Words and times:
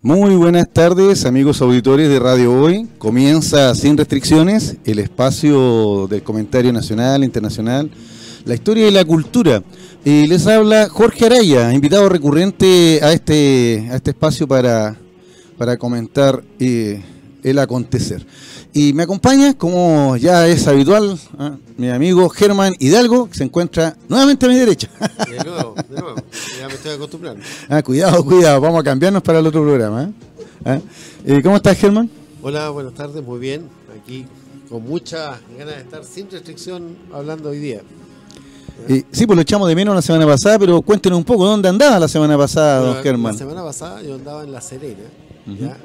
Muy 0.00 0.36
buenas 0.36 0.72
tardes, 0.72 1.24
amigos 1.24 1.60
auditores 1.60 2.08
de 2.08 2.20
Radio 2.20 2.52
Hoy. 2.52 2.86
Comienza 2.98 3.74
sin 3.74 3.96
restricciones 3.96 4.76
el 4.84 5.00
espacio 5.00 6.06
del 6.06 6.22
comentario 6.22 6.72
nacional, 6.72 7.24
internacional, 7.24 7.90
la 8.44 8.54
historia 8.54 8.86
y 8.86 8.92
la 8.92 9.04
cultura. 9.04 9.60
Y 10.04 10.28
les 10.28 10.46
habla 10.46 10.88
Jorge 10.88 11.26
Araya, 11.26 11.72
invitado 11.72 12.08
recurrente 12.08 13.00
a 13.02 13.12
este, 13.12 13.88
a 13.90 13.96
este 13.96 14.10
espacio 14.10 14.46
para, 14.46 14.94
para 15.58 15.76
comentar 15.76 16.44
eh, 16.60 17.02
el 17.42 17.58
acontecer. 17.58 18.24
Y 18.72 18.92
me 18.92 19.04
acompaña, 19.04 19.54
como 19.54 20.16
ya 20.16 20.46
es 20.46 20.66
habitual, 20.66 21.18
¿ah? 21.38 21.56
mi 21.76 21.88
amigo 21.90 22.28
Germán 22.28 22.74
Hidalgo, 22.78 23.28
que 23.28 23.36
se 23.36 23.44
encuentra 23.44 23.96
nuevamente 24.08 24.46
a 24.46 24.48
mi 24.48 24.56
derecha. 24.56 24.88
De 25.28 25.44
nuevo, 25.44 25.74
de 25.88 26.00
nuevo. 26.00 26.16
Ya 26.58 26.68
me 26.68 26.74
estoy 26.74 26.92
acostumbrando. 26.92 27.42
Ah, 27.68 27.82
cuidado, 27.82 28.24
cuidado, 28.24 28.60
vamos 28.60 28.80
a 28.80 28.84
cambiarnos 28.84 29.22
para 29.22 29.38
el 29.38 29.46
otro 29.46 29.62
programa. 29.62 30.04
¿eh? 30.04 30.12
¿Ah? 30.64 30.78
Eh, 31.24 31.40
¿Cómo 31.42 31.56
estás, 31.56 31.76
Germán? 31.78 32.10
Hola, 32.42 32.70
buenas 32.70 32.94
tardes, 32.94 33.24
muy 33.24 33.38
bien. 33.38 33.68
Aquí 34.00 34.26
con 34.68 34.82
muchas 34.82 35.38
ganas 35.58 35.76
de 35.76 35.80
estar 35.80 36.04
sin 36.04 36.30
restricción 36.30 36.96
hablando 37.12 37.50
hoy 37.50 37.58
día. 37.58 37.80
Eh, 38.88 39.02
sí, 39.10 39.26
pues 39.26 39.34
lo 39.34 39.42
echamos 39.42 39.68
de 39.68 39.74
menos 39.74 39.94
la 39.94 40.02
semana 40.02 40.26
pasada, 40.26 40.58
pero 40.58 40.80
cuéntenos 40.82 41.18
un 41.18 41.24
poco, 41.24 41.44
¿dónde 41.46 41.68
andaba 41.68 41.98
la 41.98 42.08
semana 42.08 42.36
pasada, 42.38 42.80
don 42.80 43.02
Germán? 43.02 43.32
La 43.32 43.38
semana 43.38 43.64
pasada 43.64 44.02
yo 44.02 44.14
andaba 44.14 44.44
en 44.44 44.52
La 44.52 44.60
Serena, 44.60 45.04
¿ya? 45.46 45.76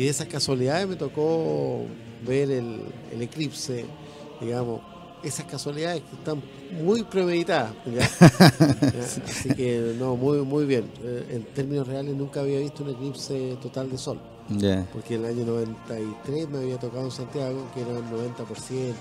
Y 0.00 0.04
de 0.04 0.08
esas 0.08 0.26
casualidades 0.28 0.88
me 0.88 0.96
tocó 0.96 1.84
ver 2.26 2.50
el, 2.50 2.80
el 3.12 3.22
eclipse, 3.22 3.84
digamos, 4.40 4.80
esas 5.22 5.44
casualidades 5.44 6.02
que 6.08 6.16
están 6.16 6.42
muy 6.82 7.02
premeditadas. 7.02 7.72
¿ya? 7.86 8.08
¿Ya? 8.80 9.24
Así 9.28 9.48
que, 9.54 9.94
no, 9.98 10.16
muy, 10.16 10.38
muy 10.38 10.64
bien. 10.64 10.84
Eh, 11.02 11.26
en 11.32 11.42
términos 11.54 11.86
reales 11.86 12.14
nunca 12.16 12.40
había 12.40 12.58
visto 12.60 12.82
un 12.82 12.90
eclipse 12.90 13.56
total 13.60 13.90
de 13.90 13.98
sol. 13.98 14.18
Porque 14.92 15.16
el 15.16 15.24
año 15.26 15.44
93 15.44 16.48
me 16.48 16.58
había 16.58 16.78
tocado 16.78 17.04
en 17.04 17.10
Santiago, 17.10 17.66
que 17.74 17.82
era 17.82 17.90
el 17.90 18.04
90%, 18.04 18.94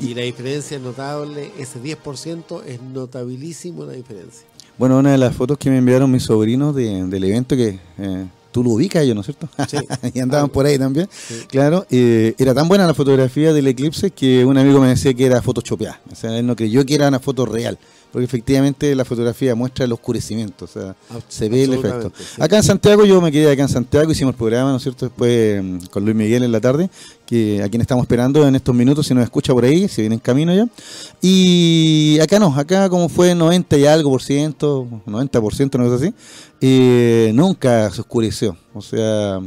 y 0.00 0.14
la 0.14 0.22
diferencia 0.22 0.76
es 0.78 0.82
notable, 0.82 1.52
ese 1.58 1.80
10% 1.82 2.62
es 2.66 2.80
notabilísimo 2.82 3.84
la 3.84 3.92
diferencia. 3.92 4.46
Bueno, 4.78 4.98
una 4.98 5.12
de 5.12 5.18
las 5.18 5.34
fotos 5.34 5.56
que 5.58 5.70
me 5.70 5.78
enviaron 5.78 6.10
mis 6.10 6.24
sobrinos 6.24 6.74
de- 6.74 7.04
del 7.06 7.24
evento 7.24 7.56
que 7.56 7.78
eh, 7.98 8.26
tú 8.56 8.64
lo 8.64 8.70
ubicas 8.70 9.02
ellos, 9.02 9.14
¿no 9.14 9.20
es 9.20 9.26
cierto? 9.26 9.50
Sí. 9.68 9.76
y 10.14 10.20
andaban 10.20 10.48
por 10.48 10.64
ahí 10.64 10.78
también. 10.78 11.10
Sí. 11.10 11.42
Claro, 11.46 11.84
eh, 11.90 12.34
era 12.38 12.54
tan 12.54 12.66
buena 12.68 12.86
la 12.86 12.94
fotografía 12.94 13.52
del 13.52 13.66
eclipse 13.66 14.12
que 14.12 14.46
un 14.46 14.56
amigo 14.56 14.80
me 14.80 14.88
decía 14.88 15.12
que 15.12 15.26
era 15.26 15.42
photoshopeada. 15.42 16.00
O 16.10 16.14
sea, 16.14 16.38
él 16.38 16.46
no 16.46 16.56
creyó 16.56 16.86
que 16.86 16.94
era 16.94 17.08
una 17.08 17.20
foto 17.20 17.44
real. 17.44 17.78
Porque 18.12 18.24
efectivamente 18.24 18.94
la 18.94 19.04
fotografía 19.04 19.54
muestra 19.54 19.84
el 19.84 19.92
oscurecimiento, 19.92 20.64
o 20.64 20.68
sea, 20.68 20.96
se 21.28 21.48
ve 21.48 21.64
el 21.64 21.74
efecto. 21.74 22.12
sí. 22.16 22.40
Acá 22.40 22.56
en 22.56 22.62
Santiago, 22.62 23.04
yo 23.04 23.20
me 23.20 23.30
quedé 23.30 23.50
acá 23.50 23.62
en 23.62 23.68
Santiago, 23.68 24.10
hicimos 24.10 24.32
el 24.32 24.38
programa, 24.38 24.70
¿no 24.70 24.76
es 24.76 24.82
cierto? 24.82 25.06
Después 25.06 25.62
mm, 25.62 25.86
con 25.90 26.04
Luis 26.04 26.16
Miguel 26.16 26.42
en 26.42 26.52
la 26.52 26.60
tarde, 26.60 26.88
que 27.26 27.62
a 27.62 27.68
quien 27.68 27.80
estamos 27.80 28.04
esperando 28.04 28.46
en 28.46 28.56
estos 28.56 28.74
minutos, 28.74 29.06
si 29.06 29.14
nos 29.14 29.24
escucha 29.24 29.52
por 29.52 29.64
ahí, 29.64 29.88
si 29.88 30.02
viene 30.02 30.14
en 30.14 30.20
camino 30.20 30.54
ya. 30.54 30.66
Y 31.20 32.18
acá 32.22 32.38
no, 32.38 32.54
acá 32.56 32.88
como 32.88 33.08
fue 33.08 33.34
90 33.34 33.76
y 33.76 33.86
algo 33.86 34.10
por 34.10 34.22
ciento, 34.22 34.86
90 35.04 35.40
por 35.40 35.54
ciento, 35.54 35.78
una 35.78 35.88
cosa 35.88 36.04
así, 36.04 36.14
eh, 36.60 37.32
nunca 37.34 37.90
se 37.90 38.00
oscureció. 38.00 38.56
O 38.72 38.80
sea, 38.80 39.40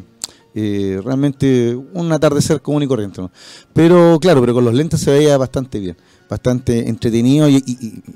eh, 0.55 0.99
realmente 1.05 1.75
un 1.93 2.11
atardecer 2.11 2.61
común 2.61 2.83
y 2.83 2.87
corriente. 2.87 3.21
¿no? 3.21 3.31
Pero 3.73 4.19
claro, 4.19 4.41
pero 4.41 4.53
con 4.53 4.65
los 4.65 4.73
lentes 4.73 4.99
se 4.99 5.11
veía 5.11 5.37
bastante 5.37 5.79
bien, 5.79 5.95
bastante 6.29 6.87
entretenido 6.87 7.49
y, 7.49 7.55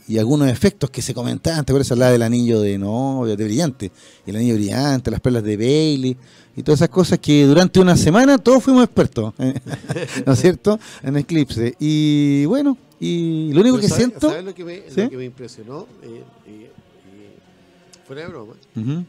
y- 0.08 0.18
algunos 0.20 0.48
efectos 0.48 0.90
que 0.92 1.02
se 1.02 1.14
comentaban. 1.14 1.66
¿Te 1.66 1.72
acuerdas? 1.72 1.92
Hablaba 1.92 2.12
del 2.12 2.22
anillo 2.22 2.62
de 2.62 2.78
novia, 2.78 3.36
de 3.36 3.44
brillante, 3.44 3.92
el 4.28 4.36
anillo 4.36 4.54
brillante, 4.56 5.10
las 5.12 5.20
perlas 5.20 5.44
de 5.44 5.58
Bailey 5.58 6.16
y 6.56 6.62
todas 6.64 6.80
esas 6.80 6.90
cosas 6.90 7.18
que 7.20 7.46
durante 7.46 7.80
una 7.80 7.98
semana 7.98 8.38
todos 8.38 8.64
fuimos 8.64 8.84
expertos, 8.84 9.34
¿eh? 9.40 9.56
¿no 10.28 10.34
es 10.34 10.40
cierto? 10.40 10.80
En 11.02 11.18
eclipse. 11.18 11.76
Y 11.80 12.46
bueno, 12.46 12.78
y 13.00 13.52
lo 13.54 13.62
único 13.62 13.76
Pero 13.78 13.82
que 13.82 13.88
¿sabe- 13.90 14.00
siento. 14.02 14.30
¿sabe 14.30 14.44
lo 14.44 14.54
que 14.54 14.64
me, 14.64 14.76
¿Sí? 14.90 15.02
lo 15.02 15.10
que 15.10 15.18
me 15.18 15.26
impresionó? 15.26 15.88
Eh, 16.04 16.24
y- 16.48 16.50
y 16.52 18.06
fuera 18.06 18.22
de 18.22 18.28
broma, 18.28 18.54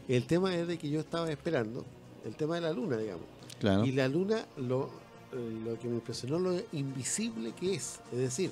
el 0.07 0.23
tema 0.25 0.55
es 0.55 0.67
de 0.67 0.77
que 0.79 0.89
yo 0.89 0.99
estaba 0.99 1.31
esperando 1.31 1.85
el 2.25 2.33
tema 2.35 2.55
de 2.55 2.61
la 2.61 2.71
luna, 2.71 2.97
digamos. 2.97 3.23
claro. 3.59 3.85
Y 3.85 3.91
la 3.91 4.07
luna, 4.07 4.45
lo, 4.57 4.89
eh, 5.31 5.59
lo 5.63 5.77
que 5.79 5.87
me 5.87 5.95
impresionó, 5.95 6.39
lo 6.39 6.59
invisible 6.73 7.51
que 7.59 7.75
es. 7.75 7.99
Es 8.11 8.17
decir, 8.17 8.49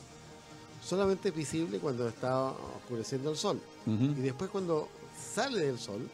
solamente 0.85 1.29
es 1.29 1.35
visible 1.35 1.79
cuando 1.79 2.07
está 2.07 2.45
oscureciendo 2.45 3.31
el 3.31 3.37
sol. 3.37 3.59
Y 3.85 4.21
después 4.21 4.49
cuando 4.49 4.87
sale 5.33 5.59
del 5.59 5.77
sol, 5.79 6.07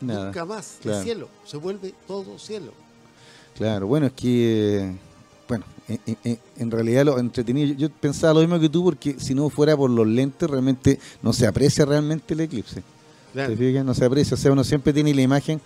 nada. 0.00 0.26
nunca 0.26 0.44
más 0.44 0.78
claro. 0.82 0.98
es 0.98 1.04
cielo. 1.04 1.28
Se 1.44 1.56
vuelve 1.56 1.94
todo 2.06 2.38
cielo. 2.38 2.72
Claro, 3.56 3.86
bueno, 3.86 4.06
es 4.06 4.12
que, 4.12 4.78
eh, 4.88 4.96
bueno, 5.48 5.64
en, 5.88 6.00
en- 6.24 6.38
en 6.56 6.70
realidad 6.70 7.04
lo 7.04 7.18
entretenido, 7.18 7.68
yo, 7.68 7.74
yo 7.74 7.90
pensaba 7.90 8.34
lo 8.34 8.40
mismo 8.40 8.58
que 8.58 8.68
tú, 8.68 8.82
porque 8.84 9.16
si 9.18 9.34
no 9.34 9.50
fuera 9.50 9.76
por 9.76 9.90
los 9.90 10.06
lentes, 10.06 10.48
realmente 10.48 10.98
no 11.22 11.32
se 11.32 11.46
aprecia 11.46 11.84
realmente 11.84 12.34
el 12.34 12.40
eclipse. 12.40 12.82
Claro. 13.32 13.50
¿Te 13.50 13.56
fijas? 13.56 13.84
No 13.84 13.94
se 13.94 14.04
aprecia, 14.04 14.34
o 14.34 14.38
sea, 14.38 14.52
uno 14.52 14.64
siempre 14.64 14.92
tiene 14.92 15.12
la 15.14 15.22
imagen, 15.22 15.60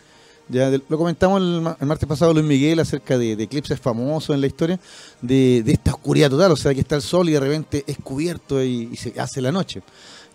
ya 0.49 0.71
lo 0.71 0.99
comentamos 0.99 1.41
el, 1.41 1.67
el 1.81 1.87
martes 1.87 2.09
pasado 2.09 2.33
Luis 2.33 2.45
Miguel 2.47 2.79
acerca 2.81 3.19
de, 3.19 3.35
de 3.37 3.45
eclipses 3.45 3.79
famosos 3.81 4.35
en 4.35 4.41
la 4.41 4.47
historia, 4.47 4.79
de, 5.21 5.63
de 5.65 5.73
esta 5.73 5.93
oscuridad 5.93 6.31
total, 6.31 6.53
o 6.53 6.57
sea, 6.57 6.73
que 6.75 6.81
está 6.81 6.97
el 6.97 7.03
sol 7.03 7.29
y 7.29 7.33
de 7.33 7.41
repente 7.41 7.85
es 7.87 7.99
cubierto 7.99 8.63
y, 8.63 8.91
y 8.93 8.97
se 8.97 9.19
hace 9.21 9.41
la 9.41 9.51
noche. 9.53 9.83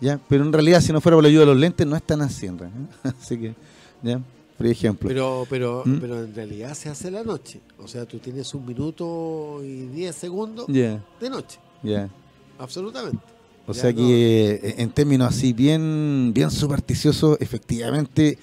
¿ya? 0.00 0.18
Pero 0.28 0.44
en 0.44 0.52
realidad, 0.52 0.80
si 0.80 0.92
no 0.92 1.00
fuera 1.00 1.16
por 1.16 1.22
la 1.22 1.28
ayuda 1.28 1.40
de 1.40 1.46
los 1.46 1.56
lentes, 1.56 1.86
no 1.86 1.96
es 1.96 2.02
tan 2.02 2.20
así, 2.22 2.46
en 2.46 2.58
realidad, 2.58 2.80
Así 3.02 3.38
que, 3.38 3.54
¿ya? 4.02 4.20
Por 4.58 4.66
ejemplo. 4.66 5.08
Pero, 5.08 5.46
pero, 5.48 5.82
¿Mm? 5.84 5.98
pero 5.98 6.22
en 6.24 6.34
realidad 6.34 6.74
se 6.74 6.88
hace 6.88 7.10
la 7.10 7.24
noche. 7.24 7.60
O 7.78 7.88
sea, 7.88 8.04
tú 8.06 8.18
tienes 8.18 8.52
un 8.54 8.64
minuto 8.66 9.60
y 9.64 9.86
diez 9.86 10.14
segundos 10.14 10.66
de 10.68 11.00
noche. 11.30 11.58
ya. 11.82 12.08
Absolutamente. 12.58 13.18
O 13.66 13.72
Ya, 13.72 13.80
sea 13.80 13.90
no. 13.92 13.96
que 13.98 14.50
eh, 14.62 14.74
en 14.78 14.90
términos 14.90 15.28
así 15.34 15.52
bien, 15.52 16.32
bien 16.34 16.50
supersticiosos, 16.50 17.38
efectivamente 17.40 18.38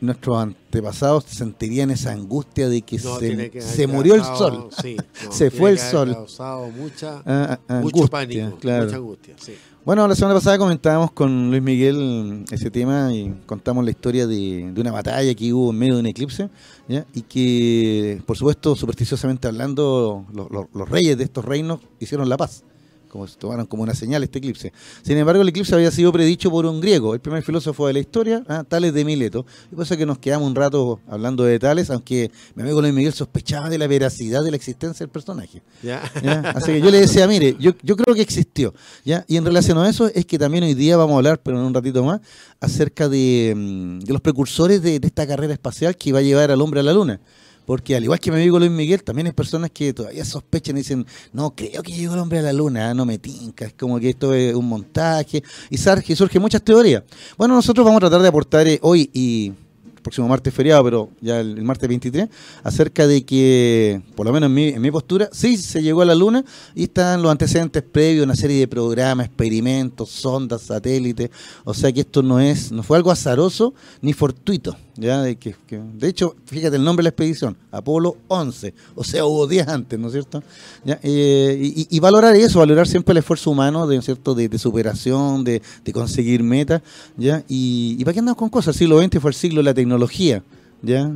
nuestros 0.00 0.36
antepasados 0.38 1.24
sentirían 1.24 1.90
esa 1.90 2.12
angustia 2.12 2.68
de 2.68 2.82
que 2.82 2.98
No, 2.98 3.18
se, 3.18 3.50
que 3.50 3.60
se 3.60 3.86
murió 3.86 4.14
el 4.14 4.22
sol. 4.24 4.68
sí, 4.82 4.96
no, 5.24 5.32
Se 5.32 5.50
fue 5.50 5.70
el 5.70 5.78
sol. 5.78 6.12
causado 6.12 6.68
mucha, 6.70 7.22
Ah, 7.24 7.58
ah, 7.68 7.80
mucho 7.80 7.98
angustia, 8.04 8.08
pánico, 8.08 8.56
claro. 8.58 8.84
mucha 8.84 8.96
angustia. 8.96 9.34
Sí. 9.40 9.52
Bueno, 9.84 10.08
la 10.08 10.14
semana 10.14 10.34
pasada 10.34 10.56
comentábamos 10.56 11.12
con 11.12 11.50
Luis 11.50 11.62
Miguel 11.62 12.44
ese 12.50 12.70
tema 12.70 13.12
y 13.12 13.34
contamos 13.44 13.84
la 13.84 13.90
historia 13.90 14.26
de, 14.26 14.70
de 14.72 14.80
una 14.80 14.90
batalla 14.90 15.34
que 15.34 15.52
hubo 15.52 15.70
en 15.72 15.78
medio 15.78 15.94
de 15.94 16.00
un 16.00 16.06
eclipse, 16.06 16.48
¿ya? 16.88 17.04
y 17.12 17.20
que, 17.22 18.22
por 18.24 18.36
supuesto, 18.38 18.74
supersticiosamente 18.76 19.46
hablando, 19.46 20.24
los, 20.32 20.50
los- 20.50 20.66
los 20.72 20.88
reyes 20.88 21.18
de 21.18 21.24
estos 21.24 21.44
reinos 21.44 21.80
hicieron 22.00 22.28
la 22.30 22.38
paz, 22.38 22.64
como 23.14 23.28
se 23.28 23.36
tomaron 23.36 23.64
como 23.66 23.84
una 23.84 23.94
señal 23.94 24.24
este 24.24 24.40
eclipse. 24.40 24.72
Sin 25.02 25.16
embargo, 25.16 25.40
el 25.40 25.48
eclipse 25.48 25.72
había 25.72 25.92
sido 25.92 26.10
predicho 26.10 26.50
por 26.50 26.66
un 26.66 26.80
griego, 26.80 27.14
el 27.14 27.20
primer 27.20 27.44
filósofo 27.44 27.86
de 27.86 27.92
la 27.92 28.00
historia, 28.00 28.42
¿ah? 28.48 28.64
Tales 28.66 28.92
de 28.92 29.04
Mileto, 29.04 29.46
y 29.70 29.76
por 29.76 29.84
eso 29.84 29.96
que 29.96 30.04
nos 30.04 30.18
quedamos 30.18 30.48
un 30.48 30.56
rato 30.56 30.98
hablando 31.06 31.44
de 31.44 31.60
Tales, 31.60 31.90
aunque 31.90 32.32
mi 32.56 32.64
amigo 32.64 32.80
Luis 32.80 32.92
Miguel 32.92 33.12
sospechaba 33.12 33.70
de 33.70 33.78
la 33.78 33.86
veracidad 33.86 34.42
de 34.42 34.50
la 34.50 34.56
existencia 34.56 35.04
del 35.04 35.12
personaje. 35.12 35.62
¿Ya? 35.80 36.02
¿ya? 36.24 36.40
Así 36.56 36.72
que 36.72 36.80
yo 36.80 36.90
le 36.90 37.02
decía, 37.02 37.28
mire, 37.28 37.54
yo, 37.60 37.70
yo 37.84 37.96
creo 37.96 38.16
que 38.16 38.22
existió. 38.22 38.74
¿ya? 39.04 39.24
Y 39.28 39.36
en 39.36 39.44
relación 39.44 39.78
a 39.78 39.88
eso 39.88 40.10
es 40.12 40.26
que 40.26 40.36
también 40.36 40.64
hoy 40.64 40.74
día 40.74 40.96
vamos 40.96 41.14
a 41.14 41.18
hablar, 41.18 41.40
pero 41.40 41.56
en 41.56 41.66
un 41.66 41.72
ratito 41.72 42.02
más, 42.02 42.20
acerca 42.58 43.08
de, 43.08 43.54
mm, 43.56 44.00
de 44.00 44.12
los 44.12 44.22
precursores 44.22 44.82
de, 44.82 44.98
de 44.98 45.06
esta 45.06 45.24
carrera 45.24 45.52
espacial 45.52 45.94
que 45.94 46.12
va 46.12 46.18
a 46.18 46.22
llevar 46.22 46.50
al 46.50 46.60
hombre 46.60 46.80
a 46.80 46.82
la 46.82 46.92
luna. 46.92 47.20
Porque 47.66 47.96
al 47.96 48.04
igual 48.04 48.20
que 48.20 48.30
mi 48.30 48.38
amigo 48.38 48.58
Luis 48.58 48.70
Miguel, 48.70 49.02
también 49.02 49.26
hay 49.26 49.32
personas 49.32 49.70
que 49.70 49.92
todavía 49.92 50.24
sospechan 50.24 50.76
y 50.76 50.80
dicen, 50.80 51.06
no, 51.32 51.54
creo 51.54 51.82
que 51.82 51.92
llegó 51.92 52.14
el 52.14 52.20
hombre 52.20 52.38
a 52.38 52.42
la 52.42 52.52
luna, 52.52 52.90
ah, 52.90 52.94
no 52.94 53.06
me 53.06 53.18
tinca, 53.18 53.64
es 53.66 53.72
como 53.72 53.98
que 53.98 54.10
esto 54.10 54.34
es 54.34 54.54
un 54.54 54.68
montaje. 54.68 55.42
Y 55.70 55.78
surge, 55.78 56.14
surgen 56.14 56.42
muchas 56.42 56.62
teorías. 56.62 57.02
Bueno, 57.36 57.54
nosotros 57.54 57.84
vamos 57.84 57.98
a 57.98 58.08
tratar 58.08 58.22
de 58.22 58.28
aportar 58.28 58.66
eh, 58.68 58.78
hoy 58.82 59.10
y 59.12 59.52
el 59.94 60.02
próximo 60.02 60.28
martes 60.28 60.52
feriado, 60.52 60.84
pero 60.84 61.10
ya 61.22 61.40
el, 61.40 61.56
el 61.56 61.64
martes 61.64 61.88
23, 61.88 62.28
acerca 62.62 63.06
de 63.06 63.24
que, 63.24 64.02
por 64.14 64.26
lo 64.26 64.32
menos 64.32 64.48
en 64.48 64.54
mi, 64.54 64.68
en 64.68 64.82
mi 64.82 64.90
postura, 64.90 65.30
sí 65.32 65.56
se 65.56 65.82
llegó 65.82 66.02
a 66.02 66.04
la 66.04 66.14
Luna 66.14 66.44
y 66.74 66.84
están 66.84 67.22
los 67.22 67.32
antecedentes 67.32 67.82
previos, 67.82 68.24
una 68.24 68.36
serie 68.36 68.58
de 68.58 68.68
programas, 68.68 69.26
experimentos, 69.26 70.10
sondas, 70.10 70.62
satélites, 70.62 71.30
o 71.64 71.72
sea 71.72 71.90
que 71.90 72.00
esto 72.00 72.22
no 72.22 72.40
es, 72.40 72.70
no 72.70 72.82
fue 72.82 72.98
algo 72.98 73.10
azaroso 73.10 73.72
ni 74.02 74.12
fortuito, 74.12 74.76
ya 74.96 75.22
de 75.22 75.36
que, 75.36 75.56
de 75.70 76.08
hecho, 76.08 76.36
fíjate 76.46 76.76
el 76.76 76.84
nombre 76.84 77.02
de 77.02 77.04
la 77.04 77.08
expedición, 77.10 77.56
Apolo 77.72 78.16
11, 78.28 78.74
o 78.94 79.02
sea, 79.02 79.24
hubo 79.24 79.46
10 79.46 79.66
antes, 79.68 79.98
¿no 79.98 80.06
es 80.06 80.12
cierto? 80.12 80.42
Ya, 80.84 81.00
eh, 81.02 81.86
y, 81.90 82.00
valorar 82.00 82.36
eso, 82.36 82.60
valorar 82.60 82.86
siempre 82.86 83.12
el 83.12 83.18
esfuerzo 83.18 83.50
humano 83.50 83.86
de, 83.86 84.00
¿cierto? 84.02 84.34
de, 84.34 84.58
superación, 84.58 85.42
de, 85.42 85.60
conseguir 85.92 86.42
metas, 86.42 86.82
¿ya? 87.16 87.42
Y, 87.48 87.96
y 87.98 88.04
para 88.04 88.12
qué 88.12 88.20
andamos 88.20 88.38
con 88.38 88.48
cosas, 88.48 88.76
el 88.76 88.78
siglo 88.78 89.02
XX 89.02 89.20
fue 89.20 89.30
el 89.30 89.34
siglo 89.34 89.58
de 89.58 89.64
la 89.64 89.74
tecnología, 89.74 90.42
¿ya? 90.82 91.10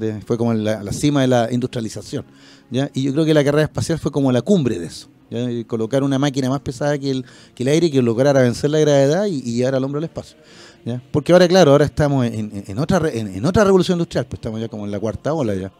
Eh, 0.00 0.20
fue 0.26 0.36
como 0.36 0.52
la, 0.52 0.92
cima 0.92 1.22
de 1.22 1.28
la 1.28 1.48
industrialización, 1.50 2.24
¿ya? 2.70 2.90
Y 2.92 3.04
yo 3.04 3.12
creo 3.12 3.24
que 3.24 3.34
la 3.34 3.44
carrera 3.44 3.64
espacial 3.64 3.98
fue 3.98 4.12
como 4.12 4.32
la 4.32 4.42
cumbre 4.42 4.78
de 4.78 4.86
eso, 4.86 5.08
¿ya? 5.30 5.46
Colocar 5.66 6.02
una 6.02 6.18
máquina 6.18 6.50
más 6.50 6.60
pesada 6.60 6.98
que 6.98 7.10
el, 7.10 7.24
que 7.54 7.62
el 7.62 7.70
aire 7.70 7.90
que 7.90 8.02
lograra 8.02 8.42
vencer 8.42 8.68
la 8.68 8.80
gravedad 8.80 9.24
y 9.26 9.40
llevar 9.40 9.76
al 9.76 9.84
hombre 9.84 9.98
al 9.98 10.04
espacio. 10.04 10.36
¿Ya? 10.84 11.02
Porque 11.10 11.32
ahora, 11.32 11.46
claro, 11.48 11.72
ahora 11.72 11.84
estamos 11.84 12.26
en, 12.26 12.64
en 12.66 12.78
otra 12.78 12.98
re- 12.98 13.18
en, 13.18 13.28
en 13.34 13.44
otra 13.44 13.64
revolución 13.64 13.96
industrial, 13.98 14.26
pues 14.26 14.38
estamos 14.38 14.60
ya 14.60 14.68
como 14.68 14.84
en 14.84 14.90
la 14.90 15.00
cuarta 15.00 15.32
ola 15.32 15.54
ya. 15.54 15.72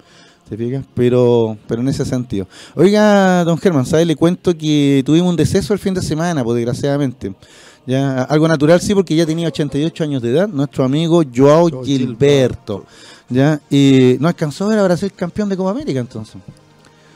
¿Se 0.49 0.57
fija? 0.59 0.83
Pero, 0.95 1.57
pero 1.67 1.81
en 1.81 1.89
ese 1.89 2.05
sentido. 2.05 2.47
Oiga, 2.75 3.45
don 3.45 3.57
Germán, 3.57 3.87
¿sabes? 3.87 4.07
Le 4.07 4.15
cuento 4.15 4.55
que 4.57 5.03
tuvimos 5.07 5.31
un 5.31 5.37
deceso 5.37 5.73
el 5.73 5.79
fin 5.79 5.95
de 5.95 6.03
semana, 6.03 6.45
pues 6.45 6.57
desgraciadamente. 6.57 7.35
Ya, 7.87 8.23
algo 8.25 8.47
natural 8.49 8.81
sí, 8.81 8.95
porque 8.95 9.15
ya 9.17 9.25
tenía 9.27 9.49
88 9.49 10.05
años 10.05 10.23
de 10.23 10.31
edad, 10.31 10.49
nuestro 10.49 10.85
amigo 10.85 11.23
Joao 11.35 11.83
Gilberto. 11.83 12.85
¿Ya? 13.31 13.59
Y 13.71 14.17
no 14.21 14.29
alcanzó 14.29 14.67
a 14.67 14.69
ver 14.69 14.79
a 14.81 14.85
Brasil 14.85 15.11
campeón 15.17 15.49
de 15.49 15.57
Copa 15.57 15.71
América 15.71 15.99
entonces. 16.01 16.37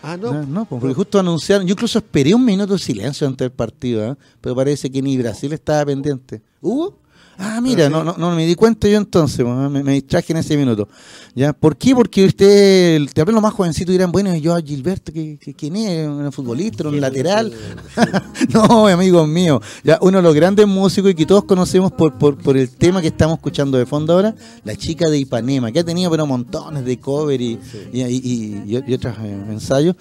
Ah, 0.02 0.16
no. 0.16 0.32
No, 0.32 0.46
no, 0.46 0.64
pues, 0.64 0.80
porque 0.80 0.94
justo 0.94 1.18
anunciaron, 1.18 1.66
yo 1.66 1.72
incluso 1.72 1.98
esperé 1.98 2.34
un 2.34 2.44
minuto 2.44 2.72
de 2.72 2.78
silencio 2.78 3.26
antes 3.26 3.44
del 3.44 3.50
partido, 3.50 4.10
¿ah? 4.10 4.16
pero 4.40 4.54
parece 4.56 4.90
que 4.90 5.02
ni 5.02 5.18
Brasil 5.18 5.52
estaba 5.52 5.84
pendiente. 5.84 6.40
¿Hubo? 6.62 6.96
Ah, 7.40 7.60
mira, 7.60 7.84
Ah, 7.84 7.86
sí. 7.86 7.92
no, 7.92 8.02
no, 8.02 8.14
no 8.18 8.34
me 8.34 8.44
di 8.46 8.56
cuenta 8.56 8.88
yo 8.88 8.98
entonces, 8.98 9.46
me, 9.46 9.82
me 9.84 9.92
distraje 9.92 10.32
en 10.32 10.38
ese 10.38 10.56
minuto. 10.56 10.88
¿Ya? 11.36 11.52
¿Por 11.52 11.76
qué? 11.76 11.94
Porque 11.94 12.24
usted, 12.24 13.00
tal 13.14 13.26
vez 13.26 13.32
los 13.32 13.40
más 13.42 13.52
jovencitos 13.54 13.92
dirán, 13.92 14.10
bueno, 14.10 14.34
yo 14.34 14.54
a 14.56 14.60
Gilberto, 14.60 15.12
¿qué, 15.12 15.38
qué- 15.40 15.54
quién 15.54 15.76
es? 15.76 16.08
¿Un 16.08 16.32
futbolista? 16.32 16.88
¿Un 16.88 17.00
lateral? 17.00 17.52
no, 18.52 18.88
amigos 18.88 19.28
míos, 19.28 19.60
ya 19.84 19.98
uno 20.00 20.18
de 20.18 20.22
los 20.22 20.34
grandes 20.34 20.66
músicos 20.66 21.12
y 21.12 21.14
que 21.14 21.26
todos 21.26 21.44
conocemos 21.44 21.92
por, 21.92 22.18
por, 22.18 22.36
por 22.38 22.56
el 22.56 22.70
tema 22.70 23.00
que 23.00 23.08
estamos 23.08 23.36
escuchando 23.36 23.78
de 23.78 23.86
fondo 23.86 24.14
ahora, 24.14 24.34
la 24.64 24.74
chica 24.74 25.08
de 25.08 25.18
Ipanema, 25.18 25.70
que 25.70 25.78
ha 25.78 25.84
tenido 25.84 26.10
pero 26.10 26.26
montones 26.26 26.84
de 26.84 26.98
cover 26.98 27.40
y, 27.40 27.58
Sí. 27.70 27.78
y, 27.92 28.00
y- 28.02 28.62
y- 28.76 28.84
y 28.84 28.94
otros 28.94 29.14
eh, 29.22 29.44
ensayos, 29.50 29.94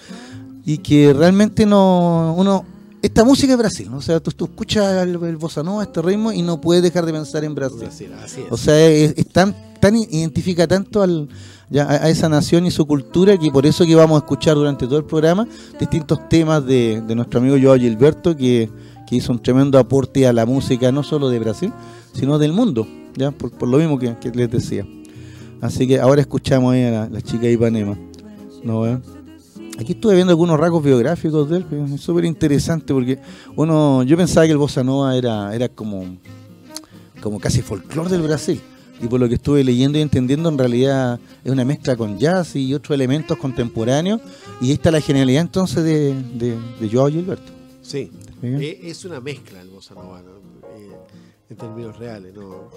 y 0.66 0.80
que 0.80 1.14
realmente 1.14 1.66
no 1.68 2.34
uno 2.38 2.66
esta 3.02 3.24
música 3.24 3.54
es 3.54 3.60
Brasil, 3.60 3.90
¿no? 3.90 3.98
o 3.98 4.02
sea, 4.02 4.20
tú, 4.20 4.32
tú 4.32 4.46
escuchas 4.46 5.04
el, 5.04 5.22
el 5.24 5.38
bossa 5.38 5.64
nova, 5.64 5.84
este 5.84 6.02
ritmo, 6.02 6.32
y 6.32 6.42
no 6.42 6.60
puedes 6.60 6.82
dejar 6.82 7.06
de 7.06 7.14
pensar 7.14 7.44
en 7.44 7.54
Brasil. 7.54 7.80
Brasil, 7.80 8.12
así 8.24 8.42
es. 8.42 8.48
O 8.52 8.58
sea, 8.58 8.88
es, 8.88 9.14
es 9.18 9.28
tan, 9.28 9.56
tan 9.80 9.96
identifica 9.96 10.68
tanto 10.68 11.02
al, 11.04 11.30
ya, 11.70 11.84
a, 11.84 12.06
a 12.06 12.10
esa 12.10 12.28
nación 12.28 12.66
y 12.66 12.72
su 12.72 12.86
cultura 12.86 13.38
que 13.38 13.52
por 13.52 13.66
eso 13.66 13.86
que 13.86 13.96
vamos 13.96 14.16
a 14.16 14.26
escuchar 14.26 14.56
durante 14.56 14.88
todo 14.88 14.98
el 14.98 15.06
programa 15.06 15.48
distintos 15.80 16.28
temas 16.28 16.66
de, 16.66 17.02
de 17.06 17.16
nuestro 17.16 17.40
amigo 17.40 17.56
Joao 17.62 17.78
Gilberto 17.78 18.36
que, 18.36 18.70
que 19.08 19.16
hizo 19.16 19.32
un 19.32 19.42
tremendo 19.42 19.78
aporte 19.78 20.26
a 20.28 20.34
la 20.34 20.46
música 20.46 20.92
no 20.92 21.04
solo 21.04 21.30
de 21.30 21.40
Brasil, 21.40 21.72
sino 22.14 22.40
del 22.40 22.54
mundo, 22.54 22.88
ya 23.16 23.32
por, 23.32 23.52
por 23.52 23.70
lo 23.70 23.78
mismo 23.78 24.00
que, 24.00 24.18
que 24.18 24.32
les 24.32 24.50
decía. 24.50 24.86
Así 25.62 25.88
que 25.88 26.00
ahora 26.00 26.22
escuchamos 26.22 26.74
ahí 26.74 26.84
a 26.84 26.92
la, 26.92 27.10
la 27.10 27.22
chica 27.22 27.48
Ipanema. 27.48 27.98
¿No 28.64 28.82
ve? 28.82 28.98
Aquí 29.80 29.94
estuve 29.94 30.16
viendo 30.16 30.32
algunos 30.32 30.60
rasgos 30.60 30.84
biográficos 30.84 31.50
de 31.50 31.58
él, 31.58 31.66
que 31.66 31.84
es 31.96 32.02
súper 32.02 32.26
interesante 32.26 32.94
porque 32.94 33.20
uno, 33.56 34.04
yo 34.04 34.18
pensaba 34.18 34.46
que 34.46 34.52
el 34.52 34.58
bossa 34.58 34.84
nova 34.84 35.16
era, 35.16 35.54
era 35.54 35.70
como, 35.70 36.18
como 37.22 37.40
casi 37.40 37.62
folclore 37.62 38.10
del 38.10 38.22
Brasil. 38.24 38.60
Y 39.00 39.08
por 39.08 39.20
lo 39.20 39.30
que 39.30 39.36
estuve 39.36 39.64
leyendo 39.64 40.00
y 40.00 40.02
entendiendo, 40.02 40.50
en 40.50 40.58
realidad 40.58 41.20
es 41.44 41.52
una 41.52 41.64
mezcla 41.64 41.96
con 41.96 42.18
jazz 42.18 42.56
y 42.56 42.74
otros 42.74 42.96
elementos 42.96 43.38
contemporáneos. 43.38 44.20
Y 44.60 44.66
ahí 44.66 44.72
está 44.72 44.90
la 44.90 45.02
genialidad 45.02 45.42
entonces 45.42 45.84
de, 45.84 46.16
de, 46.34 46.58
de 46.80 46.90
Joao 46.92 47.10
Gilberto. 47.10 47.52
Sí. 47.84 48.12
Eh, 48.42 48.80
es 48.84 49.06
una 49.06 49.20
mezcla 49.20 49.62
el 49.62 49.70
bossa 49.70 49.94
nova, 49.94 50.22
¿no? 50.22 50.32
Eh, 50.76 50.98
en 51.50 51.58
términos 51.58 51.98
reales. 51.98 52.34
No, 52.34 52.70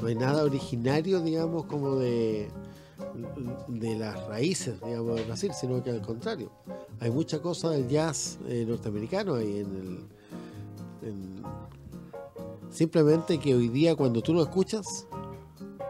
no 0.00 0.06
hay 0.06 0.14
nada 0.14 0.44
originario, 0.44 1.20
digamos, 1.20 1.66
como 1.66 1.96
de, 1.96 2.48
de 3.68 3.96
las 3.96 4.26
raíces, 4.26 4.74
digamos, 4.84 5.16
de 5.16 5.24
Brasil, 5.24 5.50
sino 5.58 5.82
que 5.82 5.90
al 5.90 6.00
contrario. 6.02 6.50
Hay 7.00 7.10
mucha 7.10 7.40
cosa 7.40 7.70
del 7.70 7.88
jazz 7.88 8.38
eh, 8.48 8.64
norteamericano 8.66 9.34
ahí 9.34 9.58
en 9.58 9.76
el... 11.02 11.08
en- 11.08 11.42
simplemente 12.70 13.38
que 13.38 13.54
hoy 13.54 13.68
día 13.68 13.94
cuando 13.94 14.20
tú 14.22 14.32
lo 14.34 14.42
escuchas, 14.42 15.06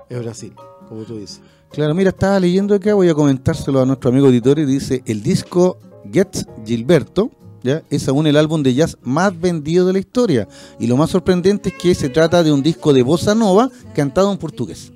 es 0.08 0.18
Brasil, 0.20 0.52
como 0.88 1.02
tú 1.02 1.16
dices. 1.18 1.40
Claro, 1.70 1.94
mira, 1.94 2.10
estaba 2.10 2.38
leyendo 2.38 2.74
acá, 2.74 2.94
voy 2.94 3.08
a 3.08 3.14
comentárselo 3.14 3.80
a 3.80 3.86
nuestro 3.86 4.10
amigo 4.10 4.28
editor 4.28 4.58
y 4.58 4.64
dice, 4.66 5.02
el 5.06 5.22
disco 5.22 5.78
Get 6.12 6.46
Gilberto, 6.64 7.30
¿ya? 7.62 7.82
es 7.90 8.06
aún 8.08 8.26
el 8.28 8.36
álbum 8.36 8.62
de 8.62 8.74
jazz 8.74 8.96
más 9.02 9.38
vendido 9.38 9.86
de 9.86 9.94
la 9.94 9.98
historia. 9.98 10.46
Y 10.78 10.86
lo 10.86 10.96
más 10.96 11.10
sorprendente 11.10 11.70
es 11.70 11.74
que 11.74 11.94
se 11.94 12.08
trata 12.08 12.42
de 12.44 12.52
un 12.52 12.62
disco 12.62 12.92
de 12.92 13.02
bossa 13.02 13.34
nova 13.34 13.68
cantado 13.94 14.30
en 14.30 14.38
portugués. 14.38 14.92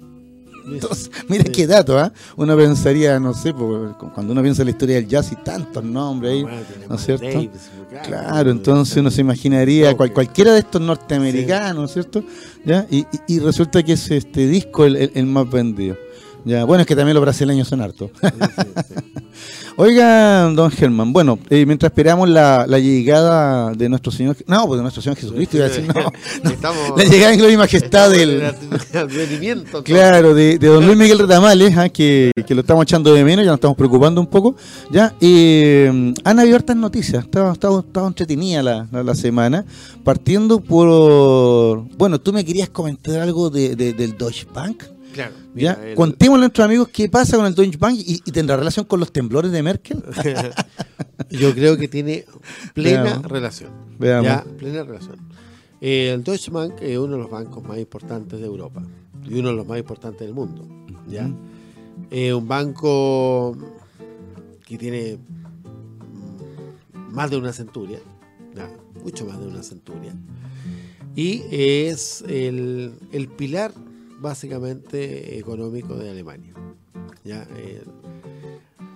Entonces, 0.67 1.11
mira 1.29 1.45
Sí. 1.45 1.53
qué 1.53 1.67
dato, 1.67 1.99
¿ah? 1.99 2.12
Uno 2.37 2.57
pensaría, 2.57 3.19
no 3.21 3.35
sé, 3.35 3.53
cuando 3.53 4.33
uno 4.33 4.43
piensa 4.43 4.62
en 4.62 4.67
la 4.67 4.71
historia 4.73 4.97
del 4.97 5.07
jazz 5.09 5.33
y 5.33 5.37
tantos 5.37 5.83
nombres 5.85 6.33
ahí, 6.33 6.45
tiene 6.45 6.87
¿no 6.89 6.95
es 6.95 7.03
cierto? 7.05 7.25
Davis, 7.27 7.51
Claro, 8.07 8.51
entonces 8.51 8.97
uno 8.97 9.11
se 9.11 9.21
imaginaría 9.21 9.97
cual- 9.97 10.12
cualquiera 10.12 10.53
de 10.53 10.61
estos 10.61 10.81
norteamericanos, 10.81 11.77
¿no 11.77 11.85
es 11.87 11.93
¿cierto? 11.93 12.23
¿Ya? 12.65 12.87
Y, 12.91 12.99
y- 13.01 13.07
y 13.37 13.39
resulta 13.41 13.83
que 13.83 13.95
es 13.95 14.11
este 14.11 14.47
disco 14.47 14.85
el, 14.85 14.97
el- 14.97 15.12
el 15.15 15.27
más 15.27 15.51
vendido. 15.51 15.97
Ya, 16.45 16.65
bueno, 16.65 16.81
es 16.83 16.87
que 16.87 16.97
también 16.97 17.15
los 17.15 17.23
brasileños 17.23 17.69
son 17.69 17.81
hartos. 17.83 18.11
Sí, 18.21 18.29
sí, 18.31 18.65
sí. 18.89 18.95
Oiga, 19.76 20.43
don 20.55 20.70
Germán, 20.70 21.12
bueno, 21.12 21.38
eh, 21.49 21.64
mientras 21.64 21.90
esperamos 21.90 22.28
la, 22.28 22.67
la 22.69 22.78
llegada 22.78 23.72
de 23.72 23.88
nuestro 23.88 24.12
Señor, 24.12 24.37
no, 24.46 24.67
pues 24.67 24.78
de 24.78 24.82
nuestro 24.82 25.00
Señor 25.02 25.17
Jesucristo, 25.17 25.56
iba 25.56 25.67
a 25.67 25.69
decir, 25.69 25.87
no, 25.87 25.94
no, 26.44 26.50
Estamos- 26.50 26.99
la 26.99 27.05
llegada 27.05 27.32
en 27.32 27.38
gloria 27.38 27.55
y 27.55 27.56
majestad 27.58 28.11
del, 28.11 28.43
el 28.43 28.99
advenimiento, 28.99 29.82
Claro, 29.82 30.34
de, 30.34 30.58
de 30.58 30.67
don 30.67 30.84
Luis 30.84 30.99
Miguel 30.99 31.19
Retamales, 31.19 31.76
ah, 31.78 31.88
que, 31.88 32.31
que 32.46 32.55
lo 32.55 32.61
estamos 32.61 32.82
echando 32.82 33.14
de 33.14 33.25
menos, 33.25 33.44
ya 33.44 33.50
nos 33.52 33.56
estamos 33.58 33.76
preocupando 33.76 34.20
un 34.20 34.26
poco. 34.26 34.55
Ya, 34.90 35.14
eh, 35.20 36.12
han 36.25 36.38
habido 36.38 36.56
hartas 36.56 36.76
noticias, 36.76 37.25
estaba, 37.25 37.52
estaba, 37.52 37.81
estaba 37.81 38.06
entretenida 38.08 38.62
la, 38.62 38.87
la, 38.93 39.02
la 39.02 39.14
semana, 39.14 39.64
partiendo 40.05 40.61
por... 40.61 41.84
Bueno, 41.96 42.20
tú 42.20 42.32
me 42.32 42.44
querías 42.44 42.69
comentar 42.69 43.20
algo 43.20 43.49
de, 43.50 43.76
de- 43.76 43.93
del 43.94 44.17
Deutsche 44.19 44.46
Bank. 44.52 44.82
Claro, 45.12 45.35
¿ya? 45.55 45.75
mira, 45.77 45.89
el- 45.91 45.95
Contémosle 45.97 46.39
a 46.45 46.47
nuestros 46.47 46.65
amigos 46.65 46.89
qué 46.93 47.09
pasa 47.09 47.37
con 47.37 47.47
el 47.47 47.55
Deutsche 47.55 47.77
Bank 47.79 47.97
y, 47.99 48.23
y 48.25 48.31
tendrá 48.33 48.57
relación 48.57 48.85
con 48.87 49.01
los 49.01 49.12
temblores 49.12 49.51
de 49.53 49.62
Merkel. 49.62 50.03
Yo 51.31 51.53
creo 51.55 51.77
que 51.77 51.89
tiene 51.89 52.25
plena 52.75 53.03
Veamos. 53.05 53.27
relación. 53.27 53.71
Veamos. 53.99 54.25
Ya, 54.27 54.45
plena 54.59 54.83
relación. 54.85 55.17
Eh, 55.81 56.12
el 56.15 56.23
Deutsche 56.25 56.51
Bank 56.51 56.75
es 56.81 56.99
uno 56.99 57.12
de 57.15 57.19
los 57.19 57.31
bancos 57.31 57.62
más 57.65 57.79
importantes 57.79 58.39
de 58.41 58.47
Europa 58.47 58.83
y 59.29 59.39
uno 59.39 59.49
de 59.51 59.55
los 59.57 59.67
más 59.67 59.79
importantes 59.79 60.21
del 60.21 60.35
mundo. 60.35 60.67
¿ya? 61.09 61.31
Eh, 62.11 62.33
un 62.33 62.47
banco 62.47 63.56
que 64.67 64.79
tiene 64.79 65.19
mm, 65.19 67.13
más 67.15 67.31
de 67.31 67.37
una 67.37 67.53
centuria, 67.53 67.99
ya, 68.55 68.71
mucho 69.03 69.25
más 69.27 69.39
de 69.41 69.47
una 69.47 69.63
centuria, 69.63 70.15
y 71.17 71.43
es 71.51 72.23
el, 72.29 72.93
el 73.13 73.29
pilar 73.29 73.73
básicamente 74.20 75.38
económico 75.38 75.96
de 75.96 76.11
Alemania. 76.11 76.55
Eh, 77.25 77.82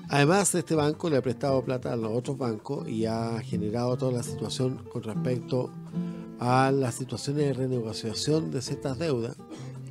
Además, 0.09 0.55
este 0.55 0.75
banco 0.75 1.09
le 1.09 1.17
ha 1.17 1.23
prestado 1.23 1.65
plata 1.65 1.93
a 1.93 1.97
los 1.97 2.13
otros 2.13 2.37
bancos 2.37 2.89
y 2.89 3.07
ha 3.07 3.41
generado 3.41 3.97
toda 3.97 4.13
la 4.13 4.23
situación 4.23 4.81
con 4.93 5.03
respecto 5.03 5.71
a 6.39 6.71
las 6.71 6.95
situaciones 6.95 7.47
de 7.47 7.53
renegociación 7.55 8.51
de 8.51 8.61
ciertas 8.61 8.99
deudas, 8.99 9.37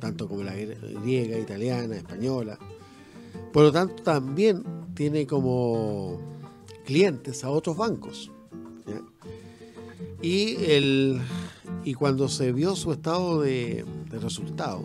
tanto 0.00 0.28
como 0.28 0.42
la 0.42 0.54
griega, 0.54 1.38
italiana, 1.38 1.96
española. 1.96 2.58
Por 3.52 3.64
lo 3.64 3.72
tanto, 3.72 4.02
también 4.02 4.62
tiene 4.94 5.26
como 5.26 6.20
clientes 6.86 7.42
a 7.42 7.50
otros 7.50 7.76
bancos. 7.76 8.30
Y, 10.22 10.56
el, 10.64 11.20
y 11.84 11.92
cuando 11.92 12.28
se 12.28 12.52
vio 12.52 12.76
su 12.76 12.92
estado 12.92 13.42
de 13.42 13.84
resultado, 14.10 14.84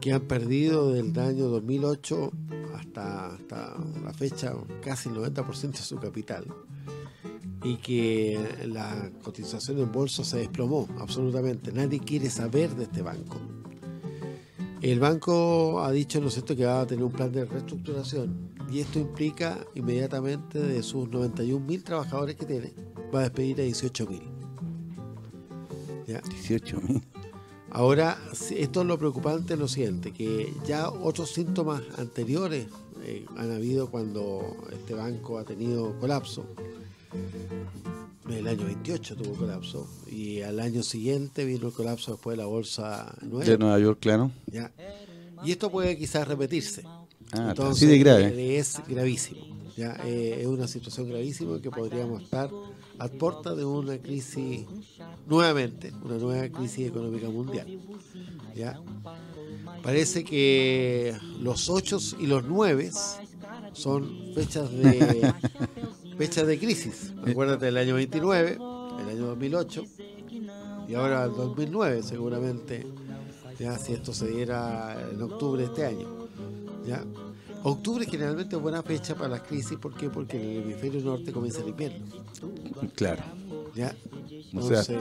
que 0.00 0.12
han 0.12 0.22
perdido 0.22 0.92
del 0.92 1.18
año 1.18 1.48
2008 1.48 2.32
hasta, 2.76 3.34
hasta 3.34 3.76
la 4.04 4.12
fecha 4.12 4.54
casi 4.82 5.08
el 5.08 5.16
90% 5.16 5.72
de 5.72 5.78
su 5.78 5.96
capital 5.96 6.46
y 7.64 7.76
que 7.76 8.38
la 8.66 9.10
cotización 9.22 9.78
en 9.78 9.90
bolsa 9.90 10.24
se 10.24 10.38
desplomó 10.38 10.88
absolutamente. 10.98 11.72
Nadie 11.72 11.98
quiere 11.98 12.30
saber 12.30 12.74
de 12.76 12.84
este 12.84 13.02
banco. 13.02 13.40
El 14.80 15.00
banco 15.00 15.82
ha 15.82 15.90
dicho, 15.90 16.20
¿no 16.20 16.28
es 16.28 16.34
cierto?, 16.34 16.54
que 16.54 16.64
va 16.64 16.82
a 16.82 16.86
tener 16.86 17.04
un 17.04 17.10
plan 17.10 17.32
de 17.32 17.44
reestructuración 17.44 18.52
y 18.70 18.80
esto 18.80 18.98
implica 18.98 19.58
inmediatamente 19.74 20.60
de 20.60 20.82
sus 20.82 21.08
91 21.08 21.64
mil 21.64 21.82
trabajadores 21.82 22.36
que 22.36 22.46
tiene, 22.46 22.72
va 23.12 23.20
a 23.20 23.22
despedir 23.22 23.60
a 23.60 23.64
18 23.64 24.06
mil. 24.06 24.22
18 26.06 26.80
mil. 26.82 27.02
Ahora, 27.70 28.18
si- 28.32 28.56
esto 28.58 28.80
es 28.82 28.86
lo 28.86 28.98
preocupante, 28.98 29.56
lo 29.56 29.68
siguiente, 29.68 30.12
que 30.12 30.52
ya 30.66 30.88
otros 30.90 31.30
síntomas 31.32 31.82
anteriores 31.98 32.66
eh, 33.04 33.24
han 33.36 33.52
habido 33.52 33.90
cuando 33.90 34.56
este 34.72 34.94
banco 34.94 35.38
ha 35.38 35.44
tenido 35.44 35.98
colapso. 36.00 36.44
El 38.30 38.46
año 38.46 38.66
28 38.66 39.16
tuvo 39.16 39.32
colapso 39.34 39.88
y 40.10 40.42
al 40.42 40.60
año 40.60 40.82
siguiente 40.82 41.44
vino 41.46 41.68
el 41.68 41.72
colapso 41.72 42.12
después 42.12 42.36
de 42.36 42.42
la 42.42 42.46
bolsa 42.48 43.14
nueva. 43.22 43.44
De 43.44 43.56
Nueva 43.58 43.78
York, 43.78 43.98
claro. 44.00 44.30
¿ya? 44.46 44.70
Y 45.44 45.52
esto 45.52 45.70
puede 45.70 45.96
quizás 45.96 46.26
repetirse. 46.28 46.82
Ah, 47.32 47.48
Entonces, 47.50 47.76
así 47.84 47.86
de 47.86 47.98
grave. 47.98 48.26
eh, 48.26 48.58
es 48.58 48.80
gravísimo. 48.86 49.40
¿ya? 49.76 49.96
Eh, 50.04 50.38
es 50.40 50.46
una 50.46 50.66
situación 50.66 51.08
gravísima 51.08 51.60
que 51.62 51.70
podríamos 51.70 52.22
estar 52.22 52.50
a 52.98 53.08
puerta 53.08 53.54
de 53.54 53.64
una 53.64 53.96
crisis 53.98 54.66
nuevamente, 55.28 55.92
una 56.02 56.16
nueva 56.16 56.48
crisis 56.48 56.88
económica 56.88 57.28
mundial. 57.28 57.66
¿ya? 58.54 58.80
Parece 59.82 60.24
que 60.24 61.14
los 61.40 61.68
8 61.68 61.98
y 62.20 62.26
los 62.26 62.44
9 62.44 62.90
son 63.72 64.32
fechas 64.34 64.70
de 64.72 65.32
fechas 66.18 66.46
de 66.46 66.58
crisis. 66.58 67.12
Acuérdate 67.26 67.66
del 67.66 67.76
año 67.76 67.94
29, 67.94 68.58
el 69.00 69.08
año 69.08 69.26
2008 69.26 69.84
y 70.88 70.94
ahora 70.94 71.24
el 71.24 71.34
2009 71.34 72.02
seguramente, 72.02 72.86
ya 73.58 73.78
si 73.78 73.92
esto 73.92 74.12
se 74.12 74.28
diera 74.28 74.96
en 75.12 75.20
octubre 75.22 75.62
de 75.62 75.68
este 75.68 75.84
año. 75.84 76.08
¿ya? 76.86 77.04
Octubre 77.62 78.06
generalmente 78.06 78.56
es 78.56 78.62
buena 78.62 78.82
fecha 78.82 79.14
para 79.14 79.28
las 79.28 79.42
crisis, 79.42 79.76
¿por 79.78 79.94
qué? 79.94 80.08
Porque 80.08 80.40
en 80.40 80.50
el 80.50 80.62
hemisferio 80.62 81.00
norte 81.02 81.32
comienza 81.32 81.60
el 81.60 81.68
invierno. 81.68 82.06
Claro. 82.94 83.22
¿ya? 83.74 83.94
O 84.54 84.60
sea- 84.66 84.80
Entonces, 84.80 84.96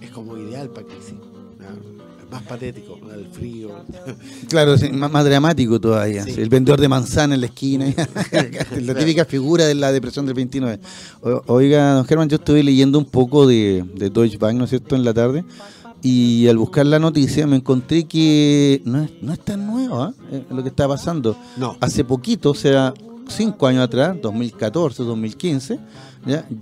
es 0.00 0.10
como 0.10 0.36
ideal 0.36 0.68
para. 0.70 0.86
¿ya? 0.88 0.94
Es 2.24 2.30
más 2.30 2.42
patético, 2.42 2.98
el 3.12 3.26
frío. 3.26 3.70
Claro, 4.48 4.76
sí, 4.78 4.90
más, 4.90 5.10
más 5.10 5.24
dramático 5.24 5.80
todavía. 5.80 6.24
Sí. 6.24 6.32
sí, 6.32 6.40
El 6.40 6.48
vendedor 6.48 6.80
de 6.80 6.88
manzana 6.88 7.34
en 7.34 7.40
la 7.40 7.46
esquina. 7.46 7.86
la 8.80 8.94
típica 8.94 9.24
figura 9.24 9.66
de 9.66 9.74
la 9.74 9.90
depresión 9.92 10.26
del 10.26 10.34
29. 10.34 10.80
O- 11.22 11.42
Oiga, 11.46 11.94
don 11.94 12.04
Germán, 12.04 12.28
yo 12.28 12.36
estuve 12.36 12.62
leyendo 12.62 12.98
un 12.98 13.04
poco 13.06 13.46
de, 13.46 13.84
de 13.94 14.10
Deutsche 14.10 14.38
Bank, 14.38 14.56
¿no 14.56 14.64
es 14.64 14.70
cierto?, 14.70 14.94
en 14.96 15.04
la 15.04 15.12
tarde. 15.14 15.44
Y 16.02 16.48
al 16.48 16.56
buscar 16.56 16.86
la 16.86 16.98
noticia 16.98 17.46
me 17.46 17.56
encontré 17.56 18.04
que 18.04 18.80
no 18.86 19.02
es, 19.02 19.10
no 19.20 19.34
es 19.34 19.40
tan 19.40 19.66
nuevo 19.66 20.00
¿ah? 20.02 20.14
Eh, 20.32 20.44
lo 20.50 20.62
que 20.62 20.70
está 20.70 20.88
pasando. 20.88 21.36
No. 21.58 21.76
Hace 21.80 22.04
poquito, 22.04 22.50
o 22.50 22.54
sea, 22.54 22.94
cinco 23.30 23.66
años 23.66 23.82
atrás, 23.84 24.16
2014, 24.20 25.02
2015, 25.02 25.78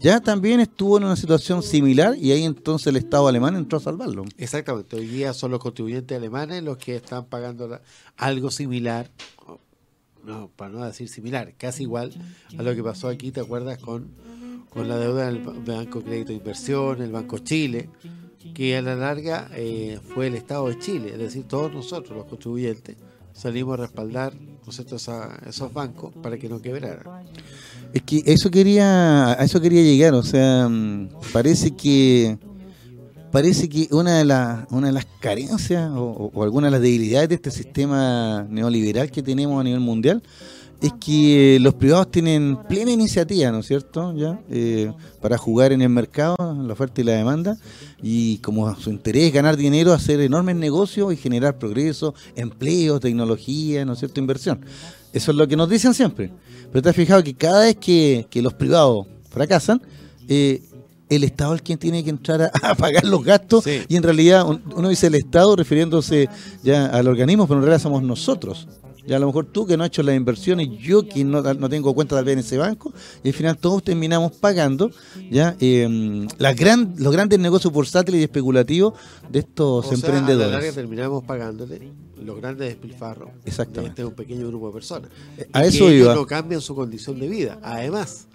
ya, 0.01 0.21
también 0.21 0.61
estuvo 0.61 0.99
en 0.99 1.05
una 1.05 1.17
situación 1.17 1.63
similar 1.63 2.17
y 2.17 2.31
ahí 2.31 2.45
entonces 2.45 2.87
el 2.89 2.97
Estado 2.97 3.27
alemán 3.29 3.57
entró 3.57 3.79
a 3.79 3.81
salvarlo. 3.81 4.25
Exactamente, 4.37 4.97
hoy 4.97 5.07
día 5.07 5.33
son 5.33 5.51
los 5.51 5.61
contribuyentes 5.61 6.17
alemanes 6.17 6.63
los 6.63 6.77
que 6.79 6.97
están 6.97 7.25
pagando 7.27 7.81
algo 8.17 8.51
similar, 8.51 9.11
no, 10.25 10.51
para 10.57 10.71
no 10.73 10.85
decir 10.85 11.09
similar, 11.09 11.55
casi 11.57 11.85
igual 11.85 12.13
a 12.59 12.63
lo 12.63 12.75
que 12.75 12.83
pasó 12.83 13.09
aquí, 13.09 13.31
¿te 13.33 13.41
acuerdas? 13.41 13.79
Con, 13.79 14.09
la 14.75 14.97
deuda 14.97 15.27
del 15.27 15.41
Ba- 15.43 15.55
Banco 15.67 16.03
Crédito 16.03 16.29
de 16.29 16.35
Inversión, 16.35 17.03
el 17.03 17.11
Banco 17.11 17.39
Chile, 17.39 17.91
que 18.55 18.77
a 18.77 18.83
la 18.83 18.95
larga 18.95 19.49
eh, 19.55 19.99
fue 20.15 20.29
el 20.29 20.35
Estado 20.37 20.69
de 20.69 20.79
Chile, 20.79 21.11
es 21.13 21.19
decir, 21.19 21.45
todos 21.49 21.73
nosotros, 21.73 22.17
los 22.17 22.27
contribuyentes, 22.27 22.97
salimos 23.33 23.75
a 23.75 23.83
respaldar 23.83 24.35
esos 24.71 25.73
bancos 25.73 26.13
para 26.23 26.39
que 26.39 26.49
no 26.49 26.61
quebraran. 26.61 27.05
Es 27.93 28.03
que 28.03 28.23
eso 28.27 28.51
quería, 28.51 29.31
a 29.33 29.45
eso 29.45 29.61
quería 29.61 29.83
llegar, 29.83 30.15
o 30.15 30.23
sea, 30.23 30.69
mm, 30.69 31.09
parece 31.33 31.71
que 31.73 32.37
parece 33.31 33.69
que 33.69 33.89
una 33.91 34.19
de 34.19 34.25
las 34.25 34.67
una 34.71 34.87
de 34.87 34.93
las 34.95 35.07
carencias 35.21 35.91
o, 35.93 36.03
o- 36.03 36.31
o 36.35 36.43
alguna 36.43 36.69
de 36.69 36.71
las 36.73 36.81
debilidades 36.81 37.29
de 37.29 37.35
este 37.35 37.51
sistema 37.51 38.47
neoliberal 38.49 39.11
que 39.11 39.23
tenemos 39.23 39.61
a 39.61 39.65
nivel 39.65 39.81
mundial 39.81 40.23
es 40.81 40.93
que 41.01 41.59
los 41.61 41.75
privados 41.75 42.11
tienen 42.11 42.57
plena 42.69 42.91
iniciativa, 42.93 43.51
¿no 43.51 43.59
es 43.59 43.67
cierto? 43.67 44.15
Ya 44.17 44.41
eh, 44.49 44.93
para 45.21 45.37
jugar 45.37 45.73
en 45.73 45.83
el 45.83 45.89
mercado, 45.89 46.37
la 46.39 46.73
oferta 46.73 47.01
y 47.01 47.05
la 47.05 47.13
demanda, 47.13 47.59
y 48.03 48.39
como 48.39 48.75
su 48.77 48.91
interés 48.91 49.25
es 49.29 49.33
ganar 49.33 49.57
dinero, 49.57 49.93
hacer 49.93 50.21
enormes 50.21 50.57
negocios 50.57 51.13
y 51.13 51.17
generar 51.17 51.59
progreso, 51.59 52.15
empleo, 52.37 53.01
tecnología, 53.01 53.85
¿no 53.85 53.95
es 53.95 53.99
cierto? 53.99 54.21
Inversión. 54.21 54.61
Eso 55.13 55.31
es 55.33 55.37
lo 55.37 55.49
que 55.49 55.57
nos 55.57 55.69
dicen 55.69 55.95
siempre. 55.95 56.31
Pero 56.71 56.83
te 56.83 56.89
has 56.91 56.97
fijado 56.97 57.23
que 57.25 57.35
cada 57.35 57.61
vez 57.65 57.77
que, 57.77 58.27
que 58.31 58.43
los 58.43 58.55
privados 58.55 59.07
fracasan, 59.31 59.83
eh, 60.29 60.63
el 61.09 61.25
Estado 61.25 61.55
es 61.55 61.63
quien 61.63 61.79
tiene 61.79 62.05
que 62.05 62.11
entrar 62.11 62.43
a, 62.43 62.51
a 62.71 62.75
pagar 62.75 63.05
los 63.05 63.25
gastos 63.25 63.65
Sí. 63.65 63.81
y 63.89 63.97
en 63.97 64.03
realidad 64.03 64.47
un- 64.47 64.63
uno 64.77 64.91
dice 64.91 65.07
el 65.07 65.15
Estado 65.15 65.57
refiriéndose 65.57 66.29
ya 66.63 66.87
al 66.87 67.09
organismo, 67.09 67.47
pero 67.49 67.59
en 67.61 67.65
realidad 67.67 67.83
somos 67.83 68.03
nosotros. 68.03 68.69
Ya 69.09 69.17
a 69.17 69.19
lo 69.19 69.27
mejor 69.27 69.47
tú 69.47 69.67
que 69.67 69.77
no 69.77 69.83
has 69.85 69.89
hecho 69.89 70.03
las 70.03 70.15
inversiones, 70.15 70.69
yo 70.79 71.09
que 71.09 71.25
no, 71.25 71.43
no 71.43 71.69
tengo 71.69 71.95
cuenta 71.95 72.15
tal 72.15 72.25
vez 72.27 72.35
en 72.35 72.39
ese 72.41 72.59
banco, 72.59 72.93
y 73.25 73.29
al 73.29 73.35
final 73.35 73.57
todos 73.57 73.83
terminamos 73.83 74.33
pagando 74.33 74.91
ya 75.31 75.57
eh, 75.61 76.27
las 76.39 76.55
gran, 76.55 76.95
los 76.99 77.13
grandes 77.13 77.39
negocios 77.39 77.73
bursátiles 77.73 78.21
y 78.21 78.25
especulativos 78.25 78.93
de 79.31 79.39
estos 79.41 79.87
O 79.87 79.89
sea, 79.89 79.97
a 79.97 80.01
la 80.01 80.09
larga 80.09 80.19
emprendedores. 80.21 80.75
terminamos 80.75 81.25
pagándole 81.25 81.91
los 82.23 82.37
grandes 82.37 82.69
despilfarros 82.69 83.31
Exactamente. 83.45 84.03
de 84.03 84.03
este 84.03 84.05
un 84.05 84.15
pequeño 84.15 84.47
grupo 84.49 84.67
de 84.69 84.73
personas. 84.75 85.11
A 85.53 85.65
Y 85.65 85.69
eso 85.69 85.87
que 85.87 85.95
ellos 85.95 86.05
iba. 86.07 86.15
no 86.15 86.27
cambian 86.27 86.61
su 86.61 86.75
condición 86.75 87.19
de 87.19 87.29
vida. 87.29 87.59
Además, 87.63 88.27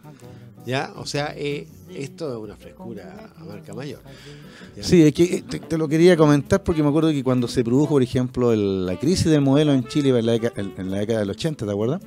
ya, 0.65 0.91
o 0.95 1.05
sea, 1.05 1.33
eh, 1.35 1.67
esto 1.95 2.31
es 2.31 2.37
una 2.37 2.55
frescura 2.55 3.31
a 3.37 3.43
marca 3.43 3.73
mayor. 3.73 3.99
¿ya? 4.75 4.83
Sí, 4.83 5.03
es 5.03 5.13
que 5.13 5.23
eh, 5.23 5.43
te, 5.47 5.59
te 5.59 5.77
lo 5.77 5.87
quería 5.87 6.15
comentar 6.17 6.63
porque 6.63 6.81
me 6.83 6.89
acuerdo 6.89 7.11
que 7.11 7.23
cuando 7.23 7.47
se 7.47 7.63
produjo, 7.63 7.89
por 7.89 8.03
ejemplo, 8.03 8.51
el- 8.53 8.85
la 8.85 8.97
crisis 8.99 9.25
del 9.25 9.41
modelo 9.41 9.73
en 9.73 9.83
Chile 9.87 10.09
en 10.17 10.25
la, 10.25 10.31
década, 10.33 10.53
en 10.77 10.91
la 10.91 10.99
década 10.99 11.19
del 11.19 11.29
80, 11.29 11.65
¿te 11.65 11.71
acuerdas? 11.71 12.01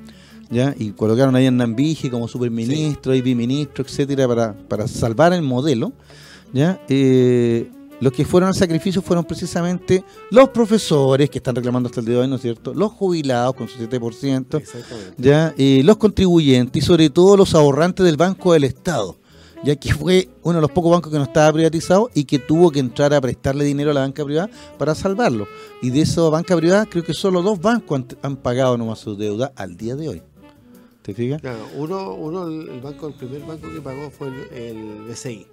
¿Ya? 0.51 0.75
Y 0.79 0.91
colocaron 0.93 1.35
ahí 1.37 1.47
a 1.47 1.51
Nambije 1.51 2.09
como 2.11 2.29
superministro 2.29 3.15
y 3.15 3.21
biministro, 3.21 3.85
etcétera, 3.85 4.29
para, 4.29 4.53
para 4.55 4.87
salvar 4.89 5.33
el 5.33 5.43
modelo. 5.43 5.93
¿ya? 6.53 6.81
Eh, 6.89 7.69
los 8.01 8.13
que 8.13 8.25
fueron 8.25 8.49
al 8.49 8.55
sacrificio 8.55 9.03
fueron 9.03 9.25
precisamente 9.25 10.05
los 10.31 10.49
profesores 10.51 11.31
que 11.31 11.39
están 11.39 11.55
reclamando 11.55 11.89
hasta 11.89 12.01
el 12.01 12.07
día 12.07 12.17
de 12.17 12.21
hoy, 12.23 12.29
¿no 12.29 12.37
es 12.37 12.43
cierto? 12.43 12.75
Los 12.75 12.93
jubilados 12.93 13.55
con 13.55 13.69
su 13.69 13.79
7%, 13.79 14.59
Exactamente. 14.59 15.15
ya 15.17 15.55
eh, 15.57 15.83
los 15.85 15.97
contribuyentes 15.97 16.83
y 16.83 16.87
sobre 16.87 17.11
todo 17.11 17.37
los 17.37 17.55
ahorrantes 17.55 18.05
del 18.05 18.17
Banco 18.17 18.53
del 18.53 18.65
Estado, 18.65 19.17
ya 19.65 19.77
que 19.77 19.95
fue 19.95 20.29
uno 20.43 20.57
de 20.57 20.61
los 20.61 20.71
pocos 20.71 20.93
bancos 20.93 21.11
que 21.11 21.19
no 21.19 21.25
estaba 21.25 21.53
privatizado 21.53 22.11
y 22.15 22.25
que 22.25 22.39
tuvo 22.39 22.71
que 22.71 22.81
entrar 22.81 23.15
a 23.15 23.21
prestarle 23.21 23.65
dinero 23.65 23.91
a 23.91 23.95
la 23.95 24.01
banca 24.01 24.25
privada 24.25 24.51
para 24.79 24.95
salvarlo. 24.95 25.49
Y 25.81 25.91
de 25.91 26.03
esa 26.03 26.23
banca 26.29 26.57
privada 26.57 26.87
creo 26.87 27.03
que 27.05 27.15
solo 27.15 27.43
dos 27.43 27.61
bancos 27.61 27.99
han, 27.99 28.07
han 28.23 28.37
pagado 28.37 28.77
nomás 28.77 28.99
su 28.99 29.17
deuda 29.17 29.53
al 29.57 29.77
día 29.77 29.97
de 29.97 30.09
hoy. 30.09 30.23
¿Te 31.03 31.15
fijas? 31.15 31.41
Claro, 31.41 31.67
uno, 31.77 32.15
uno, 32.15 32.49
el 32.49 32.69
el 32.69 32.81
banco, 32.81 33.07
el 33.07 33.15
primer 33.15 33.41
banco 33.43 33.73
que 33.73 33.81
pagó 33.81 34.11
fue 34.11 34.27
el, 34.27 34.53
el 34.53 35.03
BCI. 35.09 35.47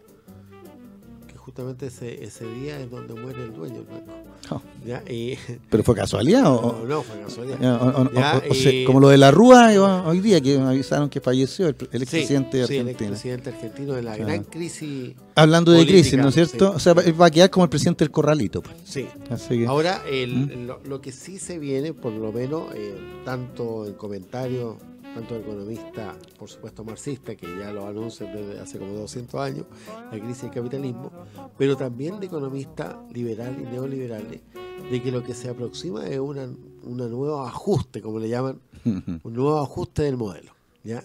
Justamente 1.45 1.87
ese, 1.87 2.23
ese 2.23 2.45
día 2.53 2.79
es 2.79 2.89
donde 2.89 3.13
muere 3.15 3.43
el 3.43 3.53
dueño 3.53 3.75
del 3.83 3.83
banco. 3.85 4.13
Oh, 4.49 4.61
¿ya? 4.85 5.03
Y, 5.11 5.37
¿Pero 5.69 5.83
fue 5.83 5.93
casualidad 5.93 6.45
o, 6.47 6.79
no, 6.79 6.85
no, 6.85 7.01
fue 7.03 7.19
casualidad. 7.19 7.59
ya, 7.59 7.75
o- 7.75 8.11
Ya, 8.13 8.41
o- 8.47 8.51
o 8.51 8.53
sea, 8.53 8.71
y- 8.71 8.85
como 8.85 9.01
lo 9.01 9.09
de 9.09 9.17
la 9.17 9.29
Rúa 9.29 9.73
hoy 10.07 10.21
día 10.21 10.39
que 10.39 10.57
avisaron 10.57 11.09
que 11.09 11.19
falleció 11.19 11.67
el, 11.67 11.75
el 11.91 12.01
expresidente 12.03 12.59
de 12.59 12.67
sí, 12.67 12.75
el 12.75 12.79
Argentina? 12.81 13.09
expresidente 13.09 13.49
argentino 13.49 13.93
de 13.93 14.03
la 14.03 14.13
Claro. 14.15 14.29
gran 14.31 14.43
crisis. 14.45 15.15
Hablando 15.35 15.71
de 15.73 15.79
política, 15.79 15.99
crisis, 15.99 16.17
¿no 16.19 16.29
es 16.29 16.33
cierto? 16.35 16.69
sí. 16.69 16.75
O 16.77 16.79
sea, 16.79 16.93
va 16.93 17.03
va 17.11 17.25
a 17.25 17.31
quedar 17.31 17.49
como 17.49 17.65
el 17.65 17.69
presidente 17.69 18.05
del 18.05 18.11
corralito. 18.11 18.61
pues. 18.61 18.75
Sí. 18.85 19.05
Así 19.29 19.59
que, 19.59 19.67
Ahora, 19.67 20.01
el- 20.09 20.33
¿Mm? 20.35 20.65
lo, 20.67 20.79
lo 20.85 21.01
que 21.01 21.11
sí 21.11 21.39
se 21.39 21.59
viene, 21.59 21.93
por 21.93 22.13
lo 22.13 22.31
menos, 22.31 22.73
eh, 22.73 22.95
tanto 23.25 23.85
en 23.85 23.93
comentarios, 23.95 24.75
tanto 25.13 25.35
de 25.35 25.41
economistas, 25.41 26.17
por 26.37 26.49
supuesto 26.49 26.83
marxistas, 26.83 27.35
que 27.35 27.47
ya 27.57 27.71
lo 27.71 27.87
anuncian 27.87 28.33
desde 28.33 28.59
hace 28.59 28.79
como 28.79 28.93
200 28.93 29.41
años, 29.41 29.65
la 30.11 30.19
crisis 30.19 30.43
del 30.43 30.51
capitalismo, 30.51 31.11
pero 31.57 31.77
también 31.77 32.19
de 32.19 32.27
economistas 32.27 32.95
liberales 33.11 33.61
y 33.61 33.63
neoliberales, 33.63 34.41
de 34.89 35.01
que 35.01 35.11
lo 35.11 35.23
que 35.23 35.33
se 35.33 35.49
aproxima 35.49 36.05
es 36.07 36.19
una, 36.19 36.49
una 36.83 37.07
nuevo 37.07 37.43
ajuste, 37.43 38.01
como 38.01 38.19
le 38.19 38.29
llaman, 38.29 38.59
un 38.85 39.33
nuevo 39.33 39.59
ajuste 39.59 40.03
del 40.03 40.17
modelo. 40.17 40.51
¿ya? 40.83 41.03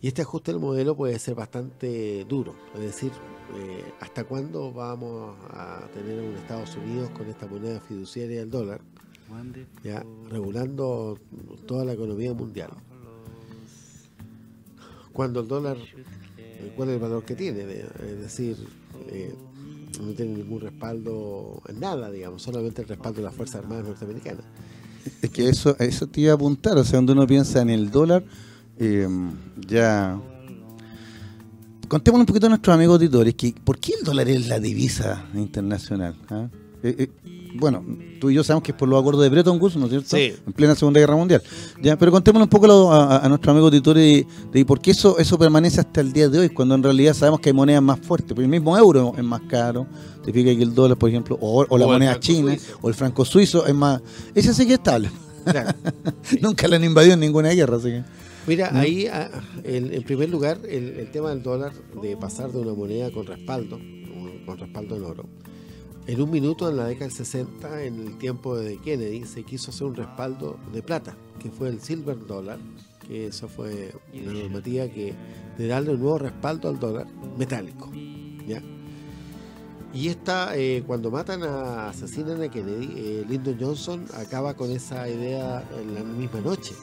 Y 0.00 0.08
este 0.08 0.22
ajuste 0.22 0.52
del 0.52 0.60
modelo 0.60 0.94
puede 0.94 1.18
ser 1.18 1.34
bastante 1.34 2.24
duro, 2.26 2.54
es 2.74 2.80
decir, 2.80 3.12
eh, 3.56 3.84
¿hasta 4.00 4.24
cuándo 4.24 4.72
vamos 4.72 5.36
a 5.50 5.86
tener 5.94 6.18
un 6.20 6.34
Estados 6.34 6.76
Unidos 6.76 7.10
con 7.10 7.26
esta 7.28 7.46
moneda 7.46 7.80
fiduciaria 7.80 8.40
del 8.40 8.50
dólar, 8.50 8.80
ya 9.82 10.04
regulando 10.28 11.18
toda 11.66 11.84
la 11.84 11.94
economía 11.94 12.34
mundial? 12.34 12.70
Cuando 15.14 15.40
el 15.40 15.48
dólar, 15.48 15.78
eh, 16.36 16.72
¿cuál 16.76 16.88
es 16.88 16.96
el 16.96 17.00
valor 17.00 17.24
que 17.24 17.36
tiene? 17.36 17.60
Es 17.60 18.20
decir, 18.20 18.56
eh, 19.08 19.32
no 20.02 20.12
tiene 20.12 20.38
ningún 20.38 20.60
respaldo 20.60 21.62
en 21.68 21.78
nada, 21.78 22.10
digamos, 22.10 22.42
solamente 22.42 22.82
el 22.82 22.88
respaldo 22.88 23.18
de 23.18 23.22
las 23.22 23.34
Fuerzas 23.34 23.62
Armadas 23.62 23.86
norteamericanas. 23.86 24.44
Es 25.22 25.30
que 25.30 25.48
eso, 25.48 25.76
eso 25.78 26.08
te 26.08 26.22
iba 26.22 26.32
a 26.32 26.34
apuntar, 26.34 26.76
o 26.76 26.82
sea, 26.82 26.98
cuando 26.98 27.12
uno 27.12 27.28
piensa 27.28 27.62
en 27.62 27.70
el 27.70 27.90
dólar, 27.90 28.24
eh, 28.76 29.08
ya... 29.68 30.20
Contémosle 31.86 32.22
un 32.22 32.26
poquito 32.26 32.46
a 32.46 32.48
nuestros 32.48 32.74
amigos 32.74 32.94
auditores, 32.94 33.34
que 33.34 33.54
¿por 33.62 33.78
qué 33.78 33.92
el 33.96 34.04
dólar 34.04 34.28
es 34.28 34.48
la 34.48 34.58
divisa 34.58 35.26
internacional? 35.34 36.16
ah? 36.30 36.48
Eh, 36.84 36.94
eh, 36.98 37.08
bueno, 37.56 37.84
tú 38.20 38.30
y 38.30 38.34
yo 38.34 38.42
sabemos 38.44 38.62
que 38.64 38.72
es 38.72 38.76
por 38.78 38.88
los 38.88 39.00
acuerdos 39.00 39.22
de 39.22 39.28
Bretton 39.30 39.60
Woods, 39.60 39.76
¿no 39.76 39.84
es 39.86 39.90
cierto? 39.90 40.16
Sí. 40.16 40.32
En 40.46 40.52
plena 40.52 40.74
Segunda 40.74 41.00
Guerra 41.00 41.16
Mundial. 41.16 41.42
Ya, 41.82 41.96
pero 41.96 42.10
contémosle 42.12 42.42
un 42.44 42.48
poco 42.50 42.92
a, 42.92 43.18
a 43.24 43.28
nuestros 43.28 43.52
amigos 43.52 43.68
auditores 43.68 44.02
de, 44.02 44.26
de 44.52 44.64
por 44.66 44.80
qué 44.80 44.90
eso, 44.90 45.18
eso 45.18 45.38
permanece 45.38 45.80
hasta 45.80 46.00
el 46.00 46.12
día 46.12 46.28
de 46.28 46.40
hoy, 46.40 46.48
cuando 46.50 46.74
en 46.74 46.82
realidad 46.82 47.14
sabemos 47.14 47.40
que 47.40 47.48
hay 47.50 47.52
monedas 47.54 47.82
más 47.82 48.00
fuertes, 48.00 48.28
porque 48.30 48.42
el 48.42 48.48
mismo 48.50 48.76
euro 48.76 49.14
es 49.16 49.22
más 49.24 49.40
caro, 49.48 49.86
te 50.24 50.32
fija 50.32 50.54
que 50.56 50.62
el 50.62 50.74
dólar, 50.74 50.98
por 50.98 51.08
ejemplo, 51.08 51.38
o, 51.40 51.64
o 51.68 51.78
la 51.78 51.86
O 51.86 51.88
moneda 51.92 52.18
china, 52.20 52.50
suizo. 52.56 52.78
o 52.82 52.88
el 52.88 52.94
franco 52.94 53.24
suizo 53.24 53.66
es 53.66 53.74
más... 53.74 54.02
Ese 54.34 54.52
sí 54.52 54.66
que 54.66 54.72
es 54.74 54.78
estable. 54.78 55.10
Claro. 55.44 55.70
Nunca 56.40 56.66
la 56.68 56.76
han 56.76 56.84
invadido 56.84 57.14
en 57.14 57.20
ninguna 57.20 57.50
guerra, 57.50 57.76
así 57.76 57.88
que. 57.88 58.02
Mira, 58.46 58.70
ahí 58.78 59.06
ah, 59.06 59.30
el- 59.62 59.94
en 59.94 60.02
primer 60.02 60.28
lugar 60.28 60.58
el, 60.68 60.88
el 60.98 61.10
tema 61.10 61.30
del 61.30 61.42
dólar, 61.42 61.72
de 62.02 62.16
pasar 62.16 62.50
de 62.52 62.58
una 62.58 62.74
moneda 62.74 63.10
con 63.10 63.26
respaldo, 63.26 63.78
con 64.44 64.58
respaldo 64.58 64.96
en 64.96 65.04
oro, 65.04 65.24
En 66.06 66.20
un 66.20 66.30
minuto, 66.30 66.68
en 66.68 66.76
la 66.76 66.84
década 66.84 67.06
del 67.06 67.16
60, 67.16 67.84
en 67.84 68.00
el 68.06 68.18
tiempo 68.18 68.56
de 68.56 68.76
Kennedy, 68.76 69.24
se 69.24 69.42
quiso 69.42 69.70
hacer 69.70 69.86
un 69.86 69.94
respaldo 69.94 70.58
de 70.70 70.82
plata, 70.82 71.16
que 71.38 71.50
fue 71.50 71.68
el 71.68 71.80
silver 71.80 72.26
dollar, 72.26 72.58
que 73.06 73.28
eso 73.28 73.48
fue 73.48 73.94
una 74.12 74.34
normativa 74.34 74.86
que 74.88 75.14
de 75.56 75.66
darle 75.66 75.92
un 75.92 76.00
nuevo 76.00 76.18
respaldo 76.18 76.68
al 76.68 76.78
dólar 76.78 77.06
metálico. 77.38 77.90
¿ya? 78.46 78.62
Y 79.94 80.08
esta, 80.08 80.54
eh, 80.56 80.82
cuando 80.86 81.10
matan 81.10 81.42
a, 81.42 81.88
asesinan 81.88 82.42
a 82.42 82.50
Kennedy, 82.50 82.92
eh, 82.96 83.24
Lyndon 83.26 83.56
Johnson 83.58 84.04
acaba 84.14 84.54
con 84.54 84.70
esa 84.72 85.08
idea 85.08 85.66
en 85.80 85.94
la 85.94 86.02
misma 86.02 86.40
noche. 86.40 86.74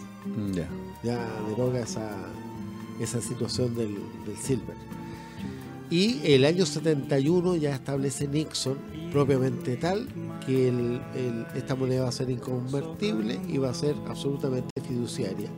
Ya. 0.52 0.68
Ya 1.04 1.28
deroga 1.48 1.82
esa, 1.82 2.10
esa 3.00 3.22
situación 3.22 3.76
del, 3.76 3.98
del 4.26 4.38
silver. 4.38 4.76
Y 5.92 6.22
el 6.24 6.46
año 6.46 6.66
71 6.66 7.58
ya 7.58 7.76
establece 7.76 8.26
Nixon 8.26 8.78
propiamente 9.12 9.76
tal 9.78 10.08
que 10.46 10.70
el- 10.70 11.02
el- 11.16 11.46
esta 11.56 11.76
moneda 11.76 12.04
va 12.04 12.10
a 12.10 12.14
ser 12.14 12.30
inconvertible 12.30 13.40
y 13.48 13.58
va 13.58 13.70
a 13.70 13.74
ser 13.74 13.96
absolutamente 14.08 14.70
fiduciaria. 14.82 15.50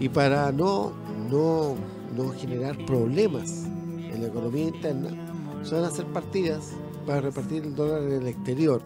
Y 0.00 0.08
para 0.08 0.50
no, 0.52 0.92
no, 1.30 1.74
no 2.16 2.30
generar 2.32 2.76
problemas 2.86 3.64
en 4.12 4.22
la 4.22 4.28
economía 4.28 4.64
interna, 4.68 5.10
se 5.62 5.74
van 5.74 5.84
a 5.84 5.88
hacer 5.88 6.06
partidas 6.06 6.70
para 7.06 7.20
repartir 7.20 7.62
el 7.64 7.74
dólar 7.74 8.02
en 8.02 8.12
el 8.22 8.26
exterior 8.28 8.82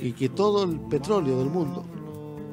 y 0.00 0.12
que 0.12 0.28
todo 0.28 0.64
el 0.64 0.78
petróleo 0.80 1.38
del 1.38 1.48
mundo 1.48 1.84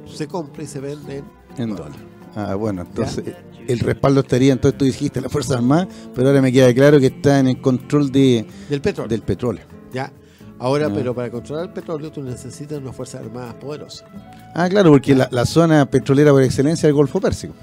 se 0.06 0.28
compre 0.28 0.64
y 0.64 0.68
se 0.68 0.80
vende 0.80 1.24
en 1.58 1.70
En 1.70 1.76
dólar. 1.76 1.92
Ah, 2.36 2.56
bueno, 2.56 2.82
entonces 2.84 3.24
el 3.68 3.80
respaldo 3.80 4.22
estaría, 4.22 4.54
entonces 4.54 4.78
tú 4.78 4.86
dijiste 4.86 5.20
las 5.20 5.32
Fuerzas 5.32 5.58
Armadas, 5.58 5.88
pero 6.16 6.28
ahora 6.30 6.42
me 6.42 6.52
queda 6.52 6.74
claro 6.74 7.00
que 7.00 7.08
está 7.08 7.40
en 7.40 7.48
el 7.48 7.60
control 7.62 8.12
de, 8.12 8.46
del 8.70 8.82
petróleo. 8.82 9.10
del 9.10 9.22
petróleo. 9.24 9.66
¿ya? 9.92 10.12
Ahora, 10.60 10.90
pero 10.94 11.16
para 11.16 11.30
controlar 11.32 11.66
el 11.68 11.72
petróleo 11.74 12.12
tú 12.12 12.22
necesitas 12.22 12.78
unas 12.80 12.96
fuerzas 12.96 13.22
armadas 13.22 13.54
poderosas. 13.56 14.06
Ah, 14.54 14.68
claro, 14.70 14.92
porque 14.92 15.16
la, 15.16 15.28
la 15.32 15.46
zona 15.46 15.86
petrolera 15.86 16.32
por 16.32 16.44
excelencia 16.44 16.88
es 16.88 16.90
el 16.90 16.94
Golfo 16.96 17.22
Pérsico, 17.22 17.54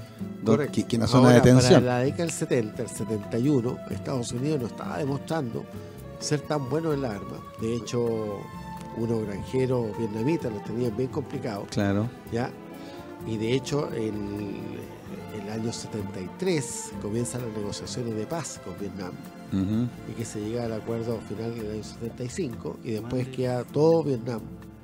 Correcto. 0.43 0.73
que, 0.73 0.83
que 0.85 0.95
es 0.95 0.99
una 0.99 1.07
zona 1.07 1.27
Ahora, 1.27 1.35
de 1.35 1.41
tensión. 1.41 1.83
Para 1.83 1.97
la 1.99 2.03
década 2.03 2.23
del 2.23 2.31
70, 2.31 2.81
el 2.81 2.89
71, 2.89 3.77
Estados 3.91 4.31
Unidos 4.31 4.61
no 4.61 4.67
estaba 4.67 4.97
demostrando 4.97 5.63
ser 6.19 6.41
tan 6.41 6.67
bueno 6.69 6.91
en 6.93 7.01
la 7.03 7.11
arma. 7.11 7.37
De 7.61 7.75
hecho, 7.75 8.39
unos 8.97 9.27
granjeros 9.27 9.95
vietnamitas 9.97 10.51
los 10.51 10.63
tenían 10.63 10.97
bien 10.97 11.09
complicados, 11.09 11.67
Claro. 11.69 12.09
¿ya? 12.31 12.49
Y 13.27 13.37
de 13.37 13.53
hecho, 13.53 13.89
el, 13.93 14.13
el 15.43 15.49
año 15.51 15.71
73 15.71 16.91
comienzan 17.01 17.41
las 17.43 17.51
negociaciones 17.55 18.15
de 18.15 18.25
paz 18.25 18.59
con 18.65 18.73
Vietnam 18.79 19.11
Y 19.51 20.13
que 20.13 20.25
se 20.25 20.41
llega 20.41 20.65
al 20.65 20.73
acuerdo 20.73 21.19
final 21.27 21.55
del 21.55 21.71
año 21.71 21.83
75 21.83 22.79
y 22.83 22.91
después 22.91 23.27
queda 23.29 23.63
todo 23.63 24.03
Vietnam 24.03 24.41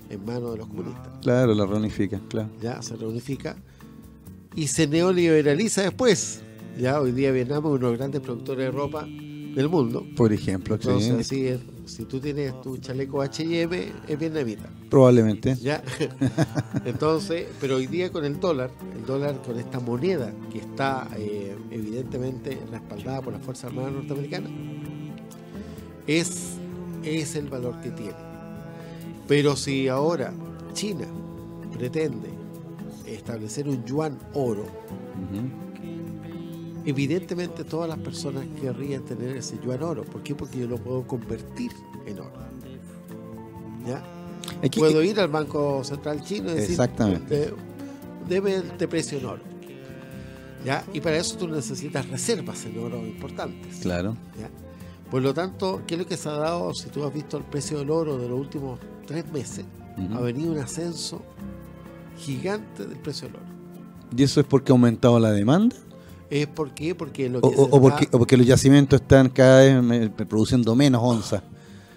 en 0.09 0.25
manos 0.25 0.53
de 0.53 0.57
los 0.59 0.67
comunistas. 0.67 1.09
Claro, 1.21 1.53
la 1.53 1.65
reunifica, 1.65 2.21
claro. 2.29 2.49
Ya 2.61 2.81
se 2.81 2.95
reunifica 2.95 3.57
y 4.55 4.67
se 4.67 4.87
neoliberaliza 4.87 5.81
después. 5.81 6.41
Ya 6.79 6.99
hoy 6.99 7.11
día 7.11 7.31
Vietnam 7.31 7.59
es 7.59 7.65
uno 7.65 7.77
de 7.77 7.83
los 7.83 7.97
grandes 7.97 8.21
productores 8.21 8.65
de 8.65 8.71
ropa 8.71 9.05
del 9.05 9.69
mundo. 9.69 10.05
Por 10.15 10.33
ejemplo, 10.33 10.77
sí, 10.77 10.87
Entonces, 10.87 11.19
así 11.19 11.47
es, 11.47 11.59
si 11.85 12.05
tú 12.05 12.19
tienes 12.19 12.59
tu 12.61 12.77
chaleco 12.77 13.21
H&M, 13.21 13.91
es 14.07 14.19
vietnamita. 14.19 14.69
probablemente. 14.89 15.55
¿ya? 15.55 15.83
Entonces, 16.85 17.47
pero 17.59 17.75
hoy 17.75 17.87
día 17.87 18.11
con 18.11 18.23
el 18.25 18.39
dólar, 18.39 18.71
el 18.95 19.05
dólar 19.05 19.41
con 19.41 19.57
esta 19.59 19.79
moneda 19.79 20.31
que 20.51 20.59
está 20.59 21.07
eh, 21.17 21.55
evidentemente 21.71 22.57
respaldada 22.71 23.21
por 23.21 23.33
las 23.33 23.41
Fuerzas 23.43 23.65
Armadas 23.65 23.93
norteamericanas, 23.93 24.51
es, 26.07 26.53
es 27.03 27.35
el 27.35 27.47
valor 27.49 27.79
que 27.81 27.91
tiene. 27.91 28.15
Pero 29.27 29.55
si 29.55 29.87
ahora 29.87 30.33
China 30.73 31.05
pretende 31.77 32.29
establecer 33.07 33.67
un 33.67 33.83
yuan 33.85 34.17
oro, 34.33 34.63
Ujú. 34.63 35.47
Evidentemente 36.85 37.63
todas 37.63 37.89
las 37.89 37.97
personas 37.99 38.45
querrían 38.61 39.03
tener 39.03 39.37
ese 39.37 39.57
yuan 39.63 39.81
oro. 39.83 40.03
¿Por 40.03 40.21
qué? 40.23 40.35
Porque 40.35 40.59
yo 40.59 40.67
lo 40.67 40.77
puedo 40.77 41.05
convertir 41.07 41.71
en 42.05 42.19
oro. 42.19 42.31
¿Ya? 43.87 44.03
Que- 44.69 44.79
Puedo 44.79 45.03
ir 45.03 45.19
al 45.19 45.27
Banco 45.29 45.83
Central 45.83 46.21
Chino 46.23 46.51
y 46.51 46.55
decir, 46.55 46.71
Exactamente. 46.71 47.35
"De- 47.35 47.53
deme 48.29 48.55
este 48.55 48.87
precio 48.87 49.17
en 49.17 49.25
oro. 49.25 49.41
¿Ya? 50.65 50.85
Y 50.93 51.01
para 51.01 51.17
eso 51.17 51.37
tú 51.37 51.47
necesitas 51.47 52.07
reservas 52.09 52.65
en 52.65 52.79
oro 52.79 52.97
importantes. 53.05 53.79
Claro. 53.81 54.15
¿ya? 54.39 54.49
Por 55.11 55.21
lo 55.21 55.33
tanto, 55.33 55.81
¿qué 55.85 55.95
es 55.95 55.99
lo 55.99 56.07
que 56.07 56.15
se 56.17 56.29
ha 56.29 56.33
dado? 56.33 56.73
Si 56.73 56.89
tú 56.89 57.03
has 57.03 57.13
visto 57.13 57.37
el 57.37 57.43
precio 57.43 57.79
del 57.79 57.89
oro 57.91 58.17
de 58.17 58.29
los 58.29 58.39
últimos 58.39 58.79
tres 59.05 59.29
meses, 59.31 59.65
ha 60.13 60.19
venido 60.21 60.51
un 60.53 60.57
ascenso 60.59 61.21
gigante 62.17 62.85
del 62.87 62.97
precio 62.97 63.27
del 63.27 63.37
oro. 63.37 63.45
¿Y 64.15 64.23
eso 64.23 64.39
es 64.39 64.45
porque 64.47 64.71
ha 64.71 64.73
aumentado 64.75 65.19
la 65.19 65.31
demanda? 65.31 65.75
¿Es 66.29 66.47
por 66.47 66.73
qué? 66.73 66.95
Porque 66.95 67.29
lo 67.29 67.39
¿O, 67.39 67.49
que 67.51 67.55
o- 67.57 67.81
porque, 67.81 68.03
está- 68.05 68.17
o 68.17 68.19
porque 68.19 68.37
los 68.37 68.47
yacimientos 68.47 69.01
están 69.01 69.29
cada 69.29 69.81
vez 69.81 70.09
produciendo 70.27 70.75
menos 70.75 71.01
onzas? 71.03 71.43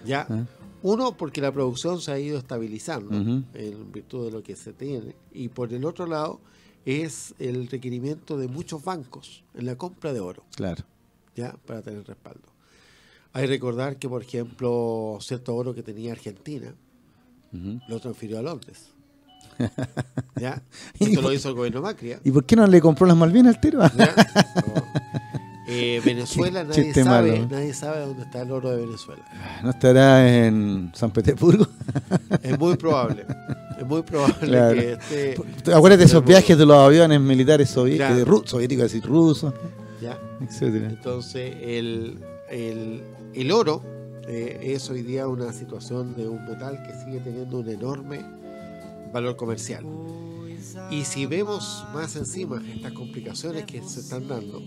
ya, 0.05 0.27
¿Ah? 0.29 0.45
uno, 0.83 1.17
porque 1.17 1.41
la 1.41 1.51
producción 1.53 2.01
se 2.01 2.13
ha 2.13 2.19
ido 2.19 2.39
estabilizando 2.39 3.15
en 3.55 3.93
virtud 3.93 4.27
de 4.27 4.31
lo 4.31 4.43
que 4.43 4.55
se 4.57 4.73
tiene. 4.73 5.17
Y 5.33 5.49
por 5.49 5.73
el 5.73 5.85
otro 5.85 6.07
lado, 6.07 6.41
es 6.85 7.35
el 7.41 7.67
requerimiento 7.69 8.37
de 8.39 8.47
muchos 8.47 8.85
bancos 8.85 9.43
en 9.55 9.67
la 9.67 9.77
compra 9.77 10.13
de 10.13 10.21
oro. 10.21 10.45
Claro. 10.55 10.85
¿ya? 11.35 11.55
para 11.67 11.83
tener 11.83 12.07
respaldo. 12.07 12.49
Hay 13.33 13.43
que 13.43 13.49
recordar 13.49 13.97
que, 13.99 14.09
por 14.09 14.23
ejemplo, 14.23 15.19
cierto 15.21 15.55
oro 15.55 15.75
que 15.75 15.83
tenía 15.83 16.13
Argentina 16.13 16.75
lo 17.89 17.99
transfirió 18.01 18.39
a 18.39 18.43
Londres. 18.43 18.91
¿Ya? 20.41 20.63
Esto 21.01 21.23
lo 21.23 21.33
hizo 21.33 21.49
el 21.51 21.55
gobierno 21.55 21.83
Macri. 21.83 22.09
¿ya? 22.11 22.21
¿Y 22.25 22.31
por 22.31 22.45
qué 22.45 22.57
no 22.57 22.67
le 22.67 22.81
compró 22.81 23.07
las 23.07 23.17
Malvinas 23.17 23.55
al 23.57 23.61
tiro? 23.61 23.81
No. 23.81 23.89
Eh, 25.69 26.01
Venezuela, 26.05 26.63
nadie 26.63 26.95
sabe, 26.95 27.33
malo. 27.33 27.49
nadie 27.51 27.75
sabe 27.75 27.99
dónde 28.07 28.23
está 28.23 28.43
el 28.43 28.53
oro 28.53 28.71
de 28.71 28.87
Venezuela. 28.87 29.25
¿No 29.65 29.71
estará 29.71 30.47
en 30.47 30.93
San 30.95 31.11
Petersburgo? 31.11 31.67
Es 32.41 32.57
muy 32.57 32.77
probable. 32.77 33.27
Es 33.77 33.85
muy 33.85 34.03
probable 34.03 34.47
Claro. 34.47 34.75
que 34.75 34.93
esté. 34.93 35.73
Acuérdate 35.75 35.97
de 35.99 36.05
esos 36.05 36.25
viajes 36.25 36.57
de 36.57 36.65
los 36.65 36.77
aviones 36.77 37.21
militares 37.21 37.77
sovi- 37.77 37.97
Claro. 37.97 38.43
soviéticos, 38.47 38.85
decir, 38.85 39.05
rusos, 39.05 39.53
¿ya? 40.01 40.17
etcétera. 40.41 40.87
Entonces, 40.89 41.57
el, 41.61 42.21
el, 42.49 43.03
el 43.35 43.51
oro 43.51 43.83
eh, 44.29 44.61
es 44.73 44.89
hoy 44.89 45.03
día 45.03 45.27
una 45.27 45.53
situación 45.53 46.15
de 46.15 46.29
un 46.29 46.45
metal 46.45 46.81
que 46.87 46.95
sigue 47.05 47.19
teniendo 47.19 47.59
un 47.59 47.69
enorme 47.69 48.25
valor 49.17 49.37
comercial. 49.37 49.85
Y 50.91 51.05
si 51.05 51.27
vemos 51.27 51.85
más 51.95 52.17
encima 52.17 52.63
estas 52.75 52.93
complicaciones 52.93 53.65
que 53.65 53.83
se 53.83 54.01
están 54.01 54.29
dando, 54.29 54.63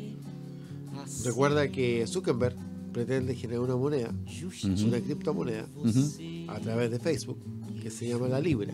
recuerda 1.23 1.69
que 1.69 2.05
Zuckerberg 2.07 2.55
pretende 2.91 3.35
generar 3.35 3.61
una 3.61 3.75
moneda, 3.75 4.11
una 4.87 4.99
criptomoneda, 4.99 5.67
Ujú. 5.75 6.49
a 6.51 6.59
través 6.59 6.89
de 6.91 6.99
Facebook, 6.99 7.37
que 7.81 7.89
se 7.91 8.07
llama 8.07 8.27
la 8.27 8.39
Libra, 8.39 8.73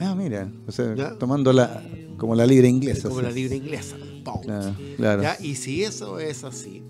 Ah, 0.00 0.14
mira, 0.16 0.50
o 0.66 0.72
sea, 0.72 0.92
Ya. 0.96 1.16
tomando 1.18 1.52
la 1.52 1.82
como 2.18 2.34
la 2.34 2.46
libra 2.46 2.66
inglesa. 2.68 3.08
como 3.08 3.20
sí. 3.20 3.26
la 3.26 3.32
Libra 3.32 3.54
inglesa. 3.54 3.96
¡pum! 4.24 4.40
Claro. 4.96 5.22
Y 5.40 5.54
si 5.54 5.82
eso 5.84 6.18
es 6.18 6.42
así, 6.44 6.82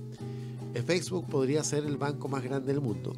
Facebook 0.83 1.27
podría 1.29 1.63
ser 1.65 1.85
el 1.85 1.97
banco 1.97 2.29
más 2.29 2.43
grande 2.43 2.73
del 2.73 2.81
mundo. 2.81 3.13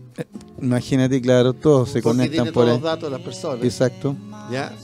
Imagínate, 0.61 1.21
claro, 1.21 1.53
todos 1.53 1.89
se 1.91 2.03
porque 2.03 2.19
conectan 2.19 2.31
tiene 2.45 2.53
por 2.53 2.65
todos 2.65 2.69
ahí. 2.69 2.75
los 2.75 2.83
datos 2.83 3.11
de 3.11 3.17
las 3.17 3.25
personas. 3.25 3.65
Exacto. 3.65 4.17
¿Ya? 4.51 4.75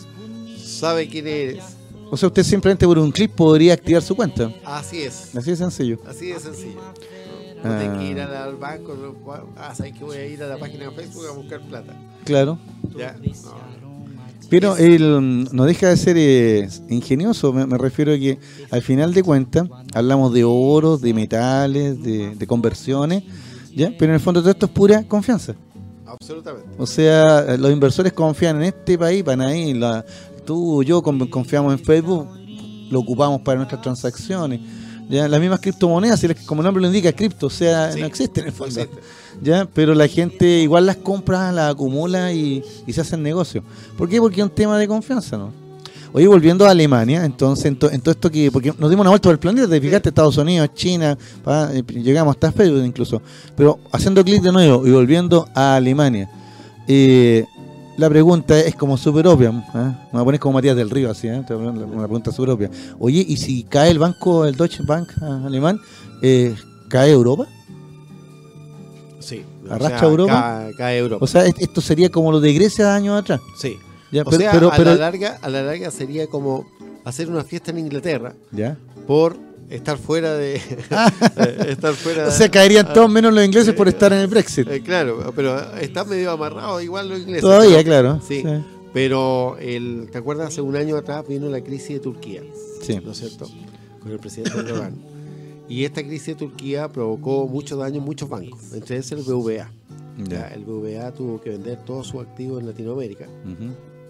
Sabe 0.59 1.09
quién 1.09 1.27
eres. 1.27 1.63
O 2.11 2.17
sea, 2.17 2.29
usted 2.29 2.43
simplemente 2.43 2.87
por 2.87 2.99
un 2.99 3.11
clip 3.11 3.33
podría 3.35 3.73
activar 3.75 4.03
su 4.03 4.15
cuenta. 4.15 4.53
Así 4.65 5.03
es. 5.03 5.35
Así 5.35 5.51
de 5.51 5.57
sencillo. 5.57 5.99
Así 6.07 6.27
de 6.27 6.39
sencillo. 6.41 6.81
No, 7.65 7.71
No 7.71 7.79
tenés 7.79 7.99
que 7.99 8.05
ir 8.11 8.21
Ah. 8.21 8.25
al, 8.27 8.35
al 8.51 8.57
banco. 8.57 8.95
no, 8.95 9.15
ah, 9.57 9.75
sabes 9.75 9.95
que 9.95 10.05
voy 10.05 10.17
a 10.17 10.27
ir 10.27 10.43
a 10.43 10.47
la 10.49 10.59
página 10.59 10.85
de 10.85 10.91
Facebook 10.91 11.27
a 11.27 11.33
buscar 11.33 11.61
plata. 11.63 11.95
Claro. 12.25 12.59
¿Ya? 12.97 13.15
No. 13.15 13.82
Pero 14.53 14.77
él 14.77 15.49
no 15.51 15.65
deja 15.65 15.89
de 15.89 15.97
ser 15.97 16.17
eh, 16.19 16.69
ingenioso, 16.91 17.53
me, 17.55 17.67
me 17.67 17.79
refiero 17.79 18.13
a 18.13 18.19
que 18.19 18.39
al 18.71 18.83
final 18.83 19.15
de 19.15 19.23
cuentas 19.23 19.67
hablamos 19.95 20.33
de 20.35 20.45
oro, 20.45 20.99
de 20.99 21.15
metales, 21.15 22.03
de, 22.03 22.35
de 22.37 22.47
conversiones, 22.47 23.23
¿ya? 23.75 23.93
pero 23.99 24.13
en 24.13 24.17
el 24.17 24.21
fondo 24.21 24.41
todo 24.43 24.51
esto 24.51 24.67
es 24.67 24.73
pura 24.73 25.03
confianza. 25.09 25.55
Absolutamente. 26.07 26.69
O 26.77 26.87
sea, 26.87 27.57
los 27.57 27.73
inversores 27.73 28.13
confían 28.13 28.57
en 28.57 28.65
este 28.65 28.99
país, 28.99 29.23
Panaí, 29.23 29.73
la, 29.73 30.05
tú, 30.45 30.83
yo 30.83 31.03
con- 31.03 31.27
confiamos 31.29 31.73
en 31.73 31.79
Facebook, 31.79 32.29
lo 32.91 33.01
ocupamos 33.01 33.41
para 33.41 33.57
nuestras 33.57 33.81
transacciones. 33.81 34.61
¿Ya? 35.09 35.29
Las 35.29 35.41
mismas 35.41 35.61
criptomonedas, 35.61 36.21
si 36.21 36.29
les- 36.29 36.41
como 36.47 36.61
el 36.63 36.65
nombre 36.67 36.81
lo 36.83 36.89
indica, 36.89 37.13
cripto, 37.13 37.47
o 37.47 37.51
sea, 37.51 37.93
Sí, 37.93 38.01
no 38.01 38.07
existen 38.07 38.45
en 38.45 38.49
el 38.49 38.55
fondo. 38.55 38.87
¿ya? 39.43 39.67
Pero 39.73 39.95
la 39.95 40.09
gente 40.09 40.47
igual 40.61 40.87
las 40.87 40.97
compra, 40.97 41.51
las 41.53 41.73
acumula 41.73 42.33
y, 42.33 42.63
y 42.87 42.93
se 42.93 43.01
hacen 43.01 43.23
negocios. 43.23 43.65
¿Por 43.97 44.09
qué? 44.09 44.19
Porque 44.21 44.41
es 44.41 44.45
un 44.47 44.51
tema 44.55 44.79
de 44.79 44.87
confianza, 44.89 45.37
¿no? 45.37 45.53
Oye, 46.15 46.27
volviendo 46.29 46.67
a 46.67 46.71
Alemania, 46.71 47.25
entonces, 47.25 47.65
en, 47.65 47.77
to- 47.77 47.91
en 47.91 48.03
todo 48.03 48.11
esto 48.13 48.31
que, 48.31 48.51
porque 48.53 48.69
nos 48.79 48.91
dimos 48.91 49.01
una 49.03 49.09
vuelta 49.11 49.29
por 49.29 49.33
el 49.33 49.39
planeta, 49.39 49.67
te 49.67 49.81
fijaste, 49.81 50.11
Estados 50.11 50.37
Unidos, 50.37 50.69
China, 50.75 51.17
pa, 51.43 51.71
eh, 51.73 51.83
llegamos 51.87 52.35
hasta 52.37 52.53
Facebook 52.53 52.85
incluso, 52.85 53.23
pero 53.57 53.79
haciendo 53.93 54.23
clic 54.23 54.43
de 54.43 54.53
nuevo 54.53 54.87
y 54.87 54.91
volviendo 54.91 55.49
a 55.55 55.77
Alemania, 55.77 56.29
eh, 56.87 57.47
La 57.99 58.09
pregunta 58.09 58.59
es 58.59 58.75
como 58.75 58.97
súper 58.97 59.27
obvia. 59.27 59.51
¿eh? 59.51 59.93
Me 60.13 60.25
poner 60.25 60.41
como 60.41 60.55
Matías 60.55 60.75
del 60.77 60.89
Río, 60.91 61.11
así, 61.11 61.29
¿eh? 61.29 61.45
Una 61.51 62.05
pregunta 62.05 62.33
súper 62.33 62.51
obvia. 62.51 62.71
Oye, 62.99 63.25
¿y 63.27 63.37
si 63.37 63.65
cae 63.65 63.91
el 63.91 63.99
banco, 63.99 64.45
el 64.47 64.57
Deutsche 64.57 64.83
Bank 64.85 65.11
ah, 65.21 65.43
alemán, 65.45 65.79
eh, 66.23 66.55
cae 66.89 67.11
Europa? 67.13 67.47
Sí. 69.21 69.45
¿Arrastra 69.71 70.09
Europa? 70.09 70.33
Cae, 70.33 70.75
cae 70.75 70.99
Europa. 70.99 71.25
O 71.25 71.29
sea, 71.29 71.45
est- 71.47 71.61
esto 71.61 71.81
sería 71.81 72.09
como 72.09 72.33
lo 72.33 72.41
de 72.41 72.53
Grecia 72.53 72.95
años 72.95 73.19
atrás. 73.21 73.41
sí. 73.57 73.77
Ya, 74.11 74.21
o 74.21 74.25
pero, 74.27 74.37
sea, 74.43 74.53
pero, 74.53 74.71
a, 74.71 74.79
la 74.79 74.95
larga, 74.97 75.39
a 75.41 75.49
la 75.49 75.63
larga 75.63 75.91
sería 75.91 76.27
como 76.27 76.67
hacer 77.03 77.31
una 77.31 77.45
fiesta 77.45 77.71
en 77.71 77.79
Inglaterra 77.79 78.35
ya. 78.51 78.77
por 79.07 79.39
estar 79.73 79.99
fuera 79.99 80.35
de. 80.35 80.57
eh, 81.37 81.67
estar 81.69 81.95
fuera 81.95 82.29
O 82.29 82.31
sea, 82.31 82.51
caerían 82.51 82.87
ah, 82.89 82.93
todos 82.93 83.11
menos 83.11 83.33
los 83.33 83.45
ingleses 83.45 83.75
por 83.75 83.89
estar 83.89 84.13
en 84.13 84.21
el 84.21 84.27
Brexit. 84.27 84.69
eh, 84.69 84.83
claro, 84.83 85.33
pero 85.35 85.59
está 85.77 86.05
medio 86.05 86.31
amarrado 86.31 86.81
igual 86.81 87.09
los 87.09 87.21
ingleses. 87.21 87.43
Todavía, 87.43 87.83
claro. 87.83 88.21
Sí. 88.27 88.43
Pero 88.93 89.57
el, 89.59 90.09
¿te 90.13 90.19
acuerdas? 90.19 90.49
Hace 90.49 90.61
un 90.61 90.77
año 90.77 90.97
atrás 90.97 91.27
vino 91.27 91.49
la 91.49 91.63
crisis 91.63 91.89
de 91.89 92.01
Turquía. 92.01 92.43
Sí. 92.83 92.99
¿no 93.03 93.13
es 93.13 93.19
cierto? 93.19 93.49
Con 94.01 94.13
el 94.13 94.19
presidente 94.19 94.59
Erdogan. 94.59 94.95
Y 95.69 95.85
esta 95.85 96.03
crisis 96.03 96.27
de 96.27 96.35
Turquía 96.35 96.89
provocó 96.89 97.47
mucho 97.47 97.77
daño 97.77 97.99
en 97.99 98.05
muchos 98.05 98.29
bancos, 98.29 98.73
entre 98.75 98.97
ellos 98.97 99.13
el 99.13 99.23
BVA. 99.23 99.73
Ya. 100.19 100.29
Ya, 100.29 100.49
El 100.49 100.65
BVA 100.65 101.13
tuvo 101.13 101.41
que 101.41 101.51
vender 101.51 101.79
todos 101.87 102.09
sus 102.09 102.21
activos 102.21 102.61
en 102.61 102.67
Latinoamérica 102.67 103.27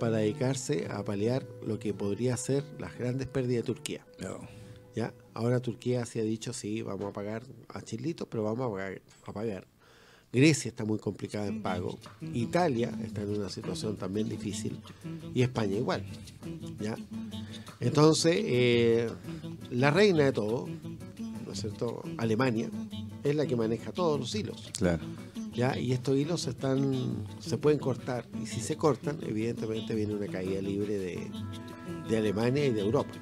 para 0.01 0.17
dedicarse 0.17 0.89
a 0.91 1.05
paliar 1.05 1.47
lo 1.65 1.79
que 1.79 1.95
podría 1.95 2.37
ser 2.37 2.65
las 2.81 2.99
grandes 2.99 3.29
pérdidas 3.29 3.65
de 3.65 3.67
Turquía. 3.75 4.05
¿Ya? 4.95 5.15
Ahora 5.35 5.61
Turquía 5.61 6.05
se 6.07 6.21
ha 6.21 6.25
dicho, 6.25 6.53
sí, 6.53 6.83
vamos 6.83 7.09
a 7.09 7.13
pagar 7.13 7.43
a 7.69 7.83
Chilito, 7.83 8.27
pero 8.27 8.43
vamos 8.43 8.67
a 8.67 8.71
pagar, 8.71 9.03
a 9.27 9.33
pagar. 9.33 9.67
Grecia 10.33 10.71
está 10.71 10.85
muy 10.87 10.99
complicada 10.99 11.47
en 11.47 11.63
pago. 11.63 11.99
Italia 12.33 12.91
está 13.05 13.21
en 13.21 13.37
una 13.37 13.51
situación 13.51 13.97
también 13.97 14.31
difícil. 14.31 14.81
Y 15.35 15.43
España 15.43 15.77
igual. 15.77 16.03
¿ya? 16.81 16.97
Entonces, 17.81 18.37
eh, 18.39 19.11
la 19.71 19.91
reina 19.91 20.25
de 20.25 20.33
todo, 20.33 20.69
¿no 21.45 21.53
es 21.53 21.61
cierto? 21.61 22.03
Alemania, 22.17 22.71
es 23.23 23.37
la 23.37 23.47
que 23.47 23.57
maneja 23.57 23.93
todos 23.93 24.19
los 24.19 24.35
hilos. 24.35 24.71
Claro. 24.79 25.05
¿ya? 25.55 25.79
Y 25.79 25.93
estos 25.93 26.17
hilos 26.17 26.47
están, 26.47 27.27
se 27.39 27.59
pueden 27.59 27.79
cortar. 27.79 28.27
Y 28.43 28.47
si 28.47 28.61
se 28.61 28.77
cortan, 28.77 29.19
evidentemente 29.27 29.95
viene 29.95 30.15
una 30.15 30.29
caída 30.29 30.63
libre 30.63 30.97
de, 30.97 31.31
de 32.09 32.17
Alemania 32.17 32.65
y 32.65 32.73
de 32.73 32.81
Europa. 32.81 33.13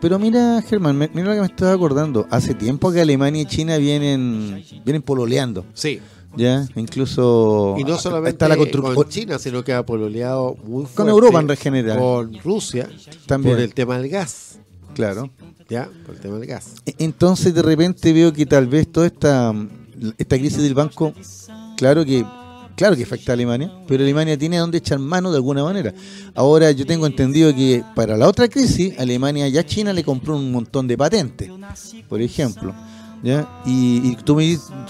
Pero 0.00 0.18
mira, 0.18 0.62
Germán, 0.62 0.96
mira 0.98 1.10
lo 1.28 1.34
que 1.34 1.40
me 1.40 1.46
estaba 1.46 1.72
acordando. 1.72 2.26
Hace 2.30 2.54
tiempo 2.54 2.90
que 2.90 3.00
Alemania 3.00 3.42
y 3.42 3.46
China 3.46 3.76
vienen, 3.76 4.64
vienen 4.84 5.02
pololeando. 5.02 5.64
Sí, 5.74 6.00
Ya, 6.36 6.66
incluso 6.76 7.74
Y 7.78 7.84
no 7.84 7.98
solamente 7.98 8.30
está 8.30 8.48
la 8.48 8.56
con 8.56 9.08
China, 9.08 9.38
sino 9.38 9.62
que 9.62 9.72
ha 9.74 9.84
pololeado 9.84 10.56
muy 10.64 10.84
fuerte 10.84 10.94
Con 10.96 11.08
Europa 11.08 11.40
en 11.40 11.56
general. 11.56 11.98
Con 11.98 12.34
Rusia, 12.42 12.88
También. 13.26 13.56
por 13.56 13.62
el 13.62 13.74
tema 13.74 13.98
del 13.98 14.08
gas. 14.08 14.58
Claro. 14.94 15.30
¿Ya? 15.68 15.88
Por 16.06 16.14
el 16.14 16.20
tema 16.20 16.38
del 16.38 16.46
gas. 16.46 16.74
E- 16.86 16.94
Entonces 16.98 17.52
de 17.54 17.62
repente 17.62 18.12
veo 18.12 18.32
que 18.32 18.46
tal 18.46 18.66
vez 18.68 18.90
toda 18.90 19.06
esta, 19.06 19.54
esta 20.16 20.38
crisis 20.38 20.62
del 20.62 20.74
banco, 20.74 21.12
claro 21.76 22.04
que 22.04 22.24
claro 22.80 22.96
que 22.96 23.02
afecta 23.02 23.32
a 23.32 23.34
Alemania, 23.34 23.70
pero 23.86 24.02
Alemania 24.02 24.38
tiene 24.38 24.56
donde 24.56 24.78
echar 24.78 24.98
mano 24.98 25.30
de 25.30 25.36
alguna 25.36 25.62
manera. 25.62 25.92
Ahora 26.34 26.70
yo 26.70 26.86
tengo 26.86 27.06
entendido 27.06 27.54
que 27.54 27.84
para 27.94 28.16
la 28.16 28.26
otra 28.26 28.48
crisis, 28.48 28.98
Alemania 28.98 29.46
ya 29.48 29.60
a 29.60 29.66
China 29.66 29.92
le 29.92 30.02
compró 30.02 30.34
un 30.34 30.50
montón 30.50 30.88
de 30.88 30.96
patentes, 30.96 31.50
por 32.08 32.22
ejemplo. 32.22 32.74
¿ya? 33.22 33.46
Y, 33.66 34.00
y 34.02 34.16
tú, 34.24 34.40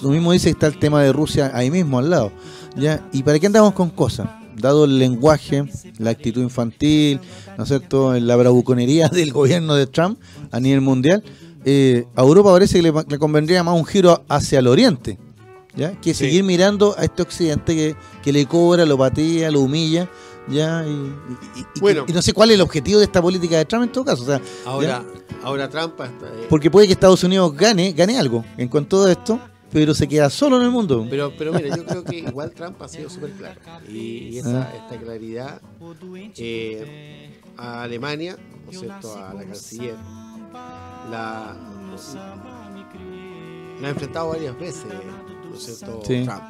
tú 0.00 0.10
mismo 0.10 0.30
dices 0.30 0.44
que 0.44 0.50
está 0.50 0.68
el 0.68 0.78
tema 0.78 1.02
de 1.02 1.12
Rusia 1.12 1.50
ahí 1.52 1.68
mismo, 1.68 1.98
al 1.98 2.10
lado. 2.10 2.30
¿ya? 2.76 3.04
¿Y 3.12 3.24
para 3.24 3.40
qué 3.40 3.46
andamos 3.48 3.72
con 3.72 3.90
cosas? 3.90 4.28
Dado 4.56 4.84
el 4.84 4.96
lenguaje, 4.96 5.64
la 5.98 6.10
actitud 6.10 6.42
infantil, 6.42 7.18
¿no 7.58 7.64
es 7.64 7.68
cierto?, 7.70 8.16
la 8.20 8.36
bravuconería 8.36 9.08
del 9.12 9.32
gobierno 9.32 9.74
de 9.74 9.88
Trump 9.88 10.16
a 10.52 10.60
nivel 10.60 10.80
mundial, 10.80 11.24
eh, 11.64 12.06
a 12.14 12.22
Europa 12.22 12.52
parece 12.52 12.80
que 12.80 12.82
le, 12.82 12.92
le 13.08 13.18
convendría 13.18 13.64
más 13.64 13.74
un 13.74 13.84
giro 13.84 14.22
hacia 14.28 14.60
el 14.60 14.68
oriente, 14.68 15.18
¿ya? 15.80 15.92
que 16.00 16.12
Sí. 16.14 16.26
seguir 16.26 16.44
mirando 16.44 16.94
a 16.96 17.04
este 17.04 17.22
occidente 17.22 17.74
que, 17.74 17.96
que 18.22 18.32
le 18.32 18.44
cobra, 18.46 18.84
lo 18.86 18.96
patea, 18.98 19.50
lo 19.50 19.60
humilla. 19.60 20.08
¿ya? 20.48 20.84
Y, 20.86 20.90
y- 20.90 21.60
y- 21.76 21.80
Bueno. 21.80 22.04
y 22.08 22.12
no 22.12 22.20
sé 22.22 22.32
cuál 22.32 22.50
es 22.50 22.54
el 22.56 22.60
objetivo 22.60 22.98
de 22.98 23.04
esta 23.04 23.22
política 23.22 23.56
de 23.58 23.64
Trump 23.66 23.84
en 23.84 23.92
todo 23.92 24.04
caso. 24.04 24.22
O 24.22 24.26
sea, 24.26 24.40
Ahora, 24.66 25.04
ahora 25.42 25.68
Trump 25.68 25.94
eh, 26.00 26.46
porque 26.48 26.70
puede 26.70 26.86
que 26.86 26.92
Estados 26.92 27.22
Unidos 27.24 27.54
gane, 27.56 27.92
gane 27.92 28.18
algo 28.18 28.44
en 28.56 28.68
cuanto 28.68 29.04
a 29.04 29.12
esto, 29.12 29.38
pero 29.72 29.94
se 29.94 30.08
queda 30.08 30.28
solo 30.28 30.56
en 30.56 30.62
el 30.64 30.70
mundo. 30.70 31.06
Pero, 31.08 31.32
pero 31.38 31.52
mira, 31.52 31.76
yo 31.76 31.84
creo 31.86 32.02
que 32.04 32.18
igual 32.18 32.50
Trump 32.52 32.82
ha 32.82 32.88
sido 32.88 33.08
súper 33.08 33.30
claro. 33.32 33.60
Y, 33.88 34.28
y 34.34 34.38
esa, 34.38 34.62
Ah. 34.62 34.72
esta 34.76 34.96
claridad 35.00 35.60
eh, 36.36 37.40
a 37.56 37.82
Alemania, 37.84 38.36
¿no 38.64 38.70
es 38.72 38.80
cierto?, 38.80 39.14
a 39.14 39.32
la 39.34 39.44
canciller, 39.44 39.94
la, 41.10 41.56
la 43.80 43.86
ha 43.86 43.90
enfrentado 43.90 44.28
varias 44.30 44.58
veces, 44.58 44.86
¿no 45.50 45.56
es 45.56 45.64
cierto?, 45.64 46.02
Sí. 46.06 46.24
Trump. 46.24 46.42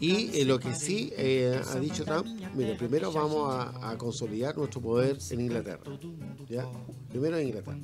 Y 0.00 0.38
eh, 0.40 0.44
lo 0.44 0.58
que 0.58 0.74
sí 0.74 1.12
eh, 1.16 1.60
ha 1.68 1.78
dicho 1.78 2.04
Trump, 2.04 2.26
mire, 2.54 2.74
primero 2.74 3.12
vamos 3.12 3.52
a, 3.52 3.90
a 3.90 3.98
consolidar 3.98 4.56
nuestro 4.56 4.80
poder 4.80 5.18
en 5.30 5.40
Inglaterra. 5.40 5.82
¿ya? 6.48 6.66
Primero 7.10 7.36
en 7.36 7.48
Inglaterra. 7.48 7.78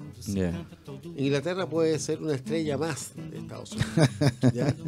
Inglaterra 1.16 1.68
puede 1.68 1.98
ser 1.98 2.22
una 2.22 2.35
estrella 2.35 2.79
más 2.79 3.12
de 3.16 3.38
Estados 3.38 3.72
Unidos. 3.72 3.92
¿ya? 4.52 4.74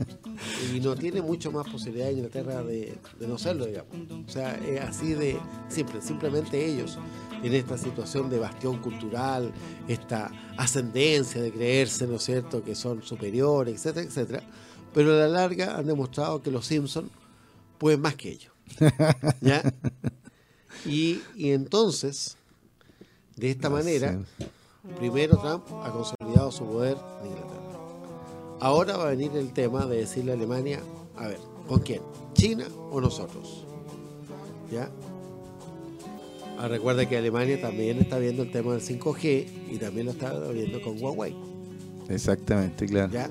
Y 0.75 0.81
no 0.81 0.95
tiene 0.95 1.21
mucho 1.21 1.51
más 1.51 1.69
posibilidad 1.69 2.11
Inglaterra 2.11 2.63
de, 2.63 2.97
de 3.19 3.27
no 3.29 3.37
serlo, 3.39 3.67
digamos. 3.67 3.95
O 4.27 4.31
sea, 4.31 4.55
es 4.55 4.81
así 4.81 5.15
de 5.15 5.37
simple. 5.69 6.01
Simplemente 6.01 6.65
ellos, 6.65 6.97
en 7.43 7.53
esta 7.55 7.77
situación 7.77 8.31
de 8.31 8.39
bastión 8.39 8.79
cultural, 8.79 9.53
esta 9.89 10.31
ascendencia 10.57 11.43
de 11.43 11.53
creerse, 11.53 12.07
¿no 12.07 12.17
es 12.17 12.23
cierto?, 12.23 12.63
que 12.63 12.75
son 12.77 13.03
superiores, 13.03 13.75
etcétera, 13.75 14.07
etcétera. 14.07 14.43
Pero 14.95 15.13
a 15.13 15.17
la 15.17 15.29
larga 15.29 15.77
han 15.77 15.87
demostrado 15.87 16.43
que 16.43 16.51
los 16.51 16.67
Simpsons 16.67 17.11
pueden 17.79 18.01
más 18.01 18.17
que 18.17 18.31
ellos. 18.31 18.53
¿ya? 19.41 19.63
Y, 20.85 21.21
y 21.37 21.53
entonces, 21.53 22.37
de 23.37 23.51
esta 23.51 23.71
manera, 23.71 24.19
Primero 24.97 25.37
Trump 25.37 25.65
ha 25.85 25.91
consolidado 25.93 26.51
su 26.51 26.65
poder 26.65 26.97
en 27.21 27.29
Inglaterra. 27.29 27.79
Ahora 28.61 28.97
va 28.97 29.05
a 29.05 29.11
venir 29.11 29.31
el 29.37 29.53
tema 29.53 29.87
de 29.87 29.99
decirle 29.99 30.33
a 30.33 30.35
Alemania, 30.35 30.81
a 31.17 31.29
ver, 31.29 31.39
¿con 31.69 31.81
quién? 31.81 32.01
¿China 32.33 32.67
o 32.91 33.01
nosotros? 33.01 33.65
¿Ya? 34.73 34.91
Ah, 36.59 36.67
recuerda 36.67 37.09
que 37.09 37.17
Alemania 37.17 37.61
también 37.61 37.99
está 37.99 38.19
viendo 38.19 38.43
el 38.43 38.51
tema 38.51 38.73
del 38.73 38.81
5G 38.81 39.71
y 39.71 39.79
también 39.79 40.07
lo 40.07 40.13
está 40.13 40.33
viendo 40.51 40.81
con 40.83 41.01
Huawei. 41.01 41.37
Exactamente, 42.09 42.87
claro. 42.87 43.13
¿ya? 43.13 43.31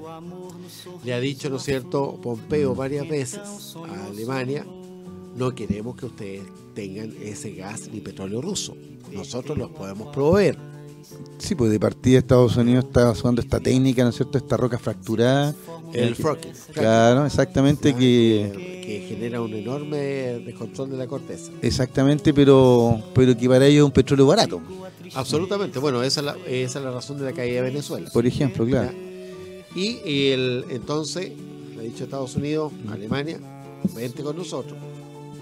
Le 1.04 1.14
ha 1.14 1.20
dicho, 1.20 1.50
¿no 1.50 1.58
es 1.58 1.64
cierto, 1.64 2.20
Pompeo 2.22 2.76
varias 2.76 3.08
veces 3.08 3.40
a 3.90 4.06
Alemania, 4.08 4.66
no 5.36 5.54
queremos 5.56 5.96
que 5.96 6.06
ustedes 6.08 6.42
tengan 6.74 7.14
ese 7.24 7.54
gas 7.56 7.90
ni 7.92 8.00
petróleo 8.02 8.42
ruso. 8.42 8.76
Nosotros 9.12 9.58
los 9.58 9.70
podemos 9.72 10.14
proveer. 10.14 10.58
Sí, 11.38 11.56
pues 11.56 11.72
de 11.72 11.80
partida 11.80 12.20
Estados 12.20 12.58
Unidos 12.58 12.86
está 12.86 13.12
usando 13.12 13.42
esta 13.42 13.60
técnica, 13.60 14.04
¿no 14.04 14.10
es 14.10 14.16
cierto? 14.16 14.38
Esta 14.38 14.58
roca 14.58 14.78
fracturada. 14.78 15.56
El 15.94 16.10
que- 16.16 16.22
fracking. 16.22 16.52
Claro, 16.74 17.26
exactamente 17.26 17.96
que 17.96 18.76
que 18.88 19.06
genera 19.08 19.42
un 19.42 19.54
enorme 19.54 19.98
descontrol 20.46 20.90
de 20.92 20.98
la 20.98 21.08
corteza. 21.08 21.52
exactamente, 21.62 22.34
pero 22.34 23.02
pero 23.14 23.36
que 23.38 23.48
para 23.50 23.66
ellos 23.66 23.80
es 23.80 23.86
un 23.86 23.92
petróleo 23.92 24.26
barato, 24.28 24.62
Absolutamente. 25.16 25.80
Bueno, 25.80 26.04
esa 26.04 26.20
es 26.22 26.26
la, 26.26 26.38
esa 26.48 26.80
es 26.80 26.86
la 26.86 26.92
razón 26.92 27.18
de 27.20 27.26
la 27.26 27.34
caída 27.34 27.56
de 27.56 27.70
Venezuela. 27.70 28.10
por 28.12 28.26
ejemplo, 28.26 28.66
claro. 28.66 28.92
Y 29.76 30.00
el, 30.32 30.66
entonces, 30.70 31.32
le 31.76 31.82
ha 31.82 31.84
dicho 31.84 32.06
Estados 32.06 32.36
Unidos, 32.36 32.72
Alemania, 32.90 33.40
vente 33.96 34.24
con 34.24 34.36
nosotros. 34.36 34.78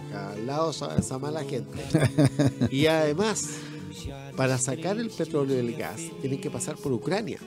Acá 0.10 0.32
al 0.34 0.46
lado 0.46 0.72
esa, 0.72 0.96
esa 0.98 1.18
mala 1.20 1.44
gente. 1.44 1.78
Y 2.72 2.88
además, 2.88 3.50
para 4.36 4.58
sacar 4.58 4.98
el 4.98 5.10
petróleo 5.10 5.56
y 5.56 5.60
el 5.60 5.76
gas, 5.76 6.02
tienen 6.22 6.42
que 6.42 6.50
pasar 6.50 6.76
por 6.76 6.92
Ucrania. 6.92 7.40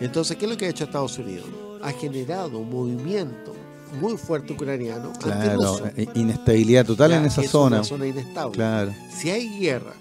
Entonces, 0.00 0.36
¿qué 0.36 0.44
es 0.44 0.50
lo 0.50 0.56
que 0.56 0.66
ha 0.66 0.68
hecho 0.70 0.84
Estados 0.84 1.18
Unidos? 1.18 1.46
Ha 1.82 1.92
generado 1.92 2.58
un 2.58 2.70
movimiento 2.70 3.54
muy 4.00 4.16
fuerte 4.16 4.52
ucraniano 4.52 5.12
Claro, 5.20 5.80
eh, 5.96 6.06
inestabilidad 6.14 6.84
total 6.86 7.10
ya, 7.10 7.16
en 7.18 7.24
esa 7.26 7.42
es 7.42 7.50
zona. 7.50 7.76
Una 7.76 7.84
zona 7.84 8.06
inestable. 8.06 8.54
Claro, 8.54 8.94
Si 9.16 9.30
hay 9.30 9.58
guerra, 9.58 9.94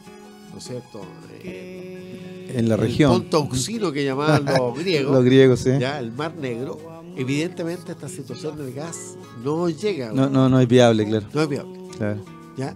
¿no 0.57 0.59
es 0.59 0.63
cierto? 0.63 1.01
Eh, 1.43 2.51
en 2.55 2.67
la 2.67 2.73
el 2.75 2.81
región. 2.81 3.11
ponto 3.11 3.37
auxino 3.37 3.91
que 3.91 4.03
llamaban 4.03 4.43
los 4.45 4.75
griegos, 4.79 5.13
Los 5.13 5.23
griegos, 5.23 5.59
sí. 5.59 5.69
ya 5.79 5.99
el 5.99 6.11
Mar 6.11 6.33
Negro, 6.35 6.79
evidentemente 7.15 7.91
esta 7.91 8.09
situación 8.09 8.57
del 8.57 8.73
gas 8.73 9.15
no 9.43 9.69
llega, 9.69 10.11
No, 10.11 10.27
no, 10.31 10.49
no 10.49 10.59
es 10.59 10.67
viable, 10.67 11.05
claro. 11.05 11.27
no 11.31 11.41
es 11.43 11.47
viable. 11.47 11.79
claro. 11.95 12.21
¿ya? 12.57 12.73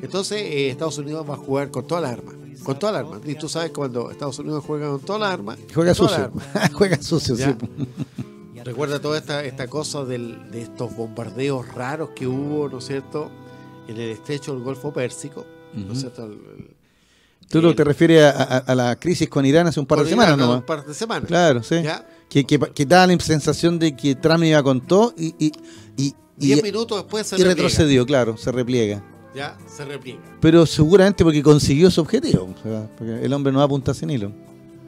Entonces 0.00 0.42
eh, 0.42 0.70
Estados 0.70 0.96
Unidos 0.98 1.26
va 1.28 1.34
a 1.34 1.38
jugar 1.38 1.72
con 1.72 1.86
todas 1.88 2.02
las 2.04 2.12
armas, 2.12 2.34
con 2.62 2.78
todas 2.78 2.94
las 2.94 3.04
armas. 3.04 3.20
Y 3.28 3.34
tú 3.34 3.48
sabes 3.48 3.72
cuando 3.72 4.12
Estados 4.12 4.38
Unidos 4.38 4.62
juega 4.64 4.88
con 4.90 5.00
todas 5.00 5.20
las 5.22 5.32
armas, 5.32 5.58
Juega 5.74 5.92
sucio. 5.94 6.16
armas. 6.16 6.46
Juega 6.72 7.02
sucio, 7.02 7.34
Ya. 7.34 7.56
sí. 7.58 7.88
Recuerda 8.64 9.00
toda 9.00 9.18
esta, 9.18 9.44
esta 9.44 9.66
cosa 9.66 10.04
del- 10.04 10.50
de 10.52 10.62
estos 10.62 10.94
bombardeos 10.96 11.68
raros 11.74 12.10
que 12.14 12.26
hubo, 12.28 12.68
¿no 12.68 12.78
es 12.78 12.84
cierto? 12.86 13.28
en 13.88 13.96
el 13.98 14.08
estrecho 14.12 14.54
del 14.54 14.62
Golfo 14.62 14.92
Pérsico, 14.94 15.44
¿no 15.74 15.92
es 15.92 16.00
cierto? 16.00 16.24
El- 16.24 16.73
Tú 17.60 17.74
te 17.74 17.84
refieres 17.84 18.22
a, 18.24 18.30
a- 18.42 18.58
a 18.58 18.74
la 18.74 18.96
crisis 18.96 19.28
con 19.28 19.44
Irán 19.46 19.66
hace 19.66 19.80
un 19.80 19.86
par 19.86 19.98
de 19.98 20.04
con 20.04 20.10
semanas 20.10 20.30
Irán, 20.36 20.40
nomás. 20.40 20.58
Un 20.60 20.66
par 20.66 20.84
de 20.86 20.94
semanas. 20.94 21.28
Claro, 21.28 21.62
sí. 21.62 21.82
¿ya? 21.82 22.06
Que, 22.28 22.44
que, 22.44 22.58
que 22.58 22.86
daba 22.86 23.06
la 23.06 23.18
sensación 23.20 23.78
de 23.78 23.94
que 23.94 24.14
Trump 24.16 24.42
iba 24.44 24.62
con 24.62 24.80
todo 24.80 25.14
y, 25.16 25.34
y, 25.38 25.52
y, 25.96 26.06
y- 26.06 26.14
Diez 26.36 26.62
minutos 26.62 26.98
después 26.98 27.26
se 27.26 27.36
y 27.36 27.38
repliega, 27.38 27.54
retrocedió, 27.54 28.04
claro, 28.06 28.36
se 28.36 28.50
repliega. 28.50 29.04
Ya, 29.36 29.56
se 29.66 29.84
repliega. 29.84 30.20
Pero 30.40 30.64
seguramente 30.66 31.22
porque 31.24 31.42
consiguió 31.42 31.90
su 31.90 32.00
objetivo. 32.00 32.48
o 32.58 32.62
sea, 32.62 32.88
porque 32.96 33.24
el 33.24 33.32
hombre 33.32 33.52
no 33.52 33.60
apunta 33.62 33.92
sin 33.94 34.10
hilo. 34.10 34.32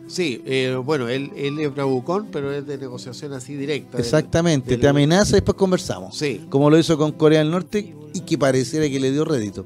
Sí, 0.08 0.40
eh, 0.46 0.76
bueno, 0.84 1.08
él, 1.08 1.32
él 1.36 1.58
es 1.58 1.74
bravucón, 1.74 2.28
pero 2.30 2.52
es 2.52 2.64
de 2.64 2.78
negociación 2.78 3.32
así 3.32 3.54
directa. 3.56 3.96
del- 3.96 4.06
Exactamente, 4.06 4.70
del- 4.70 4.80
te 4.80 4.86
amenaza 4.88 5.30
y 5.30 5.34
después 5.34 5.56
conversamos. 5.56 6.16
Sí, 6.16 6.46
Como 6.48 6.70
lo 6.70 6.78
hizo 6.78 6.96
con 6.96 7.10
Corea 7.12 7.40
del 7.40 7.50
Norte 7.50 7.92
y 8.14 8.20
que 8.20 8.38
pareciera 8.38 8.88
que 8.88 9.00
le 9.00 9.10
dio 9.10 9.24
rédito. 9.24 9.64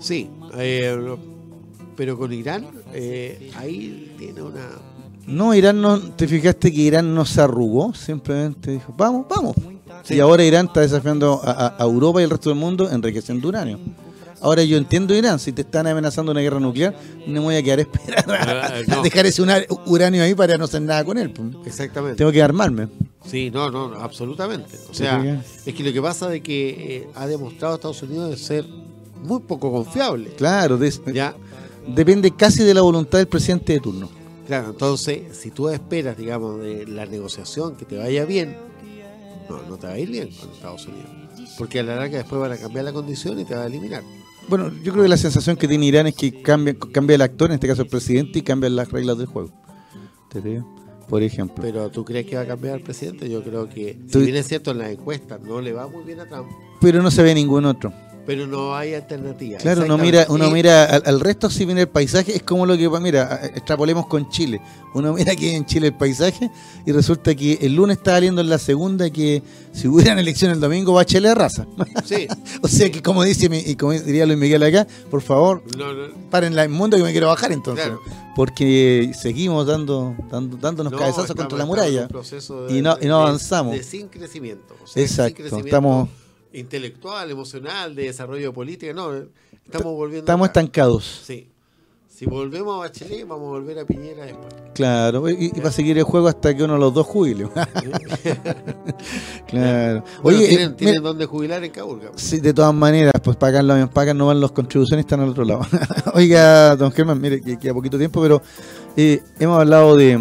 sí. 0.00 0.30
eh, 0.58 1.16
pero 1.98 2.16
con 2.16 2.32
Irán, 2.32 2.64
eh, 2.94 3.50
ahí 3.56 4.14
tiene 4.16 4.40
una... 4.40 4.66
No, 5.26 5.52
Irán 5.52 5.82
no, 5.82 5.98
te 6.00 6.26
fijaste 6.28 6.72
que 6.72 6.80
Irán 6.80 7.12
no 7.14 7.26
se 7.26 7.40
arrugó, 7.42 7.92
simplemente 7.92 8.70
dijo, 8.70 8.94
vamos, 8.96 9.26
vamos. 9.28 9.56
Sí. 10.04 10.14
Y 10.14 10.20
ahora 10.20 10.44
Irán 10.44 10.66
está 10.66 10.80
desafiando 10.80 11.40
a, 11.44 11.50
a- 11.50 11.76
a 11.76 11.82
Europa 11.84 12.20
y 12.20 12.24
el 12.24 12.30
resto 12.30 12.50
del 12.50 12.58
mundo 12.58 12.88
enriqueciendo 12.90 13.48
uranio. 13.48 13.78
Ahora 14.40 14.62
yo 14.62 14.76
entiendo 14.78 15.14
Irán, 15.16 15.40
si 15.40 15.50
te 15.50 15.62
están 15.62 15.88
amenazando 15.88 16.30
una 16.30 16.40
guerra 16.40 16.60
nuclear, 16.60 16.94
no 17.26 17.32
me 17.32 17.40
voy 17.40 17.56
a 17.56 17.62
quedar 17.64 17.80
a 17.80 17.82
esperar 17.82 18.30
a, 18.30 18.66
a 18.66 18.82
no. 18.86 19.02
dejar 19.02 19.26
ese 19.26 19.42
uranio 19.86 20.22
ahí 20.22 20.34
para 20.36 20.56
no 20.56 20.64
hacer 20.66 20.80
nada 20.82 21.04
con 21.04 21.18
él. 21.18 21.32
pues. 21.32 21.48
Exactamente. 21.66 22.16
Tengo 22.18 22.30
que 22.30 22.40
armarme. 22.40 22.88
Sí, 23.26 23.50
no, 23.50 23.68
no, 23.72 23.92
absolutamente. 24.00 24.76
O 24.86 24.90
¿Te 24.92 24.94
sea, 24.94 25.42
es 25.66 25.74
que 25.74 25.82
lo 25.82 25.92
que 25.92 26.00
pasa 26.00 26.32
es 26.32 26.40
que 26.42 26.96
eh, 26.98 27.08
ha 27.16 27.26
demostrado 27.26 27.74
Estados 27.74 28.00
Unidos 28.04 28.30
de 28.30 28.36
ser 28.36 28.64
muy 29.24 29.40
poco 29.40 29.72
confiable. 29.72 30.30
Claro, 30.38 30.78
de- 30.78 30.94
Ya, 31.12 31.34
depende 31.94 32.30
casi 32.32 32.62
de 32.62 32.74
la 32.74 32.82
voluntad 32.82 33.18
del 33.18 33.28
presidente 33.28 33.72
de 33.74 33.80
turno. 33.80 34.08
claro, 34.46 34.70
entonces, 34.70 35.36
si 35.36 35.50
tú 35.50 35.68
esperas, 35.68 36.16
digamos, 36.16 36.60
de 36.60 36.86
la 36.86 37.06
negociación 37.06 37.76
que 37.76 37.84
te 37.84 37.96
vaya 37.98 38.24
bien, 38.24 38.56
no, 39.48 39.62
no 39.62 39.76
te 39.76 39.86
va 39.86 39.94
a 39.94 39.98
ir 39.98 40.10
bien 40.10 40.30
con 40.30 40.50
Estados 40.50 40.86
Unidos. 40.86 41.10
Porque 41.56 41.80
a 41.80 41.82
la 41.82 41.96
larga 41.96 42.18
después 42.18 42.40
van 42.40 42.52
a 42.52 42.56
cambiar 42.56 42.84
la 42.84 42.92
condición 42.92 43.38
y 43.40 43.44
te 43.44 43.54
va 43.54 43.62
a 43.62 43.66
eliminar. 43.66 44.02
Bueno, 44.48 44.72
yo 44.82 44.92
creo 44.92 45.02
que 45.02 45.08
la 45.08 45.16
sensación 45.16 45.56
que 45.56 45.68
tiene 45.68 45.86
Irán 45.86 46.06
es 46.06 46.14
que 46.14 46.42
cambia, 46.42 46.74
cambia 46.92 47.16
el 47.16 47.22
actor, 47.22 47.50
en 47.50 47.54
este 47.54 47.66
caso 47.66 47.82
el 47.82 47.88
presidente, 47.88 48.38
y 48.38 48.42
cambian 48.42 48.76
las 48.76 48.90
reglas 48.90 49.18
del 49.18 49.26
juego. 49.26 49.50
¿Te 50.30 50.40
digo? 50.40 50.66
Por 51.08 51.22
ejemplo. 51.22 51.62
Pero 51.62 51.90
¿tú 51.90 52.04
crees 52.04 52.26
que 52.26 52.36
va 52.36 52.42
a 52.42 52.46
cambiar 52.46 52.76
el 52.76 52.82
presidente? 52.82 53.28
Yo 53.28 53.42
creo 53.42 53.68
que, 53.68 53.98
si 54.06 54.18
bien 54.20 54.36
es 54.36 54.46
cierto, 54.46 54.70
en 54.70 54.78
las 54.78 54.90
encuestas 54.90 55.40
no 55.40 55.60
le 55.60 55.72
va 55.72 55.88
muy 55.88 56.04
bien 56.04 56.20
a 56.20 56.26
Trump, 56.26 56.48
Pero 56.80 57.02
no 57.02 57.10
se 57.10 57.22
ve 57.22 57.34
ningún 57.34 57.64
otro. 57.64 57.92
Pero 58.28 58.46
no 58.46 58.76
hay 58.76 58.92
alternativa. 58.92 59.56
Claro, 59.56 59.84
uno 59.86 59.96
mira, 59.96 60.26
uno 60.28 60.50
mira 60.50 60.84
al, 60.84 61.02
al 61.06 61.18
resto 61.18 61.48
si 61.48 61.64
viene 61.64 61.80
el 61.80 61.88
paisaje, 61.88 62.36
es 62.36 62.42
como 62.42 62.66
lo 62.66 62.76
que, 62.76 62.86
mira, 63.00 63.22
a- 63.42 63.46
extrapolemos 63.46 64.06
con 64.06 64.28
Chile. 64.28 64.60
Uno 64.92 65.14
mira 65.14 65.32
aquí 65.32 65.48
en 65.48 65.64
Chile 65.64 65.86
el 65.86 65.94
paisaje 65.94 66.50
y 66.84 66.92
resulta 66.92 67.34
que 67.34 67.54
el 67.62 67.74
lunes 67.74 67.96
está 67.96 68.12
saliendo 68.12 68.42
en 68.42 68.50
la 68.50 68.58
segunda 68.58 69.08
que 69.08 69.42
si 69.72 69.88
hubieran 69.88 70.18
elecciones 70.18 70.56
el 70.56 70.60
domingo 70.60 70.92
va 70.92 71.00
a 71.00 71.04
Chile 71.06 71.30
a 71.30 71.34
raza. 71.34 71.66
Sí, 72.04 72.28
o 72.62 72.68
sea 72.68 72.92
que 72.92 73.00
como 73.00 73.24
dice 73.24 73.48
y 73.66 73.76
como 73.76 73.92
diría 73.92 74.26
Luis 74.26 74.38
Miguel 74.38 74.62
acá, 74.62 74.86
por 75.10 75.22
favor, 75.22 75.62
no, 75.78 75.94
no, 75.94 76.08
paren 76.28 76.54
la 76.54 76.68
mundo 76.68 76.98
que 76.98 77.02
me 77.04 77.12
quiero 77.12 77.28
bajar 77.28 77.50
entonces. 77.52 77.86
Claro. 77.86 78.02
Porque 78.36 79.10
seguimos 79.18 79.66
dando, 79.66 80.14
dando 80.30 80.58
dándonos 80.58 80.92
no, 80.92 80.98
cabezazos 80.98 81.34
contra 81.34 81.56
la 81.56 81.64
muralla. 81.64 82.06
y 82.68 82.82
no- 82.82 82.98
y 83.00 83.06
no 83.06 83.22
avanzamos. 83.22 83.74
De, 83.74 83.82
sin 83.82 84.08
crecimiento. 84.08 84.76
o 84.84 84.86
sea, 84.86 85.02
Exacto, 85.02 85.28
sin 85.28 85.34
crecimiento 85.36 85.66
estamos- 85.68 86.08
intelectual, 86.52 87.30
emocional, 87.30 87.94
de 87.94 88.04
desarrollo 88.04 88.52
político. 88.52 88.92
No, 88.94 89.12
estamos 89.64 89.94
volviendo. 89.94 90.20
Estamos 90.24 90.48
estancados. 90.48 91.22
Sí. 91.24 91.48
Si 92.08 92.26
volvemos 92.26 92.74
a 92.74 92.78
Bachelet, 92.80 93.28
vamos 93.28 93.46
a 93.46 93.50
volver 93.50 93.78
a 93.78 93.84
Piñera 93.84 94.24
después. 94.24 94.48
Claro, 94.74 95.28
y, 95.30 95.52
y 95.54 95.60
va 95.60 95.68
a 95.68 95.72
seguir 95.72 95.96
el 95.98 96.02
juego 96.02 96.26
hasta 96.26 96.52
que 96.56 96.64
uno 96.64 96.72
de 96.74 96.80
los 96.80 96.92
dos 96.92 97.06
jubile. 97.06 97.48
claro. 99.46 100.04
Bueno, 100.22 100.38
Oye, 100.38 100.44
eh, 100.46 100.48
tienen, 100.48 100.66
mira- 100.70 100.76
tienen 100.76 101.02
donde 101.02 101.26
jubilar 101.26 101.62
en 101.64 101.70
Caburga. 101.70 102.10
Sí, 102.16 102.40
de 102.40 102.52
todas 102.52 102.74
maneras, 102.74 103.12
pues 103.22 103.36
pagan, 103.36 103.66
lo- 103.66 103.90
pagan 103.90 104.18
no 104.18 104.26
van 104.26 104.40
las 104.40 104.50
contribuciones, 104.52 105.04
están 105.04 105.20
al 105.20 105.28
otro 105.30 105.44
lado. 105.44 105.60
Oiga, 106.14 106.76
don 106.76 106.90
Germán, 106.92 107.20
mire, 107.20 107.40
que 107.40 107.56
queda 107.58 107.74
poquito 107.74 107.98
tiempo, 107.98 108.20
pero 108.20 108.42
eh, 108.96 109.22
hemos 109.38 109.58
hablado 109.60 109.96
de, 109.96 110.18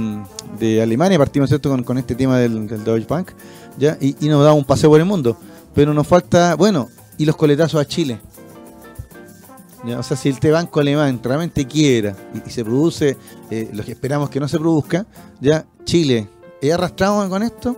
de 0.60 0.82
Alemania, 0.82 1.18
partimos 1.18 1.50
¿cierto? 1.50 1.70
Con, 1.70 1.84
con 1.84 1.98
este 1.98 2.16
tema 2.16 2.38
del, 2.38 2.68
del 2.68 2.84
Deutsche 2.84 3.08
Bank, 3.08 3.32
¿ya? 3.78 3.98
Y, 4.00 4.16
y 4.26 4.30
nos 4.30 4.44
da 4.44 4.54
un 4.54 4.66
paseo 4.66 4.90
por 4.90 5.00
el 5.00 5.06
mundo. 5.06 5.38
Pero 5.78 5.94
nos 5.94 6.08
falta, 6.08 6.56
bueno, 6.56 6.90
y 7.20 7.26
los 7.26 7.36
coletazos 7.36 7.80
a 7.80 7.86
Chile. 7.86 8.20
¿Ya? 9.86 10.00
O 10.00 10.02
sea, 10.02 10.18
si 10.18 10.28
el 10.28 10.40
T 10.40 10.50
Banco 10.50 10.80
alemán 10.80 11.20
realmente 11.22 11.68
quiera 11.68 12.16
y, 12.34 12.50
y 12.50 12.52
se 12.52 12.66
produce 12.66 13.16
eh, 13.52 13.70
lo 13.72 13.86
que 13.86 13.92
esperamos 13.92 14.32
que 14.32 14.40
no 14.40 14.48
se 14.48 14.58
produzca, 14.58 15.06
ya 15.40 15.68
Chile, 15.84 16.28
¿es 16.64 16.74
arrastrado 16.74 17.30
con 17.30 17.44
esto? 17.44 17.78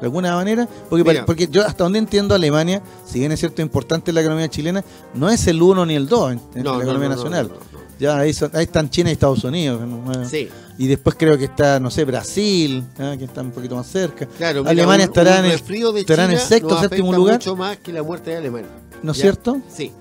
De 0.00 0.06
alguna 0.06 0.36
manera, 0.36 0.68
porque, 0.88 1.02
Mira. 1.02 1.26
porque 1.26 1.48
yo 1.48 1.66
hasta 1.66 1.82
donde 1.82 1.98
entiendo 1.98 2.36
Alemania, 2.36 2.80
si 3.04 3.18
bien 3.18 3.32
es 3.32 3.40
cierto 3.40 3.62
importante 3.62 4.12
la 4.12 4.20
economía 4.20 4.48
chilena, 4.48 4.84
no 5.14 5.28
es 5.28 5.44
el 5.48 5.60
1 5.60 5.86
ni 5.86 5.96
el 5.96 6.06
2 6.06 6.32
en, 6.54 6.64
la 6.64 6.76
economía 6.76 7.08
nacional. 7.08 7.48
no, 7.48 7.54
no, 7.54 7.73
Ya 7.98 8.18
ahí, 8.18 8.32
son- 8.32 8.50
ahí 8.54 8.64
están 8.64 8.90
China 8.90 9.10
y 9.10 9.12
Estados 9.12 9.44
Unidos. 9.44 9.80
¿no? 9.86 10.12
no. 10.12 10.28
Sí, 10.28 10.48
Y 10.78 10.86
después 10.88 11.14
creo 11.18 11.38
que 11.38 11.44
está, 11.44 11.78
no 11.78 11.90
sé, 11.90 12.04
Brasil, 12.04 12.84
¿ah? 12.98 13.14
que 13.16 13.24
está 13.24 13.42
un 13.42 13.52
poquito 13.52 13.76
más 13.76 13.86
cerca. 13.86 14.26
claro. 14.26 14.60
mira, 14.60 14.70
Alemania 14.72 15.06
un- 15.06 15.10
estará 15.10 15.30
un 15.40 15.44
en 15.46 15.52
el- 15.52 15.96
estará 15.98 16.24
en 16.24 16.30
el 16.32 16.38
sexto, 16.40 16.80
séptimo 16.80 17.12
lugar. 17.12 17.34
mucho 17.36 17.54
más 17.56 17.76
que 17.78 17.92
la 17.92 18.02
muerte 18.02 18.30
de 18.30 18.36
Alemania. 18.38 18.70
¿No 19.02 19.12
es 19.12 19.18
cierto? 19.18 19.60
Sí, 19.68 19.92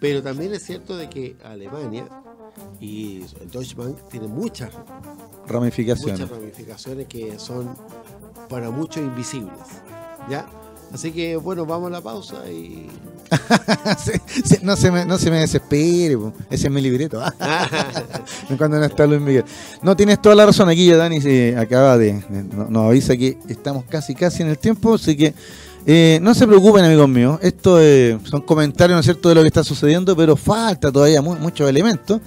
pero 0.00 0.22
también 0.22 0.54
es 0.54 0.62
cierto 0.64 0.96
de 0.96 1.10
que 1.10 1.36
Alemania 1.44 2.06
y 2.80 3.22
el 3.40 3.50
Deutsche 3.50 3.74
Bank 3.74 3.96
tienen 4.10 4.30
muchas, 4.30 4.70
Ramificaciones. 5.46 6.20
muchas 6.20 6.30
ramificaciones 6.30 7.06
que 7.08 7.38
son 7.38 7.74
para 8.48 8.70
muchos 8.70 8.98
invisibles. 9.02 9.58
¿Ya? 10.30 10.46
Así 10.92 11.10
que 11.12 11.36
bueno, 11.36 11.64
vamos 11.66 11.88
a 11.88 11.90
la 11.92 12.00
pausa 12.00 12.36
y. 12.50 12.88
No, 14.62 14.76
se 14.76 14.90
me, 14.90 15.04
no 15.06 15.18
se 15.18 15.30
me 15.30 15.40
desespere, 15.40 16.16
po. 16.16 16.32
ese 16.50 16.66
es 16.66 16.72
mi 16.72 16.80
libreto. 16.80 17.20
Cuando 18.58 18.78
no 18.78 18.84
está 18.84 19.06
Luis 19.06 19.20
Miguel. 19.20 19.44
No, 19.82 19.96
tienes 19.96 20.20
toda 20.20 20.34
la 20.34 20.46
razón. 20.46 20.68
Aquí 20.68 20.86
ya 20.86 20.96
Dani 20.96 21.20
se 21.20 21.56
acaba 21.56 21.96
de. 21.98 22.12
de- 22.28 22.44
no- 22.54 22.68
nos 22.68 22.86
avisa 22.88 23.16
que 23.16 23.38
estamos 23.48 23.84
casi, 23.88 24.14
casi 24.14 24.42
en 24.42 24.48
el 24.48 24.58
tiempo. 24.58 24.94
Así 24.94 25.16
que 25.16 25.34
eh, 25.86 26.18
no 26.22 26.34
se 26.34 26.46
preocupen, 26.46 26.84
amigos 26.84 27.08
míos. 27.08 27.38
Esto 27.42 27.80
eh, 27.80 28.18
son 28.24 28.42
comentarios, 28.42 28.96
¿no 28.96 29.00
es 29.00 29.06
cierto?, 29.06 29.28
de 29.30 29.34
lo 29.34 29.40
que 29.42 29.48
está 29.48 29.64
sucediendo, 29.64 30.14
pero 30.16 30.36
falta 30.36 30.92
todavía 30.92 31.22
mu- 31.22 31.36
muchos 31.36 31.68
elementos. 31.68 32.20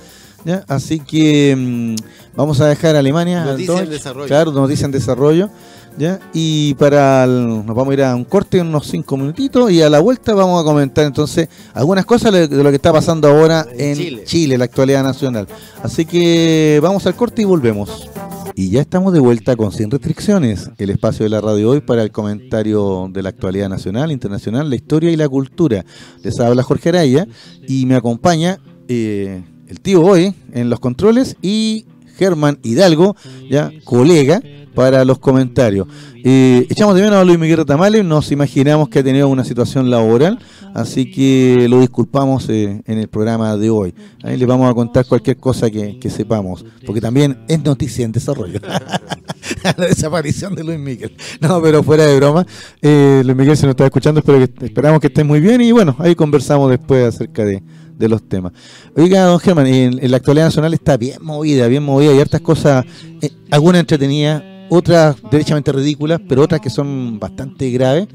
¿ya? 0.43 0.63
Así 0.67 0.99
que 0.99 1.56
mm, 1.58 2.36
vamos 2.36 2.60
a 2.62 2.67
dejar 2.67 2.95
a 2.95 2.99
Alemania. 2.99 3.43
al 3.43 3.49
Noticia 3.51 3.80
en 3.80 3.89
desarrollo. 3.89 4.28
Claro, 4.28 4.51
noticia 4.51 4.86
en 4.86 4.91
desarrollo. 4.91 5.49
¿Ya? 5.98 6.20
Y 6.34 6.74
para 6.76 7.24
el- 7.24 7.66
nos 7.66 7.76
vamos 7.76 7.90
a 7.90 7.94
ir 7.94 8.04
a 8.04 8.16
un 8.16 8.24
corte 8.26 8.60
en 8.60 8.68
unos 8.68 8.88
cinco 8.88 9.18
minutitos 9.18 9.72
y 9.72 9.82
a 9.82 9.90
la 9.90 10.00
vuelta 10.00 10.34
vamos 10.34 10.62
a 10.62 10.64
comentar 10.66 11.06
entonces 11.06 11.48
algunas 11.74 12.06
cosas 12.06 12.32
de 12.34 12.48
lo 12.64 12.70
que 12.70 12.76
está 12.76 12.92
pasando 12.94 13.28
ahora 13.28 13.66
En 13.74 13.90
en, 13.92 13.96
Chile. 13.98 14.24
Chile. 14.26 14.58
la 14.58 14.66
actualidad 14.66 15.04
nacional. 15.04 15.48
Así 15.84 16.06
que 16.06 16.80
vamos 16.82 17.06
al 17.08 17.16
corte 17.16 17.42
y 17.42 17.46
volvemos. 17.46 18.10
Y 18.58 18.70
ya 18.70 18.80
estamos 18.80 19.12
de 19.12 19.20
vuelta 19.20 19.58
con 19.58 19.74
Sin 19.74 19.92
Restricciones, 19.92 20.70
el 20.78 20.90
espacio 20.90 21.26
de 21.26 21.30
la 21.30 21.42
radio 21.42 21.72
hoy 21.72 21.82
para 21.82 22.04
el 22.04 22.12
comentario 22.12 23.10
de 23.12 23.22
la 23.22 23.28
actualidad 23.30 23.68
nacional, 23.68 24.12
internacional, 24.14 24.70
la 24.70 24.76
historia 24.78 25.12
y 25.12 25.18
la 25.18 25.28
cultura. 25.28 25.84
Les 26.24 26.40
habla 26.40 26.64
Jorge 26.64 26.88
Araya 26.90 27.28
y 27.68 27.86
me 27.86 27.96
acompaña 27.96 28.60
eh, 28.88 29.44
el 29.68 29.82
tío 29.82 30.02
hoy 30.06 30.34
en 30.54 30.70
los 30.70 30.80
controles 30.80 31.36
y 31.42 31.86
Germán 32.18 32.60
Hidalgo, 32.64 33.18
ya 33.50 33.72
colega, 33.84 34.42
para 34.76 35.04
los 35.06 35.18
comentarios. 35.18 35.88
Eh, 36.28 36.66
echamos 36.72 36.96
de 36.96 37.04
menos 37.04 37.18
a 37.18 37.24
Luis 37.24 37.38
Miguel 37.38 37.64
Tamales, 37.66 38.04
nos 38.04 38.32
imaginamos 38.32 38.90
que 38.90 38.98
ha 38.98 39.04
tenido 39.04 39.30
una 39.30 39.46
situación 39.46 39.92
laboral, 39.92 40.40
así 40.74 41.12
que 41.12 41.68
lo 41.70 41.80
disculpamos 41.80 42.50
eh, 42.50 42.82
en 42.84 42.98
el 42.98 43.08
programa 43.08 43.56
de 43.58 43.70
hoy. 43.70 43.94
Ahí 44.24 44.36
les 44.36 44.48
vamos 44.48 44.70
a 44.70 44.74
contar 44.74 45.06
cualquier 45.06 45.38
cosa 45.38 45.70
que, 45.70 46.10
sepamos, 46.10 46.66
porque 46.84 47.00
también 47.00 47.46
es 47.48 47.64
noticia 47.64 48.06
en 48.06 48.12
desarrollo. 48.12 48.60
la 49.78 49.86
desaparición 49.86 50.56
de 50.56 50.64
Luis 50.64 50.80
Miguel. 50.80 51.16
No, 51.40 51.62
pero 51.62 51.84
fuera 51.84 52.06
de 52.06 52.16
broma, 52.16 52.46
eh, 52.82 53.22
Luis 53.24 53.38
Miguel 53.38 53.56
se 53.56 53.68
nos 53.68 53.74
está 53.74 53.86
escuchando, 53.86 54.20
espero 54.20 54.40
que, 54.40 54.66
esperamos 54.66 55.00
que 55.00 55.08
esté 55.08 55.24
muy 55.24 55.40
bien 55.40 55.62
y 55.62 55.72
bueno, 55.72 55.96
ahí 56.00 56.16
conversamos 56.16 56.72
después 56.72 57.06
acerca 57.06 57.46
de, 57.46 57.62
los 58.00 58.28
temas. 58.28 58.52
Oiga, 58.96 59.26
don 59.26 59.40
Germán, 59.40 59.68
en, 59.68 60.12
la 60.12 60.18
actualidad 60.18 60.46
nacional 60.46 60.74
está 60.74 60.98
bien 60.98 61.20
movida, 61.22 61.68
bien 61.68 61.84
movida 61.84 62.14
y 62.14 62.20
hartas 62.20 62.42
cosas, 62.42 62.84
eh, 63.22 63.30
algunas 63.52 63.80
otras 64.69 65.17
derechamente 65.32 65.71
ridículas, 65.71 66.21
pero 66.28 66.43
otras 66.43 66.62
que 66.62 66.69
son 66.69 67.19
bastante 67.19 67.69
graves, 67.71 68.08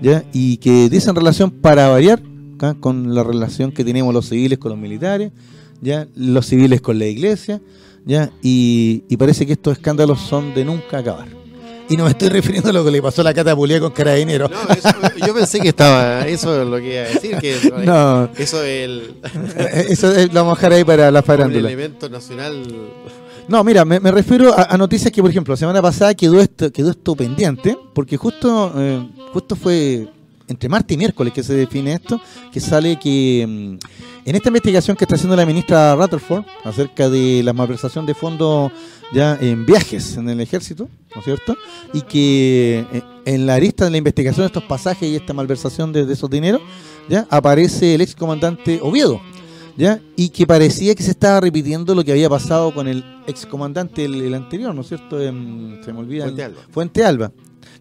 ¿ya? 0.00 0.24
Y 0.32 0.58
que 0.58 0.88
dicen 0.88 1.14
relación 1.14 1.50
para 1.50 1.88
variar 1.88 2.22
¿ca? 2.58 2.74
con 2.74 3.14
la 3.14 3.22
relación 3.22 3.72
que 3.72 3.84
tenemos 3.84 4.12
los 4.14 4.28
civiles 4.28 4.58
con 4.58 4.70
los 4.70 4.78
militares, 4.78 5.32
¿ya? 5.80 6.06
Los 6.14 6.46
civiles 6.46 6.80
con 6.80 6.98
la 6.98 7.06
iglesia, 7.06 7.60
¿ya? 8.04 8.30
Y, 8.42 9.04
y 9.08 9.16
parece 9.16 9.46
que 9.46 9.52
estos 9.52 9.76
escándalos 9.76 10.20
son 10.20 10.54
de 10.54 10.64
nunca 10.64 10.98
acabar. 10.98 11.38
Y 11.90 11.96
no 11.96 12.04
me 12.04 12.10
estoy 12.10 12.28
refiriendo 12.28 12.68
a 12.68 12.72
lo 12.72 12.84
que 12.84 12.90
le 12.90 13.00
pasó 13.00 13.22
a 13.22 13.24
la 13.24 13.32
catapulía 13.32 13.80
con 13.80 13.92
carabinero. 13.92 14.48
No, 14.48 14.74
eso, 14.74 14.90
yo 15.26 15.34
pensé 15.34 15.58
que 15.58 15.68
estaba, 15.68 16.26
eso 16.26 16.60
es 16.60 16.68
lo 16.68 16.76
que 16.76 16.92
iba 16.92 17.02
a 17.02 17.08
decir, 17.08 17.38
que 17.38 17.56
no. 17.84 18.28
eso 18.36 18.62
es 18.62 18.84
el... 18.84 19.14
eso 19.88 20.12
es, 20.12 20.28
lo 20.28 20.44
vamos 20.44 20.58
a 20.58 20.60
dejar 20.60 20.72
ahí 20.74 20.84
para 20.84 21.10
la 21.10 21.22
farándula. 21.22 21.60
Un 21.60 21.74
elemento 21.74 22.08
nacional... 22.10 22.62
No, 23.48 23.64
mira, 23.64 23.84
me, 23.86 23.98
refiero 24.10 24.54
a, 24.54 24.76
noticias 24.76 25.10
que, 25.10 25.22
por 25.22 25.30
ejemplo, 25.30 25.52
la 25.52 25.56
semana 25.56 25.80
pasada 25.80 26.14
quedó 26.14 26.38
esto, 26.38 26.70
quedó 26.70 26.90
esto 26.90 27.16
pendiente, 27.16 27.78
porque 27.94 28.18
justo, 28.18 28.72
eh, 28.76 29.08
justo 29.32 29.56
fue 29.56 30.06
entre 30.48 30.68
martes 30.68 30.94
y 30.94 30.98
miércoles 30.98 31.32
que 31.32 31.42
se 31.42 31.54
define 31.54 31.94
esto, 31.94 32.20
que 32.52 32.60
sale 32.60 32.98
que 32.98 33.46
mm, 33.48 34.28
en 34.28 34.36
esta 34.36 34.48
investigación 34.48 34.98
que 34.98 35.04
está 35.04 35.14
haciendo 35.14 35.34
la 35.34 35.46
ministra 35.46 35.94
Rutherford 35.94 36.44
acerca 36.64 37.08
de 37.08 37.42
la 37.42 37.54
malversación 37.54 38.04
de 38.04 38.14
fondos 38.14 38.70
ya 39.12 39.38
en 39.40 39.64
viajes 39.64 40.18
en 40.18 40.28
el 40.28 40.40
ejército, 40.42 40.88
¿no 41.14 41.20
es 41.20 41.24
cierto? 41.24 41.56
Y 41.94 42.02
que 42.02 42.84
eh, 42.92 43.02
en 43.24 43.46
la 43.46 43.58
lista 43.58 43.86
de 43.86 43.92
la 43.92 43.96
investigación 43.96 44.42
de 44.42 44.48
estos 44.48 44.64
pasajes 44.64 45.08
y 45.08 45.16
esta 45.16 45.32
malversación 45.32 45.92
de, 45.92 46.12
esos 46.12 46.28
dineros, 46.28 46.60
ya 47.08 47.26
aparece 47.30 47.94
el 47.94 48.02
excomandante 48.02 48.80
Oviedo, 48.82 49.20
¿ya? 49.78 50.00
Y 50.16 50.30
que 50.30 50.46
parecía 50.46 50.94
que 50.94 51.04
se 51.04 51.12
estaba 51.12 51.40
repitiendo 51.40 51.94
lo 51.94 52.04
que 52.04 52.10
había 52.10 52.28
pasado 52.28 52.74
con 52.74 52.88
el 52.88 53.04
excomandante 53.28 54.04
el, 54.04 54.20
el 54.20 54.34
anterior, 54.34 54.74
¿no 54.74 54.80
es 54.80 54.88
cierto? 54.88 55.18
se 55.20 55.32
me 55.32 55.98
olvida. 55.98 56.24
Fuente 56.24 56.44
Alba. 56.44 56.60
Fuente 56.70 57.04
Alba. 57.04 57.32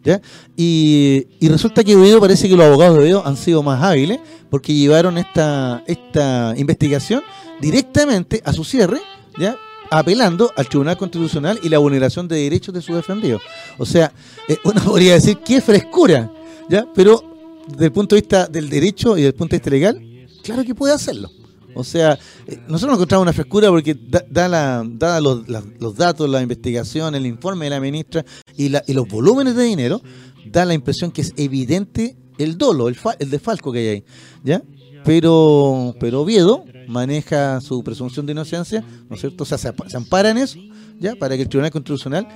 ¿Ya? 0.03 0.21
Y, 0.55 1.25
resulta 1.41 1.83
que 1.83 1.95
Oviedo 1.95 2.21
parece 2.21 2.47
que 2.47 2.55
los 2.55 2.65
abogados 2.65 2.95
de 2.95 3.01
Oviedo 3.01 3.25
han 3.25 3.35
sido 3.35 3.63
más 3.63 3.83
hábiles 3.83 4.19
porque 4.49 4.73
llevaron 4.73 5.17
esta, 5.17 5.83
esta 5.87 6.53
investigación 6.55 7.23
directamente 7.59 8.41
a 8.45 8.53
su 8.53 8.63
cierre, 8.63 9.01
¿ya? 9.37 9.57
apelando 9.89 10.53
al 10.55 10.69
Tribunal 10.69 10.97
Constitucional 10.97 11.59
y 11.63 11.69
la 11.69 11.79
vulneración 11.79 12.27
de 12.27 12.37
derechos 12.37 12.73
de 12.75 12.81
sus 12.81 12.95
defendidos. 12.95 13.41
O 13.79 13.85
sea, 13.85 14.13
eh, 14.47 14.57
uno 14.63 14.81
podría 14.85 15.13
decir 15.13 15.39
qué 15.43 15.61
frescura, 15.61 16.31
¿ya? 16.69 16.85
Pero 16.93 17.23
desde 17.67 17.85
el 17.85 17.91
punto 17.91 18.15
de 18.15 18.21
vista 18.21 18.45
del 18.45 18.69
derecho 18.69 19.17
y 19.17 19.21
desde 19.21 19.29
el 19.29 19.35
punto 19.35 19.55
de 19.55 19.57
vista 19.57 19.69
legal, 19.71 20.27
claro 20.43 20.63
que 20.63 20.75
puede 20.75 20.93
hacerlo. 20.93 21.31
O 21.77 21.83
sea, 21.83 22.17
eh, 22.47 22.57
nosotros 22.67 22.89
nos 22.89 22.93
encontramos 22.95 23.23
una 23.23 23.33
frescura 23.33 23.69
porque 23.69 23.95
da, 24.29 24.47
la, 24.47 24.83
da 24.85 25.21
los, 25.21 25.47
los, 25.47 25.95
datos, 25.95 26.29
la 26.29 26.41
investigación, 26.41 27.13
el 27.13 27.25
informe 27.25 27.65
de 27.65 27.69
la 27.69 27.79
ministra 27.79 28.25
y, 28.55 28.69
la, 28.69 28.83
y 28.87 28.93
los 28.93 29.07
volúmenes 29.07 29.55
de 29.55 29.63
dinero, 29.63 30.01
da 30.45 30.65
la 30.65 30.73
impresión 30.73 31.11
que 31.11 31.21
es 31.21 31.33
evidente 31.37 32.17
el 32.39 32.57
dolo, 32.57 32.87
el, 32.87 32.97
el 33.19 33.29
desfalco 33.29 33.71
que 33.71 33.79
hay 33.79 33.87
ahí. 33.87 34.03
¿ya? 34.43 34.63
Pero, 35.05 35.95
pero 35.99 36.21
Oviedo 36.21 36.65
maneja 36.87 37.61
su 37.61 37.83
presunción 37.83 38.25
de 38.25 38.31
inocencia, 38.31 38.83
¿no 39.09 39.15
es 39.15 39.21
cierto? 39.21 39.43
O 39.43 39.45
sea, 39.45 39.57
se, 39.57 39.71
ampara 39.95 40.31
en 40.31 40.39
eso, 40.39 40.59
¿ya? 40.99 41.15
Para 41.15 41.35
que 41.35 41.43
el 41.43 41.49
Tribunal 41.49 41.71
Constitucional 41.71 42.27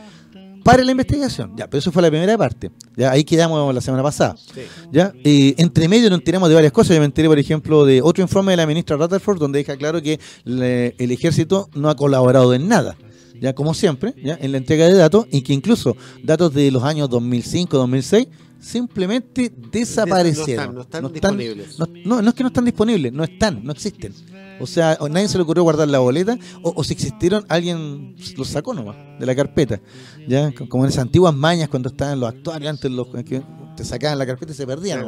pare 0.64 0.86
la 0.86 0.92
investigación. 0.92 1.54
Ya, 1.56 1.68
pero 1.68 1.80
eso 1.80 1.92
fue 1.92 2.02
la 2.02 2.10
primera 2.10 2.38
parte. 2.38 2.72
Ya, 2.96 3.12
ahí 3.12 3.24
quedamos 3.24 3.74
la 3.74 3.82
semana 3.82 4.04
pasada. 4.04 4.36
Ya, 4.92 5.14
entre 5.24 5.88
medio 5.88 6.10
nos 6.10 6.20
enteramos 6.20 6.50
de 6.50 6.56
varias 6.56 6.72
cosas. 6.72 6.96
Yo 6.96 7.00
me 7.02 7.06
enteré, 7.06 7.28
por 7.28 7.40
ejemplo, 7.40 7.86
de 7.86 8.02
otro 8.02 8.22
informe 8.22 8.52
de 8.52 8.58
la 8.58 8.66
ministra 8.66 8.96
Rutherford 8.98 9.40
donde 9.40 9.60
deja 9.60 9.78
claro 9.78 10.02
que 10.02 10.20
el 10.46 11.12
ejército 11.12 11.70
no 11.74 11.90
ha 11.90 11.96
colaborado 11.96 12.54
en 12.54 12.68
nada. 12.68 12.96
Ya, 13.42 13.54
como 13.54 13.74
siempre, 13.74 14.14
ya, 14.24 14.38
en 14.40 14.52
la 14.52 14.60
entrega 14.60 14.86
de 14.86 14.94
datos, 14.94 15.26
y 15.32 15.42
que 15.42 15.52
incluso 15.52 15.98
datos 16.24 16.54
de 16.54 16.70
los 16.70 16.84
años 16.84 17.10
2005, 17.10 17.76
2006 17.76 18.28
simplemente 18.60 19.52
desaparecieron. 19.72 20.76
No 20.76 20.82
están, 20.82 21.12
disponibles. 21.12 21.80
No, 22.06 22.22
no, 22.22 22.30
es 22.30 22.36
que 22.36 22.44
no 22.44 22.48
están 22.48 22.66
disponibles, 22.66 23.12
no 23.12 23.24
están, 23.24 23.64
no 23.64 23.72
existen. 23.72 24.14
O 24.60 24.68
sea, 24.68 24.96
nadie 25.10 25.28
se 25.28 25.40
le 25.40 25.44
ocurrió 25.44 25.64
guardar 25.64 25.88
la 25.88 25.98
boleta, 25.98 26.38
o, 26.62 26.84
si 26.84 26.94
existieron, 26.94 27.44
alguien 27.50 28.16
los 28.38 28.48
sacó 28.48 28.76
nomás 28.76 28.96
de 29.20 29.26
la 29.26 29.36
carpeta. 29.36 29.82
ya 30.28 30.54
Como 30.70 30.84
en 30.84 30.92
esas 30.92 31.02
antiguas 31.02 31.34
mañas 31.34 31.68
cuando 31.68 31.90
estaban 31.90 32.20
los 32.20 32.30
actuarios, 32.30 32.70
antes 32.70 32.92
los 32.92 33.08
que 33.08 33.42
te 33.76 33.84
sacaban 33.84 34.18
la 34.18 34.26
carpeta 34.26 34.52
y 34.52 34.56
se 34.56 34.68
perdían. 34.68 35.06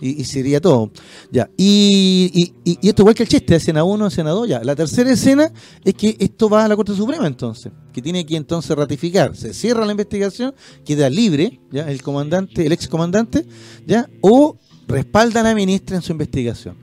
Y, 0.00 0.20
y 0.20 0.24
sería 0.24 0.60
todo. 0.60 0.90
ya 1.30 1.48
y, 1.56 2.52
y, 2.64 2.88
esto 2.88 3.02
igual 3.02 3.14
que 3.14 3.22
el 3.22 3.28
chiste, 3.28 3.56
escena 3.56 3.84
1, 3.84 4.06
escena 4.06 4.30
2, 4.30 4.48
ya. 4.48 4.64
La 4.64 4.74
tercera 4.74 5.10
escena 5.10 5.52
es 5.84 5.94
que 5.94 6.16
esto 6.18 6.48
va 6.48 6.64
a 6.64 6.68
la 6.68 6.76
Corte 6.76 6.94
Suprema 6.94 7.26
entonces, 7.26 7.72
que 7.92 8.02
tiene 8.02 8.24
que 8.24 8.36
entonces 8.36 8.76
ratificar. 8.76 9.36
Se 9.36 9.52
cierra 9.52 9.84
la 9.84 9.92
investigación, 9.92 10.54
queda 10.84 11.08
libre 11.10 11.60
ya 11.70 11.90
el 11.90 12.02
comandante, 12.02 12.66
el 12.66 12.72
ex 12.72 12.88
comandante, 12.88 13.46
ya, 13.86 14.08
o 14.20 14.58
respalda 14.88 15.40
a 15.40 15.42
la 15.42 15.54
ministra 15.54 15.96
en 15.96 16.02
su 16.02 16.12
investigación. 16.12 16.76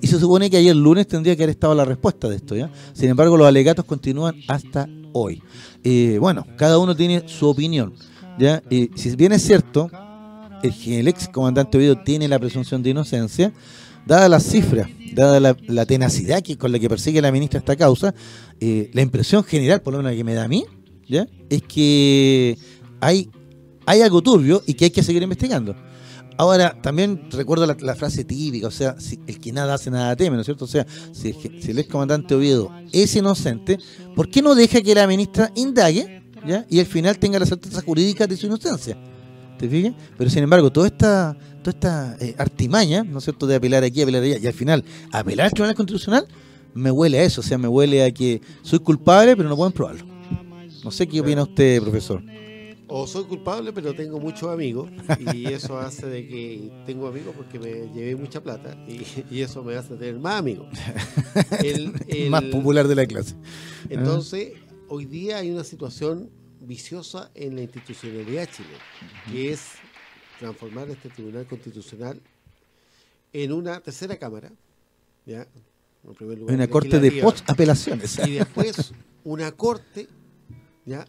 Y 0.00 0.06
se 0.06 0.20
supone 0.20 0.50
que 0.50 0.58
ayer 0.58 0.76
lunes 0.76 1.06
tendría 1.06 1.34
que 1.34 1.44
haber 1.44 1.54
estado 1.54 1.74
la 1.74 1.84
respuesta 1.84 2.28
de 2.28 2.36
esto. 2.36 2.54
¿ya? 2.54 2.70
Sin 2.92 3.08
embargo, 3.08 3.38
los 3.38 3.46
alegatos 3.46 3.86
continúan 3.86 4.36
hasta 4.46 4.86
hoy. 5.14 5.42
Eh, 5.82 6.18
bueno, 6.20 6.46
cada 6.56 6.78
uno 6.78 6.94
tiene 6.94 7.26
su 7.26 7.48
opinión. 7.48 7.94
¿ya? 8.38 8.62
si 8.68 9.16
bien 9.16 9.32
es 9.32 9.42
cierto, 9.42 9.90
el, 10.62 11.08
ex 11.08 11.28
comandante 11.28 11.78
Oviedo 11.78 11.98
tiene 12.02 12.28
la 12.28 12.38
presunción 12.38 12.82
de 12.82 12.90
inocencia, 12.90 13.52
dada 14.06 14.28
las 14.28 14.44
cifras, 14.44 14.88
dada 15.12 15.40
la, 15.40 15.86
tenacidad 15.86 16.42
que, 16.42 16.56
con 16.56 16.72
la 16.72 16.78
que 16.78 16.88
persigue 16.88 17.20
la 17.20 17.32
ministra 17.32 17.58
esta 17.58 17.76
causa, 17.76 18.14
eh, 18.60 18.90
la 18.92 19.02
impresión 19.02 19.44
general, 19.44 19.82
por 19.82 19.92
lo 19.92 20.02
menos 20.02 20.16
que 20.16 20.24
me 20.24 20.34
da 20.34 20.44
a 20.44 20.48
mí, 20.48 20.64
¿ya? 21.06 21.26
es 21.48 21.62
que 21.62 22.56
hay, 23.00 23.30
hay 23.86 24.02
algo 24.02 24.22
turbio 24.22 24.62
y 24.66 24.74
que 24.74 24.86
hay 24.86 24.90
que 24.90 25.02
seguir 25.02 25.22
investigando. 25.22 25.74
Ahora, 26.38 26.80
también 26.80 27.28
recuerdo 27.32 27.66
la, 27.66 27.96
frase 27.96 28.22
típica, 28.22 28.68
o 28.68 28.70
sea, 28.70 28.98
si 29.00 29.18
el 29.26 29.40
que 29.40 29.52
nada 29.52 29.74
hace, 29.74 29.90
nada 29.90 30.14
teme, 30.14 30.36
¿no 30.36 30.42
es 30.42 30.46
cierto? 30.46 30.66
O 30.66 30.68
sea, 30.68 30.86
si, 31.10 31.34
el 31.66 31.80
ex 31.80 31.88
comandante 31.88 32.32
Oviedo 32.36 32.70
es 32.92 33.16
inocente, 33.16 33.76
¿por 34.14 34.30
qué 34.30 34.40
no 34.40 34.54
deja 34.54 34.80
que 34.80 34.94
la 34.94 35.08
ministra 35.08 35.50
indague 35.56 36.22
y 36.70 36.78
al 36.78 36.86
final 36.86 37.18
tenga 37.18 37.40
la 37.40 37.46
certeza 37.46 37.82
jurídica 37.82 38.28
de 38.28 38.36
su 38.36 38.46
inocencia? 38.46 38.96
¿Te 39.58 39.68
fijas? 39.68 39.94
Pero 40.16 40.30
sin 40.30 40.42
embargo, 40.42 40.70
toda 40.70 40.86
esta, 40.86 41.36
toda 41.62 41.70
esta 41.70 42.16
eh, 42.20 42.34
artimaña, 42.38 43.04
¿no 43.04 43.18
es 43.18 43.24
cierto?, 43.24 43.46
de 43.46 43.56
apelar 43.56 43.84
aquí, 43.84 44.02
apelar 44.02 44.22
allá, 44.22 44.38
y 44.38 44.46
al 44.46 44.52
final 44.52 44.84
apelar 45.12 45.46
al 45.46 45.52
Tribunal 45.52 45.74
Constitucional, 45.74 46.26
me 46.74 46.90
huele 46.90 47.18
a 47.18 47.24
eso, 47.24 47.40
o 47.40 47.44
sea, 47.44 47.58
me 47.58 47.68
huele 47.68 48.04
a 48.04 48.10
que 48.12 48.40
soy 48.62 48.78
culpable, 48.78 49.36
pero 49.36 49.48
no 49.48 49.56
pueden 49.56 49.72
probarlo. 49.72 50.06
No 50.84 50.90
sé 50.90 51.06
qué 51.06 51.20
opina 51.20 51.42
usted, 51.42 51.82
profesor 51.82 52.22
o 52.88 53.06
soy 53.06 53.24
culpable, 53.24 53.72
pero 53.72 53.94
tengo 53.94 54.18
muchos 54.18 54.50
amigos 54.50 54.90
y 55.32 55.46
eso 55.52 55.78
hace 55.78 56.06
de 56.06 56.26
que 56.26 56.70
tengo 56.86 57.06
amigos 57.06 57.34
porque 57.36 57.58
me 57.58 57.92
llevé 57.94 58.16
mucha 58.16 58.42
plata 58.42 58.76
y, 58.88 59.40
eso 59.40 59.62
me 59.62 59.76
hace 59.76 59.94
tener 59.94 60.18
más 60.18 60.40
amigos. 60.40 60.66
El, 61.62 62.30
más 62.30 62.42
popular 62.44 62.88
de 62.88 62.94
la 62.94 63.06
clase. 63.06 63.34
Entonces, 63.88 64.52
hoy 64.88 65.04
día 65.04 65.38
hay 65.38 65.50
una 65.50 65.64
situación 65.64 66.30
viciosa 66.68 67.30
en 67.34 67.56
la 67.56 67.62
institucionalidad 67.62 68.48
chilena, 68.50 68.78
que 69.30 69.52
es 69.52 69.62
transformar 70.38 70.90
este 70.90 71.08
Tribunal 71.08 71.46
Constitucional 71.46 72.20
en 73.32 73.52
una 73.52 73.80
tercera 73.80 74.16
cámara, 74.16 74.52
¿ya? 75.26 75.48
En 76.04 76.14
primer 76.14 76.38
lugar, 76.38 76.54
una 76.54 76.68
corte 76.68 77.00
de 77.00 77.22
post-apelaciones. 77.22 78.18
Y 78.26 78.32
después 78.34 78.92
una 79.24 79.50
corte, 79.52 80.08
¿ya? 80.86 81.06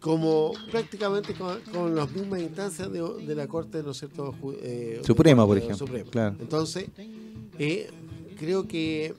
como 0.00 0.52
prácticamente 0.70 1.34
con, 1.34 1.94
las 1.94 2.10
mismas 2.12 2.40
instancias 2.40 2.90
de, 2.92 3.34
la 3.34 3.46
Corte, 3.46 3.82
¿no 3.82 3.90
es 3.90 3.98
cierto? 3.98 4.34
Eh, 4.62 5.00
Suprema, 5.04 5.46
por 5.46 5.58
ejemplo. 5.58 5.86
Entonces, 6.40 6.88
eh, 7.58 7.90
creo 8.38 8.66
que 8.68 9.14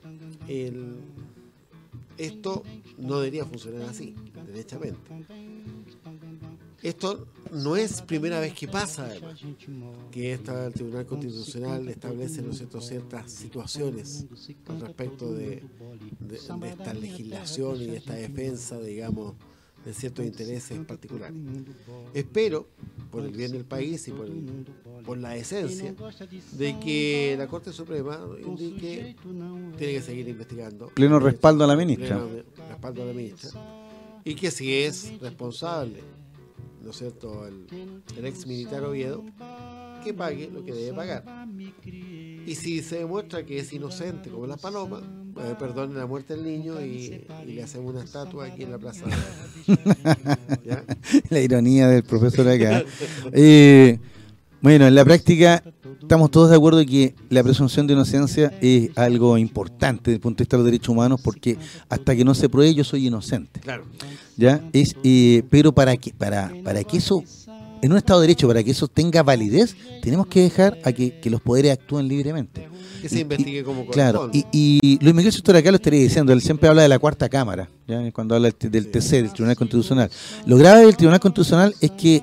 esto 2.17 2.63
no 2.99 3.19
debería 3.19 3.45
funcionar 3.45 3.83
así, 3.89 4.15
derechamente. 4.45 4.99
Esto 6.81 7.27
no 7.51 7.75
es 7.75 8.01
primera 8.01 8.39
vez 8.39 8.53
que 8.53 8.67
pasa, 8.67 9.05
además, 9.05 9.39
que 10.11 10.33
esta, 10.33 10.67
el 10.67 10.73
Tribunal 10.73 11.05
Constitucional 11.05 11.87
establece 11.89 12.41
¿no 12.41 12.53
cierto? 12.53 12.79
ciertas 12.79 13.31
situaciones 13.31 14.25
con 14.65 14.79
respecto 14.79 15.33
de, 15.33 15.63
de 16.19 16.35
esta 16.35 16.93
legislación 16.93 17.81
y 17.81 17.87
de 17.87 17.97
esta 17.97 18.13
defensa, 18.13 18.79
digamos, 18.79 19.35
de 19.85 19.93
ciertos 19.93 20.25
intereses 20.25 20.79
particulares. 20.85 21.35
Espero, 22.13 22.67
por 23.11 23.23
el 23.23 23.31
bien 23.31 23.51
del 23.51 23.65
país 23.65 24.07
y 24.07 24.11
por, 24.11 25.17
la 25.17 25.35
esencia, 25.35 25.95
de 26.51 26.79
que 26.79 27.35
la 27.37 27.47
Corte 27.47 27.71
Suprema 27.71 28.19
indique 28.45 29.15
tiene 29.77 29.93
que 29.93 30.01
seguir 30.01 30.27
investigando. 30.27 30.87
Pleno 30.87 31.19
respaldo 31.19 31.63
a 31.63 31.67
la 31.67 31.75
ministra. 31.75 32.21
Ministra. 33.13 33.51
Y 34.23 34.35
que 34.35 34.51
si 34.51 34.73
es 34.75 35.19
responsable, 35.19 36.01
¿no 36.81 36.91
es 36.91 36.97
cierto?, 36.97 37.47
el, 37.47 38.03
el 38.17 38.25
ex 38.25 38.45
militar 38.45 38.83
Oviedo, 38.83 39.23
que 40.03 40.13
pague 40.13 40.49
lo 40.49 40.63
que 40.63 40.73
debe 40.73 40.93
pagar. 40.93 41.23
Y 41.85 42.55
si 42.55 42.81
se 42.81 42.99
demuestra 42.99 43.45
que 43.45 43.59
es 43.59 43.71
inocente, 43.73 44.29
como 44.29 44.47
las 44.47 44.59
palomas, 44.59 45.03
eh, 45.03 45.55
perdone 45.57 45.97
la 45.97 46.05
muerte 46.05 46.35
del 46.35 46.45
niño 46.45 46.81
y, 46.81 47.25
le 47.45 47.63
hacemos 47.63 47.93
una 47.93 48.03
estatua 48.03 48.47
aquí 48.47 48.63
en 48.63 48.71
la 48.71 48.77
plaza. 48.77 49.05
la 51.29 51.39
ironía 51.39 51.87
del 51.87 52.03
profesor 52.03 52.47
acá. 52.47 52.83
Eh, 53.31 53.99
bueno, 54.61 54.87
en 54.87 54.95
la 54.95 55.05
práctica, 55.05 55.63
estamos 56.01 56.31
todos 56.31 56.49
de 56.49 56.55
acuerdo 56.55 56.85
que 56.85 57.13
la 57.29 57.43
presunción 57.43 57.87
de 57.87 57.93
inocencia 57.93 58.53
es 58.61 58.89
algo 58.97 59.37
importante 59.37 60.11
desde 60.11 60.15
el 60.15 60.21
punto 60.21 60.37
de 60.37 60.43
vista 60.43 60.57
de 60.57 60.63
los 60.63 60.65
derechos 60.65 60.89
humanos 60.89 61.21
porque 61.23 61.57
hasta 61.89 62.15
que 62.15 62.25
no 62.25 62.33
se 62.33 62.49
pruebe 62.49 62.73
yo 62.73 62.83
soy 62.83 63.07
inocente. 63.07 63.59
Claro. 63.59 63.85
¿Ya? 64.37 64.61
Es, 64.73 64.95
eh, 65.03 65.43
pero 65.49 65.71
para 65.73 65.97
que, 65.97 66.13
para, 66.13 66.51
para 66.63 66.83
que 66.83 66.97
eso, 66.97 67.23
en 67.81 67.91
un 67.91 67.97
Estado 67.97 68.19
de 68.21 68.27
Derecho, 68.27 68.47
para 68.47 68.63
que 68.63 68.71
eso 68.71 68.87
tenga 68.87 69.23
validez, 69.23 69.75
tenemos 70.01 70.27
que 70.27 70.41
dejar 70.41 70.77
a 70.83 70.91
que, 70.91 71.19
que 71.19 71.29
los 71.29 71.41
poderes 71.41 71.71
actúen 71.73 72.07
libremente. 72.07 72.67
Que 73.01 73.07
se 73.09 73.17
Y- 73.17 73.21
investigue 73.21 73.63
como 73.63 73.85
Claro, 73.87 74.29
y, 74.33 74.45
y 74.51 74.99
Luis 75.01 75.15
Miguel 75.15 75.31
Sustor 75.31 75.55
acá 75.55 75.71
lo 75.71 75.75
estaría 75.77 76.01
diciendo, 76.01 76.33
él 76.33 76.41
siempre 76.41 76.67
habla 76.69 76.81
de 76.81 76.89
la 76.89 76.99
cuarta 76.99 77.29
cámara, 77.29 77.69
¿ya? 77.87 78.11
cuando 78.11 78.35
habla 78.35 78.51
del, 78.59 78.87
TC, 78.91 79.11
del 79.21 79.31
Tribunal 79.33 79.55
Constitucional. 79.55 80.09
Lo 80.45 80.57
grave 80.57 80.81
del 80.85 80.97
Tribunal 80.97 81.19
Constitucional 81.19 81.73
es 81.79 81.91
que 81.91 82.21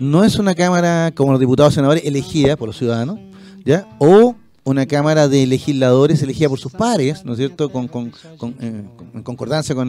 no 0.00 0.24
es 0.24 0.36
una 0.38 0.54
cámara 0.54 1.12
como 1.14 1.30
los 1.32 1.40
diputados 1.40 1.74
senadores 1.74 2.04
elegida 2.04 2.56
por 2.56 2.68
los 2.68 2.76
ciudadanos, 2.76 3.18
¿ya? 3.64 3.86
o 3.98 4.34
una 4.66 4.84
cámara 4.84 5.28
de 5.28 5.46
legisladores 5.46 6.20
elegida 6.22 6.48
por 6.48 6.58
sus 6.58 6.72
pares, 6.72 7.24
¿no 7.24 7.32
es 7.32 7.38
cierto?, 7.38 7.70
con, 7.70 7.86
con- 7.86 8.12
eh, 8.60 8.82
en 9.14 9.22
concordancia 9.22 9.74
con, 9.74 9.88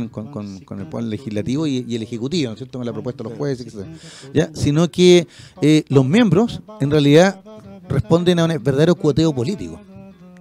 el 0.80 0.86
poder 0.88 1.08
legislativo 1.08 1.66
y, 1.66 1.84
y 1.88 1.96
el 1.96 2.04
ejecutivo, 2.04 2.50
¿no 2.50 2.54
es 2.54 2.60
cierto?, 2.60 2.78
con 2.78 2.86
la 2.86 2.94
propuesta 2.94 3.24
de 3.24 3.30
los 3.30 3.38
jueces, 3.38 3.66
etc. 3.74 3.86
¿ya? 4.34 4.50
Sino 4.54 4.90
que 4.90 5.28
eh, 5.62 5.84
los 5.90 6.06
miembros, 6.06 6.62
en 6.80 6.92
realidad, 6.92 7.42
responden 7.90 8.38
a 8.40 8.46
un 8.46 8.50
verdadero 8.64 8.94
cuoteo 8.96 9.34
político, 9.34 9.82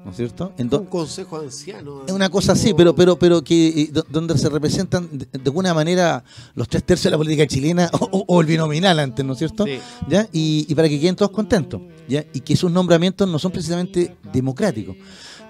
¿no 0.06 0.12
es 0.12 0.16
cierto? 0.16 0.52
Un 0.78 0.86
consejo 0.86 1.36
anciano. 1.36 2.04
es 2.06 2.12
una 2.12 2.28
cosa 2.30 2.52
así, 2.52 2.72
pero 2.74 2.94
pero 2.94 3.18
pero 3.18 3.42
que 3.42 3.68
eh, 3.68 3.90
do- 3.92 4.06
donde 4.08 4.38
se 4.38 4.48
representan 4.48 5.08
de, 5.12 5.26
de 5.26 5.40
alguna 5.44 5.74
manera 5.74 6.22
los 6.54 6.68
tres 6.68 6.84
tercios 6.84 7.04
de 7.06 7.10
la 7.10 7.16
política 7.18 7.44
chilena 7.46 7.90
o, 8.00 8.04
o- 8.12 8.24
o 8.28 8.40
el 8.40 8.46
binominal 8.46 8.98
antes, 9.00 9.24
¿no 9.26 9.32
es 9.32 9.38
cierto? 9.40 9.64
Sí. 9.64 9.78
¿Ya? 10.08 10.28
Y, 10.32 10.64
y 10.68 10.74
para 10.76 10.88
que 10.88 11.00
queden 11.00 11.16
todos 11.16 11.32
contentos, 11.32 11.80
¿ya? 12.08 12.24
Y 12.32 12.40
que 12.40 12.54
sus 12.56 12.70
nombramientos 12.70 13.28
no 13.28 13.38
son 13.40 13.50
precisamente 13.50 14.16
democráticos. 14.32 14.96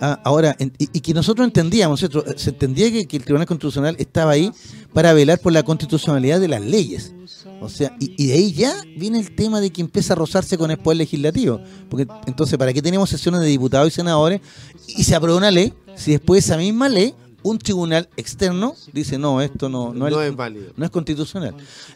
Ah, 0.01 0.21
ahora, 0.25 0.55
en- 0.59 0.73
y, 0.79 1.01
que 1.01 1.15
nosotros 1.15 1.47
entendíamos, 1.47 2.01
se 2.37 2.51
entendía 2.51 2.91
que, 2.93 3.07
que 3.07 3.17
el 3.17 3.25
Tribunal 3.25 3.47
Constitucional 3.47 3.97
estaba 3.99 4.33
ahí 4.33 4.51
para 4.93 5.13
velar 5.13 5.39
por 5.41 5.53
la 5.53 5.63
constitucionalidad 5.63 6.41
de 6.41 6.49
las 6.49 6.61
leyes. 6.61 7.13
O 7.61 7.69
sea, 7.69 7.97
y, 7.99 8.13
y 8.23 8.27
de 8.29 8.35
ahí 8.35 8.53
ya 8.53 8.75
viene 8.99 9.19
el 9.19 9.35
tema 9.35 9.61
de 9.61 9.71
que 9.71 9.81
empieza 9.81 10.13
a 10.13 10.17
rozarse 10.17 10.59
con 10.59 10.71
el 10.71 10.79
poder 10.79 10.99
legislativo. 10.99 11.61
Porque 11.89 12.07
entonces, 12.27 12.59
¿para 12.59 12.73
qué 12.73 12.83
tenemos 12.83 13.09
sesiones 13.09 13.41
de 13.41 13.47
diputados 13.47 13.89
y 13.89 13.91
senadores 13.93 14.41
y 14.89 15.05
se 15.05 15.15
aprueba 15.15 15.39
una 15.39 15.51
ley 15.51 15.73
si 15.95 16.11
después 16.13 16.45
esa 16.45 16.59
misma 16.59 16.89
ley 16.89 17.15
un 17.51 17.59
tribunal 17.59 18.09
externo 18.17 18.75
dice 18.93 19.19
no, 19.19 19.41
esto 19.41 19.69
no, 19.69 19.93
no, 19.95 20.09
No, 20.11 20.21
es, 20.23 20.31
es 20.31 20.37
válido. 20.37 20.73
no 20.77 20.85
es 20.85 20.91
constitucional. 20.91 21.55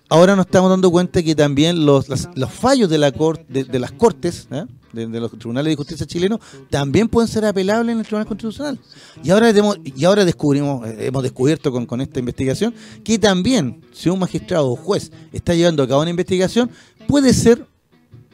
Ahora 0.08 0.36
nos 0.36 0.46
estamos 0.46 0.70
dando 0.70 0.90
cuenta 0.90 1.22
que 1.22 1.34
también 1.34 1.84
los, 1.84 2.08
las- 2.08 2.28
los 2.34 2.50
fallos 2.52 2.88
de, 2.88 2.98
la 2.98 3.12
cor- 3.12 3.44
de, 3.48 3.64
de 3.64 3.78
las 3.78 3.92
cortes, 3.92 4.46
¿eh? 4.50 4.64
de, 4.92 5.06
de 5.06 5.20
los 5.20 5.30
tribunales 5.38 5.70
de 5.72 5.76
justicia 5.76 6.04
chilenos, 6.06 6.40
también 6.68 7.08
pueden 7.08 7.28
ser 7.28 7.44
apelables 7.44 7.92
en 7.92 7.98
el 8.00 8.04
Tribunal 8.04 8.26
Constitucional. 8.26 8.78
Y 9.22 9.30
ahora, 9.30 9.52
demo- 9.52 9.76
y 9.84 10.04
ahora 10.04 10.24
descubrimos, 10.24 10.86
eh, 10.86 11.06
hemos 11.06 11.22
descubierto 11.22 11.70
con, 11.70 11.86
con 11.86 12.00
esta 12.00 12.18
investigación, 12.18 12.74
que 13.04 13.18
también 13.18 13.80
si 13.92 14.08
un 14.08 14.18
magistrado 14.18 14.68
o 14.70 14.76
juez 14.76 15.12
está 15.32 15.54
llevando 15.54 15.82
a 15.82 15.88
cabo 15.88 16.00
una 16.02 16.10
investigación, 16.10 16.70
puede 17.06 17.32
ser 17.34 17.64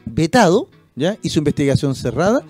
vetado 0.05 0.67
¿ya? 0.95 1.17
y 1.21 1.29
su 1.29 1.39
investigación 1.39 1.93
cerrada 1.95 2.41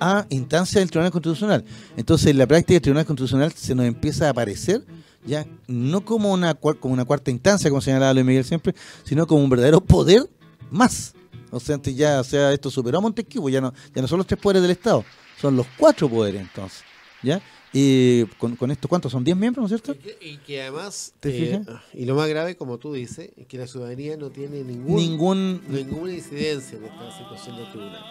a 0.00 0.26
instancia 0.30 0.80
del 0.80 0.90
Tribunal 0.90 1.12
Constitucional. 1.12 1.64
Entonces, 1.96 2.28
en 2.28 2.38
la 2.38 2.46
práctica 2.46 2.74
del 2.74 2.82
Tribunal 2.82 3.06
Constitucional 3.06 3.52
se 3.52 3.74
nos 3.74 3.86
empieza 3.86 4.26
a 4.26 4.30
aparecer 4.30 4.84
ya 5.26 5.46
no 5.66 6.04
como 6.04 6.32
una 6.32 6.54
como 6.54 6.92
una 6.92 7.04
cuarta 7.04 7.30
instancia, 7.30 7.70
como 7.70 7.80
señalaba 7.80 8.12
Luis 8.12 8.26
Miguel 8.26 8.44
siempre, 8.44 8.74
sino 9.04 9.26
como 9.26 9.42
un 9.42 9.50
verdadero 9.50 9.80
poder 9.80 10.28
más. 10.70 11.14
O 11.50 11.60
sea, 11.60 11.76
antes 11.76 11.94
ya, 11.96 12.20
o 12.20 12.24
sea, 12.24 12.52
esto 12.52 12.70
superó 12.70 12.98
a 12.98 13.00
Montesquieu, 13.00 13.48
ya 13.48 13.60
no, 13.60 13.72
ya 13.94 14.02
no 14.02 14.08
son 14.08 14.18
los 14.18 14.26
tres 14.26 14.40
poderes 14.40 14.60
del 14.62 14.72
Estado, 14.72 15.04
son 15.40 15.56
los 15.56 15.66
cuatro 15.78 16.08
poderes 16.08 16.40
entonces. 16.42 16.82
¿Ya? 17.22 17.40
Y 17.72 18.24
con, 18.38 18.54
con 18.54 18.70
esto, 18.70 18.86
¿cuántos? 18.86 19.10
¿Son 19.10 19.24
10 19.24 19.36
miembros, 19.36 19.62
no 19.68 19.74
es 19.74 19.82
cierto? 19.82 20.00
Y 20.00 20.04
que, 20.04 20.28
y 20.28 20.36
que 20.36 20.62
además, 20.62 21.12
¿Te 21.18 21.54
eh, 21.54 21.62
y 21.92 22.04
lo 22.04 22.14
más 22.14 22.28
grave, 22.28 22.56
como 22.56 22.78
tú 22.78 22.92
dices, 22.92 23.30
es 23.36 23.46
que 23.48 23.58
la 23.58 23.66
ciudadanía 23.66 24.16
no 24.16 24.30
tiene 24.30 24.62
ningún, 24.62 24.94
Ningún. 24.94 25.60
ninguna 25.68 26.12
incidencia 26.12 26.78
en 26.78 26.84
esta 26.84 27.18
situación 27.18 27.56
del 27.56 27.68
tribunal. 27.72 28.02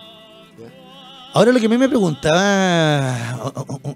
¿ya? 0.60 1.03
Ahora 1.36 1.52
lo 1.52 1.60
que 1.60 1.66
a 1.66 1.70
mí 1.70 1.78
me 1.80 1.90
preguntaba 1.90 3.18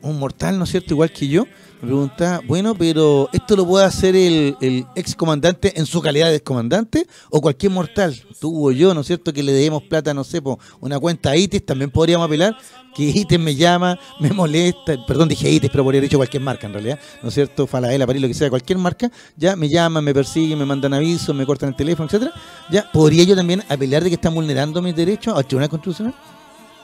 un- 0.02 0.18
mortal, 0.18 0.58
¿no 0.58 0.64
es 0.64 0.72
cierto? 0.72 0.96
Igual 0.96 1.12
que 1.12 1.28
yo, 1.28 1.46
me 1.82 1.88
preguntaba, 1.88 2.42
bueno, 2.48 2.74
pero 2.74 3.30
¿esto 3.32 3.56
lo 3.56 3.64
puede 3.68 3.86
hacer 3.86 4.16
el, 4.16 4.58
el 4.60 4.86
ex 4.96 5.16
en 5.62 5.86
su 5.86 6.02
calidad 6.02 6.32
de 6.32 6.42
comandante 6.42 7.06
o 7.30 7.40
cualquier 7.40 7.72
mortal? 7.72 8.16
Tú 8.40 8.68
o 8.68 8.72
yo, 8.72 8.96
¿no 8.96 9.02
es 9.02 9.08
cierto? 9.08 9.32
Que 9.32 9.44
le 9.44 9.54
demos 9.54 9.84
plata, 9.84 10.16
no 10.16 10.24
sé, 10.24 10.42
por 10.42 10.58
una 10.80 11.00
cuenta 11.00 11.30
a 11.30 11.38
ITES, 11.38 11.64
también 11.64 11.92
podríamos 11.92 12.26
apelar, 12.26 12.58
que 12.96 13.04
ITES 13.04 13.40
me 13.40 13.54
llama, 13.56 14.00
me 14.20 14.32
molesta, 14.32 14.98
perdón, 15.06 15.30
dije 15.30 15.48
ITES, 15.52 15.70
pero 15.70 15.84
podría 15.84 16.00
haber 16.00 16.10
dicho 16.10 16.18
cualquier 16.18 16.42
marca 16.42 16.66
en 16.66 16.74
realidad, 16.74 17.00
¿no 17.22 17.30
es 17.30 17.36
cierto? 17.36 17.68
Falabella, 17.68 18.08
París, 18.08 18.22
lo 18.24 18.28
que 18.30 18.34
sea, 18.34 18.50
cualquier 18.50 18.80
marca, 18.80 19.12
ya 19.36 19.56
me 19.56 19.70
llaman, 19.70 20.04
me 20.04 20.14
persiguen, 20.16 20.58
me 20.58 20.66
mandan 20.66 20.96
avisos, 20.96 21.36
me 21.36 21.46
cortan 21.46 21.70
el 21.70 21.76
teléfono, 21.76 22.08
etcétera 22.08 22.32
Ya, 22.72 22.92
¿podría 22.92 23.26
yo 23.26 23.36
también 23.36 23.64
apelar 23.70 24.04
de 24.04 24.10
que 24.10 24.16
están 24.16 24.34
vulnerando 24.34 24.82
mis 24.82 24.96
derechos 24.96 25.38
al 25.38 25.46
Tribunal 25.46 25.70
Constitucional? 25.70 26.16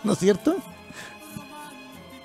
¿No 0.04 0.14
es 0.14 0.20
cierto? 0.20 0.56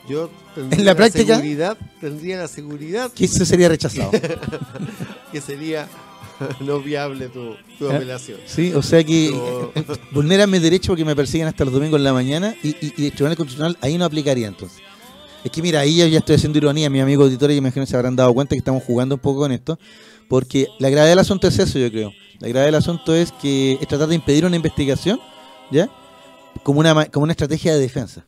Yo 0.08 0.30
tendría 0.54 0.78
En 0.80 0.86
la 0.86 0.94
práctica- 0.94 1.34
seguridad, 1.36 1.76
tendría 2.00 2.38
la 2.38 2.48
seguridad 2.48 3.12
Que 3.12 3.26
eso 3.26 3.44
sería 3.44 3.68
rechazado. 3.68 4.10
que 5.32 5.40
sería 5.40 5.86
no 6.60 6.80
viable 6.80 7.28
tu, 7.28 7.54
tu 7.78 7.90
¿Eh? 7.90 7.96
apelación. 7.96 8.38
Sí, 8.46 8.72
o 8.72 8.80
sea 8.82 9.04
que 9.04 9.28
eh, 9.28 9.84
vulneran 10.12 10.50
mis 10.50 10.62
derechos 10.62 10.88
porque 10.88 11.04
me 11.04 11.14
persiguen 11.14 11.46
hasta 11.48 11.64
los 11.64 11.74
domingos 11.74 11.98
en 11.98 12.04
la 12.04 12.12
mañana 12.12 12.54
y, 12.62 12.68
y, 12.68 12.94
y 12.96 13.06
el 13.06 13.12
Tribunal 13.12 13.36
Constitucional 13.36 13.76
ahí 13.80 13.98
no 13.98 14.04
aplicaría 14.04 14.46
entonces. 14.48 14.78
Es 15.44 15.50
que 15.52 15.62
mira, 15.62 15.80
ahí 15.80 15.96
ya, 15.96 16.06
ya 16.06 16.18
estoy 16.18 16.36
haciendo 16.36 16.58
ironía, 16.58 16.88
mis 16.90 17.02
amigos 17.02 17.26
auditores 17.26 17.54
y 17.54 17.58
imagino 17.58 17.84
se 17.86 17.94
habrán 17.94 18.16
dado 18.16 18.32
cuenta 18.34 18.54
que 18.54 18.58
estamos 18.58 18.82
jugando 18.82 19.14
un 19.16 19.20
poco 19.20 19.40
con 19.40 19.52
esto, 19.52 19.78
porque 20.28 20.66
la 20.78 20.90
gravedad 20.90 21.10
del 21.12 21.18
asunto 21.20 21.46
es 21.48 21.58
eso, 21.58 21.78
yo 21.78 21.90
creo. 21.90 22.12
La 22.40 22.48
gravedad 22.48 22.66
del 22.66 22.74
asunto 22.76 23.14
es 23.14 23.30
que 23.32 23.78
es 23.80 23.86
tratar 23.86 24.08
de 24.08 24.14
impedir 24.16 24.44
una 24.46 24.56
investigación, 24.56 25.20
¿ya? 25.70 25.88
Como 26.62 26.80
una, 26.80 26.94
ma- 26.94 27.06
como 27.06 27.24
una 27.24 27.32
estrategia 27.32 27.72
de 27.74 27.80
defensa. 27.80 28.24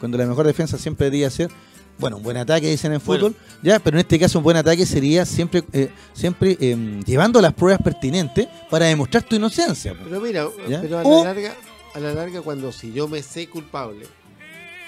Cuando 0.00 0.16
la 0.18 0.26
mejor 0.26 0.46
defensa 0.46 0.78
siempre 0.78 1.06
debería 1.06 1.28
ser, 1.30 1.50
bueno, 1.98 2.16
un 2.18 2.22
buen 2.22 2.36
ataque, 2.36 2.70
dicen 2.70 2.92
en 2.92 3.00
Bueno. 3.04 3.28
fútbol, 3.28 3.36
¿ya? 3.62 3.78
Pero 3.80 3.96
en 3.96 4.00
este 4.00 4.18
caso 4.18 4.38
un 4.38 4.44
buen 4.44 4.56
ataque 4.56 4.86
sería 4.86 5.24
siempre, 5.26 5.64
eh, 5.72 5.90
siempre 6.12 6.56
eh, 6.60 7.00
llevando 7.04 7.40
las 7.40 7.52
pruebas 7.54 7.82
pertinentes 7.82 8.46
para 8.70 8.86
demostrar 8.86 9.22
tu 9.24 9.36
inocencia. 9.36 9.92
pues. 9.94 10.04
Pero 10.08 10.20
mira, 10.20 10.46
¿Ya? 10.68 10.80
pero 10.80 10.98
a 10.98 11.02
O- 11.02 11.24
la 11.24 11.34
larga, 11.34 11.54
a 11.94 12.00
la 12.00 12.14
larga 12.14 12.40
cuando 12.42 12.70
si 12.72 12.92
yo 12.92 13.08
me 13.08 13.22
sé 13.22 13.48
culpable 13.48 14.06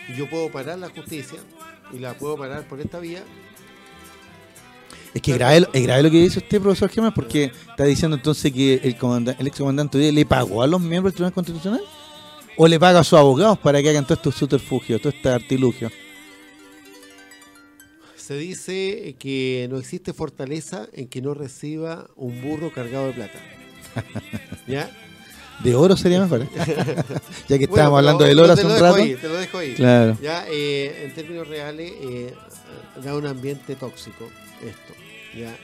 y 0.08 0.16
yo 0.16 0.30
puedo 0.30 0.48
parar 0.50 0.78
la 0.78 0.88
justicia 0.90 1.38
y 1.92 1.98
la 1.98 2.14
puedo 2.14 2.36
parar 2.36 2.62
por 2.68 2.80
esta 2.80 3.00
vía, 3.00 3.24
Es 5.12 5.22
que 5.22 5.32
grave, 5.34 5.66
es 5.72 5.82
grave 5.82 6.04
lo 6.04 6.10
que 6.12 6.18
dice 6.22 6.38
usted, 6.38 6.60
profesor 6.60 6.88
Gemma, 6.88 7.12
porque 7.12 7.50
está 7.68 7.82
diciendo 7.84 8.16
entonces 8.16 8.52
que 8.52 8.74
el, 8.74 8.96
comanda- 8.96 9.34
el 9.40 9.46
excomandante 9.48 9.98
hoy 9.98 10.04
día 10.04 10.12
le 10.12 10.24
pagó 10.24 10.62
a 10.62 10.68
los 10.68 10.80
miembros 10.80 11.12
del 11.12 11.16
Tribunal 11.16 11.32
Constitucional 11.34 11.80
o 12.56 12.68
le 12.68 12.78
paga 12.78 13.00
a 13.00 13.04
sus 13.04 13.18
abogados 13.18 13.58
para 13.58 13.82
que 13.82 13.88
hagan 13.90 14.04
todos 14.04 14.18
estos 14.18 14.34
subterfugios, 14.36 15.00
todo 15.00 15.12
este 15.12 15.28
artilugio. 15.28 15.90
se 18.16 18.36
dice 18.36 19.16
que 19.18 19.66
no 19.70 19.78
existe 19.78 20.12
fortaleza 20.12 20.86
en 20.92 21.08
que 21.08 21.20
no 21.20 21.34
reciba 21.34 22.06
un 22.14 22.40
burro 22.42 22.70
cargado 22.70 23.08
de 23.08 23.12
plata. 23.14 23.38
¿Ya? 24.68 24.88
De 25.64 25.74
oro 25.74 25.96
sería 25.96 26.20
mejor, 26.20 26.42
¿eh? 26.42 26.48
ya 26.56 27.58
que 27.58 27.66
Bueno, 27.66 27.74
estábamos 27.74 27.98
hablando 27.98 28.24
del 28.24 28.38
oro 28.38 28.46
te 28.46 28.52
hace 28.52 28.62
lo 28.62 28.68
un 28.68 28.74
dejo 28.74 28.84
rato. 28.86 29.02
ahí, 29.02 29.14
te 29.16 29.28
lo 29.28 29.34
dejo 29.34 29.58
ahí. 29.58 29.74
Claro. 29.74 30.16
Ya, 30.22 30.46
eh, 30.48 31.04
en 31.06 31.14
términos 31.14 31.48
reales, 31.48 31.92
eh, 32.00 32.34
da 33.04 33.16
un 33.16 33.26
ambiente 33.26 33.74
tóxico 33.74 34.30
esto. 34.64 34.94
Ya. 35.36 35.56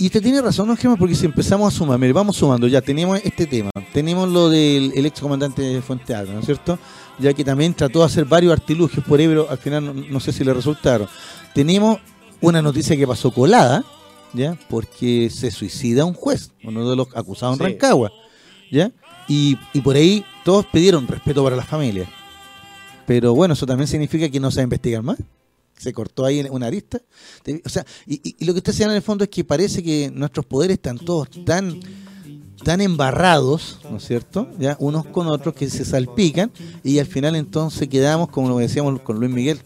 Y 0.00 0.06
usted 0.06 0.22
tiene 0.22 0.40
razón, 0.40 0.68
¿no, 0.68 0.76
Gemma? 0.76 0.96
Porque 0.96 1.16
si 1.16 1.26
empezamos 1.26 1.74
a 1.74 1.76
sumar, 1.76 1.98
mire, 1.98 2.12
vamos 2.12 2.36
sumando, 2.36 2.68
ya 2.68 2.80
tenemos 2.80 3.20
este 3.24 3.46
tema, 3.46 3.70
tenemos 3.92 4.28
lo 4.28 4.48
del 4.48 4.92
el 4.94 5.06
ex 5.06 5.20
comandante 5.20 5.82
Fuente 5.82 6.14
Alba, 6.14 6.34
¿no 6.34 6.38
es 6.38 6.46
cierto? 6.46 6.78
Ya 7.18 7.34
que 7.34 7.44
también 7.44 7.74
trató 7.74 7.98
de 7.98 8.04
hacer 8.04 8.24
varios 8.24 8.52
artilugios 8.52 9.04
por 9.04 9.18
pero 9.18 9.50
al 9.50 9.58
final 9.58 9.86
no, 9.86 9.94
no 9.94 10.20
sé 10.20 10.32
si 10.32 10.44
le 10.44 10.54
resultaron. 10.54 11.08
Tenemos 11.52 11.98
una 12.40 12.62
noticia 12.62 12.96
que 12.96 13.08
pasó 13.08 13.32
colada, 13.32 13.84
¿ya? 14.32 14.56
Porque 14.68 15.30
se 15.30 15.50
suicida 15.50 16.04
un 16.04 16.14
juez, 16.14 16.52
uno 16.62 16.88
de 16.88 16.94
los 16.94 17.08
acusados 17.16 17.58
en. 17.58 17.66
Rancagua, 17.66 18.12
¿ya? 18.70 18.92
Y, 19.26 19.58
y 19.72 19.80
por 19.80 19.96
ahí 19.96 20.24
todos 20.44 20.64
pidieron 20.66 21.08
respeto 21.08 21.42
para 21.42 21.56
las 21.56 21.66
familias. 21.66 22.08
Pero 23.04 23.34
bueno, 23.34 23.54
eso 23.54 23.66
también 23.66 23.88
significa 23.88 24.28
que 24.28 24.38
no 24.38 24.52
se 24.52 24.58
va 24.58 24.62
a 24.62 24.64
investigar 24.64 25.02
más. 25.02 25.18
Se 25.78 25.92
cortó 25.92 26.24
ahí 26.24 26.46
una 26.50 26.66
arista. 26.66 27.00
O 27.64 27.68
sea, 27.68 27.84
y, 28.06 28.20
y- 28.38 28.44
lo 28.44 28.52
que 28.52 28.58
usted 28.58 28.72
señala 28.72 28.92
en 28.94 28.96
el 28.98 29.02
fondo 29.02 29.24
es 29.24 29.30
que 29.30 29.44
parece 29.44 29.82
que 29.82 30.10
nuestros 30.12 30.44
poderes 30.46 30.74
están 30.76 30.98
todos 30.98 31.28
tan 31.44 31.80
tan 32.64 32.80
embarrados, 32.80 33.78
¿no 33.88 33.98
es 33.98 34.04
cierto? 34.06 34.48
Ya 34.58 34.76
unos 34.80 35.06
con 35.06 35.28
otros 35.28 35.54
que 35.54 35.70
se 35.70 35.84
salpican 35.84 36.50
y 36.82 36.98
al 36.98 37.06
final 37.06 37.36
entonces 37.36 37.86
quedamos, 37.88 38.30
como 38.30 38.48
lo 38.48 38.58
decíamos 38.58 39.00
con 39.02 39.18
Luis 39.20 39.30
Miguel 39.30 39.60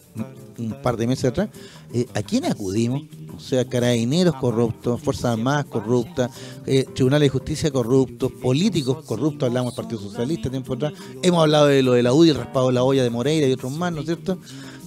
un 0.59 0.79
par 0.83 0.95
de 0.97 1.07
meses 1.07 1.25
atrás, 1.25 1.49
eh, 1.91 2.05
¿a 2.13 2.21
quién 2.21 2.45
acudimos? 2.45 3.01
O 3.35 3.39
sea, 3.39 3.67
carabineros 3.67 4.35
corruptos, 4.35 5.01
Fuerzas 5.01 5.25
Armadas 5.33 5.65
corruptas, 5.65 6.29
eh, 6.67 6.85
tribunales 6.93 7.25
de 7.25 7.29
justicia 7.31 7.71
corruptos, 7.71 8.31
políticos 8.33 9.03
corruptos, 9.05 9.47
hablamos 9.47 9.75
del 9.75 9.83
Partido 9.83 9.99
Socialista 10.01 10.51
tiempo 10.51 10.75
atrás, 10.75 10.93
hemos 11.23 11.41
hablado 11.41 11.65
de 11.65 11.81
lo 11.81 11.93
de 11.93 12.03
la 12.03 12.13
UDI, 12.13 12.29
el 12.29 12.35
raspado 12.37 12.67
de 12.67 12.73
la 12.73 12.83
olla 12.83 13.01
de 13.01 13.09
Moreira 13.09 13.47
y 13.47 13.51
otros 13.53 13.71
más, 13.71 13.91
¿no 13.91 14.01
es 14.01 14.05
cierto? 14.05 14.37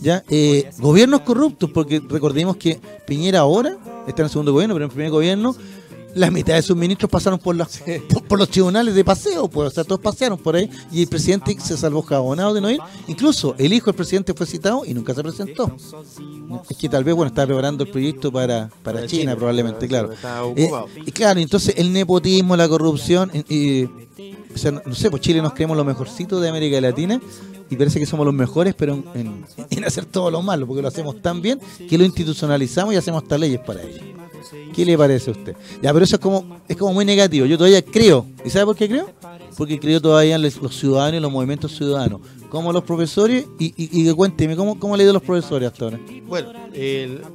Ya, 0.03 0.22
eh, 0.28 0.70
gobiernos 0.78 1.22
corruptos, 1.22 1.70
porque 1.70 2.03
recordemos 2.07 2.57
que 2.57 2.80
Piñera 3.07 3.40
ahora 3.40 3.76
está 4.07 4.22
en 4.22 4.26
el 4.26 4.30
segundo 4.30 4.53
gobierno, 4.53 4.74
pero 4.74 4.84
en 4.84 4.90
el 4.90 4.94
primer 4.94 5.11
gobierno 5.11 5.57
la 6.16 6.30
mitad 6.30 6.55
de 6.55 6.62
sus 6.62 6.76
ministros 6.76 7.11
pasaron 7.11 7.38
por, 7.38 7.55
los 7.55 7.68
por, 8.26 8.38
los 8.38 8.49
tribunales 8.49 8.94
de 8.94 9.05
paseo, 9.05 9.49
pues, 9.49 9.68
o 9.68 9.70
sea, 9.70 9.84
todos 9.84 10.01
pasearon 10.01 10.38
por 10.38 10.57
ahí 10.57 10.68
y 10.90 11.03
el 11.03 11.09
presidente 11.09 11.55
se 11.61 11.76
salvó 11.76 12.03
jabonado 12.03 12.55
de 12.55 12.61
no 12.62 12.70
ir. 12.70 12.80
Incluso 13.07 13.55
el 13.59 13.72
hijo 13.74 13.86
del 13.86 13.97
presidente 13.97 14.32
fue 14.32 14.47
citado 14.47 14.84
y 14.86 14.94
nunca 14.94 15.14
se 15.14 15.22
presentó. 15.22 15.76
Es 16.70 16.76
que 16.78 16.88
tal 16.88 17.05
vez, 17.05 17.14
bueno, 17.14 17.28
estaba 17.28 17.47
preparando 17.47 17.84
el 17.84 17.90
proyecto 17.90 18.32
para, 18.32 18.70
para, 18.82 19.07
China, 19.07 19.36
probablemente, 19.36 19.86
claro. 19.86 20.11
Eh, 20.57 20.70
y 21.05 21.12
claro, 21.12 21.38
entonces 21.38 21.74
el 21.76 21.92
nepotismo, 21.92 22.57
la 22.57 22.68
corrupción, 22.68 23.30
y, 23.49 23.86
no 24.64 24.94
sé, 24.94 25.11
pues 25.11 25.22
Chile 25.22 25.42
nos 25.42 25.52
creemos 25.52 25.76
lo 25.76 25.84
mejorcito 25.84 26.40
de 26.40 26.48
América 26.48 26.80
Latina 26.80 27.20
y 27.68 27.76
parece 27.76 27.98
que 27.98 28.07
somos 28.07 28.24
los 28.26 28.34
mejores, 28.34 28.74
pero 28.74 29.02
en, 29.14 29.44
en, 29.70 29.84
hacer 29.84 30.04
todo 30.04 30.30
lo 30.30 30.42
malo, 30.42 30.66
porque 30.66 30.82
lo 30.82 30.88
hacemos 30.88 31.20
tan 31.20 31.42
bien 31.42 31.61
que 31.88 31.98
lo 31.98 32.04
institucionalizamos 32.04 32.94
y 32.94 32.96
hacemos 32.96 33.22
hasta 33.22 33.38
leyes 33.38 33.61
para 33.61 33.82
ello. 33.82 34.00
¿Qué 34.74 34.84
le 34.84 34.96
parece 34.96 35.30
a 35.30 35.32
usted? 35.32 35.57
Ya, 35.82 35.92
pero 35.92 36.04
eso 36.04 36.16
es 36.16 36.22
como, 36.22 36.61
es 36.68 36.76
como 36.76 36.92
muy 36.92 37.04
negativo. 37.04 37.46
Yo 37.46 37.59
todavía 37.59 37.82
creo. 37.82 38.26
¿Y 38.44 38.50
sabe 38.50 38.66
por 38.66 38.76
qué 38.76 38.88
creo? 38.88 39.11
Porque 39.57 39.80
creo 39.80 40.00
todavía 40.00 40.36
en 40.36 40.42
los 40.42 40.76
ciudadanos 40.76 41.18
y 41.18 41.20
los 41.20 41.32
movimientos 41.32 41.74
ciudadanos. 41.74 42.20
Como 42.50 42.72
los 42.72 42.84
profesores, 42.84 43.46
y, 43.59 43.74
y, 43.76 44.12
cuénteme, 44.12 44.54
¿cómo, 44.57 44.78
¿cómo 44.78 44.94
han 44.94 44.98
leído 44.98 45.12
los 45.12 45.22
profesores 45.22 45.70
hasta 45.72 45.84
ahora? 45.84 46.00
Bueno, 46.26 46.52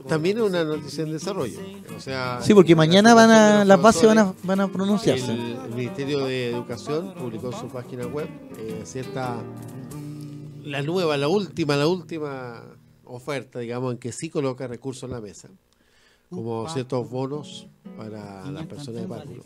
también 0.07 0.37
es 0.37 0.43
una 0.43 0.63
noticia 0.63 1.03
en 1.03 1.11
desarrollo. 1.11 1.59
O 1.95 1.99
sea, 1.99 2.39
sí, 2.41 2.53
porque 2.53 2.75
mañana 2.75 3.13
van 3.13 3.31
a, 3.31 3.65
las 3.65 3.81
bases 3.81 4.05
van 4.05 4.19
a, 4.19 4.33
van 4.43 4.61
a 4.61 4.67
pronunciarse. 4.67 5.31
El, 5.31 5.75
Ministerio 5.75 6.25
de 6.25 6.51
Educación 6.51 7.13
publicó 7.15 7.51
en 7.51 7.59
su 7.59 7.67
página 7.67 8.05
web 8.05 8.27
eh, 8.57 8.81
cierta, 8.83 9.37
la 10.63 10.81
nueva, 10.81 11.17
la 11.17 11.27
última, 11.27 11.75
la 11.75 11.87
última 11.87 12.63
oferta, 13.03 13.59
digamos, 13.59 13.93
en 13.93 13.99
que 13.99 14.11
sí 14.11 14.29
coloca 14.29 14.67
recursos 14.67 15.03
en 15.03 15.11
la 15.11 15.21
mesa 15.21 15.49
como 16.31 16.67
ciertos 16.69 17.09
bonos 17.09 17.67
para 17.97 18.49
las 18.49 18.65
personas 18.65 19.01
de 19.01 19.07
párvulo. 19.07 19.43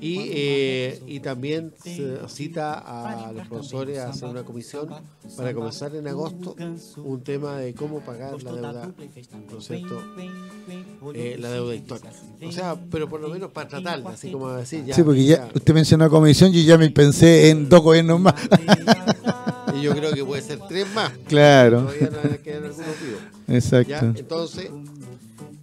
Y, 0.00 0.18
eh, 0.30 1.02
y 1.06 1.20
también 1.20 1.72
se 1.82 2.18
cita 2.28 2.78
a 2.78 3.32
los 3.32 3.48
profesores 3.48 3.98
a 3.98 4.10
hacer 4.10 4.28
una 4.28 4.44
comisión 4.44 4.88
para 5.36 5.52
comenzar 5.52 5.94
en 5.94 6.06
agosto 6.06 6.54
un 6.98 7.22
tema 7.22 7.58
de 7.58 7.74
cómo 7.74 8.00
pagar 8.00 8.42
la 8.42 8.52
deuda, 8.52 8.92
¿no 9.50 9.58
es 9.58 9.66
cierto? 9.66 10.02
Eh, 11.14 11.36
la 11.38 11.50
deuda 11.50 11.74
histórica. 11.74 12.10
O 12.42 12.52
sea, 12.52 12.76
pero 12.90 13.08
por 13.08 13.20
lo 13.20 13.28
menos 13.28 13.50
para 13.50 13.68
tratarla, 13.68 14.10
así 14.10 14.30
como 14.30 14.50
decir 14.52 14.84
ya. 14.84 14.94
Sí, 14.94 15.02
porque 15.02 15.24
ya, 15.24 15.48
usted 15.54 15.74
mencionó 15.74 16.08
comisión, 16.08 16.52
yo 16.52 16.60
ya 16.60 16.78
me 16.78 16.90
pensé 16.90 17.50
en 17.50 17.68
dos 17.68 17.82
gobiernos 17.82 18.20
más. 18.20 18.34
y 19.74 19.82
yo 19.82 19.94
creo 19.94 20.12
que 20.12 20.24
puede 20.24 20.42
ser 20.42 20.60
tres 20.68 20.86
más. 20.94 21.12
Claro. 21.26 21.82
Todavía 21.82 22.10
no 22.10 22.42
quedan 22.42 22.64
algunos 22.64 23.00
vivos. 23.00 23.20
Exacto. 23.48 24.06
Entonces, 24.18 24.70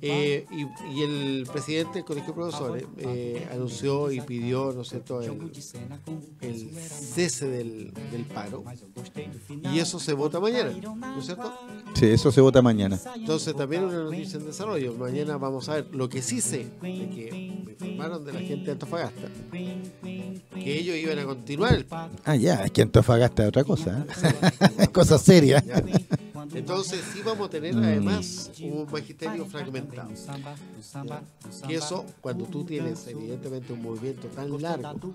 eh, 0.06 0.46
y, 0.52 1.02
el 1.02 1.48
presidente 1.50 1.94
del 1.94 2.04
Colegio 2.04 2.34
de 2.34 2.34
Profesores 2.34 2.84
eh, 2.98 3.48
anunció 3.54 4.12
y 4.12 4.20
pidió, 4.20 4.74
¿no 4.74 4.82
es 4.82 4.90
cierto?, 4.90 5.22
el, 5.22 6.76
cese 6.76 7.48
del, 7.48 7.94
paro. 8.34 8.66
Y 9.72 9.80
eso 9.80 10.02
se 10.02 10.12
vota 10.12 10.42
mañana, 10.42 10.72
¿no 10.72 11.20
es 11.20 11.26
cierto? 11.26 11.54
Sí, 11.94 12.08
eso 12.08 12.34
se 12.34 12.42
vota 12.42 12.62
mañana. 12.62 13.00
Entonces 13.16 13.56
también 13.56 13.86
una 13.86 14.04
noticia 14.04 14.40
en 14.40 14.46
desarrollo. 14.46 14.94
Mañana 14.96 15.38
vamos 15.38 15.70
a 15.70 15.76
ver 15.76 15.96
lo 15.96 16.10
que 16.10 16.22
sí 16.22 16.42
sé, 16.42 16.68
de 16.82 17.10
que 17.10 17.64
me 17.66 17.72
informaron 17.72 18.26
de 18.26 18.34
la 18.34 18.40
gente 18.40 18.66
de 18.66 18.72
Antofagasta, 18.74 19.30
que 19.54 20.80
ellos 20.80 20.98
iban 20.98 21.20
a 21.20 21.24
continuar 21.24 21.76
el 21.76 21.86
paro. 21.86 22.12
Ah, 22.26 22.36
ya, 22.36 22.66
es 22.66 22.72
que 22.72 22.82
Antofagasta 22.82 23.44
es 23.44 23.48
otra 23.48 23.64
cosa, 23.64 24.06
¿eh? 24.82 24.88
cosa 24.92 25.18
seria. 25.18 25.64
Entonces 26.54 27.04
sí 27.14 27.22
vamos 27.24 27.48
a 27.48 27.50
tener 27.50 27.76
además 27.76 28.52
un 28.62 28.88
magisterio 28.92 29.46
fragmentado. 29.46 30.10
Y 31.68 31.74
eso, 31.74 32.06
cuando 32.22 32.46
tú 32.46 32.64
tienes 32.64 33.08
evidentemente 33.08 33.74
un 33.74 33.82
movimiento 33.82 34.28
tan 34.28 34.62
largo, 34.62 35.14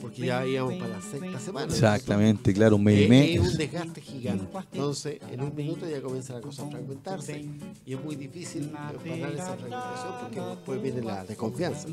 porque 0.00 0.26
ya 0.26 0.46
íbamos 0.46 0.74
para 0.74 0.98
la 0.98 1.02
sexta 1.02 1.40
semana. 1.40 1.72
Exactamente, 1.72 2.52
claro, 2.52 2.76
un 2.76 2.84
mes 2.84 3.06
y 3.06 3.08
mes. 3.08 3.40
Es 3.40 3.52
un 3.52 3.56
desgaste 3.56 4.00
gigante. 4.00 4.46
Entonces, 4.72 5.20
en 5.30 5.40
un 5.40 5.54
minuto 5.54 5.88
ya 5.88 6.00
comienza 6.00 6.34
la 6.34 6.40
cosa 6.40 6.66
a 6.66 6.70
fragmentarse 6.70 7.48
y 7.86 7.94
es 7.94 8.04
muy 8.04 8.16
difícil 8.16 8.70
parar 8.70 9.32
esa 9.32 9.56
fragmentación 9.56 10.14
porque 10.20 10.40
después 10.40 10.82
viene 10.82 11.02
la 11.02 11.24
desconfianza. 11.24 11.88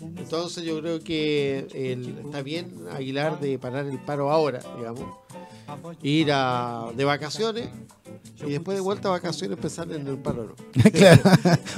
Entonces, 0.00 0.64
yo 0.64 0.80
creo 0.80 1.00
que 1.00 1.66
está 2.24 2.42
bien 2.42 2.72
Aguilar 2.92 3.40
de 3.40 3.58
parar 3.58 3.86
el 3.86 3.98
paro 3.98 4.30
ahora, 4.30 4.60
digamos 4.76 5.06
ir 6.02 6.30
a, 6.32 6.86
de 6.96 7.04
vacaciones 7.04 7.68
y 8.46 8.50
después 8.50 8.76
de 8.76 8.80
vuelta 8.80 9.08
a 9.08 9.12
vacaciones 9.12 9.56
empezar 9.56 9.90
en 9.92 10.06
el 10.06 10.18
paro. 10.18 10.56
claro. 10.92 11.22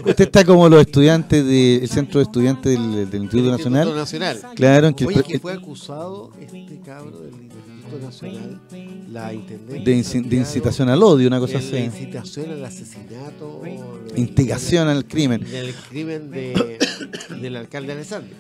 Usted 0.07 0.25
está 0.25 0.45
como 0.45 0.69
los 0.69 0.81
estudiantes 0.81 1.45
del 1.45 1.89
centro 1.89 2.21
de 2.21 2.25
estudiantes 2.25 2.73
del, 3.11 3.23
Instituto 3.23 3.51
Nacional. 3.51 3.95
Nacional. 3.95 4.41
Claro, 4.55 4.89
en 4.89 4.95
que, 4.95 5.07
Oye, 5.07 5.23
que 5.23 5.39
fue 5.39 5.53
acusado 5.53 6.33
este 6.41 6.81
cabro 6.81 7.21
del 7.21 7.35
Instituto 7.35 7.99
Nacional, 8.01 8.61
la 9.11 9.35
intendente. 9.35 9.91
De, 9.91 10.37
incitación 10.37 10.89
al 10.89 11.03
odio, 11.03 11.29
una 11.29 11.39
cosa 11.39 11.59
así. 11.59 11.77
Incitación 11.77 12.51
al 12.51 12.65
asesinato. 12.65 13.63
Instigación 14.17 14.89
al 14.89 15.07
crimen. 15.07 15.45
Del 15.45 15.75
crimen 15.75 16.31
de, 16.31 16.79
del 17.41 17.57
alcalde 17.57 17.93
Alessandro. 17.93 18.35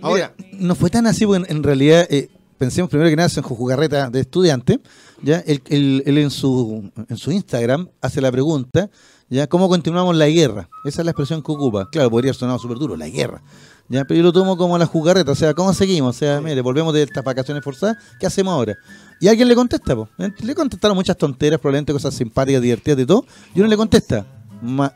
Ahora, 0.00 0.34
no 0.52 0.74
fue 0.74 0.90
tan 0.90 1.06
así, 1.06 1.26
porque 1.26 1.50
en, 1.52 1.62
realidad. 1.62 2.06
Eh, 2.10 2.30
pensemos 2.58 2.90
primero 2.90 3.10
que 3.10 3.16
nada 3.16 3.28
en 3.34 3.42
Jugarreta 3.42 4.10
de 4.10 4.20
estudiante, 4.20 4.80
¿ya? 5.22 5.38
Él, 5.46 6.02
en, 6.06 6.30
su, 6.30 6.90
en 7.08 7.16
su 7.16 7.32
Instagram 7.32 7.88
hace 8.00 8.20
la 8.20 8.30
pregunta, 8.30 8.90
¿ya? 9.28 9.46
¿Cómo 9.46 9.68
continuamos 9.68 10.16
la 10.16 10.28
guerra? 10.28 10.68
Esa 10.84 11.02
es 11.02 11.04
la 11.04 11.10
expresión 11.12 11.42
que 11.42 11.52
ocupa. 11.52 11.88
Claro, 11.90 12.10
podría 12.10 12.32
sonar 12.34 12.58
súper 12.58 12.78
duro, 12.78 12.96
la 12.96 13.08
guerra. 13.08 13.42
¿ya? 13.88 14.04
Pero 14.04 14.18
yo 14.18 14.22
lo 14.24 14.32
tomo 14.32 14.56
como 14.56 14.78
la 14.78 14.86
jugarreta, 14.86 15.32
o 15.32 15.34
sea, 15.34 15.54
¿cómo 15.54 15.72
seguimos? 15.74 16.16
O 16.16 16.18
sea, 16.18 16.40
mire, 16.40 16.60
volvemos 16.60 16.92
de 16.94 17.02
estas 17.02 17.22
vacaciones 17.24 17.62
forzadas, 17.62 17.96
¿qué 18.18 18.26
hacemos 18.26 18.52
ahora? 18.52 18.76
Y 19.20 19.28
alguien 19.28 19.48
le 19.48 19.54
contesta, 19.54 19.94
le 20.16 20.54
contestaron 20.54 20.96
muchas 20.96 21.16
tonteras, 21.16 21.60
probablemente 21.60 21.92
cosas 21.92 22.14
simpáticas, 22.14 22.62
divertidas, 22.62 22.96
de 22.96 23.06
todo, 23.06 23.24
y 23.54 23.60
uno 23.60 23.68
le 23.68 23.76
contesta, 23.76 24.26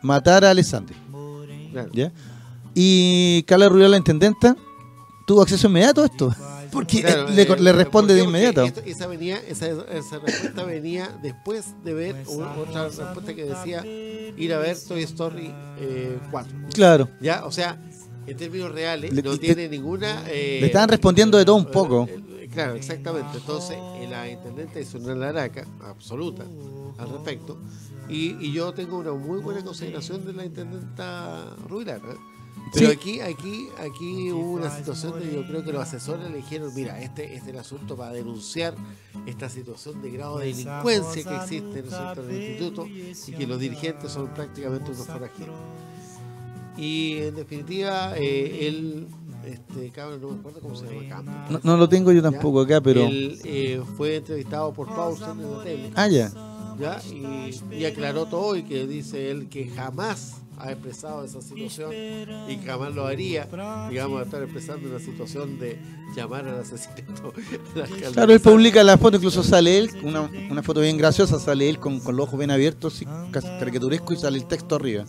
matar 0.03 0.45
a 0.45 0.51
Alessandri. 0.51 0.97
¿ya? 1.93 2.13
Y 2.75 3.43
Carla 3.45 3.69
Rubial, 3.69 3.91
la 3.91 3.97
intendenta, 3.99 4.57
tuvo 5.27 5.43
acceso 5.43 5.69
inmediato 5.69 6.03
a 6.03 6.07
esto. 6.07 6.35
Porque 6.71 7.03
le, 7.03 7.45
le, 7.45 7.73
responde 7.73 8.15
de 8.15 8.23
inmediato. 8.25 8.65
esa, 8.85 9.07
venía, 9.07 9.39
esa, 9.49 9.67
esa, 9.67 10.19
respuesta 10.19 10.65
venía 10.65 11.17
después 11.23 11.75
de 11.85 11.95
ver 11.95 12.17
otra 12.27 12.89
respuesta 12.89 13.35
que 13.35 13.45
decía 13.45 13.85
ir 13.87 14.53
a 14.53 14.59
ver 14.59 14.77
Toy 14.87 15.03
Story 15.03 15.53
4. 16.31 16.57
Eh, 16.57 16.63
claro. 16.73 17.09
Ya, 17.21 17.45
o 17.45 17.53
sea, 17.53 17.79
en 18.27 18.37
términos 18.37 18.73
reales, 18.73 19.13
no 19.13 19.39
tiene 19.39 19.69
ninguna. 19.69 20.25
Eh, 20.29 20.59
le 20.61 20.67
estaban 20.67 20.89
respondiendo 20.89 21.39
de 21.39 21.45
todo 21.45 21.57
un 21.57 21.67
poco. 21.67 22.09
Eh, 22.09 22.49
claro, 22.53 22.75
exactamente. 22.75 23.39
Entonces, 23.39 23.77
la 24.09 24.29
intendente 24.29 24.81
hizo 24.81 24.99
una 24.99 25.15
laraca 25.15 25.67
absoluta 25.83 26.45
al 26.99 27.11
respecto. 27.11 27.59
Y, 28.09 28.37
y, 28.41 28.53
yo 28.53 28.73
tengo 28.73 28.99
una 28.99 29.13
muy 29.13 29.41
buena 29.41 29.65
consideración 29.65 30.25
de 30.25 30.33
la 30.33 30.45
intendenta 30.45 31.57
Rubilar. 31.69 32.01
Pero 32.73 32.91
aquí, 32.91 33.21
aquí, 33.21 33.69
aquí 33.79 34.33
hubo 34.33 34.53
una 34.53 34.71
situación 34.77 35.13
donde 35.13 35.33
yo 35.33 35.47
creo 35.47 35.65
que 35.65 35.73
los 35.73 35.83
asesores 35.83 36.31
le 36.31 36.39
dijeron, 36.39 36.73
mira, 36.75 37.01
este, 37.01 37.25
este 37.25 37.37
es 37.37 37.47
el 37.47 37.59
asunto 37.59 37.97
para 37.97 38.13
denunciar 38.13 38.75
esta 39.27 39.49
situación 39.49 40.03
de 40.03 40.11
grado 40.11 40.39
de 40.39 40.47
delincuencia 40.47 41.25
que 41.25 41.37
existe 41.37 41.79
en 41.79 41.85
el 41.85 41.91
centro 41.91 42.23
del 42.25 42.43
instituto 42.43 42.87
y 42.87 43.33
que 43.33 43.47
los 43.47 43.61
dirigentes 43.61 44.13
son 44.13 44.29
prácticamente 44.35 44.91
unos 44.91 45.07
forajidos. 45.07 45.55
Y 46.77 47.19
en 47.19 47.37
definitiva, 47.37 48.17
eh, 48.19 48.67
él, 48.67 49.07
este 49.47 49.91
cabrón, 49.91 50.21
no 50.21 50.31
me 50.31 50.41
acuerdo 50.41 50.61
cómo 50.61 50.77
se 50.77 50.87
llama, 50.87 51.09
Campos. 51.09 51.65
No, 51.65 51.77
lo 51.77 51.89
tengo 51.89 52.13
yo 52.13 52.23
tampoco 52.23 52.61
acá, 52.61 52.81
pero... 52.81 53.07
Él 53.07 53.41
eh, 53.45 53.81
fue 53.97 54.17
entrevistado 54.17 54.73
por 54.75 54.89
Paulson 54.89 55.41
en 55.41 55.53
la 55.53 55.63
tele. 55.63 55.91
Ah, 55.95 56.09
ya. 56.09 56.31
¿ya? 56.79 57.01
Y, 57.11 57.55
y 57.75 57.85
aclaró 57.87 58.27
todo 58.27 58.57
y 58.57 58.65
que 58.65 58.87
dice 58.87 59.31
él 59.31 59.49
que 59.49 59.69
jamás 59.69 60.43
ha 60.59 60.73
expresado 60.73 61.25
esa 61.25 61.41
situación 61.43 61.93
y 62.49 62.57
jamás 62.65 62.95
lo 62.95 63.07
haría, 63.07 63.49
digamos, 63.91 64.23
estar 64.23 64.43
expresando 64.43 64.89
una 64.89 64.99
situación 64.99 65.59
de 65.59 65.79
llamar 66.17 66.47
al 66.47 66.61
asesinato. 66.61 67.33
Claro, 68.13 68.33
él 68.33 68.41
publica 68.41 68.83
la 68.83 68.97
foto, 68.97 69.17
incluso 69.17 69.43
sale 69.43 69.79
él, 69.79 69.91
una, 70.03 70.23
una 70.51 70.63
foto 70.63 70.81
bien 70.81 70.97
graciosa, 70.97 71.39
sale 71.39 71.69
él 71.69 71.79
con, 71.79 72.01
con 72.01 72.17
los 72.17 72.27
ojos 72.27 72.39
bien 72.39 72.51
abiertos, 72.51 73.03
y 73.03 73.07
casi 73.31 73.49
caricaturesco, 73.59 74.13
y 74.13 74.17
sale 74.17 74.39
el 74.39 74.47
texto 74.47 74.77
arriba. 74.77 75.05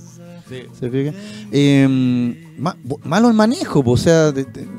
¿Se 0.47 0.89
fija? 0.89 1.13
Eh, 1.51 1.87
malo 3.03 3.27
el 3.27 3.33
manejo, 3.33 3.83
o 3.85 3.97
sea, 3.97 4.33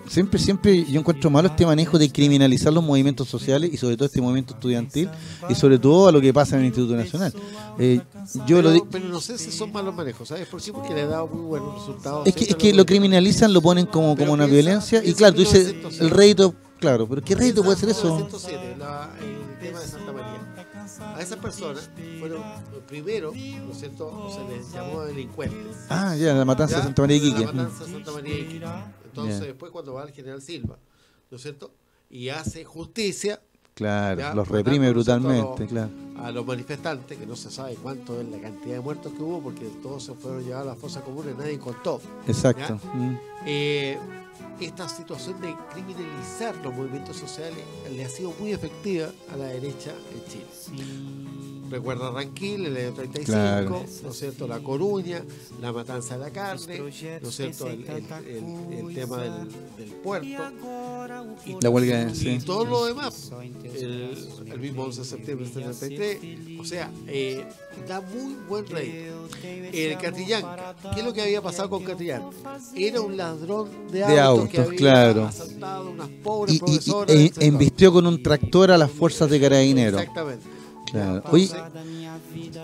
siempre, 0.06 0.38
siempre 0.38 0.84
yo 0.84 0.98
encuentro 0.98 1.30
malo 1.30 1.48
este 1.48 1.66
manejo 1.66 1.98
de 1.98 2.10
criminalizar 2.10 2.72
los 2.72 2.82
movimientos 2.82 3.28
sociales 3.28 3.70
y 3.72 3.76
sobre 3.76 3.96
todo 3.96 4.06
este 4.06 4.20
movimiento 4.20 4.54
estudiantil 4.54 5.08
y 5.48 5.54
sobre 5.54 5.78
todo 5.78 6.08
a 6.08 6.12
lo 6.12 6.20
que 6.20 6.32
pasa 6.32 6.56
en 6.56 6.62
el 6.62 6.66
Instituto 6.68 6.96
Nacional. 6.96 7.32
Eh, 7.78 8.00
yo 8.46 8.56
pero, 8.56 8.70
lo 8.70 8.84
pero 8.86 9.08
no 9.08 9.20
sé 9.20 9.38
si 9.38 9.50
son 9.50 9.70
malos 9.72 9.94
manejos, 9.94 10.28
¿sabes? 10.28 10.48
Por 10.48 10.60
sí, 10.60 10.72
porque 10.72 10.94
le 10.94 11.02
ha 11.02 11.06
dado 11.06 11.28
muy 11.28 11.42
buenos 11.42 11.78
resultados. 11.78 12.26
Es 12.26 12.34
que, 12.34 12.44
es 12.44 12.56
que 12.56 12.72
lo 12.72 12.86
criminalizan, 12.86 13.52
lo 13.52 13.60
ponen 13.60 13.86
como, 13.86 14.16
como 14.16 14.32
una 14.32 14.46
violencia 14.46 15.02
y 15.04 15.12
claro, 15.14 15.34
tú 15.34 15.40
dices 15.40 15.74
el 16.00 16.10
rédito, 16.10 16.54
claro, 16.80 17.06
pero 17.08 17.22
¿qué 17.22 17.34
rédito 17.34 17.62
puede 17.62 17.76
ser 17.76 17.90
eso? 17.90 18.18
el 18.18 19.58
tema 19.60 19.80
de 19.80 19.86
Santa 19.86 20.12
María 20.12 20.47
a 21.00 21.20
esas 21.20 21.38
personas 21.38 21.90
fueron 22.18 22.42
primero, 22.86 23.32
¿no 23.32 23.72
es 23.72 23.78
cierto? 23.78 24.30
Se 24.30 24.56
les 24.56 24.72
llamó 24.72 25.02
delincuentes. 25.02 25.76
Ah, 25.88 26.16
ya, 26.16 26.34
la 26.34 26.44
matanza 26.44 26.78
de 26.78 26.82
Santa 26.84 27.02
María 27.02 27.20
de 27.20 27.26
Iquique. 27.26 27.44
La 27.46 27.52
matanza 27.52 27.84
de 27.84 27.92
Santa 27.92 28.12
María 28.12 28.34
de 28.34 28.40
Iquique. 28.40 28.66
Entonces, 29.04 29.40
después 29.40 29.72
cuando 29.72 29.94
va 29.94 30.04
el 30.04 30.12
general 30.12 30.40
Silva, 30.40 30.78
¿no 31.30 31.36
es 31.36 31.42
cierto? 31.42 31.72
Y 32.10 32.28
hace 32.28 32.64
justicia. 32.64 33.40
Claro, 33.74 34.34
los 34.34 34.48
reprime 34.48 34.90
brutalmente, 34.90 35.66
claro. 35.66 35.90
A 36.20 36.32
los 36.32 36.44
manifestantes, 36.44 37.16
que 37.16 37.26
no 37.26 37.36
se 37.36 37.48
sabe 37.48 37.76
cuánto 37.76 38.20
es 38.20 38.28
la 38.28 38.38
cantidad 38.40 38.74
de 38.74 38.80
muertos 38.80 39.12
que 39.12 39.22
hubo, 39.22 39.40
porque 39.40 39.66
todos 39.80 40.02
se 40.02 40.14
fueron 40.14 40.42
llevados 40.42 40.66
a 40.66 40.70
la 40.70 40.76
fosa 40.76 41.00
común 41.02 41.26
y 41.32 41.38
nadie 41.38 41.60
contó. 41.60 42.00
Exacto. 42.26 42.80
Mm. 42.92 43.16
Eh, 43.46 43.98
esta 44.60 44.88
situación 44.88 45.40
de 45.40 45.54
criminalizar 45.72 46.56
los 46.56 46.74
movimientos 46.74 47.16
sociales 47.16 47.64
le 47.90 48.04
ha 48.04 48.08
sido 48.08 48.32
muy 48.38 48.52
efectiva 48.52 49.08
a 49.32 49.36
la 49.36 49.46
derecha 49.46 49.92
en 50.12 50.24
Chile. 50.30 51.47
Recuerda 51.70 52.10
Ranquil, 52.10 52.66
el 52.66 52.76
año 52.76 52.92
35, 52.94 53.84
¿no 54.02 54.10
es 54.10 54.18
cierto? 54.18 54.46
La 54.46 54.60
Coruña, 54.60 55.22
la 55.60 55.72
matanza 55.72 56.16
de 56.16 56.24
la 56.24 56.30
carne, 56.30 56.78
¿no 56.78 56.88
es 56.88 57.36
cierto? 57.36 57.68
El, 57.68 57.84
tema 58.94 59.18
del, 59.18 59.48
puerto. 60.02 60.26
Y, 61.44 61.56
la 61.60 61.70
huelga, 61.70 62.12
y 62.14 62.38
todo 62.38 62.64
lo 62.64 62.86
demás. 62.86 63.30
El, 63.64 64.60
mismo 64.60 64.84
11 64.84 65.00
de 65.00 65.06
septiembre 65.06 65.46
del 65.46 65.74
73. 65.74 66.60
O 66.60 66.64
sea, 66.64 66.90
eh, 67.06 67.44
da 67.86 68.00
muy 68.00 68.34
buen 68.48 68.66
rey. 68.66 69.10
El 69.72 69.98
Catillán, 69.98 70.44
¿qué 70.94 71.00
es 71.00 71.06
lo 71.06 71.12
que 71.12 71.22
había 71.22 71.42
pasado 71.42 71.68
con 71.68 71.84
Catillán? 71.84 72.22
Era 72.74 73.00
un 73.00 73.16
ladrón 73.16 73.68
de, 73.90 74.04
autos, 74.18 74.48
que 74.48 74.60
había 74.60 74.76
claro. 74.78 75.24
asaltado 75.26 75.90
unas 75.90 76.08
pobres 76.22 76.56
y, 76.56 76.58
profesoras. 76.58 77.14
Y, 77.14 77.26
e, 77.26 77.46
embistió 77.46 77.92
con 77.92 78.06
un 78.06 78.22
tractor 78.22 78.70
a 78.70 78.78
las 78.78 78.90
fuerzas 78.90 79.30
de 79.30 79.40
carabineros. 79.40 80.00
Exactamente. 80.00 80.57
Oye, 81.30 81.50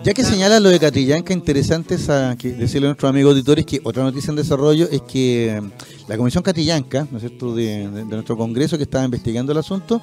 ya 0.03 0.13
que 0.13 0.23
señala 0.23 0.59
lo 0.59 0.69
de 0.69 0.79
Catrillanca, 0.79 1.33
interesante 1.33 1.97
a 2.09 2.35
que 2.37 2.51
decirle 2.51 2.87
a 2.87 2.89
nuestros 2.89 3.09
amigos 3.09 3.31
auditores 3.31 3.65
que 3.65 3.81
otra 3.83 4.03
noticia 4.03 4.29
en 4.29 4.35
desarrollo 4.35 4.87
es 4.91 5.01
que 5.01 5.59
mm, 5.61 6.09
la 6.09 6.17
Comisión 6.17 6.43
Catrillanca, 6.43 7.07
¿no 7.09 7.17
es 7.17 7.23
cierto?, 7.23 7.55
de, 7.55 7.87
nuestro 8.05 8.37
Congreso 8.37 8.77
que 8.77 8.83
estaba 8.83 9.05
investigando 9.05 9.51
el 9.51 9.57
asunto, 9.57 10.01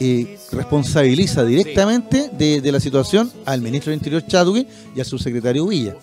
eh, 0.00 0.38
responsabiliza 0.50 1.44
directamente 1.44 2.30
de, 2.32 2.72
la 2.72 2.80
situación 2.80 3.30
al 3.44 3.60
ministro 3.60 3.90
del 3.90 3.98
Interior 3.98 4.26
Chadwick 4.26 4.66
y 4.96 5.00
al 5.00 5.06
subsecretario 5.06 5.66
Villa. 5.66 5.96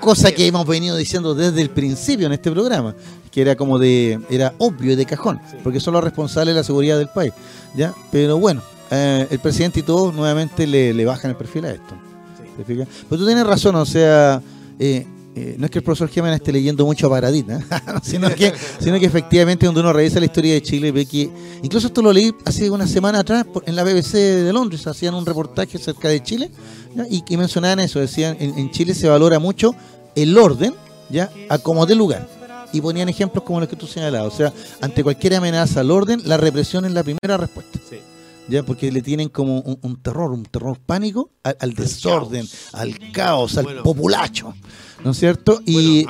Cosa 0.00 0.32
que 0.32 0.46
hemos 0.46 0.66
venido 0.66 0.96
diciendo 0.96 1.34
desde 1.34 1.62
el 1.62 1.70
principio 1.70 2.26
en 2.26 2.32
este 2.32 2.50
programa, 2.50 2.94
que 3.30 3.40
era 3.40 3.56
como 3.56 3.78
de, 3.78 4.20
era 4.28 4.54
obvio 4.58 4.92
y 4.92 4.96
de 4.96 5.06
cajón, 5.06 5.40
porque 5.62 5.80
son 5.80 5.94
los 5.94 6.04
responsables 6.04 6.54
de 6.54 6.60
la 6.60 6.64
seguridad 6.64 6.98
del 6.98 7.08
país. 7.08 7.32
¿ya? 7.74 7.94
Pero 8.10 8.38
bueno, 8.38 8.62
eh, 8.90 9.26
el 9.30 9.38
presidente 9.38 9.80
y 9.80 9.82
todos 9.82 10.14
nuevamente 10.14 10.66
le, 10.66 11.04
bajan 11.04 11.30
el 11.30 11.36
perfil 11.36 11.64
a 11.66 11.70
esto. 11.70 11.94
Pero 12.66 12.86
tú 13.08 13.24
tienes 13.24 13.46
razón, 13.46 13.76
o 13.76 13.86
sea, 13.86 14.42
eh, 14.78 15.06
eh, 15.36 15.54
no 15.56 15.66
es 15.66 15.70
que 15.70 15.78
el 15.78 15.84
profesor 15.84 16.08
Gemena 16.08 16.34
esté 16.34 16.50
leyendo 16.50 16.84
mucho 16.84 17.06
a 17.06 17.10
Paradita, 17.10 17.60
sino, 18.02 18.28
que, 18.34 18.52
sino 18.80 18.98
que 18.98 19.06
efectivamente 19.06 19.66
cuando 19.66 19.80
uno 19.80 19.92
revisa 19.92 20.18
la 20.18 20.26
historia 20.26 20.54
de 20.54 20.62
Chile 20.62 20.90
ve 20.90 21.06
que, 21.06 21.30
incluso 21.62 21.86
esto 21.86 22.02
lo 22.02 22.12
leí 22.12 22.34
hace 22.44 22.68
una 22.68 22.88
semana 22.88 23.20
atrás 23.20 23.46
en 23.64 23.76
la 23.76 23.84
BBC 23.84 24.14
de 24.14 24.52
Londres, 24.52 24.84
hacían 24.88 25.14
un 25.14 25.24
reportaje 25.24 25.76
acerca 25.76 26.08
de 26.08 26.20
Chile 26.22 26.50
y, 27.08 27.36
mencionaban 27.36 27.78
eso, 27.78 28.00
decían, 28.00 28.36
en, 28.40 28.58
en, 28.58 28.70
Chile 28.72 28.94
se 28.94 29.08
valora 29.08 29.38
mucho 29.38 29.76
el 30.16 30.36
orden, 30.36 30.74
ya, 31.08 31.30
a 31.48 31.58
como 31.58 31.86
de 31.86 31.94
lugar. 31.94 32.28
Y 32.72 32.80
ponían 32.80 33.08
ejemplos 33.08 33.44
como 33.44 33.60
los 33.60 33.68
que 33.68 33.76
tú 33.76 33.86
señalabas, 33.86 34.34
o 34.34 34.36
sea, 34.36 34.52
ante 34.80 35.04
cualquier 35.04 35.36
amenaza 35.36 35.80
al 35.80 35.90
orden, 35.92 36.20
la 36.24 36.36
represión 36.36 36.84
es 36.84 36.92
la 36.92 37.04
primera 37.04 37.36
respuesta. 37.36 37.78
Sí 37.88 37.98
ya 38.48 38.62
porque 38.62 38.90
le 38.90 39.02
tienen 39.02 39.28
como 39.28 39.60
un, 39.60 40.02
terror, 40.02 40.32
un 40.32 40.44
terror 40.44 40.78
pánico 40.78 41.30
al, 41.42 41.74
desorden, 41.74 42.46
al 42.72 43.12
caos, 43.12 43.58
al 43.58 43.82
populacho. 43.82 44.54
¿No 45.04 45.12
es 45.12 45.18
cierto? 45.18 45.60
Y, 45.64 46.06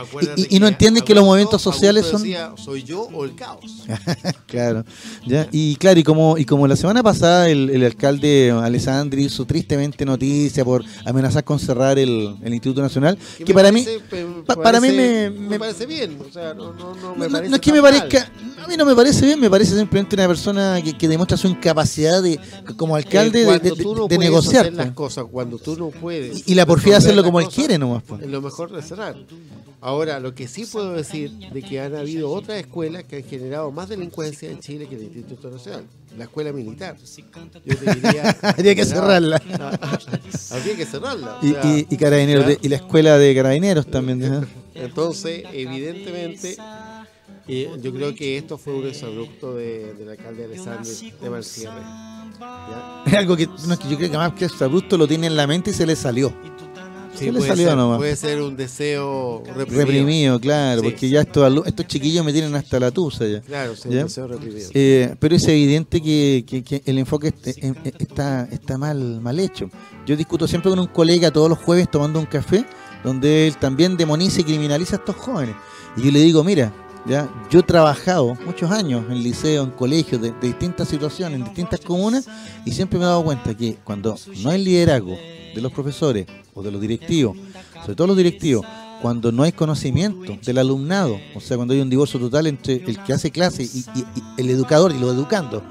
y, 0.49 0.59
no 0.61 0.67
entienden 0.67 1.05
que 1.05 1.15
los 1.15 1.25
movimientos 1.25 1.61
sociales 1.61 2.07
son... 2.07 2.23
¿Soy 2.57 2.83
yo 2.83 3.03
o 3.03 3.25
el 3.25 3.35
caos? 3.35 3.85
claro, 4.47 4.85
¿ya? 5.27 5.49
y 5.53 5.77
claro, 5.77 6.01
y 6.01 6.03
como, 6.03 6.39
y 6.39 6.45
como 6.45 6.67
la 6.67 6.77
semana 6.77 7.03
pasada 7.03 7.49
el, 7.49 7.71
el 7.71 7.85
alcalde 7.85 8.51
Alessandri 8.51 9.25
hizo 9.25 9.45
tristemente 9.45 10.05
noticia 10.05 10.65
por 10.65 10.85
amenazar 11.05 11.45
con 11.45 11.59
cerrar 11.59 11.99
el, 11.99 12.37
el 12.43 12.55
Instituto 12.55 12.81
Nacional, 12.81 13.19
que, 13.45 13.53
para 13.55 13.73
mí... 13.73 13.87
para 14.63 14.81
mí 14.81 14.91
me, 14.91 15.59
parece 15.59 15.87
bien, 15.87 16.19
o 16.21 16.33
sea, 16.33 16.55
no, 16.55 16.73
no, 16.73 16.95
no 16.95 17.15
me 17.15 17.29
parece 17.29 17.51
No 17.51 17.57
es 17.57 17.61
que 17.61 17.73
me 17.73 17.83
parezca... 17.83 18.31
A 18.59 18.67
mí 18.67 18.77
no 18.77 18.85
me 18.85 18.95
parece 18.95 19.25
bien, 19.25 19.41
me 19.41 19.49
parece 19.49 19.77
simplemente 19.77 20.17
una 20.17 20.27
persona 20.27 20.81
que, 20.83 20.97
que 20.97 21.09
demuestra 21.09 21.37
su 21.37 21.47
incapacidad 21.47 22.23
de 22.23 22.39
como 22.77 22.97
alcalde 22.97 23.45
de, 23.45 23.59
de, 24.09 24.19
negociar. 24.19 24.73
las 24.73 24.91
cosas, 24.91 25.25
cuando 25.31 25.59
tú 25.59 25.77
no 25.77 25.89
puedes... 25.89 26.47
Y, 26.47 26.55
la 26.55 26.67
porfía 26.67 26.97
hacerlo 26.97 27.23
como 27.23 27.41
él 27.41 27.47
quiere 27.49 27.79
nomás. 27.79 28.03
Es 28.21 28.29
lo 28.29 28.43
mejor 28.43 28.71
cerrar. 28.83 29.17
Ahora, 29.81 30.19
lo 30.19 30.35
que 30.35 30.49
sí 30.49 30.67
puedo 30.67 30.93
decir 30.93 31.31
de 31.31 31.63
que 31.63 31.81
han 31.81 31.95
habido 31.95 32.31
otras 32.31 32.59
escuelas 32.59 33.05
que 33.05 33.17
han 33.17 33.25
generado 33.25 33.71
más 33.71 33.89
delincuencia 33.89 34.51
en 34.51 34.59
Chile 34.61 34.89
que 34.89 34.97
el 34.97 35.03
Instituto 35.05 35.51
Nacional. 35.51 35.85
La 36.17 36.25
escuela 36.25 36.53
militar. 36.53 36.97
Yo 37.65 37.77
te 37.77 37.95
diría. 37.95 38.37
Habría 38.43 38.75
que 38.75 38.85
cerrarla. 38.85 39.37
Habría 40.51 40.77
que 40.77 40.85
cerrarla. 40.85 41.39
y, 41.43 41.97
carabineros, 41.97 42.59
y 42.61 42.69
la 42.69 42.77
escuela 42.77 43.19
de 43.19 43.35
carabineros 43.35 43.87
también. 43.87 44.47
Entonces, 44.75 45.45
evidentemente, 45.53 46.57
eh, 47.47 47.71
yo 47.81 47.93
creo 47.95 48.15
que 48.15 48.37
esto 48.37 48.59
fue 48.59 48.75
un 48.75 48.87
exabrupto 48.87 49.55
de, 49.55 49.95
del 49.95 50.11
alcalde 50.11 50.45
Alessandro 50.45 50.91
de 51.21 51.31
Marcierre. 51.31 51.81
Es 53.07 53.15
algo 53.15 53.37
que, 53.37 53.47
no, 53.47 53.79
que 53.79 53.89
yo 53.89 53.97
creo 53.97 54.11
que 54.11 54.17
más 54.17 54.33
que 54.35 54.45
exabrupto 54.45 54.99
lo 54.99 55.09
tiene 55.09 55.29
en 55.29 55.37
la 55.37 55.47
mente 55.47 55.71
y 55.71 55.75
se 55.75 55.87
le 55.87 55.97
salió. 55.97 56.33
Sí, 57.19 57.33
puede, 57.33 57.57
ser, 57.57 57.77
puede 57.97 58.17
ser 58.17 58.43
un 58.43 58.57
deseo 58.57 59.43
reprimido. 59.45 59.79
Reprimido, 59.79 60.41
claro, 60.41 60.83
porque 60.83 61.09
ya 61.09 61.23
estos, 61.23 61.67
estos 61.67 61.87
chiquillos 61.87 62.25
me 62.25 62.33
tienen 62.33 62.55
hasta 62.55 62.79
la 62.79 62.93
tusa 62.93 63.27
ya. 63.27 63.41
Claro, 63.41 63.75
sí, 63.75 63.89
un 63.89 63.95
deseo 63.95 64.29
reprimido. 64.29 64.71
Eh, 64.73 65.17
pero 65.19 65.35
es 65.35 65.49
evidente 65.49 66.01
que, 66.01 66.45
que, 66.47 66.83
el 66.87 66.99
enfoque 66.99 67.33
está, 67.99 68.49
está 68.51 68.79
mal, 68.79 69.21
mal 69.21 69.41
hecho. 69.41 69.69
Yo 70.07 70.17
discuto 70.17 70.47
siempre 70.47 70.71
con 70.71 70.79
un 70.79 70.87
colega 70.87 71.33
todos 71.33 71.49
los 71.49 71.59
jueves 71.59 71.91
tomando 71.91 72.21
un 72.21 72.27
café, 72.27 72.65
donde 73.03 73.49
él 73.49 73.57
también 73.57 73.97
demoniza 73.97 74.41
y 74.41 74.45
criminaliza 74.45 74.97
a 74.97 74.99
estos 75.01 75.17
jóvenes. 75.17 75.57
Y 75.97 76.03
yo 76.03 76.13
le 76.13 76.21
digo, 76.21 76.45
mira, 76.45 76.73
ya 77.05 77.29
yo 77.51 77.61
he 77.61 77.65
trabajado 77.65 78.37
muchos 78.47 78.71
años 78.71 79.05
en 79.11 79.23
liceo, 79.25 79.65
en 79.65 79.71
colegios, 79.71 80.23
de, 80.23 80.31
de 80.31 80.47
distintas 80.47 80.87
situaciones, 80.87 81.41
en 81.41 81.47
distintas 81.47 81.81
comunas, 81.81 82.29
y 82.65 82.71
siempre 82.71 82.99
me 82.99 83.05
he 83.05 83.09
dado 83.09 83.25
cuenta 83.25 83.57
que 83.57 83.77
cuando 83.83 84.17
no 84.43 84.51
hay 84.51 84.63
liderazgo 84.63 85.17
de 85.55 85.61
los 85.61 85.73
profesores 85.73 86.27
de 86.63 86.71
los 86.71 86.81
directivos, 86.81 87.37
sobre 87.83 87.95
todo 87.95 88.09
los 88.09 88.17
directivos, 88.17 88.67
cuando 89.01 89.33
no 89.33 89.43
hay 89.43 89.53
conocimiento 89.53 90.39
del 90.45 90.59
alumnado, 90.59 91.19
o 91.35 91.41
sea, 91.41 91.57
cuando 91.57 91.75
hay 91.75 91.81
un 91.81 91.91
divorcio 91.91 92.19
total 92.19 92.47
entre 92.47 92.77
el 92.77 93.03
que 93.03 93.13
hace 93.13 93.31
clase 93.31 93.63
y, 93.63 93.85
el 94.37 94.51
educador 94.51 94.93
y 94.93 94.99
los 94.99 95.15
educando, 95.15 95.63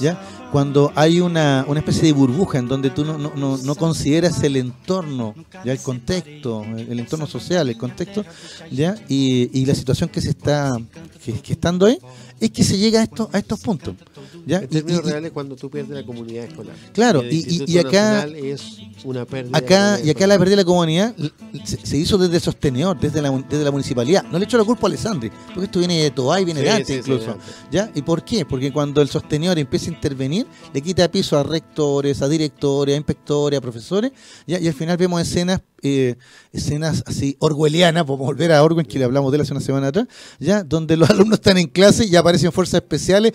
¿ya? 0.00 0.20
Cuando 0.52 0.92
hay 0.94 1.20
una, 1.20 1.64
una 1.66 1.80
especie 1.80 2.04
de 2.04 2.12
burbuja 2.12 2.58
en 2.58 2.68
donde 2.68 2.90
tú 2.90 3.04
no, 3.04 3.18
no, 3.18 3.56
no, 3.56 3.74
consideras 3.74 4.40
el 4.44 4.56
entorno, 4.56 5.34
ya 5.64 5.72
el 5.72 5.80
contexto, 5.80 6.62
el, 6.62 7.00
entorno 7.00 7.26
social, 7.26 7.68
el 7.68 7.76
contexto, 7.76 8.24
¿ya? 8.70 8.94
Y, 9.08 9.64
la 9.66 9.74
situación 9.74 10.08
que 10.10 10.20
se 10.20 10.30
está 10.30 10.78
que, 11.24 11.52
estando 11.52 11.86
ahí, 11.86 11.98
es 12.38 12.50
que 12.50 12.62
se 12.62 12.78
llega 12.78 13.00
a 13.00 13.02
estos, 13.02 13.34
a 13.34 13.38
estos 13.38 13.60
puntos. 13.60 13.96
¿Ya? 14.46 14.58
En 14.58 14.68
términos 14.68 15.04
reales, 15.04 15.32
cuando 15.32 15.56
tú 15.56 15.70
pierdes 15.70 15.96
la 15.96 16.04
comunidad 16.04 16.44
escolar. 16.44 16.74
Claro, 16.92 17.22
y, 17.22 17.64
y, 17.66 17.78
acá. 17.78 18.26
Es 18.26 18.78
una 19.04 19.24
pérdida 19.24 19.56
acá, 19.56 20.00
y 20.02 20.10
acá 20.10 20.26
la 20.26 20.38
pérdida 20.38 20.56
de 20.56 20.62
la 20.62 20.64
comunidad 20.64 21.14
se, 21.64 21.96
hizo 21.96 22.18
desde 22.18 22.40
sostenedor, 22.40 22.98
desde 22.98 23.20
la, 23.20 23.30
desde 23.30 23.64
la 23.64 23.70
municipalidad. 23.70 24.24
No 24.30 24.38
le 24.38 24.44
echo 24.44 24.58
la 24.58 24.64
culpa 24.64 24.86
a 24.86 24.88
Alessandri, 24.88 25.30
porque 25.46 25.64
esto 25.64 25.78
viene 25.78 26.02
de 26.02 26.10
Tobay, 26.10 26.44
viene 26.44 26.60
de 26.60 26.70
antes 26.70 26.98
incluso. 26.98 27.36
¿ya? 27.70 27.90
¿Y 27.94 28.02
por 28.02 28.24
qué? 28.24 28.44
Porque 28.44 28.72
cuando 28.72 29.00
el 29.00 29.08
sostenedor 29.08 29.58
empieza 29.58 29.90
a 29.90 29.94
intervenir, 29.94 30.46
le 30.72 30.82
quita 30.82 31.10
piso 31.10 31.38
a 31.38 31.42
rectores, 31.42 32.22
a 32.22 32.28
directores, 32.28 32.94
a 32.94 32.96
inspectores, 32.96 33.58
a 33.58 33.60
profesores, 33.60 34.12
¿ya? 34.46 34.58
y 34.58 34.66
al 34.66 34.74
final 34.74 34.96
vemos 34.96 35.20
escenas 35.20 35.60
eh, 35.86 36.16
escenas 36.50 37.04
así 37.06 37.36
orwellianas, 37.40 38.04
por 38.04 38.16
volver 38.18 38.52
a 38.52 38.62
Orwell, 38.62 38.86
que 38.86 38.98
le 38.98 39.04
hablamos 39.04 39.30
de 39.30 39.36
él 39.36 39.42
hace 39.42 39.52
una 39.52 39.60
semana 39.60 39.88
atrás, 39.88 40.06
ya 40.38 40.64
donde 40.64 40.96
los 40.96 41.10
alumnos 41.10 41.40
están 41.40 41.58
en 41.58 41.66
clase 41.66 42.06
y 42.06 42.16
aparecen 42.16 42.52
fuerzas 42.52 42.80
especiales 42.80 43.34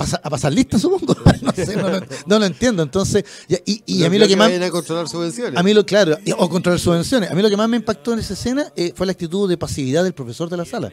pasa- 0.00 0.20
a 0.22 0.30
pasar 0.30 0.52
lista, 0.52 0.78
supongo. 0.78 1.14
no 1.42 1.52
sé, 1.52 1.76
no, 1.76 1.88
lo- 1.88 2.00
no 2.26 2.38
lo 2.38 2.44
entiendo. 2.46 2.82
Entonces, 2.82 3.24
y, 3.66 3.82
y 3.86 4.04
a 4.04 4.10
mí 4.10 4.18
lo 4.18 4.26
que 4.26 4.36
más. 4.36 4.48
vayan 4.48 4.62
a 4.62 4.70
controlar 4.70 5.08
subvenciones. 5.08 5.58
A 5.58 5.62
mí 5.62 5.74
lo 5.74 5.84
claro, 5.84 6.16
o 6.38 6.48
controlar 6.48 6.80
subvenciones. 6.80 7.30
A 7.30 7.34
mí 7.34 7.42
lo 7.42 7.50
que 7.50 7.56
más 7.56 7.68
me 7.68 7.76
impactó 7.76 8.12
en 8.12 8.18
esa 8.20 8.32
escena 8.34 8.72
eh, 8.76 8.92
fue 8.96 9.06
la 9.06 9.12
actitud 9.12 9.48
de 9.48 9.56
pasividad 9.58 10.02
del 10.04 10.12
profesor 10.14 10.48
de 10.48 10.56
la 10.56 10.64
sala. 10.64 10.90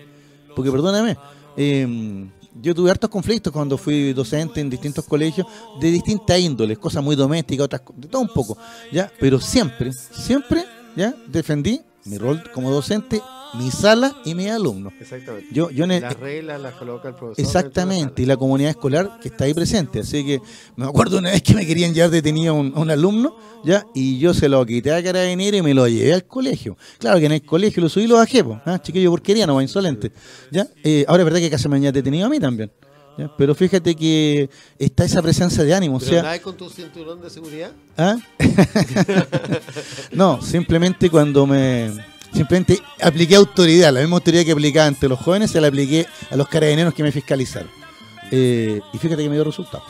Porque 0.56 0.72
perdóname, 0.72 1.18
eh, 1.56 2.28
yo 2.62 2.74
tuve 2.74 2.90
hartos 2.92 3.10
conflictos 3.10 3.54
cuando 3.54 3.78
fui 3.78 4.14
docente 4.14 4.60
en 4.60 4.70
distintos 4.70 5.06
colegios 5.06 5.46
de 5.80 5.92
distintas 5.92 6.40
índoles, 6.40 6.78
cosas 6.80 7.04
muy 7.04 7.16
domésticas, 7.16 7.66
otras 7.66 7.82
de 7.96 8.08
todo 8.08 8.22
un 8.24 8.30
poco, 8.30 8.58
ya, 8.92 9.12
pero 9.20 9.40
siempre, 9.40 9.92
siempre, 9.94 10.66
ya, 10.96 11.14
defendí 11.28 11.80
mi 12.06 12.18
rol 12.18 12.42
como 12.54 12.72
docente, 12.72 13.22
mi 13.54 13.72
sala 13.72 14.16
y 14.26 14.36
mis 14.36 14.50
alumnos. 14.50 14.94
Exactamente. 15.00 15.48
Yo, 15.52 15.70
yo 15.70 15.88
ne- 15.88 16.00
Las 16.02 16.20
reglas 16.20 16.60
las 16.62 16.74
coloca 16.76 17.08
el 17.10 17.16
profesor. 17.16 17.44
Exactamente, 17.46 18.22
y 18.22 18.26
la 18.26 18.38
comunidad 18.38 18.72
escolar 18.72 19.20
que 19.22 19.30
está 19.30 19.46
ahí 19.46 19.54
presente. 19.54 20.00
Así 20.02 20.26
que 20.26 20.42
me 20.76 20.86
acuerdo 20.86 21.18
una 21.18 21.32
vez 21.32 21.42
que 21.42 21.54
me 21.56 21.66
querían 21.66 21.94
llevar 21.94 22.10
detenido 22.12 22.54
a 22.54 22.58
un, 22.58 22.78
un 22.78 22.92
alumno, 22.92 23.36
¿ya? 23.64 23.86
Y 23.94 24.20
yo 24.20 24.34
se 24.34 24.50
lo 24.50 24.66
quité 24.66 24.94
a 24.94 25.04
carabinero 25.04 25.58
y 25.58 25.62
me 25.62 25.74
lo 25.74 25.88
llevé 25.88 26.14
al 26.14 26.26
colegio. 26.26 26.78
Claro 27.00 27.20
que 27.20 27.26
en 27.26 27.32
el 27.34 27.44
colegio 27.44 27.82
lo 27.82 27.90
subí 27.90 28.04
y 28.06 28.08
lo 28.08 28.16
bajé, 28.16 28.44
pues, 28.44 28.60
¿ah? 28.66 28.80
chiquillo 28.82 29.10
porquería, 29.12 29.48
no 29.48 29.56
va 29.56 29.62
insolente. 29.64 30.12
¿ya? 30.52 30.68
Eh, 30.84 31.06
ahora 31.08 31.22
es 31.22 31.26
verdad 31.26 31.40
que 31.40 31.50
casi 31.50 31.68
me 31.70 31.78
había 31.78 31.92
detenido 31.92 32.26
a 32.26 32.30
mí 32.30 32.40
también. 32.40 32.72
¿ya? 33.18 33.32
Pero 33.38 33.56
fíjate 33.56 33.96
que 33.96 34.50
está 34.78 35.06
esa 35.06 35.22
presencia 35.22 35.64
de 35.64 35.74
ánimo. 35.74 35.96
O 35.96 36.00
¿Pero 36.00 36.10
sea, 36.12 36.20
andabas 36.20 36.40
con 36.42 36.56
tu 36.58 36.70
cinturón 36.70 37.22
de 37.22 37.30
seguridad? 37.30 37.72
¿Ah? 37.98 38.18
no, 40.12 40.42
simplemente 40.42 41.10
cuando 41.10 41.46
me. 41.48 41.92
Simplemente 42.34 42.82
apliqué 43.02 43.36
autoridad, 43.36 43.92
la 43.94 44.02
misma 44.02 44.18
autoridad 44.18 44.44
que 44.46 44.52
aplicaba 44.52 44.88
ante 44.88 45.08
los 45.08 45.20
jóvenes, 45.20 45.52
se 45.52 45.60
la 45.62 45.68
apliqué 45.68 46.06
a 46.30 46.36
los 46.36 46.48
carabineros 46.48 46.94
que 46.94 47.04
me 47.04 47.12
fiscalizaron. 47.12 47.70
Eh, 48.32 48.82
y 48.94 48.98
fíjate 48.98 49.24
que 49.24 49.30
me 49.30 49.36
dio 49.36 49.44
resultado. 49.46 49.84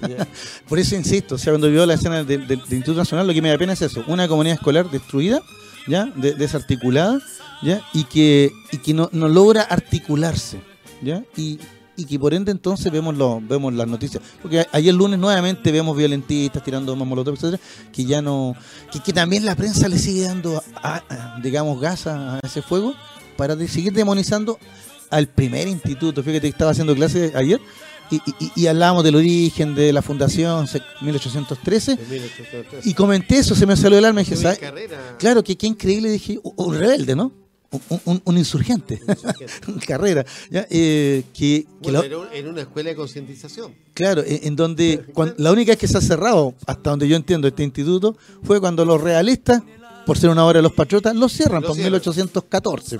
Por 0.68 0.78
eso 0.78 0.94
insisto, 0.96 1.34
o 1.34 1.38
sea, 1.38 1.52
cuando 1.52 1.70
veo 1.70 1.84
la 1.86 1.94
escena 1.94 2.24
del, 2.24 2.26
del- 2.26 2.46
del 2.46 2.58
Instituto 2.72 2.98
Nacional, 2.98 3.26
lo 3.26 3.34
que 3.34 3.42
me 3.42 3.50
da 3.50 3.58
pena 3.58 3.74
es 3.74 3.82
eso: 3.82 4.02
una 4.06 4.26
comunidad 4.26 4.56
escolar 4.56 4.90
destruida, 4.90 5.40
¿ya? 5.86 6.06
De- 6.16 6.34
desarticulada, 6.34 7.20
¿ya? 7.62 7.82
Y 7.92 8.04
que, 8.04 8.50
y 8.72 8.78
que 8.78 8.94
no, 8.94 9.10
no 9.12 9.28
logra 9.28 9.62
articularse, 9.62 10.60
¿ya? 11.02 11.22
Y, 11.36 11.58
y 11.96 12.04
que 12.06 12.18
por 12.18 12.34
ende 12.34 12.50
entonces 12.50 12.90
vemos 12.90 13.16
lo, 13.16 13.40
vemos 13.40 13.72
las 13.74 13.86
noticias. 13.86 14.22
Porque 14.42 14.66
ayer 14.72 14.92
lunes 14.94 15.18
nuevamente 15.18 15.70
vemos 15.70 15.96
violentistas 15.96 16.62
tirando 16.64 16.94
más 16.96 17.06
molotov, 17.06 17.34
etcétera, 17.34 17.60
que 17.92 18.04
ya 18.04 18.20
no. 18.22 18.54
Que, 18.92 19.00
que 19.00 19.12
también 19.12 19.44
la 19.44 19.54
prensa 19.54 19.88
le 19.88 19.98
sigue 19.98 20.22
dando, 20.22 20.62
a- 20.82 21.02
a- 21.08 21.40
digamos, 21.42 21.80
gas 21.80 22.06
a, 22.06 22.40
ese 22.42 22.62
fuego 22.62 22.94
para 23.36 23.54
de- 23.56 23.68
seguir 23.68 23.92
demonizando 23.92 24.58
al 25.10 25.28
primer 25.28 25.68
instituto. 25.68 26.22
Fíjate 26.22 26.40
que 26.42 26.48
estaba 26.48 26.72
haciendo 26.72 26.94
clase 26.94 27.32
ayer 27.36 27.60
y, 28.10 28.16
y- 28.16 28.52
y 28.56 28.66
hablábamos 28.66 29.04
del 29.04 29.14
origen 29.14 29.74
de 29.74 29.92
la 29.92 30.02
fundación 30.02 30.66
se- 30.66 30.82
1813 31.00 31.96
De 31.96 32.02
1813. 32.06 32.88
y 32.88 32.94
comenté 32.94 33.38
eso, 33.38 33.54
se 33.54 33.66
me 33.66 33.76
salió 33.76 33.98
el 33.98 34.04
alma 34.04 34.20
y 34.20 34.24
dije, 34.24 34.34
Tuve 34.36 34.42
¿sabes? 34.42 34.58
carrera. 34.58 35.16
Claro, 35.18 35.42
que 35.44 35.56
qué 35.56 35.66
increíble, 35.66 36.10
dije, 36.10 36.38
un 36.42 36.74
rebelde, 36.76 37.14
¿no? 37.14 37.32
Un, 37.88 38.00
un- 38.04 38.22
un 38.24 38.38
insurgente, 38.38 39.00
insurgente. 39.08 39.46
carrera, 39.86 40.24
¿ya? 40.50 40.66
Eh, 40.70 41.24
que, 41.34 41.66
la- 41.82 42.00
un- 42.00 42.26
en 42.32 42.48
una 42.48 42.60
escuela 42.62 42.90
de 42.90 42.96
concientización. 42.96 43.74
Claro, 43.94 44.22
en, 44.24 44.40
en 44.48 44.56
donde 44.56 45.04
la 45.38 45.52
única 45.52 45.72
vez 45.72 45.78
que 45.78 45.88
se 45.88 45.98
ha 45.98 46.00
cerrado, 46.00 46.54
hasta 46.66 46.90
donde 46.90 47.08
yo 47.08 47.16
entiendo, 47.16 47.48
este 47.48 47.62
instituto, 47.64 48.16
fue 48.42 48.60
cuando 48.60 48.84
los 48.84 49.00
realistas, 49.00 49.62
por 50.06 50.16
ser 50.18 50.30
una 50.30 50.44
obra 50.46 50.58
de 50.58 50.62
los 50.62 50.72
patriotas, 50.72 51.14
lo 51.16 51.28
cierran 51.28 51.62
por 51.62 51.74
cierran. 51.74 51.92
1814. 51.92 52.98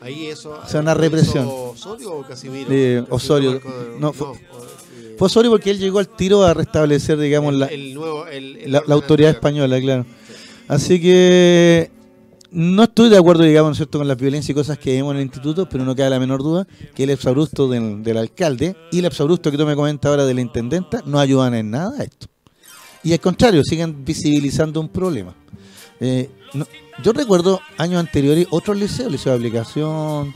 Ahí 0.00 0.26
eso. 0.26 0.60
O 0.62 0.68
sea, 0.68 0.80
una 0.80 0.94
¿lo 0.94 1.00
represión. 1.00 1.46
¿Osorio 1.48 2.12
o 2.12 2.22
Casimiro? 2.26 2.68
Eh, 2.70 3.04
Osorio. 3.10 3.60
No, 3.98 4.12
fue- 4.12 4.32
eh, 4.34 5.14
Fue 5.18 5.26
Osorio 5.26 5.50
porque 5.50 5.70
él 5.70 5.78
llegó 5.78 5.98
al 5.98 6.08
tiro 6.08 6.42
a 6.44 6.52
restablecer, 6.52 7.16
digamos, 7.18 7.52
el, 7.54 7.60
la, 7.60 7.66
el 7.66 7.94
nuevo, 7.94 8.26
el- 8.26 8.56
el 8.56 8.72
la, 8.72 8.82
autoridad 8.88 9.30
española, 9.30 9.80
claro. 9.80 10.04
Así 10.68 11.00
que 11.00 11.90
no 12.54 12.84
estoy 12.84 13.08
de 13.08 13.18
acuerdo, 13.18 13.42
digamos, 13.42 13.70
¿no 13.70 13.72
es 13.72 13.78
cierto?, 13.78 13.98
con 13.98 14.06
las 14.06 14.16
violencias 14.16 14.50
y 14.50 14.54
cosas 14.54 14.78
que 14.78 14.92
vemos 14.92 15.10
en 15.12 15.18
el 15.18 15.24
instituto, 15.24 15.68
pero 15.68 15.84
no 15.84 15.94
queda 15.94 16.08
la 16.08 16.20
menor 16.20 16.40
duda 16.40 16.66
que 16.94 17.02
el 17.02 17.10
exabrupto 17.10 17.68
del, 17.68 18.16
alcalde 18.16 18.76
y 18.92 19.00
el 19.00 19.06
exabrupto 19.06 19.50
que 19.50 19.58
tú 19.58 19.66
me 19.66 19.74
comentas 19.74 20.08
ahora 20.08 20.24
de 20.24 20.34
la 20.34 20.40
intendenta 20.40 21.02
no 21.04 21.18
ayudan 21.18 21.54
en 21.54 21.72
nada 21.72 21.98
a 21.98 22.04
esto. 22.04 22.28
Y 23.02 23.12
al 23.12 23.20
contrario, 23.20 23.62
siguen 23.64 24.04
visibilizando 24.04 24.80
un 24.80 24.88
problema. 24.88 25.34
Eh, 25.98 26.30
yo 27.02 27.12
recuerdo 27.12 27.60
años 27.76 27.98
anteriores 27.98 28.46
otros 28.50 28.78
liceos, 28.78 29.10
liceo 29.10 29.32
de 29.32 29.38
aplicación, 29.38 30.32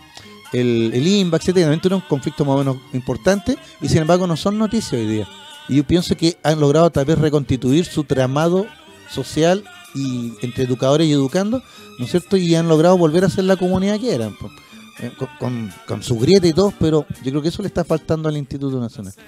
el, 0.52 0.90
el 0.92 1.06
INBA, 1.06 1.38
etcétera, 1.38 1.66
también 1.66 1.80
tuvieron 1.80 2.02
un 2.02 2.08
conflicto 2.08 2.44
más 2.44 2.56
o 2.56 2.58
menos 2.58 2.76
importante 2.94 3.56
y 3.80 3.88
sin 3.88 3.98
embargo 3.98 4.26
no 4.26 4.36
son 4.36 4.58
noticias 4.58 4.94
hoy 4.94 5.06
día. 5.06 5.28
Y 5.68 5.76
yo 5.76 5.84
pienso 5.84 6.16
que 6.16 6.36
han 6.42 6.58
logrado 6.58 6.90
tal 6.90 7.04
vez 7.04 7.18
reconstituir 7.18 7.84
su 7.84 8.02
tramado 8.02 8.66
social 9.08 9.62
y 9.98 10.34
entre 10.42 10.64
educadores 10.64 11.06
y 11.06 11.12
educando, 11.12 11.62
¿no 11.98 12.04
es 12.04 12.10
cierto? 12.10 12.36
Y 12.36 12.54
han 12.54 12.68
logrado 12.68 12.96
volver 12.98 13.24
a 13.24 13.30
ser 13.30 13.44
la 13.44 13.56
comunidad 13.56 13.98
que 14.00 14.14
eran. 14.14 14.36
Eh, 15.00 15.12
con, 15.16 15.28
con, 15.38 15.72
con 15.86 16.02
su 16.02 16.18
grieta 16.18 16.46
y 16.46 16.52
todo, 16.52 16.72
pero 16.78 17.06
yo 17.22 17.30
creo 17.30 17.42
que 17.42 17.48
eso 17.48 17.62
le 17.62 17.68
está 17.68 17.84
faltando 17.84 18.28
al 18.28 18.36
Instituto 18.36 18.80
Nacional. 18.80 19.12
Sí, 19.12 19.20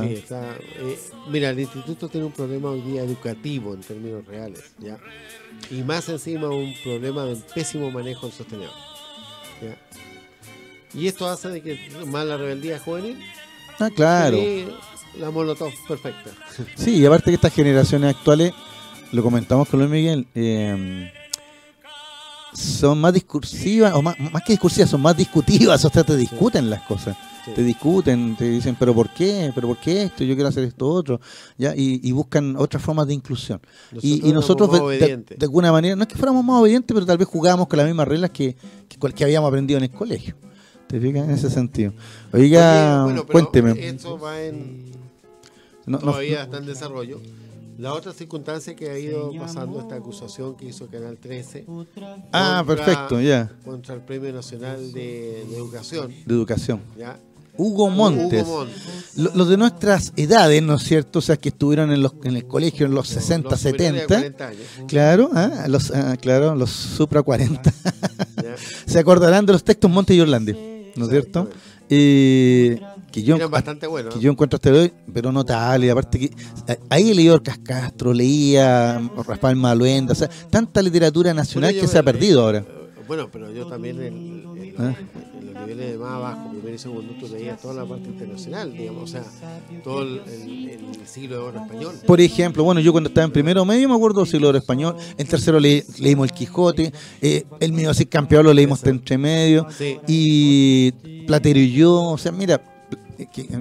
Ah. 0.00 0.04
está. 0.06 0.56
eh, 0.56 0.98
mira, 1.30 1.50
el 1.50 1.60
instituto 1.60 2.08
tiene 2.08 2.26
un 2.26 2.32
problema 2.32 2.70
hoy 2.70 2.80
día 2.80 3.02
educativo 3.04 3.74
en 3.74 3.80
términos 3.80 4.24
reales, 4.26 4.72
¿ya? 4.80 4.98
Y 5.70 5.82
más 5.82 6.08
encima 6.08 6.48
un 6.48 6.74
problema 6.82 7.24
de 7.24 7.36
pésimo 7.54 7.90
manejo 7.92 8.26
del 8.26 8.34
sostenedor. 8.36 8.72
¿ya? 9.62 9.76
Y 11.00 11.06
esto 11.06 11.28
hace 11.28 11.48
de 11.48 11.62
que 11.62 11.78
más 12.06 12.24
la 12.26 12.36
rebeldía 12.36 12.78
juvenil. 12.80 13.18
Ah, 13.78 13.90
claro. 13.94 14.36
y 14.36 14.66
la 15.18 15.30
molotov 15.30 15.72
perfecta. 15.88 16.30
Sí, 16.76 16.96
y 16.98 17.06
aparte 17.06 17.30
que 17.30 17.34
estas 17.36 17.54
generaciones 17.54 18.14
actuales, 18.16 18.52
lo 19.14 19.22
comentamos 19.22 19.68
con 19.68 19.80
Luis 19.80 19.90
Miguel, 19.90 20.26
eh, 20.34 21.10
son 22.52 23.00
más 23.00 23.12
discursivas, 23.12 23.94
o 23.94 24.02
más, 24.02 24.18
más 24.18 24.42
que 24.42 24.52
discursivas, 24.52 24.90
son 24.90 25.00
más 25.02 25.16
discutivas, 25.16 25.84
o 25.84 25.88
sea, 25.90 26.04
te 26.04 26.16
discuten 26.16 26.70
las 26.70 26.82
cosas. 26.82 27.16
Sí. 27.44 27.50
Te 27.54 27.62
discuten, 27.62 28.36
te 28.36 28.48
dicen, 28.48 28.74
pero 28.78 28.94
¿por 28.94 29.10
qué? 29.10 29.52
¿Pero 29.54 29.68
por 29.68 29.76
qué 29.78 30.04
esto? 30.04 30.24
Yo 30.24 30.34
quiero 30.34 30.48
hacer 30.48 30.64
esto 30.64 30.88
otro. 30.88 31.20
¿ya? 31.58 31.74
Y, 31.76 32.00
y 32.02 32.10
buscan 32.12 32.56
otras 32.56 32.82
formas 32.82 33.06
de 33.06 33.12
inclusión. 33.12 33.60
y, 34.00 34.26
y 34.26 34.32
nosotros, 34.32 34.70
de, 34.88 35.24
alguna 35.42 35.70
manera, 35.70 35.94
no 35.94 36.02
es 36.02 36.08
que 36.08 36.16
fuéramos 36.16 36.42
más 36.42 36.62
obedientes, 36.62 36.94
pero 36.94 37.04
tal 37.04 37.18
vez 37.18 37.28
jugábamos 37.28 37.68
con 37.68 37.76
las 37.76 37.86
mismas 37.86 38.08
reglas 38.08 38.30
que, 38.30 38.56
que, 38.88 39.12
que 39.12 39.24
habíamos 39.24 39.48
aprendido 39.48 39.76
en 39.76 39.84
el 39.84 39.90
colegio. 39.90 40.36
¿Te 40.86 40.98
fijas? 40.98 41.24
En 41.24 41.30
ese 41.34 41.50
sentido. 41.50 41.92
Oiga, 42.32 43.04
Oye, 43.04 43.12
bueno, 43.12 43.26
pero 43.26 43.32
cuénteme. 43.50 43.88
Eso 43.88 44.18
va 44.18 44.40
en. 44.40 44.92
No, 45.84 45.98
no- 45.98 46.12
todavía 46.12 46.44
está 46.44 46.58
en 46.58 46.66
desarrollo. 46.66 47.20
La 47.78 47.92
otra 47.92 48.12
circunstancia 48.12 48.74
que 48.76 48.88
ha 48.90 48.98
ido 48.98 49.32
pasando, 49.38 49.80
esta 49.80 49.96
acusación 49.96 50.56
que 50.56 50.66
hizo 50.66 50.86
Canal 50.88 51.16
13 51.18 51.64
ah, 52.32 52.62
contra- 52.64 52.64
perfecto, 52.64 53.20
ya. 53.20 53.50
contra 53.64 53.94
el 53.94 54.00
Premio 54.02 54.32
Nacional 54.32 54.92
de, 54.92 55.44
de 55.48 55.56
Educación. 55.56 56.12
De 56.24 56.34
educación. 56.34 56.80
¿ya? 56.96 57.18
Hugo 57.56 57.88
Montes. 57.90 58.42
Hugo 58.44 58.58
Montes. 58.64 59.16
Lo- 59.16 59.34
Los 59.34 59.48
de 59.48 59.56
nuestras 59.56 60.12
edades, 60.16 60.62
¿no 60.62 60.74
es 60.74 60.82
cierto? 60.82 61.18
O 61.18 61.22
sea, 61.22 61.36
que 61.36 61.48
estuvieron 61.50 61.92
en, 61.92 62.02
los, 62.02 62.12
en 62.24 62.36
el 62.36 62.46
colegio 62.46 62.86
en 62.86 62.94
los 62.94 63.08
60, 63.08 63.50
Los 63.50 63.60
superiores 63.60 63.92
de 63.92 64.00
70. 64.00 64.14
40 64.14 64.48
años. 64.48 64.62
Claro, 64.88 65.30
ah, 65.34 65.66
los, 65.68 65.90
ah, 65.90 66.16
claro, 66.20 66.54
los 66.54 66.70
Supra 66.70 67.22
40. 67.22 67.72
¿ya? 68.42 68.54
Se 68.86 68.98
acordarán 68.98 69.46
de 69.46 69.52
los 69.52 69.64
textos 69.64 69.90
Monte 69.90 70.14
y 70.14 70.20
Orlandi, 70.20 70.92
¿no 70.96 71.04
es 71.04 71.10
cierto? 71.10 71.48
Eh, 71.90 72.80
que 73.14 73.22
yo, 73.22 73.36
Eran 73.36 73.48
bastante 73.50 73.86
buenos. 73.86 74.12
que 74.12 74.18
yo 74.20 74.32
encuentro 74.32 74.56
hasta 74.56 74.72
hoy, 74.72 74.92
pero 75.12 75.30
notable. 75.30 75.88
Aparte 75.88 76.18
que 76.18 76.30
a- 76.66 76.76
ahí 76.90 77.10
he 77.10 77.14
leído 77.14 77.34
Orcas 77.34 77.58
Castro, 77.58 78.12
leía 78.12 79.00
Rafael 79.24 79.54
Maluenda, 79.56 80.12
o 80.12 80.16
sea, 80.16 80.28
tanta 80.50 80.82
literatura 80.82 81.32
nacional 81.32 81.70
Bueno, 81.70 81.80
que 81.80 81.86
se 81.86 81.96
ha 81.98 82.02
perdido 82.02 82.42
ahora. 82.42 82.58
eh, 82.58 83.04
Bueno, 83.06 83.28
pero 83.30 83.52
yo 83.52 83.66
también 83.66 84.00
en, 84.02 84.06
en- 84.56 84.74
Ah. 84.78 84.94
en 85.38 85.46
los 85.52 85.60
niveles 85.60 85.92
de 85.92 85.98
más 85.98 86.12
abajo, 86.12 86.50
primero 86.50 86.74
y 86.74 86.78
segundo, 86.78 87.12
tú 87.20 87.28
leías 87.28 87.60
toda 87.60 87.74
la 87.74 87.84
parte 87.84 88.08
internacional, 88.08 88.72
digamos, 88.72 89.02
o 89.04 89.06
sea, 89.06 89.22
todo 89.84 90.02
el, 90.02 90.20
el- 90.26 90.68
el 91.00 91.06
siglo 91.06 91.36
de 91.36 91.42
oro 91.42 91.60
español. 91.60 91.94
Por 92.06 92.20
ejemplo, 92.20 92.64
bueno, 92.64 92.80
yo 92.80 92.90
cuando 92.90 93.08
estaba 93.08 93.26
en 93.26 93.30
primero 93.32 93.64
medio 93.64 93.88
me 93.88 93.94
acuerdo 93.94 94.22
del 94.22 94.28
siglo 94.30 94.48
oro 94.48 94.58
español, 94.58 94.96
en 95.18 95.26
tercero 95.28 95.60
le- 95.60 95.84
leímos 96.00 96.30
el 96.30 96.34
Quijote, 96.34 96.92
eh, 97.22 97.44
el 97.60 97.72
mío 97.72 97.90
así 97.90 98.06
campeón 98.06 98.46
lo 98.46 98.52
leímos 98.54 98.82
entre 98.84 99.18
medio, 99.18 99.66
Sí. 99.78 99.98
y 100.08 100.90
Platero 101.26 101.58
y 101.60 101.70
yo, 101.72 102.02
o 102.02 102.18
sea, 102.18 102.32
mira, 102.32 102.54
eh, 102.56 102.73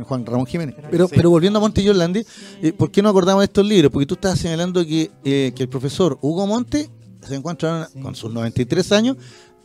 Juan 0.08 0.26
Ramón 0.26 0.46
Jiménez. 0.46 0.76
Pero, 0.90 1.08
Sí. 1.08 1.14
pero 1.16 1.30
volviendo 1.30 1.60
a 1.60 1.62
Monte 1.62 1.82
y 1.82 1.90
Orlandi, 1.90 2.24
eh, 2.62 2.74
¿por 2.74 2.92
qué 2.92 3.02
no 3.02 3.10
acordamos 3.10 3.42
de 3.42 3.46
estos 3.46 3.66
libros? 3.66 3.92
Porque 3.92 4.06
tú 4.06 4.16
estabas 4.16 4.40
señalando 4.40 4.86
que, 4.86 5.12
eh, 5.24 5.52
que 5.56 5.64
el 5.64 5.70
profesor 5.70 6.18
Hugo 6.22 6.46
Monte 6.48 6.90
se 7.28 7.36
encuentra 7.36 7.90
con 8.02 8.16
sus 8.16 8.34
93 8.34 8.92
años 8.92 9.18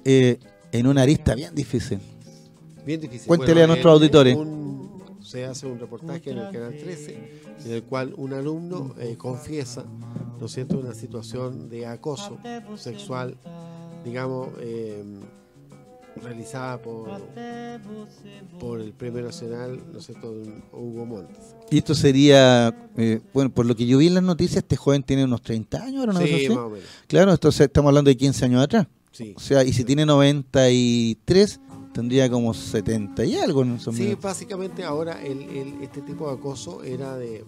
eh, 0.04 0.38
en 0.72 0.86
una 0.86 1.02
arista 1.02 1.34
bien 1.34 1.54
difícil. 1.54 1.98
Bien 2.86 3.00
difícil. 3.00 3.26
Cuéntele 3.26 3.62
a 3.64 3.66
nuestros 3.66 3.92
auditores. 3.92 4.36
un- 4.36 4.68
se 5.22 5.44
hace 5.44 5.66
un 5.66 5.78
reportaje 5.78 6.30
en 6.30 6.38
el 6.38 6.50
Canal 6.50 6.74
13 6.74 7.40
en 7.66 7.72
el 7.72 7.82
cual 7.82 8.14
un 8.16 8.32
alumno 8.32 8.94
eh, 8.98 9.16
confiesa, 9.18 9.84
¿no 10.40 10.46
es 10.46 10.52
cierto?, 10.52 10.78
una 10.78 10.94
situación 10.94 11.68
de 11.68 11.84
acoso 11.86 12.38
sexual, 12.76 13.36
digamos, 14.06 14.48
eh, 14.60 15.02
realizada 16.22 16.80
por, 16.80 17.08
por 18.58 18.80
el 18.80 18.92
Premio 18.92 19.22
Nacional, 19.22 19.80
¿no 19.92 19.98
es 19.98 20.06
cierto?, 20.06 20.32
Hugo 20.72 21.06
Montes. 21.06 21.54
Y 21.70 21.78
esto 21.78 21.94
sería, 21.94 22.74
eh, 22.96 23.20
bueno, 23.34 23.50
por 23.50 23.66
lo 23.66 23.74
que 23.76 23.86
yo 23.86 23.98
vi 23.98 24.06
en 24.08 24.14
las 24.14 24.22
noticias, 24.22 24.58
este 24.58 24.76
joven 24.76 25.02
tiene 25.02 25.24
unos 25.24 25.42
30 25.42 25.82
años, 25.84 26.06
¿no? 26.06 26.12
Sí, 26.20 26.48
más 26.48 26.56
o 26.58 26.70
menos. 26.70 26.84
Claro, 27.06 27.32
entonces 27.32 27.60
estamos 27.62 27.88
hablando 27.90 28.08
de 28.10 28.16
15 28.16 28.44
años 28.44 28.62
atrás. 28.62 28.86
Sí. 29.12 29.34
O 29.36 29.40
sea, 29.40 29.64
y 29.64 29.72
si 29.72 29.84
tiene 29.84 30.06
93, 30.06 31.60
tendría 31.92 32.30
como 32.30 32.54
70 32.54 33.24
y 33.24 33.36
algo. 33.36 33.64
¿no? 33.64 33.78
Son 33.80 33.94
Sí, 33.94 34.02
medio- 34.02 34.18
básicamente 34.18 34.84
ahora 34.84 35.20
el, 35.22 35.42
el- 35.42 35.82
este 35.82 36.02
tipo 36.02 36.28
de 36.28 36.34
acoso 36.34 36.82
era 36.84 37.16
de. 37.16 37.44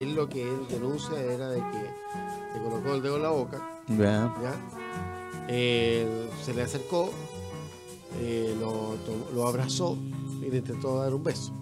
Él 0.00 0.14
lo 0.14 0.28
que 0.28 0.42
él 0.42 0.60
denuncia 0.70 1.20
era 1.20 1.48
de 1.50 1.58
que 1.58 2.58
le 2.58 2.62
colocó 2.64 2.94
el 2.94 3.02
dedo 3.02 3.16
en 3.16 3.22
la 3.22 3.30
boca, 3.30 3.80
Ya. 3.88 4.32
¿ya? 4.42 4.54
Él 5.48 6.28
se 6.44 6.52
le 6.54 6.62
acercó, 6.62 7.10
eh, 8.20 8.54
lo, 8.58 8.96
lo 9.34 9.46
abrazó 9.46 9.96
y 10.46 10.50
le 10.50 10.58
intentó 10.58 10.98
dar 10.98 11.14
un 11.14 11.22
beso. 11.22 11.52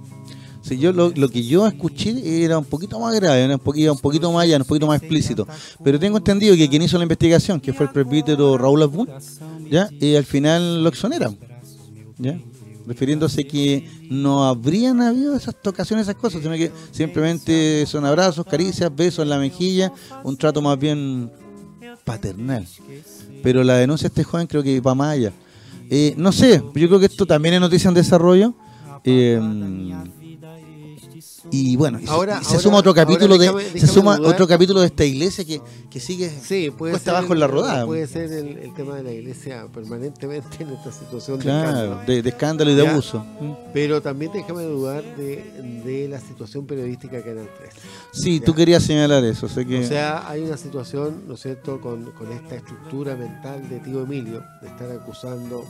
Sí, 0.66 0.78
yo 0.78 0.92
lo, 0.92 1.12
que 1.28 1.44
yo 1.44 1.64
escuché 1.64 2.42
era 2.42 2.58
un 2.58 2.64
poquito 2.64 2.98
más 2.98 3.14
grave, 3.14 3.44
era 3.44 3.54
un 3.54 3.60
poquito, 3.60 3.92
un 3.92 4.00
poquito 4.00 4.32
más 4.32 4.42
allá, 4.42 4.56
un 4.56 4.64
poquito 4.64 4.88
más 4.88 5.00
explícito. 5.00 5.46
Pero 5.84 6.00
tengo 6.00 6.18
entendido 6.18 6.56
que 6.56 6.68
quien 6.68 6.82
hizo 6.82 6.98
la 6.98 7.04
investigación, 7.04 7.60
que 7.60 7.72
fue 7.72 7.86
el 7.86 7.92
presbítero 7.92 8.58
Raúl 8.58 8.82
Abun, 8.82 9.08
¿ya? 9.70 9.88
Y 10.00 10.16
al 10.16 10.24
final 10.24 10.82
lo 10.82 10.88
exoneran. 10.88 11.38
¿Ya? 12.18 12.40
Refiriéndose 12.84 13.46
que 13.46 13.88
no 14.10 14.44
habrían 14.44 15.00
habido 15.02 15.36
esas 15.36 15.54
tocaciones, 15.54 16.08
esas 16.08 16.20
cosas, 16.20 16.42
sino 16.42 16.54
que 16.56 16.72
simplemente 16.90 17.86
son 17.86 18.04
abrazos, 18.04 18.44
caricias, 18.44 18.94
besos 18.94 19.22
en 19.22 19.28
la 19.28 19.38
mejilla, 19.38 19.92
un 20.24 20.36
trato 20.36 20.60
más 20.60 20.76
bien 20.76 21.30
paternal. 22.04 22.66
Pero 23.40 23.62
la 23.62 23.76
denuncia 23.76 24.08
de 24.08 24.08
este 24.08 24.24
joven 24.24 24.48
creo 24.48 24.64
que 24.64 24.80
va 24.80 24.96
más 24.96 25.12
allá. 25.12 25.32
Eh, 25.90 26.14
no 26.16 26.32
sé, 26.32 26.62
yo 26.74 26.88
creo 26.88 26.98
que 27.00 27.06
esto 27.06 27.26
también 27.26 27.54
es 27.54 27.60
noticia 27.60 27.88
en 27.88 27.94
desarrollo. 27.94 28.54
Eh, 29.04 29.40
y 31.50 31.76
bueno, 31.76 31.98
y 32.00 32.04
se- 32.04 32.10
Ahora- 32.10 32.38
y 32.40 32.44
se, 32.44 32.50
ahora- 32.50 32.62
suma 32.62 32.76
otro 32.78 32.94
capítulo 32.94 33.36
déjame- 33.38 33.64
de 33.72 33.80
se 33.80 33.86
suma 33.86 34.16
dudar. 34.16 34.32
otro 34.32 34.46
capítulo 34.48 34.80
de 34.80 34.86
esta 34.86 35.04
iglesia 35.04 35.44
que, 35.44 35.60
que 35.90 36.00
sigue 36.00 36.28
Sí, 36.42 36.70
puede 36.76 36.92
Cuesta 36.92 37.12
abajo 37.16 37.32
en 37.34 37.40
la 37.40 37.46
rodada. 37.46 37.86
Puede 37.86 38.06
ser 38.06 38.32
el, 38.32 38.58
el 38.58 38.74
tema 38.74 38.96
de 38.96 39.02
la 39.02 39.12
iglesia 39.12 39.66
permanentemente 39.72 40.62
en 40.62 40.70
esta 40.70 40.90
situación 40.92 41.38
de 41.38 41.44
claro, 41.44 41.68
escándalo. 41.68 42.00
de, 42.06 42.22
de 42.22 42.28
escándalo 42.28 42.70
y 42.70 42.74
de 42.74 42.82
Ya. 42.84 42.90
abuso. 42.92 43.24
Pero 43.72 44.00
también 44.02 44.32
déjame 44.32 44.64
dudar 44.64 45.02
de, 45.16 45.82
de 45.84 46.08
la 46.08 46.20
situación 46.20 46.66
periodística 46.66 47.18
que 47.22 47.30
Canal 47.30 47.48
3. 47.58 47.70
Sí, 48.12 48.40
Ya. 48.40 48.44
tú 48.46 48.54
querías 48.54 48.82
señalar 48.82 49.24
eso, 49.24 49.48
sé 49.48 49.64
que 49.66 49.84
O 49.84 49.86
sea, 49.88 50.28
hay 50.28 50.42
una 50.42 50.56
situación, 50.56 51.22
¿no 51.28 51.34
es 51.34 51.40
cierto?, 51.42 51.80
con, 51.80 52.10
con 52.12 52.32
esta 52.32 52.56
estructura 52.56 53.14
mental 53.16 53.68
de 53.68 53.78
tío 53.80 54.02
Emilio, 54.02 54.42
de 54.62 54.68
estar 54.68 54.90
acusando 54.90 55.64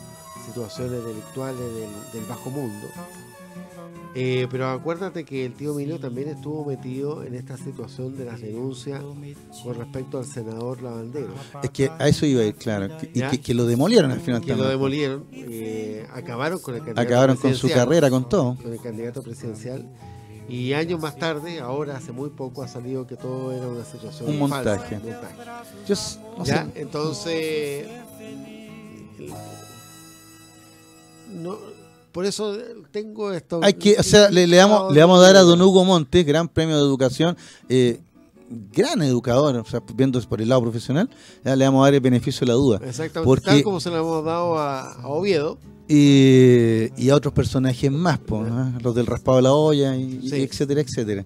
situaciones 0.46 1.04
delictuales 1.04 1.58
del, 1.60 1.90
del 2.20 2.24
bajo 2.28 2.50
mundo. 2.50 2.86
Eh, 4.18 4.48
pero 4.50 4.68
acuérdate 4.70 5.24
que 5.24 5.44
el 5.44 5.52
tío 5.52 5.72
Emilio 5.74 6.00
también 6.00 6.28
estuvo 6.28 6.64
metido 6.64 7.22
en 7.22 7.34
esta 7.34 7.58
situación 7.58 8.16
de 8.16 8.24
las 8.24 8.40
denuncias 8.40 9.02
con 9.62 9.74
respecto 9.74 10.16
al 10.18 10.24
senador 10.24 10.80
Lavandero, 10.80 11.34
es 11.62 11.68
que 11.70 11.90
a 11.98 12.08
eso 12.08 12.24
iba 12.24 12.40
a 12.40 12.44
ir, 12.46 12.54
claro, 12.54 12.88
y 13.12 13.20
que, 13.20 13.40
que 13.42 13.52
lo 13.52 13.66
demolieron 13.66 14.10
al 14.10 14.20
final 14.20 14.40
que 14.40 14.56
lo 14.56 14.66
demolieron, 14.66 15.26
eh, 15.32 16.06
acabaron 16.14 16.58
con 16.60 16.74
el 16.76 16.80
candidato 16.80 17.00
Acabaron 17.02 17.36
con 17.36 17.54
su 17.54 17.68
carrera, 17.68 18.08
con 18.08 18.26
todo. 18.26 18.56
con 18.56 18.72
el 18.72 18.80
candidato 18.80 19.22
presidencial. 19.22 19.84
Y 20.48 20.72
años 20.72 20.98
más 20.98 21.16
tarde, 21.18 21.58
ahora 21.60 21.96
hace 21.98 22.12
muy 22.12 22.30
poco, 22.30 22.62
ha 22.62 22.68
salido 22.68 23.06
que 23.06 23.16
todo 23.16 23.52
era 23.52 23.66
una 23.66 23.84
situación 23.84 24.30
Un 24.40 24.48
falsa, 24.48 24.70
montaje. 24.76 24.98
montaje. 25.00 25.34
Yo 25.86 25.94
no 26.38 26.44
¿Ya? 26.44 26.64
sé, 26.64 26.80
Entonces, 26.80 27.86
no, 31.34 31.58
por 32.16 32.24
eso 32.24 32.56
tengo 32.90 33.30
esto. 33.30 33.60
hay 33.62 33.74
que, 33.74 33.96
o 33.98 34.02
sea, 34.02 34.30
le, 34.30 34.46
le 34.46 34.56
damos, 34.56 34.90
le 34.92 35.00
vamos 35.00 35.18
a 35.18 35.22
dar 35.22 35.36
a 35.36 35.42
don 35.42 35.60
Hugo 35.60 35.84
Montes, 35.84 36.24
gran 36.24 36.48
premio 36.48 36.76
de 36.76 36.82
educación, 36.82 37.36
eh, 37.68 38.00
gran 38.72 39.02
educador, 39.02 39.54
o 39.56 39.64
sea, 39.66 39.82
viendo 39.94 40.18
por 40.22 40.40
el 40.40 40.48
lado 40.48 40.62
profesional, 40.62 41.10
ya 41.44 41.54
le 41.54 41.64
vamos 41.66 41.82
a 41.82 41.84
dar 41.88 41.94
el 41.94 42.00
beneficio 42.00 42.40
de 42.40 42.46
la 42.46 42.54
duda. 42.54 42.76
Exactamente, 42.82 43.20
porque- 43.26 43.44
tal 43.44 43.62
como 43.62 43.80
se 43.80 43.90
lo 43.90 43.96
hemos 43.98 44.24
dado 44.24 44.58
a, 44.58 44.92
a 44.94 45.08
Oviedo. 45.08 45.58
y, 45.88 46.88
y 46.96 47.10
a 47.10 47.14
otros 47.16 47.34
personajes 47.34 47.92
más, 47.92 48.18
po, 48.18 48.42
¿no? 48.42 48.72
los 48.80 48.94
del 48.94 49.06
raspado 49.06 49.36
de 49.36 49.42
la 49.42 49.52
olla, 49.52 49.94
y, 49.94 50.20
etcétera, 50.32 50.80
etcétera. 50.80 51.24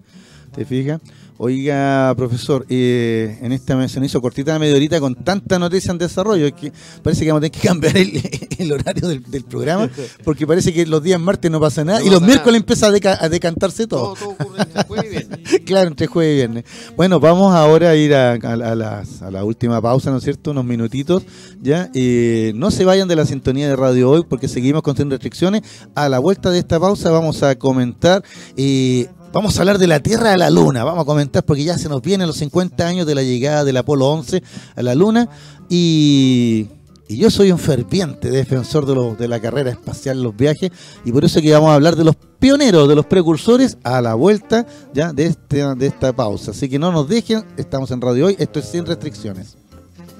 ¿Te 0.54 0.64
fijas? 0.64 1.00
Oiga, 1.42 2.12
profesor, 2.18 2.66
eh, 2.68 3.38
en 3.40 3.52
esta 3.52 3.88
se 3.88 3.98
nos 3.98 4.08
hizo 4.10 4.20
cortita 4.20 4.52
la 4.52 4.58
media 4.58 4.76
horita 4.76 5.00
con 5.00 5.14
tanta 5.14 5.58
noticia 5.58 5.90
en 5.90 5.96
desarrollo 5.96 6.54
que 6.54 6.70
parece 7.02 7.24
que 7.24 7.30
vamos 7.32 7.38
a 7.46 7.48
tener 7.48 7.52
que 7.58 7.60
cambiar 7.66 7.96
el, 7.96 8.20
el 8.58 8.72
horario 8.72 9.08
del, 9.08 9.22
del 9.22 9.44
programa 9.44 9.88
porque 10.22 10.46
parece 10.46 10.70
que 10.74 10.84
los 10.84 11.02
días 11.02 11.18
martes 11.18 11.50
no 11.50 11.58
pasa 11.58 11.82
nada 11.82 12.00
No 12.00 12.06
y 12.06 12.10
los 12.10 12.20
miércoles 12.20 12.46
nada. 12.46 12.56
empieza 12.58 12.86
a, 12.88 12.90
deca- 12.90 13.16
a 13.18 13.28
decantarse 13.30 13.86
todo. 13.86 14.12
Todo, 14.12 14.16
todo 14.16 14.28
ocurre 14.32 14.62
entre 14.62 14.82
jueves 14.84 15.06
y 15.06 15.08
viernes. 15.08 15.40
Claro, 15.64 15.88
entre 15.88 16.06
jueves 16.08 16.32
y 16.32 16.36
viernes. 16.36 16.64
Bueno, 16.94 17.20
vamos 17.20 17.54
ahora 17.54 17.88
a 17.90 17.96
ir 17.96 18.12
a, 18.14 18.32
a- 18.32 18.34
a 18.34 18.74
las- 18.74 19.22
a 19.22 19.30
la 19.30 19.42
última 19.42 19.80
pausa, 19.80 20.10
¿no 20.10 20.18
es 20.18 20.24
cierto? 20.24 20.50
Unos 20.50 20.66
minutitos, 20.66 21.22
¿ya? 21.62 21.90
Eh, 21.94 22.52
no 22.54 22.70
se 22.70 22.84
vayan 22.84 23.08
de 23.08 23.16
la 23.16 23.24
sintonía 23.24 23.66
de 23.68 23.76
Radio 23.76 24.10
Hoy 24.10 24.24
porque 24.28 24.46
seguimos 24.46 24.82
con 24.82 24.94
sin 24.94 25.08
restricciones. 25.08 25.62
A 25.94 26.10
la 26.10 26.18
vuelta 26.18 26.50
de 26.50 26.58
esta 26.58 26.78
pausa 26.78 27.10
vamos 27.10 27.42
a 27.42 27.54
comentar... 27.54 28.22
eh, 28.58 29.06
Vamos 29.32 29.56
a 29.56 29.60
hablar 29.60 29.78
de 29.78 29.86
la 29.86 30.00
Tierra 30.00 30.32
a 30.32 30.36
la 30.36 30.50
Luna, 30.50 30.82
vamos 30.82 31.02
a 31.02 31.04
comentar 31.04 31.44
porque 31.44 31.62
ya 31.62 31.78
se 31.78 31.88
nos 31.88 32.02
vienen 32.02 32.26
los 32.26 32.36
50 32.38 32.84
años 32.84 33.06
de 33.06 33.14
la 33.14 33.22
llegada 33.22 33.62
del 33.62 33.76
Apolo 33.76 34.08
11 34.08 34.42
a 34.74 34.82
la 34.82 34.96
Luna 34.96 35.28
y, 35.68 36.66
y 37.06 37.16
yo 37.16 37.30
soy 37.30 37.52
un 37.52 37.58
ferviente 37.60 38.28
defensor 38.28 39.16
de, 39.16 39.28
la 39.28 39.38
carrera 39.38 39.70
espacial, 39.70 40.20
los 40.20 40.36
viajes 40.36 40.72
y 41.04 41.12
por 41.12 41.24
eso 41.24 41.40
que 41.40 41.52
vamos 41.52 41.70
a 41.70 41.74
hablar 41.74 41.94
de 41.94 42.02
los 42.02 42.16
pioneros, 42.40 42.88
de 42.88 42.96
los 42.96 43.06
precursores 43.06 43.78
a 43.84 44.00
la 44.00 44.14
vuelta 44.14 44.66
ya 44.92 45.12
de, 45.12 45.26
este, 45.26 45.64
de 45.76 45.86
esta 45.86 46.12
pausa. 46.12 46.50
Así 46.50 46.68
que 46.68 46.80
no 46.80 46.90
nos 46.90 47.08
dejen, 47.08 47.44
estamos 47.56 47.92
en 47.92 48.00
Radio 48.00 48.26
Hoy, 48.26 48.36
esto 48.36 48.58
es 48.58 48.64
sin 48.64 48.84
restricciones. 48.84 49.56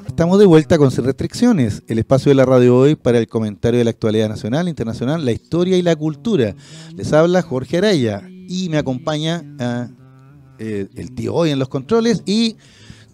Estamos 0.07 0.39
de 0.39 0.47
vuelta 0.47 0.79
con 0.79 0.91
Sin 0.91 1.05
Restricciones, 1.05 1.83
el 1.89 1.99
espacio 1.99 2.31
de 2.31 2.35
la 2.35 2.45
radio 2.45 2.77
hoy 2.77 2.95
para 2.95 3.19
el 3.19 3.27
comentario 3.27 3.79
de 3.79 3.85
la 3.85 3.91
actualidad 3.91 4.29
nacional, 4.29 4.69
internacional, 4.69 5.25
la 5.25 5.33
historia 5.33 5.77
y 5.77 5.83
la 5.83 5.97
cultura. 5.97 6.55
Les 6.95 7.13
habla 7.13 7.43
Jorge 7.43 7.79
Araya 7.79 8.29
y 8.51 8.69
me 8.69 8.79
acompaña 8.79 9.45
ah, 9.61 9.89
eh, 10.59 10.89
el 10.97 11.15
tío 11.15 11.33
hoy 11.35 11.51
en 11.51 11.59
los 11.61 11.69
controles 11.69 12.25
y 12.27 12.57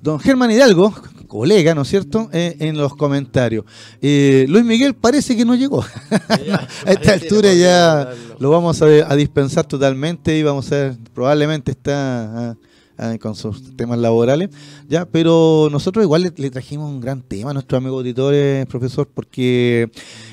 don 0.01 0.19
Germán 0.19 0.51
Hidalgo, 0.51 0.95
colega, 1.29 1.75
¿no 1.75 1.83
es 1.83 1.89
cierto?, 1.89 2.31
Eh, 2.33 2.57
en 2.61 2.79
los 2.79 2.97
comentarios. 2.97 3.67
Eh, 4.01 4.47
Luis 4.49 4.65
Miguel 4.65 4.95
parece 4.95 5.37
que 5.37 5.45
no 5.45 5.55
llegó. 5.55 5.83
a 6.87 6.91
esta 6.91 7.13
altura 7.13 7.53
ya 7.53 8.15
lo 8.39 8.49
vamos 8.49 8.81
a, 8.81 8.87
a 8.87 9.15
dispensar 9.15 9.67
totalmente 9.67 10.39
y 10.39 10.43
vamos 10.43 10.73
a 10.73 10.77
ver, 10.77 10.97
probablemente 11.13 11.73
está 11.73 12.53
ah, 12.53 12.57
ah, 12.97 13.17
con 13.21 13.35
sus 13.35 13.77
temas 13.77 13.99
laborales, 13.99 14.49
ya, 14.89 15.05
pero 15.05 15.69
nosotros 15.71 16.03
igual 16.03 16.23
le, 16.23 16.33
le 16.35 16.51
trajimos 16.51 16.91
un 16.91 17.01
gran 17.01 17.21
tema 17.21 17.51
a 17.51 17.53
nuestros 17.53 17.77
amigos 17.77 17.99
auditores, 17.99 18.65
profesor, 18.67 19.07
porque 19.13 19.91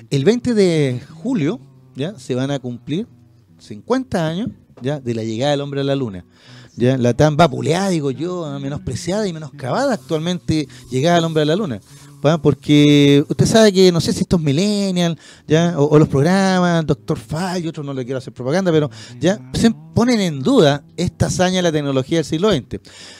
el 0.09 0.23
20 0.23 0.53
de 0.53 1.01
julio 1.21 1.59
ya 1.93 2.17
se 2.17 2.35
van 2.35 2.51
a 2.51 2.59
cumplir 2.59 3.05
50 3.59 4.27
años 4.27 4.49
de 4.83 5.15
la 5.15 5.23
llegada 5.23 5.51
del 5.51 5.61
hombre 5.61 5.81
a 5.81 5.83
la 5.83 5.95
luna. 5.95 6.25
Ya, 6.75 6.97
la 6.97 7.13
tan 7.13 7.37
vapuleada, 7.37 7.89
digo 7.89 8.11
yo, 8.11 8.59
menospreciada 8.59 9.27
y 9.27 9.33
menoscabada 9.33 9.93
actualmente 9.93 10.67
llegada 10.89 11.17
al 11.17 11.25
hombre 11.25 11.43
a 11.43 11.45
la 11.45 11.55
luna. 11.55 11.79
¿va? 12.25 12.41
Porque 12.41 13.23
usted 13.29 13.45
sabe 13.45 13.71
que, 13.71 13.91
no 13.91 14.01
sé 14.01 14.13
si 14.13 14.21
estos 14.21 14.41
millennials, 14.41 15.17
ya, 15.47 15.75
o, 15.77 15.85
o 15.85 15.99
los 15.99 16.07
programas, 16.07 16.85
Doctor 16.85 17.17
Fall 17.17 17.63
y 17.63 17.67
otros, 17.67 17.85
no 17.85 17.93
le 17.93 18.05
quiero 18.05 18.17
hacer 18.17 18.33
propaganda, 18.33 18.71
pero 18.71 18.89
ya 19.19 19.39
se 19.53 19.71
ponen 19.93 20.19
en 20.19 20.41
duda 20.41 20.83
esta 20.97 21.27
hazaña 21.27 21.57
de 21.57 21.63
la 21.63 21.71
tecnología 21.71 22.19
del 22.19 22.25
siglo 22.25 22.51
XX. 22.51 22.79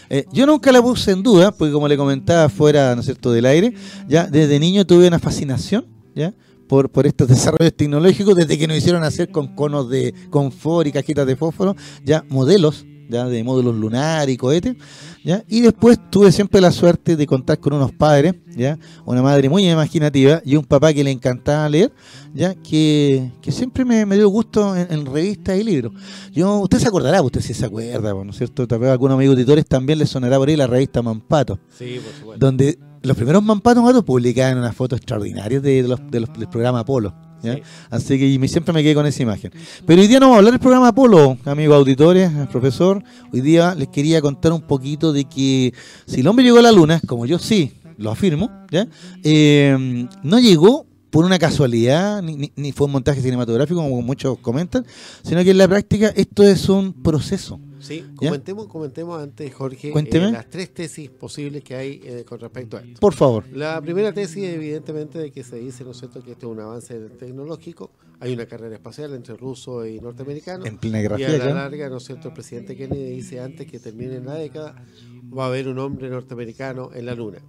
Eh, 0.09 0.26
yo 0.32 0.45
nunca 0.45 0.72
la 0.72 0.82
puse 0.82 1.11
en 1.11 1.24
duda, 1.24 1.51
porque 1.51 1.74
como 1.74 1.88
le 1.88 1.97
comentaba 1.97 2.49
fuera, 2.49 2.95
¿no 2.95 3.01
es 3.01 3.05
cierto?, 3.05 3.32
del 3.32 3.45
aire, 3.45 3.74
ya 4.07 4.26
desde 4.26 4.59
niño 4.59 4.86
tuve 4.86 5.07
una 5.07 5.20
fascinación, 5.20 5.86
ya, 6.16 6.34
por, 6.74 6.89
por 6.89 7.05
estos 7.05 7.28
desarrollos 7.36 7.76
tecnológicos, 7.76 8.36
desde 8.36 8.57
que 8.57 8.67
nos 8.67 8.76
hicieron 8.78 9.03
hacer 9.03 9.30
con 9.30 9.53
conos 9.53 9.91
de 9.91 10.11
confort 10.32 10.88
y 10.88 10.91
cajitas 10.91 11.28
de 11.28 11.36
fósforo, 11.36 11.76
ya 12.03 12.26
modelos, 12.30 12.84
ya 13.09 13.26
de 13.26 13.43
módulos 13.43 13.76
lunares 13.76 14.34
y 14.34 14.38
cohetes, 14.38 14.76
¿ya? 15.24 15.43
Y 15.47 15.61
después 15.61 15.99
tuve 16.09 16.32
siempre 16.32 16.59
la 16.61 16.71
suerte 16.71 17.15
de 17.15 17.28
contar 17.28 17.59
con 17.59 17.74
unos 17.74 17.91
padres, 17.91 18.34
¿ya? 18.55 18.80
Una 19.05 19.21
madre 19.21 19.49
muy 19.49 19.69
imaginativa 19.69 20.41
y 20.43 20.55
un 20.55 20.63
papá 20.65 20.91
que 20.93 21.03
le 21.03 21.11
encantaba 21.11 21.69
leer, 21.69 21.91
¿ya? 22.34 22.55
Que, 22.55 23.32
que 23.39 23.51
siempre 23.51 23.86
me, 23.86 24.03
me 24.07 24.15
dio 24.15 24.30
gusto 24.30 24.76
en, 24.76 24.88
en 24.91 25.05
revistas 25.05 25.59
y 25.59 25.63
libros. 25.63 25.93
Yo, 26.32 26.57
usted 26.61 26.80
se 26.80 26.88
acordará, 26.88 27.21
usted 27.21 27.41
sí 27.41 27.53
se 27.53 27.67
acuerda, 27.67 28.15
¿no 28.15 28.32
es 28.32 28.38
cierto? 28.38 28.67
Tal 28.67 28.80
vez 28.80 28.89
a 28.89 28.93
algunos 28.93 29.13
amigos 29.15 29.36
editores 29.38 29.67
también 29.67 29.99
les 29.99 30.09
sonará 30.09 30.38
por 30.39 30.49
ahí 30.49 30.55
la 30.55 30.65
revista 30.65 31.03
Mampato, 31.03 31.59
Sí, 31.78 31.99
por 32.03 32.13
supuesto. 32.15 32.43
donde 32.43 32.80
los 33.04 33.16
primeros 33.16 33.43
Mampatos 33.43 33.84
Matos 33.84 34.04
publicaban 34.04 34.58
unas 34.58 34.76
fotos 34.76 34.97
extraordinarias 34.97 35.62
de 35.62 35.84
los, 35.84 35.99
de 36.10 36.20
los- 36.22 36.34
del 36.34 36.47
programa 36.49 36.80
Apolo. 36.80 37.14
¿ya? 37.43 37.56
Sí. 37.56 37.62
Así 37.89 38.18
que 38.18 38.30
y 38.30 38.39
me- 38.39 38.47
siempre 38.47 38.74
me 38.74 38.82
quedé 38.82 38.95
con 38.95 39.06
esa 39.06 39.22
imagen. 39.22 39.51
Pero 39.86 40.01
hoy 40.01 40.08
día 40.08 40.20
no 40.20 40.28
vamos 40.28 40.36
a 40.36 40.38
hablar 40.39 40.54
del 40.54 40.60
programa 40.62 40.88
Apolo, 40.88 41.38
amigos 41.45 41.76
auditores, 41.78 42.32
eh, 42.32 42.47
profesor. 42.51 43.04
Hoy 43.34 43.41
día 43.41 43.76
les 43.76 43.89
quería 43.89 44.22
contar 44.22 44.54
un 44.54 44.62
poquito 44.62 45.12
de 45.14 45.26
que 45.26 45.74
si 46.06 46.22
el 46.22 46.28
hombre 46.28 46.45
llegó 46.45 46.60
a 46.60 46.62
la 46.62 46.72
luna, 46.72 47.01
como 47.06 47.26
yo 47.26 47.38
sí 47.39 47.74
lo 47.97 48.10
afirmo, 48.12 48.49
¿ya? 48.72 48.88
Eh, 49.24 50.08
no 50.24 50.39
llegó 50.39 50.86
por 51.10 51.26
una 51.26 51.38
casualidad, 51.38 52.24
ni- 52.24 52.51
ni 52.56 52.72
fue 52.72 52.88
un 52.88 52.93
montaje 52.93 53.22
cinematográfico 53.22 53.82
como 53.82 54.01
muchos 54.01 54.39
comentan, 54.39 54.86
sino 55.24 55.43
que 55.43 55.51
en 55.51 55.58
la 55.60 55.68
práctica 55.68 56.12
esto 56.16 56.43
es 56.43 56.70
un 56.70 56.93
proceso. 56.93 57.60
Sí, 57.84 58.06
¿Ya? 58.22 58.28
comentemos, 58.28 58.68
comentemos 58.68 59.22
antes, 59.22 59.54
Jorge, 59.54 59.92
eh, 59.94 60.32
las 60.32 60.50
tres 60.50 60.74
tesis 60.74 61.10
posibles 61.10 61.64
que 61.64 61.76
hay 61.76 62.02
eh, 62.04 62.24
con 62.26 62.40
respecto 62.40 62.78
a 62.78 62.82
esto. 62.82 63.00
Por 63.02 63.14
favor. 63.14 63.46
La 63.52 63.82
primera 63.82 64.14
tesis, 64.14 64.44
evidentemente, 64.44 65.20
de 65.20 65.32
que 65.32 65.44
se 65.44 65.58
dice, 65.58 65.84
¿no 65.84 65.92
es 65.92 65.98
cierto?, 65.98 66.24
que 66.24 66.32
este 66.32 66.46
es 66.46 66.52
un 66.52 66.62
avance 66.62 66.98
tecnológico. 67.20 67.92
Hay 68.22 68.34
una 68.34 68.46
carrera 68.46 68.76
espacial 68.76 69.14
entre 69.14 69.36
ruso 69.36 69.86
y 69.86 70.00
norteamericano. 70.00 70.66
En 70.66 70.78
plena 70.78 71.00
Guerra 71.02 71.20
Y 71.20 71.24
a 71.26 71.38
la 71.38 71.54
larga, 71.54 71.90
¿no 71.90 71.98
es 71.98 72.06
cierto?, 72.06 72.30
el 72.30 72.34
presidente 72.34 72.78
Kennedy 72.78 73.12
dice 73.16 73.42
antes 73.42 73.70
que 73.70 73.80
termine 73.80 74.22
la 74.22 74.36
década, 74.36 74.76
va 75.38 75.46
a 75.46 75.48
haber 75.48 75.68
un 75.68 75.80
hombre 75.80 76.10
norteamericano 76.10 76.92
en 76.94 77.06
la 77.06 77.16
Luna. 77.16 77.40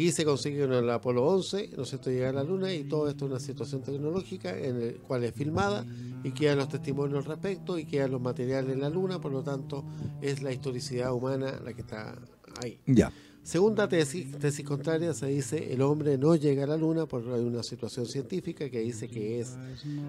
Y 0.00 0.12
se 0.12 0.24
consigue 0.24 0.64
en 0.64 0.72
el 0.72 0.88
Apolo 0.88 1.26
11, 1.26 1.70
¿no 1.76 1.82
es 1.82 1.88
cierto?, 1.90 2.10
llegar 2.10 2.30
a 2.30 2.42
la 2.42 2.44
Luna 2.44 2.72
y 2.72 2.84
todo 2.84 3.08
esto 3.08 3.26
es 3.26 3.30
una 3.30 3.40
situación 3.40 3.82
tecnológica 3.82 4.56
en 4.58 4.76
el 4.80 4.94
cual 4.96 5.24
es 5.24 5.34
filmada 5.34 5.84
y 6.24 6.30
quedan 6.32 6.58
los 6.58 6.68
testimonios 6.68 7.18
al 7.18 7.24
respecto 7.24 7.78
y 7.78 7.84
quedan 7.84 8.12
los 8.12 8.20
materiales 8.20 8.72
en 8.72 8.80
la 8.80 8.88
Luna, 8.88 9.20
por 9.20 9.32
lo 9.32 9.42
tanto 9.42 9.84
es 10.22 10.42
la 10.42 10.52
historicidad 10.52 11.12
humana 11.12 11.60
la 11.64 11.72
que 11.74 11.82
está 11.82 12.16
ahí. 12.62 12.78
Ya. 12.86 13.12
Segunda 13.42 13.88
tesis, 13.88 14.36
tesis 14.38 14.64
contraria, 14.66 15.14
se 15.14 15.26
dice 15.26 15.72
el 15.72 15.80
hombre 15.80 16.18
no 16.18 16.36
llega 16.36 16.64
a 16.64 16.66
la 16.66 16.76
luna 16.76 17.06
por 17.06 17.22
hay 17.32 17.40
una 17.42 17.62
situación 17.62 18.04
científica 18.06 18.68
que 18.68 18.80
dice 18.80 19.08
que 19.08 19.40
es 19.40 19.56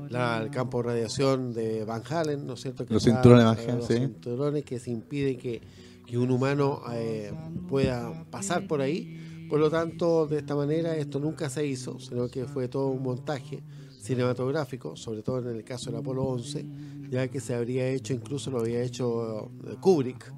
la- 0.10 0.42
el 0.44 0.50
campo 0.52 0.80
de 0.80 0.90
radiación 0.90 1.54
de 1.54 1.86
Van 1.86 2.04
Halen, 2.10 2.46
¿no 2.46 2.54
es 2.54 2.62
cierto? 2.62 2.86
Que 2.86 2.94
Los 2.94 3.08
está- 3.08 3.22
cinturones 3.22 3.46
Van 3.46 3.58
Halen, 3.58 3.78
los 3.78 3.88
sí. 3.88 3.94
cinturones 3.98 4.66
que 4.66 4.80
se 4.80 4.92
impide 4.92 5.38
que, 5.38 5.62
que 6.06 6.18
un 6.18 6.30
humano 6.30 6.82
eh, 6.94 7.32
pueda 7.70 8.26
pasar 8.30 8.68
por 8.68 8.82
ahí. 8.82 9.18
Por 9.52 9.60
lo 9.60 9.70
tanto, 9.70 10.26
de 10.28 10.40
esta 10.40 10.56
manera 10.56 10.96
esto 10.96 11.20
nunca 11.20 11.50
se 11.50 11.66
hizo, 11.68 12.00
sino 12.00 12.28
que 12.30 12.46
fue 12.46 12.68
todo 12.68 12.88
un 12.88 13.04
montaje 13.04 13.62
cinematográfico, 14.02 14.96
sobre 14.96 15.22
todo 15.22 15.40
en 15.50 15.56
el 15.58 15.64
caso 15.64 15.92
del 15.92 16.00
Apolo 16.00 16.24
11, 16.24 16.66
ya 17.10 17.28
que 17.28 17.40
se 17.40 17.54
habría 17.54 17.88
hecho, 17.88 18.14
incluso 18.14 18.50
lo 18.50 18.60
había 18.62 18.82
hecho 18.82 19.52
eh, 19.68 19.76
Kubrick, 19.80 20.34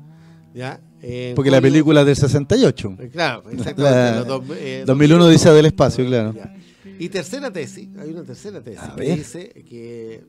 ¿ya? 0.54 0.82
En 1.02 1.36
Porque 1.36 1.50
la 1.52 1.62
película 1.62 2.02
es 2.02 2.06
del 2.08 2.16
68. 2.16 2.98
Eh, 3.00 3.10
Claro, 3.12 3.44
La- 3.46 3.52
exactamente. 3.54 4.18
los 4.20 4.28
dos- 4.48 4.58
eh, 4.58 4.84
2001 4.86 5.28
dice 5.30 5.50
del 5.52 5.66
espacio, 5.68 6.06
claro. 6.06 6.34
Ya. 6.34 6.56
Y 7.00 7.10
tercera 7.10 7.52
tesis, 7.52 7.90
hay 7.98 8.10
una 8.12 8.24
tercera 8.24 8.62
tesis 8.62 8.80
A 8.82 8.96
que 8.96 9.02
ver. 9.02 9.18
dice 9.18 9.50
que 9.68 10.24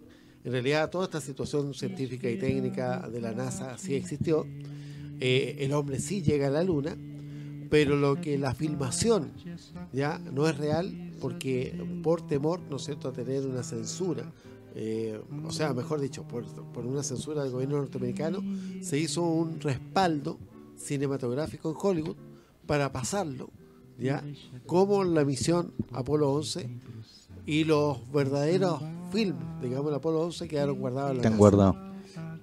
en 0.44 0.52
realidad 0.52 0.90
toda 0.90 1.04
esta 1.04 1.20
situación 1.20 1.74
científica 1.74 2.28
y 2.30 2.36
técnica 2.38 3.08
de 3.12 3.20
la 3.20 3.32
NASA 3.32 3.76
sí 3.78 3.94
existió. 3.94 4.46
Eh, 5.20 5.56
el 5.60 5.72
hombre 5.72 5.98
sí 6.00 6.22
llega 6.22 6.48
a 6.48 6.50
la 6.50 6.62
Luna, 6.64 6.96
pero 7.70 7.96
lo 7.96 8.20
que 8.20 8.38
la 8.38 8.54
filmación 8.54 9.32
ya 9.92 10.18
no 10.18 10.46
es 10.48 10.56
real 10.58 11.12
porque 11.20 11.74
por 12.02 12.26
temor, 12.26 12.60
¿no 12.70 12.76
es 12.76 12.84
cierto?, 12.84 13.08
a 13.08 13.12
tener 13.12 13.46
una 13.46 13.62
censura. 13.62 14.30
eh, 14.76 15.20
o 15.46 15.52
sea, 15.52 15.72
mejor 15.72 16.00
dicho, 16.00 16.24
por, 16.24 16.44
por 16.72 16.84
una 16.84 17.02
censura 17.02 17.42
del 17.44 17.52
gobierno 17.52 17.76
norteamericano, 17.78 18.42
se 18.80 18.98
hizo 18.98 19.22
un 19.22 19.60
respaldo 19.60 20.38
cinematográfico 20.76 21.70
en 21.70 21.76
Hollywood 21.80 22.16
para 22.66 22.90
pasarlo, 22.90 23.50
¿ya? 23.98 24.24
Como 24.66 25.04
la 25.04 25.24
misión 25.24 25.72
Apolo 25.92 26.32
11 26.32 26.68
y 27.46 27.64
los 27.64 27.98
verdaderos 28.12 28.82
films, 29.12 29.38
digamos, 29.62 29.88
el 29.90 29.94
Apolo 29.94 30.22
11 30.22 30.48
quedaron 30.48 30.78
guardados 30.78 31.10
en 31.12 31.16
la 31.18 31.22
Están 31.22 31.38
guardados. 31.38 31.76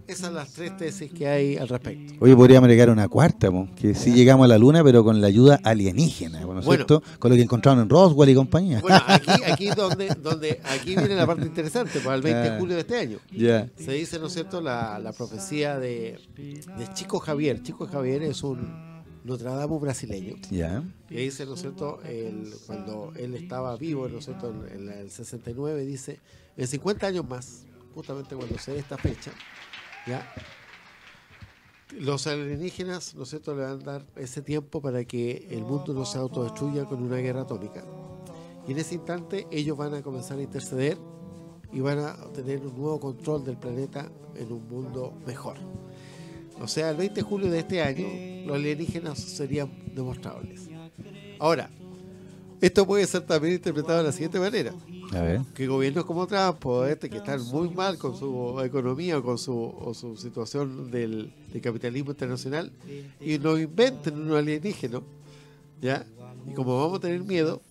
Esas 0.08 0.26
son 0.26 0.36
las 0.36 0.52
tres 0.52 0.76
tesis 0.78 1.12
que 1.12 1.28
hay 1.28 1.58
al 1.58 1.70
respecto. 1.70 2.14
Oye, 2.20 2.36
podríamos 2.36 2.66
agregar 2.66 2.90
una 2.90 3.08
cuarta, 3.08 3.50
po, 3.52 3.68
que 3.76 3.96
sí 3.96 4.12
llegamos 4.14 4.46
a 4.46 4.48
la 4.48 4.58
luna, 4.58 4.84
pero 4.84 5.04
con 5.04 5.22
la 5.22 5.28
ayuda 5.28 5.60
alienígena, 5.64 6.42
¿no 6.42 6.60
es 6.60 6.66
Bueno. 6.66 6.86
cierto? 6.86 7.04
Con 7.20 7.32
lo 7.32 7.36
que 7.38 7.44
encontraron 7.44 7.82
en 7.84 7.90
Roswell 7.90 8.30
y 8.30 8.36
compañía. 8.36 8.82
Bueno, 8.82 9.00
aquí, 9.08 9.32
aquí 9.46 9.70
donde, 9.70 10.10
donde, 10.22 10.60
aquí 10.64 10.96
viene 10.96 11.16
la 11.16 11.26
parte 11.26 11.46
interesante, 11.46 12.00
para 12.02 12.16
el 12.16 12.22
20 12.22 12.50
de 12.52 12.60
julio 12.60 12.76
de 12.76 12.82
este 12.82 12.98
año. 12.98 13.20
ya. 13.32 13.70
Se 13.78 13.94
dice, 13.94 14.20
¿no 14.20 14.28
es 14.28 14.34
cierto?, 14.34 14.60
la, 14.62 15.00
la 15.00 15.14
profecía 15.14 15.80
de, 15.80 16.20
de 16.36 16.94
Chico 16.94 17.20
Javier. 17.20 17.62
Chico 17.64 17.88
Javier 17.88 18.24
es 18.24 18.44
un 18.44 18.92
Nostradamus 19.24 19.80
brasileño. 19.82 20.36
Ya. 20.50 20.84
Y 21.10 21.18
ahí 21.18 21.24
dice, 21.26 21.46
¿no 21.46 21.54
es 21.54 21.62
cierto?, 21.62 22.00
el- 22.04 22.52
cuando 22.66 23.14
él 23.16 23.36
estaba 23.36 23.78
vivo, 23.78 24.10
¿no 24.10 24.18
es 24.20 24.26
cierto?, 24.26 24.50
en, 24.74 24.90
en 24.90 24.90
el 25.00 25.10
69, 25.12 25.86
dice, 25.86 26.20
en 26.58 26.68
50 26.68 27.08
años 27.08 27.28
más, 27.30 27.64
justamente 27.94 28.36
cuando 28.36 28.58
se 28.58 28.72
dé 28.74 28.80
esta 28.80 28.98
fecha, 28.98 29.32
Los 31.98 32.26
alienígenas, 32.28 33.16
¿no 33.16 33.24
es 33.24 33.30
cierto?, 33.30 33.56
le 33.56 33.64
van 33.64 33.82
a 33.82 33.84
dar 33.84 34.06
ese 34.16 34.42
tiempo 34.42 34.82
para 34.82 35.04
que 35.04 35.48
el 35.52 35.64
mundo 35.64 35.94
no 35.94 36.06
se 36.06 36.18
autodestruya 36.18 36.86
con 36.86 37.04
una 37.04 37.18
guerra 37.18 37.42
atómica. 37.42 37.84
Y 38.68 38.72
en 38.72 38.78
ese 38.78 38.96
instante 38.96 39.48
ellos 39.52 39.78
van 39.78 39.94
a 39.94 40.02
comenzar 40.02 40.38
a 40.38 40.42
interceder 40.42 40.98
y 41.74 41.80
van 41.80 42.00
a 42.00 42.16
tener 42.34 42.60
un 42.60 42.76
nuevo 42.76 43.00
control 43.00 43.44
del 43.44 43.58
planeta 43.58 44.12
en 44.36 44.52
un 44.52 44.68
mundo 44.68 45.14
mejor. 45.26 45.58
O 46.62 46.68
sea, 46.68 46.92
el 46.92 46.98
20 46.98 47.16
de 47.16 47.22
julio 47.22 47.50
de 47.50 47.60
este 47.60 47.82
año, 47.82 48.08
los 48.46 48.56
alienígenas 48.56 49.20
serían 49.20 49.96
demostrables. 49.96 50.70
Ahora, 51.40 51.70
esto 52.62 52.86
puede 52.86 53.08
ser 53.08 53.26
también 53.26 53.56
interpretado 53.56 53.98
de 53.98 54.04
la 54.06 54.12
siguiente 54.12 54.40
manera. 54.40 54.74
A 55.14 55.22
ver. 55.22 55.42
Que 55.54 55.68
gobiernos 55.68 56.06
como 56.06 56.26
Trump 56.28 56.66
o 56.66 56.86
este 56.86 57.10
que 57.10 57.18
están 57.18 57.42
muy 57.46 57.70
mal 57.70 57.98
con 57.98 58.18
su 58.18 58.60
economía 58.64 59.18
o 59.18 59.24
con 59.24 59.38
su, 59.38 59.54
o 59.56 59.94
su 59.94 60.16
situación 60.16 60.90
del, 60.90 61.34
del 61.52 61.62
capitalismo 61.62 62.12
internacional 62.12 62.72
y 63.20 63.38
nos 63.38 63.60
inventen 63.60 64.22
un 64.22 64.38
alienígeno, 64.38 65.04
¿ya? 65.82 66.06
Y 66.50 66.54
como 66.54 66.80
vamos 66.80 67.00
a 67.00 67.02
tener 67.02 67.22
miedo, 67.24 67.62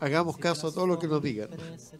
hagamos 0.00 0.36
caso 0.38 0.68
a 0.68 0.72
todo 0.72 0.86
lo 0.86 0.98
que 0.98 1.08
nos 1.08 1.20
digan, 1.22 1.48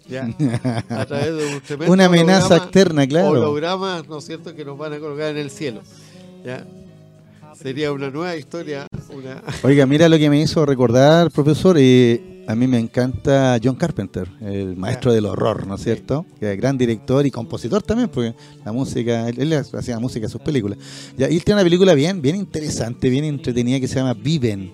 ¿ya? 0.09 0.29
A 0.89 1.07
través 1.07 1.37
de 1.37 1.55
un 1.55 1.61
tremendo 1.61 1.93
Una 1.93 2.05
amenaza 2.07 2.47
holograma- 2.47 2.63
externa, 2.63 3.07
claro. 3.09 3.29
hologramas, 3.31 4.09
¿no 4.09 4.19
es 4.19 4.25
cierto?, 4.27 4.55
que 4.55 4.65
nos 4.65 4.79
van 4.79 4.93
a 4.93 4.99
colocar 5.01 5.31
en 5.31 5.39
el 5.39 5.51
cielo, 5.51 5.81
¿ya? 6.45 6.65
Sería 7.55 7.93
una 7.93 8.11
nueva 8.11 8.35
historia, 8.37 8.87
una... 9.15 9.43
Oiga, 9.63 9.87
mira 9.87 10.09
lo 10.09 10.19
que 10.19 10.31
me 10.31 10.41
hizo 10.41 10.65
recordar, 10.65 11.31
profesor. 11.31 11.77
eh, 11.79 12.32
a 12.47 12.55
mí 12.55 12.67
me 12.67 12.79
encanta 12.79 13.59
John 13.63 13.77
Carpenter, 13.77 14.29
el 14.41 14.77
maestro 14.77 15.13
del 15.13 15.27
horror, 15.27 15.67
¿no 15.67 15.77
es 15.77 15.83
cierto? 15.83 16.27
Que 16.41 16.53
es 16.53 16.59
gran 16.59 16.77
director 16.77 17.25
y 17.25 17.31
compositor 17.31 17.83
también, 17.83 18.09
porque 18.09 18.35
la 18.65 18.73
música, 18.73 19.29
él, 19.29 19.41
él 19.41 19.53
hacía 19.55 19.99
música 19.99 20.27
en 20.27 20.31
sus 20.31 20.41
películas. 20.41 20.79
Ya, 21.17 21.31
y 21.31 21.37
él 21.37 21.45
tiene 21.45 21.61
una 21.61 21.65
película 21.65 21.95
bien, 21.95 22.21
bien 22.21 22.37
interesante, 22.37 23.09
bien 23.11 23.25
entretenida 23.25 23.79
que 23.79 23.89
se 23.89 23.97
llama 23.97 24.15
Viven. 24.15 24.73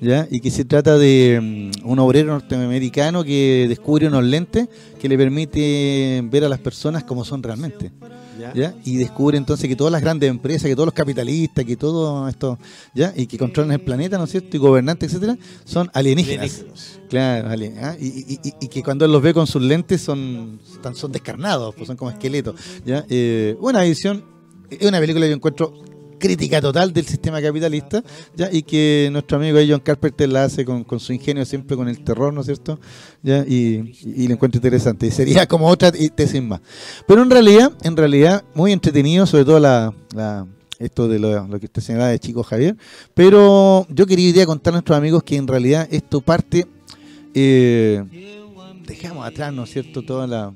¿Ya? 0.00 0.26
Y 0.30 0.40
que 0.40 0.50
se 0.50 0.64
trata 0.64 0.98
de 0.98 1.40
mm, 1.40 1.88
un 1.88 1.98
obrero 1.98 2.32
norteamericano 2.32 3.24
que 3.24 3.66
descubre 3.68 4.08
unos 4.08 4.24
lentes 4.24 4.68
que 5.00 5.08
le 5.08 5.16
permiten 5.16 6.28
ver 6.30 6.44
a 6.44 6.48
las 6.48 6.58
personas 6.58 7.04
como 7.04 7.24
son 7.24 7.42
realmente. 7.42 7.90
¿Ya? 8.38 8.52
¿ya? 8.54 8.74
Y 8.84 8.96
descubre 8.96 9.36
entonces 9.38 9.68
que 9.68 9.76
todas 9.76 9.92
las 9.92 10.02
grandes 10.02 10.30
empresas, 10.30 10.62
que 10.68 10.74
todos 10.74 10.86
los 10.86 10.94
capitalistas, 10.94 11.64
que 11.64 11.76
todo 11.76 12.28
esto, 12.28 12.58
¿ya? 12.94 13.12
Y 13.16 13.26
que 13.26 13.38
controlan 13.38 13.72
el 13.72 13.80
planeta, 13.80 14.18
¿no 14.18 14.24
es 14.24 14.30
cierto? 14.30 14.56
Y 14.56 14.60
gobernantes, 14.60 15.10
etcétera, 15.12 15.36
son 15.64 15.90
alienígenas. 15.94 16.44
Alienígenas. 16.60 17.00
Claro, 17.08 17.48
alien- 17.50 17.78
¿ah? 17.82 17.96
y, 18.00 18.06
y- 18.06 18.40
y- 18.42 18.54
y 18.60 18.68
que 18.68 18.82
cuando 18.82 19.04
él 19.04 19.12
los 19.12 19.22
ve 19.22 19.32
con 19.34 19.46
sus 19.46 19.62
lentes 19.62 20.00
son, 20.00 20.58
son 20.94 21.12
descarnados, 21.12 21.74
pues 21.74 21.86
son 21.86 21.96
como 21.96 22.10
esqueletos, 22.10 22.56
¿ya? 22.84 23.04
Eh, 23.08 23.56
buena 23.60 23.84
edición, 23.84 24.24
es 24.70 24.86
una 24.88 24.98
película 25.00 25.24
que 25.26 25.30
yo 25.30 25.36
encuentro 25.36 25.72
crítica 26.18 26.60
total 26.60 26.92
del 26.92 27.06
sistema 27.06 27.40
capitalista, 27.42 28.02
¿ya? 28.36 28.48
Y 28.52 28.62
que 28.62 29.08
nuestro 29.12 29.36
amigo 29.36 29.58
John 29.68 29.80
Carpenter 29.80 30.28
la 30.28 30.44
hace 30.44 30.64
con, 30.64 30.84
con 30.84 31.00
su 31.00 31.12
ingenio, 31.12 31.44
siempre 31.44 31.76
con 31.76 31.88
el 31.88 32.02
terror, 32.02 32.32
¿no 32.32 32.40
es 32.40 32.46
cierto? 32.46 32.78
¿Ya? 33.22 33.44
Y, 33.46 33.94
y, 34.04 34.24
y 34.24 34.32
encuentro 34.32 34.58
interesante. 34.58 35.06
Y 35.06 35.10
sería 35.10 35.46
como 35.48 35.68
otra 35.68 35.92
tesis 35.92 36.42
más. 36.42 36.60
Pero 37.06 37.22
en 37.22 37.30
realidad, 37.30 37.72
en 37.82 37.96
realidad, 37.96 38.44
muy 38.54 38.72
entretenido, 38.72 39.26
sobre 39.26 39.44
todo 39.44 39.60
la, 39.60 39.94
la- 40.14 40.46
esto 40.78 41.06
de 41.06 41.18
lo, 41.20 41.46
lo 41.46 41.60
que 41.60 41.66
usted 41.66 41.80
señalaba 41.82 42.10
de 42.10 42.18
Chico 42.18 42.42
Javier. 42.42 42.76
Pero 43.14 43.86
yo 43.88 44.06
quería 44.06 44.26
hoy 44.26 44.32
día 44.32 44.44
contar 44.46 44.72
a 44.72 44.76
nuestros 44.76 44.98
amigos 44.98 45.22
que 45.22 45.36
en 45.36 45.46
realidad 45.46 45.86
esto 45.90 46.20
parte, 46.20 46.66
eh, 47.32 48.02
dejamos 48.86 49.26
atrás, 49.26 49.52
¿no 49.52 49.64
es 49.64 49.70
cierto?, 49.70 50.02
todas 50.02 50.28
las 50.28 50.52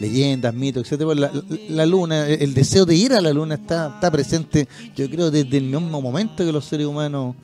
leyendas, 0.00 0.54
mitos, 0.54 0.82
etcétera. 0.84 1.06
pues 1.06 1.18
La, 1.18 1.32
la- 1.32 1.42
la 1.70 1.86
luna, 1.86 2.26
el, 2.28 2.42
el 2.42 2.54
deseo 2.54 2.84
de 2.86 2.94
ir 2.94 3.12
a 3.12 3.20
la 3.20 3.32
luna 3.32 3.54
está, 3.56 3.92
está 3.94 4.10
presente, 4.10 4.68
yo 4.96 5.08
creo, 5.10 5.30
desde 5.30 5.56
el 5.58 5.64
mismo 5.64 6.00
momento 6.00 6.44
que 6.44 6.52
los 6.52 6.64
seres 6.64 6.86
humanos 6.86 7.34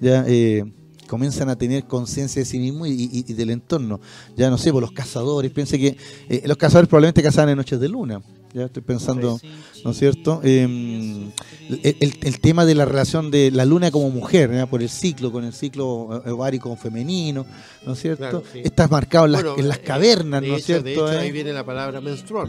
ya 0.00 0.24
eh, 0.26 0.64
comienzan 1.08 1.48
a 1.50 1.56
tener 1.56 1.84
conciencia 1.84 2.40
de 2.40 2.46
sí 2.46 2.58
mismos 2.58 2.88
y, 2.88 2.92
y- 3.10 3.24
y 3.28 3.32
del 3.34 3.50
entorno. 3.50 4.00
Ya 4.36 4.50
no 4.50 4.58
sé, 4.58 4.72
por 4.72 4.82
los 4.82 4.92
cazadores, 4.92 5.50
piense 5.52 5.78
que 5.78 5.96
eh, 6.28 6.42
los 6.46 6.56
cazadores 6.56 6.88
probablemente 6.88 7.22
cazaban 7.22 7.50
en 7.50 7.56
noches 7.56 7.78
de 7.80 7.88
luna. 7.88 8.20
Ya 8.54 8.66
estoy 8.66 8.82
pensando, 8.84 9.40
¿no 9.84 9.90
es 9.90 9.98
cierto? 9.98 10.40
Eh, 10.44 10.62
el, 10.62 11.80
el- 11.82 12.18
el 12.22 12.40
tema 12.40 12.64
de 12.64 12.76
la 12.76 12.84
relación 12.84 13.32
de 13.32 13.50
la 13.50 13.64
luna 13.64 13.90
como 13.90 14.10
mujer, 14.10 14.52
¿ya? 14.54 14.66
por 14.66 14.80
el 14.80 14.88
ciclo, 14.88 15.32
con 15.32 15.44
el 15.44 15.52
ciclo 15.52 16.22
eh, 16.24 16.30
ovárico 16.30 16.74
femenino, 16.76 17.44
¿no 17.84 17.94
es 17.94 17.98
cierto? 18.00 18.20
Claro, 18.20 18.42
sí. 18.52 18.60
Estás 18.62 18.88
marcado 18.92 19.26
en 19.26 19.32
las, 19.32 19.42
Bueno, 19.42 19.58
en 19.58 19.66
las 19.68 19.78
eh, 19.78 19.82
cavernas, 19.82 20.42
¿no 20.42 20.54
es 20.56 20.64
cierto? 20.64 20.84
De 20.84 20.92
hecho, 20.92 21.12
eh? 21.12 21.18
ahí 21.18 21.32
viene 21.32 21.52
la 21.52 21.64
palabra 21.66 22.00
menstrual, 22.00 22.48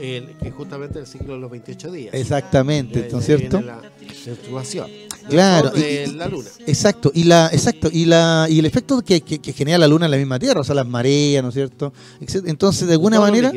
el, 0.00 0.36
que 0.40 0.46
es 0.48 0.54
justamente 0.54 1.00
el 1.00 1.06
ciclo 1.08 1.34
de 1.34 1.40
los 1.40 1.50
28 1.50 1.90
días. 1.90 2.14
Exactamente, 2.14 3.08
¿no 3.10 3.18
es 3.18 3.26
cierto? 3.26 3.60
la 3.62 3.82
menstruación. 4.00 4.86
Claro, 5.28 5.70
de 5.70 6.06
la 6.14 6.28
luna. 6.28 6.48
Exacto, 6.66 7.10
y 7.14 7.24
la, 7.24 7.48
exacto, 7.52 7.88
y 7.92 8.04
la, 8.04 8.46
y 8.48 8.58
el 8.58 8.66
efecto 8.66 9.02
que, 9.02 9.20
que, 9.20 9.52
genera 9.52 9.78
la 9.78 9.88
luna 9.88 10.06
en 10.06 10.10
la 10.10 10.16
misma 10.16 10.38
Tierra, 10.38 10.60
o 10.60 10.64
sea, 10.64 10.74
las 10.74 10.86
mareas, 10.86 11.42
¿no 11.42 11.48
es 11.48 11.54
cierto? 11.54 11.92
Entonces, 12.20 12.86
de 12.86 12.92
alguna 12.94 13.20
manera, 13.20 13.52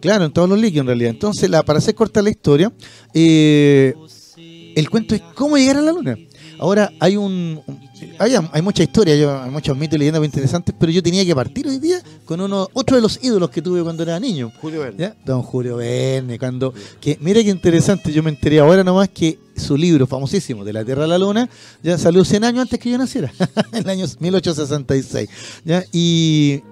claro, 0.00 0.24
en 0.24 0.32
todos 0.32 0.48
los 0.48 0.58
líquidos 0.58 0.82
en 0.82 0.86
realidad. 0.86 1.10
Entonces, 1.10 1.48
la, 1.50 1.62
para 1.62 1.78
hacer 1.78 1.94
corta 1.94 2.22
la 2.22 2.30
historia, 2.30 2.72
eh, 3.14 3.94
el 4.36 4.90
cuento 4.90 5.14
es 5.14 5.22
cómo 5.34 5.56
llegar 5.56 5.76
a 5.76 5.82
la 5.82 5.92
luna. 5.92 6.16
Ahora 6.60 6.92
hay 7.00 7.16
un, 7.16 7.58
hay, 8.18 8.34
hay, 8.52 8.60
mucha 8.60 8.82
historia, 8.82 9.44
hay 9.44 9.50
muchos 9.50 9.74
mitos 9.74 9.96
y 9.96 9.98
leyendas 10.00 10.20
muy 10.20 10.26
interesantes, 10.26 10.74
pero 10.78 10.92
yo 10.92 11.02
tenía 11.02 11.24
que 11.24 11.34
partir 11.34 11.66
hoy 11.66 11.78
día 11.78 12.02
con 12.26 12.38
uno, 12.38 12.68
otro 12.74 12.96
de 12.96 13.02
los 13.02 13.18
ídolos 13.24 13.48
que 13.48 13.62
tuve 13.62 13.82
cuando 13.82 14.02
era 14.02 14.20
niño. 14.20 14.52
Julio 14.60 14.80
Verne. 14.80 15.14
Don 15.24 15.40
Julio 15.40 15.76
Verne, 15.76 16.38
cuando, 16.38 16.74
que 17.00 17.16
mira 17.22 17.42
qué 17.42 17.48
interesante, 17.48 18.12
yo 18.12 18.22
me 18.22 18.28
enteré 18.28 18.60
ahora 18.60 18.84
nomás 18.84 19.08
que 19.08 19.38
su 19.56 19.74
libro 19.74 20.06
famosísimo, 20.06 20.62
De 20.62 20.74
la 20.74 20.84
Tierra 20.84 21.04
a 21.04 21.06
la 21.06 21.16
Luna, 21.16 21.48
ya 21.82 21.96
salió 21.96 22.26
100 22.26 22.44
años 22.44 22.60
antes 22.60 22.78
que 22.78 22.90
yo 22.90 22.98
naciera, 22.98 23.32
en 23.72 23.78
el 23.78 23.88
año 23.88 24.06
1866. 24.18 25.30
¿ya? 25.64 25.82
Y, 25.92 26.62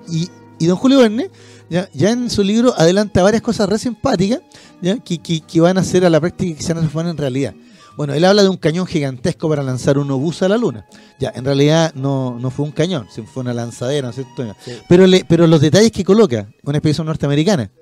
y, 0.58 0.66
don 0.66 0.76
Julio 0.76 0.98
Verne, 0.98 1.30
ya, 1.70 1.88
ya 1.94 2.10
en 2.10 2.28
su 2.28 2.42
libro 2.42 2.74
adelanta 2.76 3.22
varias 3.22 3.40
cosas 3.40 3.66
re 3.66 3.78
simpáticas 3.78 4.40
¿ya? 4.82 4.98
Que, 4.98 5.18
que, 5.18 5.60
van 5.62 5.78
a 5.78 5.80
hacer 5.80 6.04
a 6.04 6.10
la 6.10 6.20
práctica 6.20 6.50
y 6.50 6.54
que 6.56 6.62
se 6.62 6.74
van 6.74 7.08
en 7.08 7.16
realidad. 7.16 7.54
Bueno, 7.98 8.14
él 8.14 8.24
habla 8.24 8.44
de 8.44 8.48
un 8.48 8.58
cañón 8.58 8.86
gigantesco 8.86 9.48
para 9.48 9.60
lanzar 9.64 9.98
un 9.98 10.08
obús 10.12 10.40
a 10.42 10.48
la 10.48 10.56
luna. 10.56 10.86
Ya, 11.18 11.32
en 11.34 11.44
realidad 11.44 11.92
no, 11.96 12.38
no 12.38 12.48
fue 12.52 12.64
un 12.64 12.70
cañón, 12.70 13.08
fue 13.26 13.40
una 13.40 13.52
lanzadera, 13.52 14.06
¿no 14.06 14.10
es 14.10 14.14
cierto? 14.14 14.54
Pero, 14.88 15.04
le, 15.04 15.24
pero 15.24 15.48
los 15.48 15.60
detalles 15.60 15.90
que 15.90 16.04
coloca, 16.04 16.48
una 16.62 16.78
expedición 16.78 17.08
norteamericana, 17.08 17.72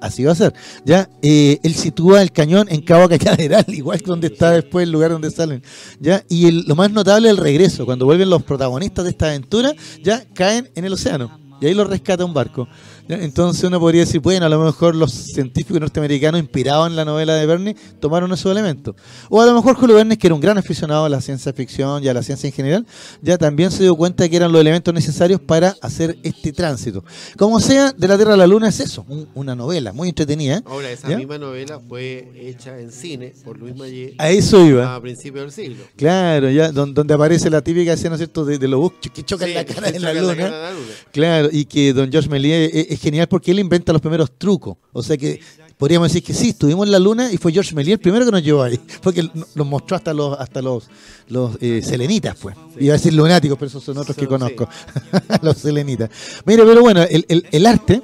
así 0.00 0.24
va 0.24 0.32
a 0.32 0.34
ser. 0.34 0.54
Ya, 0.84 1.08
eh, 1.22 1.60
él 1.62 1.72
sitúa 1.76 2.20
el 2.20 2.32
cañón 2.32 2.66
en 2.68 2.82
Cabo 2.82 3.08
Cañaveral, 3.16 3.64
igual 3.68 4.00
que 4.00 4.06
donde 4.06 4.26
está 4.26 4.50
después 4.50 4.82
el 4.82 4.90
lugar 4.90 5.12
donde 5.12 5.30
salen. 5.30 5.62
Ya, 6.00 6.24
y 6.28 6.50
lo 6.50 6.74
más 6.74 6.90
notable 6.90 7.28
es 7.28 7.34
el 7.34 7.40
regreso, 7.40 7.86
cuando 7.86 8.06
vuelven 8.06 8.28
los 8.28 8.42
protagonistas 8.42 9.04
de 9.04 9.10
esta 9.12 9.28
aventura, 9.28 9.72
ya 10.02 10.24
caen 10.34 10.68
en 10.74 10.84
el 10.84 10.94
océano. 10.94 11.38
Y 11.60 11.66
ahí 11.66 11.74
los 11.74 11.88
rescata 11.88 12.24
un 12.24 12.34
barco. 12.34 12.66
Entonces 13.14 13.64
uno 13.64 13.80
podría 13.80 14.02
decir, 14.02 14.20
bueno, 14.20 14.46
a 14.46 14.48
lo 14.48 14.60
mejor 14.60 14.94
los 14.94 15.12
científicos 15.12 15.80
norteamericanos 15.80 16.40
inspirados 16.40 16.88
en 16.88 16.96
la 16.96 17.04
novela 17.04 17.34
de 17.34 17.46
Verne 17.46 17.76
tomaron 17.98 18.32
esos 18.32 18.50
elementos. 18.52 18.94
O 19.28 19.40
a 19.40 19.46
lo 19.46 19.54
mejor 19.54 19.74
Julio 19.74 19.96
Verne, 19.96 20.16
que 20.16 20.26
era 20.26 20.34
un 20.34 20.40
gran 20.40 20.58
aficionado 20.58 21.04
a 21.04 21.08
la 21.08 21.20
ciencia 21.20 21.52
ficción 21.52 22.04
y 22.04 22.08
a 22.08 22.14
la 22.14 22.22
ciencia 22.22 22.46
en 22.46 22.52
general, 22.52 22.86
ya 23.22 23.36
también 23.38 23.70
se 23.70 23.82
dio 23.82 23.96
cuenta 23.96 24.22
de 24.22 24.30
que 24.30 24.36
eran 24.36 24.52
los 24.52 24.60
elementos 24.60 24.94
necesarios 24.94 25.40
para 25.40 25.74
hacer 25.80 26.18
este 26.22 26.52
tránsito. 26.52 27.04
Como 27.36 27.60
sea, 27.60 27.92
de 27.92 28.08
la 28.08 28.16
Tierra 28.16 28.34
a 28.34 28.36
la 28.36 28.46
Luna 28.46 28.68
es 28.68 28.80
eso, 28.80 29.04
una 29.34 29.54
novela 29.54 29.92
muy 29.92 30.08
entretenida. 30.08 30.62
Ahora, 30.66 30.90
esa 30.90 31.08
misma 31.08 31.38
novela 31.38 31.80
fue 31.80 32.30
hecha 32.36 32.78
en 32.78 32.92
cine 32.92 33.32
por 33.44 33.58
Luis 33.58 33.74
Mayet. 33.76 34.14
A 34.18 34.30
eso 34.30 34.64
iba. 34.64 34.94
A 34.94 35.00
principios 35.00 35.44
del 35.44 35.52
siglo. 35.52 35.84
Claro, 35.96 36.50
ya 36.50 36.70
donde, 36.70 37.14
aparece 37.14 37.50
la 37.50 37.62
típica 37.62 37.92
escena, 37.92 38.16
cierto?, 38.16 38.44
de, 38.44 38.68
los 38.68 38.92
que 38.92 39.24
chocan 39.24 39.52
la 39.52 39.64
cara 39.64 39.88
en 39.88 40.02
la, 40.02 40.14
luna. 40.14 40.70
Claro, 41.12 41.48
y 41.50 41.64
que 41.64 41.92
don 41.92 42.10
George 42.10 42.28
Méliès 42.28 42.70
es, 42.72 42.99
es 43.00 43.02
genial 43.02 43.26
porque 43.28 43.50
él 43.50 43.58
inventa 43.58 43.92
los 43.92 44.02
primeros 44.02 44.32
trucos. 44.36 44.76
O 44.92 45.02
sea 45.02 45.16
que 45.16 45.40
podríamos 45.78 46.08
decir 46.08 46.22
que 46.22 46.34
sí, 46.34 46.50
estuvimos 46.50 46.86
en 46.86 46.92
la 46.92 46.98
luna 46.98 47.32
y 47.32 47.38
fue 47.38 47.52
George 47.52 47.74
Méliès 47.74 47.94
el 47.94 48.00
primero 48.00 48.26
que 48.26 48.30
nos 48.30 48.42
llevó 48.42 48.62
ahí, 48.62 48.78
porque 49.02 49.28
nos 49.54 49.66
mostró 49.66 49.96
hasta 49.96 50.12
los 50.12 50.38
hasta 50.38 50.60
los 50.60 50.88
los 51.28 51.56
eh, 51.60 51.80
selenitas, 51.82 52.36
pues. 52.40 52.54
Iba 52.78 52.94
a 52.94 52.98
decir 52.98 53.14
lunáticos, 53.14 53.56
pero 53.58 53.68
esos 53.68 53.82
son 53.82 53.96
otros 53.98 54.16
que 54.16 54.26
conozco, 54.26 54.68
los 55.42 55.56
selenitas. 55.56 56.10
Mire, 56.44 56.64
pero 56.64 56.82
bueno, 56.82 57.02
el, 57.02 57.24
el, 57.28 57.46
el 57.50 57.66
arte 57.66 58.02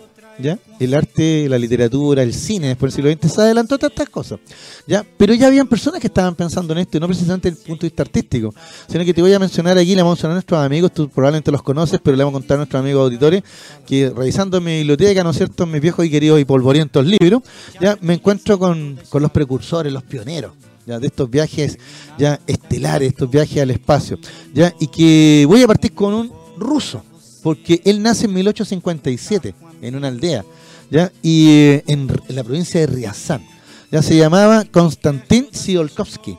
El 0.79 0.95
arte, 0.95 1.49
la 1.49 1.59
literatura, 1.59 2.23
el 2.23 2.35
cine 2.35 2.69
después 2.69 2.95
del 2.95 3.05
siglo 3.05 3.21
XX 3.21 3.35
se 3.35 3.41
adelantó 3.41 3.79
tantas 3.79 4.09
cosas, 4.09 4.39
¿ya? 4.87 5.05
Pero 5.17 5.33
ya 5.35 5.47
habían 5.47 5.67
personas 5.67 6.01
que 6.01 6.09
estaban 6.09 6.35
pensando 6.35 6.75
en 6.75 6.81
esto, 6.81 6.99
y 6.99 7.01
no 7.01 7.07
precisamente 7.07 7.51
desde 7.51 7.63
el 7.63 7.67
punto 7.67 7.83
de 7.83 7.89
vista 7.89 8.03
artístico, 8.03 8.55
sino 8.87 9.05
que 9.05 9.15
te 9.15 9.23
voy 9.23 9.33
a 9.33 9.39
mencionar 9.39 9.79
aquí, 9.79 9.95
le 9.95 10.03
vamos 10.03 10.13
a 10.13 10.15
mencionar 10.15 10.33
a 10.33 10.35
nuestros 10.35 10.61
amigos, 10.61 10.93
tú 10.93 11.09
probablemente 11.09 11.51
los 11.51 11.63
conoces, 11.63 12.01
pero 12.03 12.17
le 12.17 12.25
vamos 12.25 12.39
a 12.39 12.41
contar 12.41 12.57
a 12.57 12.59
nuestros 12.59 12.81
amigos 12.81 13.05
auditores 13.05 13.43
que 13.87 14.11
revisando 14.11 14.61
mi 14.61 14.79
biblioteca, 14.79 15.25
¿no 15.25 15.31
es 15.31 15.37
cierto?, 15.37 15.65
mis 15.67 15.81
viejos 15.81 16.05
y 16.05 16.11
queridos 16.11 16.39
y 16.39 16.45
polvorientos 16.45 17.07
libros, 17.07 17.43
ya 17.81 17.97
me 18.03 18.15
encuentro 18.15 18.59
con, 18.59 18.99
con 19.09 19.23
los 19.23 19.31
precursores, 19.31 19.91
los 19.93 20.03
pioneros, 20.03 20.53
ya, 20.87 20.99
de 20.99 21.07
estos 21.07 21.31
viajes 21.31 21.79
ya 22.19 22.39
estelares, 22.47 23.09
estos 23.09 23.31
viajes 23.31 23.63
al 23.63 23.71
espacio, 23.71 24.19
ya, 24.53 24.75
y 24.79 24.89
que 24.89 25.45
voy 25.49 25.63
a 25.63 25.67
partir 25.67 25.95
con 25.95 26.13
un 26.13 26.33
ruso, 26.59 27.03
porque 27.43 27.81
él 27.85 28.03
nace 28.03 28.27
en 28.27 28.35
1857 28.35 29.55
en 29.83 29.97
una 29.97 30.09
aldea, 30.09 30.45
¿ya? 30.91 31.13
y 31.23 31.51
eh, 31.51 31.85
en, 31.87 32.09
la 32.29 32.45
provincia 32.45 32.81
de 32.81 32.87
Riazán. 32.87 33.43
Ya 33.91 34.03
se 34.03 34.17
llamaba 34.17 34.65
Konstantin 34.65 35.49
Tsiolkovsky. 35.51 36.37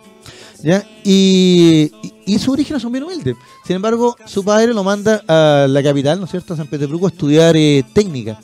¿ya? 0.63 0.83
Y, 1.03 1.91
y, 2.25 2.39
su 2.39 2.51
origen 2.51 2.79
son 2.79 2.91
bien 2.91 3.03
humilde. 3.03 3.35
Sin 3.65 3.75
embargo, 3.75 4.15
su 4.25 4.43
padre 4.43 4.73
lo 4.73 4.83
manda 4.83 5.23
a 5.27 5.67
la 5.67 5.83
capital, 5.83 6.19
¿no 6.19 6.25
es 6.25 6.31
cierto?, 6.31 6.53
a 6.53 6.57
San 6.57 6.67
Petersburgo, 6.67 7.07
a 7.07 7.09
estudiar 7.09 7.55
eh, 7.55 7.83
técnica. 7.93 8.39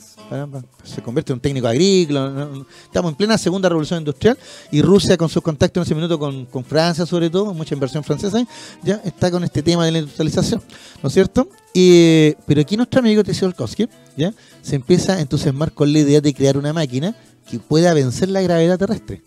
Se 0.82 1.02
convierte 1.02 1.32
en 1.32 1.36
un 1.36 1.40
técnico 1.40 1.68
agrícola. 1.68 2.48
Estamos 2.84 3.12
en 3.12 3.16
plena 3.16 3.38
segunda 3.38 3.68
revolución 3.68 4.00
industrial 4.00 4.38
y 4.70 4.82
Rusia, 4.82 5.16
con 5.16 5.28
sus 5.28 5.42
contactos 5.42 5.82
en 5.82 5.84
ese 5.84 5.94
minuto 5.94 6.18
con, 6.18 6.46
con 6.46 6.64
Francia, 6.64 7.06
sobre 7.06 7.30
todo, 7.30 7.52
mucha 7.52 7.74
inversión 7.74 8.02
francesa, 8.02 8.44
ya 8.82 9.00
está 9.04 9.30
con 9.30 9.44
este 9.44 9.62
tema 9.62 9.84
de 9.84 9.92
la 9.92 9.98
industrialización, 9.98 10.62
¿no 11.02 11.08
es 11.08 11.14
cierto? 11.14 11.48
Pero 11.74 12.60
aquí 12.60 12.76
nuestro 12.76 13.00
amigo 13.00 13.24
Tsiolkovsky 13.24 13.88
¿ya? 14.16 14.32
se 14.62 14.76
empieza 14.76 15.14
a 15.14 15.20
entusiasmar 15.20 15.72
con 15.72 15.92
la 15.92 15.98
idea 15.98 16.20
de 16.20 16.32
crear 16.32 16.56
una 16.56 16.72
máquina 16.72 17.16
que 17.50 17.58
pueda 17.58 17.92
vencer 17.94 18.28
la 18.28 18.40
gravedad 18.42 18.78
terrestre. 18.78 19.22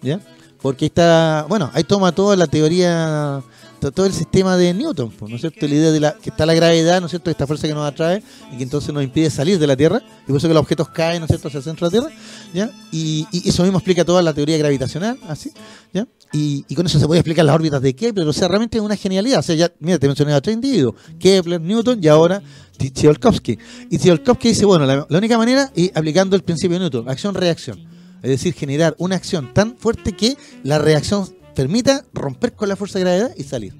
¿ya? 0.00 0.20
Porque 0.62 0.86
está, 0.86 1.46
bueno, 1.48 1.70
ahí 1.74 1.84
toma 1.84 2.12
toda 2.12 2.36
la 2.36 2.46
teoría, 2.46 3.42
todo 3.80 4.06
el 4.06 4.12
sistema 4.12 4.56
de 4.56 4.74
Newton, 4.74 5.12
¿no 5.20 5.34
es 5.34 5.40
cierto? 5.40 5.66
La 5.66 5.74
idea 5.74 5.90
de 5.90 6.00
la, 6.00 6.12
que 6.12 6.30
está 6.30 6.44
la 6.44 6.54
gravedad, 6.54 7.00
¿no 7.00 7.06
es 7.06 7.10
cierto? 7.10 7.30
Esta 7.30 7.46
fuerza 7.46 7.66
que 7.66 7.74
nos 7.74 7.88
atrae 7.88 8.22
y 8.52 8.58
que 8.58 8.62
entonces 8.62 8.92
nos 8.92 9.02
impide 9.02 9.30
salir 9.30 9.58
de 9.58 9.66
la 9.66 9.74
Tierra, 9.74 10.02
y 10.24 10.26
por 10.26 10.36
eso 10.36 10.48
que 10.48 10.54
los 10.54 10.60
objetos 10.60 10.90
caen, 10.90 11.20
¿no 11.20 11.24
es 11.24 11.30
cierto?, 11.30 11.48
hacia 11.48 11.58
el 11.58 11.64
centro 11.64 11.88
de 11.88 11.98
la 11.98 12.08
Tierra, 12.08 12.20
¿ya? 12.52 12.70
Y, 12.92 13.26
eso 13.48 13.62
mismo 13.62 13.78
explica 13.78 14.04
toda 14.04 14.22
la 14.22 14.34
teoría 14.34 14.58
gravitacional, 14.58 15.18
así, 15.28 15.50
¿ya? 15.94 16.06
Y, 16.32 16.62
con 16.74 16.86
eso 16.86 16.98
se 17.00 17.06
puede 17.06 17.20
explicar 17.20 17.44
las 17.44 17.54
órbitas 17.54 17.82
de 17.82 17.94
Kepler, 17.94 18.26
o 18.26 18.32
sea, 18.32 18.46
realmente 18.46 18.78
es 18.78 18.84
una 18.84 18.96
genialidad. 18.96 19.40
O 19.40 19.42
sea, 19.42 19.56
ya, 19.56 19.72
mira, 19.80 19.98
te 19.98 20.06
mencioné 20.06 20.32
a 20.32 20.40
tres 20.40 20.54
individuos, 20.54 20.94
Kepler, 21.18 21.60
Newton 21.60 21.98
y 22.02 22.08
ahora 22.08 22.40
Tsiolkovsky. 22.78 23.58
Y 23.90 23.98
Tsiolkovsky 23.98 24.48
dice, 24.48 24.64
bueno, 24.64 24.86
la, 24.86 25.06
la 25.08 25.18
única 25.18 25.36
manera 25.36 25.72
es 25.74 25.90
aplicando 25.94 26.36
el 26.36 26.42
principio 26.42 26.78
de 26.78 26.84
Newton, 26.84 27.08
acción-reacción. 27.08 27.84
Es 28.22 28.30
decir, 28.30 28.54
generar 28.54 28.94
una 28.98 29.16
acción 29.16 29.52
tan 29.52 29.76
fuerte 29.76 30.12
que 30.12 30.36
la 30.62 30.78
reacción 30.78 31.28
permita 31.54 32.04
romper 32.12 32.52
con 32.52 32.68
la 32.68 32.76
fuerza 32.76 32.98
de 32.98 33.04
gravedad 33.04 33.34
y 33.36 33.42
salir. 33.42 33.79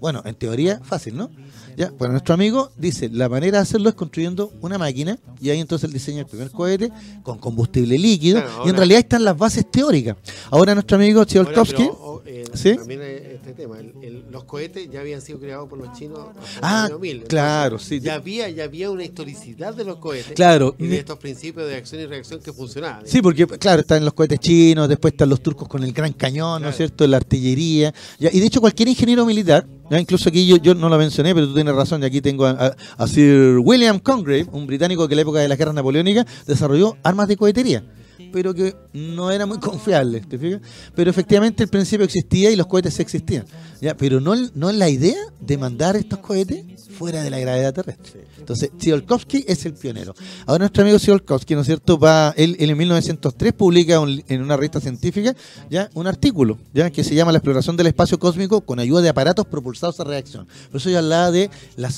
Bueno, 0.00 0.22
en 0.24 0.34
teoría 0.34 0.80
fácil, 0.82 1.16
¿no? 1.16 1.30
Ya, 1.76 1.90
bueno, 1.90 2.12
nuestro 2.12 2.34
amigo 2.34 2.72
dice, 2.76 3.08
la 3.10 3.28
manera 3.28 3.58
de 3.58 3.62
hacerlo 3.62 3.88
es 3.88 3.94
construyendo 3.94 4.52
una 4.60 4.78
máquina 4.78 5.18
y 5.40 5.50
ahí 5.50 5.60
entonces 5.60 5.88
él 5.88 5.92
diseña 5.92 6.20
el 6.20 6.26
primer 6.26 6.50
cohete 6.50 6.90
con 7.22 7.38
combustible 7.38 7.98
líquido 7.98 8.42
y 8.64 8.70
en 8.70 8.76
realidad 8.76 9.00
están 9.00 9.24
las 9.24 9.36
bases 9.36 9.70
teóricas. 9.70 10.16
Ahora 10.50 10.74
nuestro 10.74 10.96
amigo 10.96 11.24
Tsiolkovsky... 11.24 11.90
Eh, 12.32 12.44
¿sí? 12.54 12.76
También 12.76 13.02
este 13.02 13.54
tema, 13.54 13.78
los 14.30 14.44
cohetes 14.44 14.88
ya 14.88 15.00
habían 15.00 15.20
sido 15.20 15.40
creados 15.40 15.68
por 15.68 15.78
los 15.78 15.92
chinos 15.98 16.28
ah, 16.62 16.84
el 16.86 16.92
año 16.92 17.00
1000. 17.00 17.24
claro, 17.24 17.76
sí. 17.80 17.98
Ya 17.98 18.14
había, 18.14 18.48
ya 18.50 18.62
había 18.62 18.88
una 18.88 19.02
historicidad 19.02 19.74
de 19.74 19.82
los 19.82 19.96
cohetes 19.96 20.34
claro, 20.34 20.76
y 20.78 20.86
de 20.86 20.98
estos 20.98 21.18
principios 21.18 21.66
de 21.66 21.74
acción 21.74 22.02
y 22.02 22.06
reacción 22.06 22.38
que 22.38 22.52
funcionaban. 22.52 23.04
Sí, 23.04 23.20
porque 23.20 23.48
claro, 23.48 23.80
están 23.80 24.04
los 24.04 24.14
cohetes 24.14 24.38
chinos, 24.38 24.88
después 24.88 25.12
están 25.12 25.28
los 25.28 25.42
turcos 25.42 25.66
con 25.66 25.82
el 25.82 25.92
gran 25.92 26.12
cañón, 26.12 26.62
¿no 26.62 26.68
es 26.68 26.76
cierto?, 26.76 27.04
la 27.08 27.16
artillería. 27.16 27.92
y 28.20 28.38
de 28.38 28.46
hecho 28.46 28.60
cualquier 28.60 28.88
ingeniero 28.88 29.26
militar 29.26 29.66
incluso 29.98 30.28
aquí 30.28 30.46
yo, 30.46 30.56
yo, 30.58 30.76
no 30.76 30.88
lo 30.88 30.96
mencioné, 30.98 31.34
pero 31.34 31.48
tú 31.48 31.54
tienes 31.54 31.74
razón, 31.74 32.00
y 32.02 32.06
aquí 32.06 32.20
tengo 32.20 32.46
a, 32.46 32.76
Sir 33.08 33.58
William 33.58 33.98
Congreve, 33.98 34.48
un 34.52 34.68
británico 34.68 35.08
que 35.08 35.14
en 35.14 35.16
la 35.16 35.22
época 35.22 35.40
de 35.40 35.48
las 35.48 35.58
guerras 35.58 35.74
napoleónicas 35.74 36.26
desarrolló 36.46 36.96
armas 37.02 37.26
de 37.26 37.36
cohetería 37.36 37.82
pero 38.32 38.54
que 38.54 38.74
no 38.92 39.30
era 39.30 39.46
muy 39.46 39.58
confiable. 39.58 40.22
Pero 40.94 41.10
efectivamente 41.10 41.62
el 41.62 41.68
principio 41.68 42.04
existía 42.04 42.50
y 42.50 42.56
los 42.56 42.66
cohetes 42.66 42.98
existían, 43.00 43.44
pero 43.98 44.20
no, 44.20 44.34
no 44.54 44.72
la 44.72 44.88
idea 44.88 45.18
de 45.40 45.58
mandar 45.58 45.96
estos 45.96 46.18
cohetes 46.18 46.64
fuera 47.00 47.22
de 47.22 47.30
la 47.30 47.38
gravedad 47.38 47.72
terrestre. 47.72 48.26
Entonces, 48.38 48.70
Tsiolkovsky 48.76 49.44
es 49.48 49.64
el 49.64 49.72
pionero. 49.72 50.14
Ahora 50.44 50.60
nuestro 50.60 50.82
amigo 50.82 50.98
Tsiolkovsky, 50.98 51.54
¿no 51.54 51.62
es 51.62 51.66
cierto? 51.66 51.98
Va, 51.98 52.34
él, 52.36 52.56
en 52.58 52.76
1903 52.76 53.52
publica 53.54 53.94
en 54.28 54.42
una 54.42 54.56
revista 54.56 54.80
científica 54.80 55.34
ya 55.70 55.88
un 55.94 56.06
artículo 56.06 56.58
ya 56.74 56.90
que 56.90 57.02
se 57.02 57.14
llama 57.14 57.32
La 57.32 57.38
exploración 57.38 57.76
del 57.76 57.86
espacio 57.86 58.18
cósmico 58.18 58.60
con 58.60 58.80
ayuda 58.80 59.00
de 59.00 59.08
aparatos 59.08 59.46
propulsados 59.46 59.98
a 60.00 60.04
reacción. 60.04 60.46
Por 60.70 60.80
eso 60.80 60.90
yo 60.90 60.98
hablaba 60.98 61.30
de 61.30 61.50
la, 61.76 61.90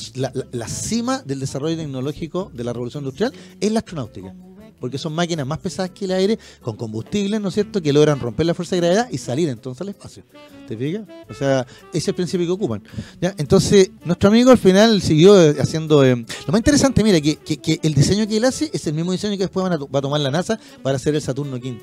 la 0.52 0.68
cima 0.68 1.22
del 1.22 1.40
desarrollo 1.40 1.76
tecnológico 1.76 2.52
de 2.54 2.64
la 2.64 2.72
revolución 2.72 3.02
industrial 3.02 3.32
es 3.60 3.72
la 3.72 3.80
astronáutica. 3.80 4.34
Porque 4.82 4.98
son 4.98 5.14
máquinas 5.14 5.46
más 5.46 5.58
pesadas 5.58 5.92
que 5.92 6.06
el 6.06 6.10
aire, 6.10 6.38
con 6.60 6.76
combustible, 6.76 7.38
¿no 7.38 7.48
es 7.48 7.54
cierto?, 7.54 7.80
que 7.80 7.92
logran 7.92 8.18
romper 8.18 8.46
la 8.46 8.52
fuerza 8.52 8.74
de 8.74 8.80
gravedad 8.80 9.08
y 9.12 9.16
salir 9.16 9.48
entonces 9.48 9.80
al 9.80 9.90
espacio. 9.90 10.24
¿Te 10.66 10.76
fijas? 10.76 11.04
O 11.30 11.34
sea, 11.34 11.64
ese 11.90 11.98
es 11.98 12.08
el 12.08 12.14
principio 12.14 12.46
que 12.48 12.52
ocupan. 12.52 12.82
¿ya? 13.20 13.32
Entonces, 13.38 13.92
nuestro 14.04 14.28
amigo 14.28 14.50
al 14.50 14.58
final 14.58 15.00
siguió 15.00 15.40
eh, 15.40 15.56
haciendo... 15.60 16.04
eh, 16.04 16.16
lo 16.16 16.52
más 16.52 16.58
interesante, 16.58 17.04
mira, 17.04 17.20
que, 17.20 17.36
que- 17.36 17.78
el 17.80 17.94
diseño 17.94 18.26
que 18.26 18.38
él 18.38 18.44
hace 18.44 18.70
es 18.72 18.84
el 18.88 18.94
mismo 18.94 19.12
diseño 19.12 19.34
que 19.36 19.44
después 19.44 19.62
van 19.62 19.74
a 19.74 19.76
va 19.76 19.98
a 20.00 20.02
tomar 20.02 20.20
la 20.20 20.32
NASA 20.32 20.58
para 20.82 20.96
hacer 20.96 21.14
el 21.14 21.22
Saturno 21.22 21.56
V, 21.56 21.80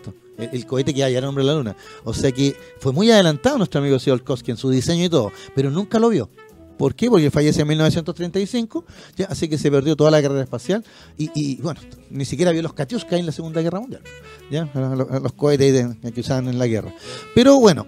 el, 0.51 0.65
cohete 0.65 0.93
que 0.93 1.01
va 1.01 1.25
a 1.25 1.29
hombre 1.29 1.43
a 1.43 1.47
la 1.47 1.53
Luna. 1.53 1.77
O 2.03 2.13
sea 2.13 2.33
que 2.33 2.53
fue 2.79 2.91
muy 2.91 3.09
adelantado 3.09 3.57
nuestro 3.57 3.79
amigo 3.79 3.97
Tsiolkovsky 3.97 4.51
en 4.51 4.57
su 4.57 4.69
diseño 4.69 5.05
y 5.05 5.09
todo, 5.09 5.31
pero 5.55 5.71
nunca 5.71 5.99
lo 5.99 6.09
vio. 6.09 6.29
¿Por 6.79 6.95
qué? 6.95 7.09
Porque 7.09 7.29
fallece 7.29 7.61
en 7.63 7.67
1935, 7.67 8.85
ya, 9.17 9.25
así 9.25 9.49
que 9.49 9.57
se 9.57 9.69
perdió 9.69 9.97
toda 9.97 10.11
la 10.11 10.21
carrera 10.21 10.41
espacial 10.41 10.85
y, 11.17 11.29
y, 11.35 11.61
bueno, 11.61 11.81
ni 12.09 12.23
siquiera 12.23 12.53
vio 12.53 12.61
los 12.61 12.71
Katyuska 12.71 13.17
en 13.17 13.25
la 13.25 13.33
Segunda 13.33 13.61
Guerra 13.61 13.81
Mundial, 13.81 14.01
ya, 14.49 14.69
los, 14.73 15.33
cohetes 15.33 15.97
que 16.13 16.21
usaban 16.21 16.47
en 16.47 16.57
la 16.57 16.67
guerra. 16.67 16.95
Pero 17.35 17.59
bueno, 17.59 17.85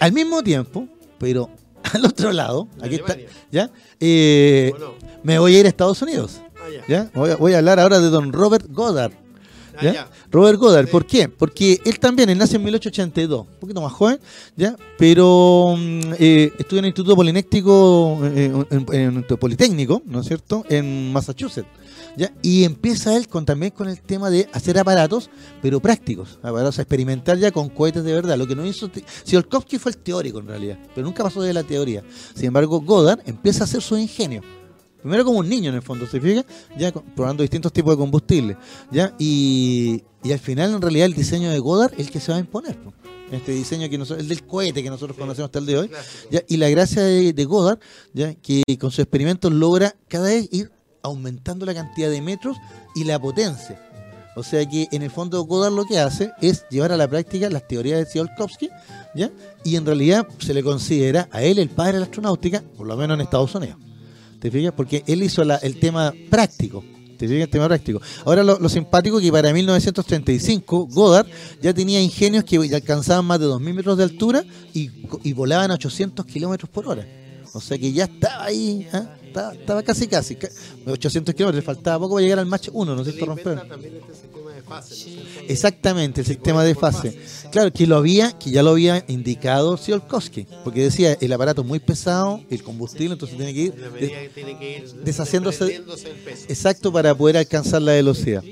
al 0.00 0.14
mismo 0.14 0.42
tiempo, 0.42 0.88
pero 1.18 1.50
al 1.92 2.06
otro 2.06 2.32
lado, 2.32 2.68
aquí 2.80 2.94
está, 2.94 3.18
ya, 3.52 3.70
eh, 4.00 4.72
me 5.22 5.38
voy 5.38 5.56
a 5.56 5.60
ir 5.60 5.66
a 5.66 5.68
Estados 5.68 6.00
Unidos, 6.00 6.40
Ah, 6.56 6.70
ya. 6.72 6.84
ya, 6.88 7.10
voy 7.12 7.30
a, 7.32 7.36
voy 7.36 7.52
a 7.52 7.58
hablar 7.58 7.80
ahora 7.80 8.00
de 8.00 8.08
don 8.08 8.32
Robert 8.32 8.64
Goddard. 8.70 9.12
Ah, 9.76 9.82
¿Ya? 9.82 9.92
ya. 9.92 10.10
Robert 10.30 10.58
Goddard, 10.58 10.86
Sí. 10.86 10.92
¿por 10.92 11.06
qué? 11.06 11.28
Porque 11.28 11.80
él 11.84 11.98
también, 11.98 12.28
él 12.30 12.38
nace 12.38 12.56
en 12.56 12.64
1882, 12.64 13.40
un 13.46 13.60
poquito 13.60 13.80
más 13.80 13.92
joven, 13.92 14.18
¿ya? 14.56 14.76
Pero 14.98 15.74
mm, 15.76 16.00
eh, 16.18 16.52
estudia 16.58 16.80
en 16.80 16.84
el 16.86 16.88
Instituto 16.90 17.16
Polinéctico, 17.16 18.18
eh, 18.24 18.52
en, 18.70 18.86
en 18.92 19.16
el 19.16 19.24
Politécnico, 19.24 20.02
¿no 20.06 20.20
es 20.20 20.26
cierto?, 20.26 20.64
en 20.68 21.12
Massachusetts, 21.12 21.68
¿ya? 22.16 22.32
Y 22.42 22.64
empieza 22.64 23.16
él 23.16 23.28
con, 23.28 23.44
también 23.44 23.72
con 23.72 23.88
el 23.88 24.00
tema 24.00 24.30
de 24.30 24.48
hacer 24.52 24.78
aparatos, 24.78 25.30
pero 25.62 25.80
prácticos, 25.80 26.38
aparatos 26.42 26.78
a 26.78 26.82
experimentar 26.82 27.38
ya 27.38 27.50
con 27.50 27.68
cohetes 27.68 28.04
de 28.04 28.12
verdad. 28.12 28.36
Lo 28.36 28.46
que 28.46 28.56
no 28.56 28.66
hizo, 28.66 28.88
Tsiolkovsky 28.88 29.78
fue 29.78 29.92
el 29.92 29.98
teórico 29.98 30.38
en 30.40 30.48
realidad, 30.48 30.78
pero 30.94 31.06
nunca 31.06 31.22
pasó 31.22 31.42
de 31.42 31.52
la 31.52 31.62
teoría. 31.62 32.02
Sin 32.34 32.46
embargo, 32.46 32.80
Goddard 32.80 33.20
empieza 33.26 33.62
a 33.62 33.64
hacer 33.64 33.82
su 33.82 33.96
ingenio. 33.96 34.42
Primero 35.02 35.24
como 35.24 35.38
un 35.38 35.48
niño 35.48 35.70
en 35.70 35.76
el 35.76 35.82
fondo, 35.82 36.06
¿se 36.06 36.20
fija? 36.20 36.44
Ya 36.78 36.92
probando 36.92 37.42
distintos 37.42 37.72
tipos 37.72 37.92
de 37.94 37.98
combustible. 37.98 38.56
¿ya? 38.90 39.14
Y, 39.18 40.02
y 40.22 40.32
al 40.32 40.38
final, 40.38 40.74
en 40.74 40.82
realidad, 40.82 41.06
el 41.06 41.14
diseño 41.14 41.50
de 41.50 41.58
Goddard 41.58 41.92
es 41.94 42.06
el 42.06 42.10
que 42.10 42.20
se 42.20 42.32
va 42.32 42.38
a 42.38 42.40
imponer. 42.40 42.76
po. 42.78 42.92
Este 43.30 43.52
diseño 43.52 43.88
que 43.88 43.96
nosotros, 43.96 44.22
el 44.22 44.28
del 44.28 44.44
cohete 44.44 44.82
que 44.82 44.90
nosotros 44.90 45.16
conocemos 45.16 45.46
hasta 45.46 45.60
el 45.60 45.66
de 45.66 45.78
hoy. 45.78 45.90
¿ya? 46.30 46.42
Y 46.48 46.56
la 46.56 46.68
gracia 46.68 47.02
de, 47.02 47.32
de 47.32 47.44
Goddard, 47.44 47.78
¿ya? 48.12 48.34
que 48.34 48.62
con 48.78 48.90
sus 48.90 49.00
experimentos 49.00 49.52
logra 49.52 49.94
cada 50.08 50.28
vez 50.28 50.48
ir 50.52 50.70
aumentando 51.02 51.64
la 51.64 51.74
cantidad 51.74 52.10
de 52.10 52.20
metros 52.20 52.56
y 52.94 53.04
la 53.04 53.18
potencia. 53.18 53.86
O 54.36 54.42
sea 54.42 54.68
que 54.68 54.88
en 54.92 55.02
el 55.02 55.10
fondo 55.10 55.42
Goddard 55.42 55.72
lo 55.72 55.84
que 55.84 55.98
hace 55.98 56.32
es 56.40 56.64
llevar 56.70 56.92
a 56.92 56.96
la 56.96 57.08
práctica 57.08 57.50
las 57.50 57.66
teorías 57.66 57.98
de 57.98 58.04
Tsiolkovsky, 58.06 58.68
¿ya? 59.14 59.30
Y 59.64 59.76
en 59.76 59.84
realidad 59.84 60.26
se 60.38 60.54
le 60.54 60.62
considera 60.62 61.28
a 61.32 61.42
él 61.42 61.58
el 61.58 61.68
padre 61.68 61.94
de 61.94 61.98
la 62.00 62.04
astronáutica, 62.04 62.62
por 62.76 62.86
lo 62.86 62.96
menos 62.96 63.16
en 63.16 63.22
Estados 63.22 63.54
Unidos. 63.54 63.76
¿Te 64.40 64.50
fijas? 64.50 64.72
Porque 64.76 65.04
él 65.06 65.22
hizo 65.22 65.42
el 65.42 65.78
tema 65.78 66.12
práctico. 66.30 66.82
¿Te 67.18 67.28
fijas? 67.28 67.44
El 67.44 67.50
tema 67.50 67.68
práctico. 67.68 68.00
Ahora 68.24 68.42
lo, 68.42 68.58
lo 68.58 68.68
simpático 68.68 69.20
que 69.20 69.30
para 69.30 69.52
1935 69.52 70.86
Goddard 70.86 71.26
ya 71.60 71.74
tenía 71.74 72.00
ingenios 72.00 72.44
que 72.44 72.56
alcanzaban 72.56 73.24
más 73.26 73.38
de 73.38 73.46
2.000 73.46 73.74
metros 73.74 73.98
de 73.98 74.04
altura 74.04 74.44
y 74.72 75.32
volaban 75.32 75.70
a 75.70 75.74
800 75.74 76.24
kilómetros 76.26 76.70
por 76.70 76.88
hora. 76.88 77.06
O 77.52 77.60
sea 77.60 77.76
que 77.78 77.92
ya 77.92 78.04
estaba 78.04 78.44
ahí, 78.44 78.86
¿ah? 78.92 79.16
Estaba, 79.30 79.52
estaba 79.54 79.82
casi 79.82 80.06
casi. 80.08 80.36
ca- 80.36 80.48
800 80.86 81.34
kilómetros, 81.34 81.62
le 81.62 81.66
faltaba 81.66 81.98
poco 82.00 82.14
para 82.14 82.22
llegar 82.22 82.38
al 82.40 82.46
Mach 82.46 82.68
1, 82.72 82.94
¿no 82.94 83.00
es 83.02 83.06
Se 83.06 83.12
cierto? 83.12 83.26
Romper. 83.26 83.52
inventa 83.52 83.68
también 83.68 83.94
este 83.96 84.12
sistema 84.14 84.52
de 84.54 84.62
fase. 84.62 84.88
¿no 84.90 84.94
es 84.94 85.28
cierto? 85.32 85.40
Exactamente, 85.52 86.20
el 86.22 86.26
sistema 86.26 86.64
de 86.64 86.74
fase. 86.74 87.18
Claro, 87.50 87.72
que 87.72 87.86
lo 87.86 87.96
había, 87.96 88.32
que 88.38 88.50
ya 88.50 88.62
lo 88.62 88.70
había 88.70 89.04
indicado 89.08 89.76
Tsiolkovsky, 89.76 90.46
porque 90.64 90.82
decía 90.82 91.16
el 91.20 91.32
aparato 91.32 91.62
es 91.62 91.66
muy 91.68 91.78
pesado, 91.80 92.40
el 92.50 92.62
combustible, 92.62 93.12
entonces 93.14 93.36
tiene 93.36 93.52
que 93.54 93.60
ir 93.60 93.74
de- 93.74 94.06
ir 94.06 94.94
deshaciéndose- 95.04 95.82
peso. 96.24 96.44
exacto 96.48 96.92
para 96.92 97.14
poder 97.14 97.36
alcanzar 97.36 97.82
la 97.82 97.92
velocidad. 97.92 98.42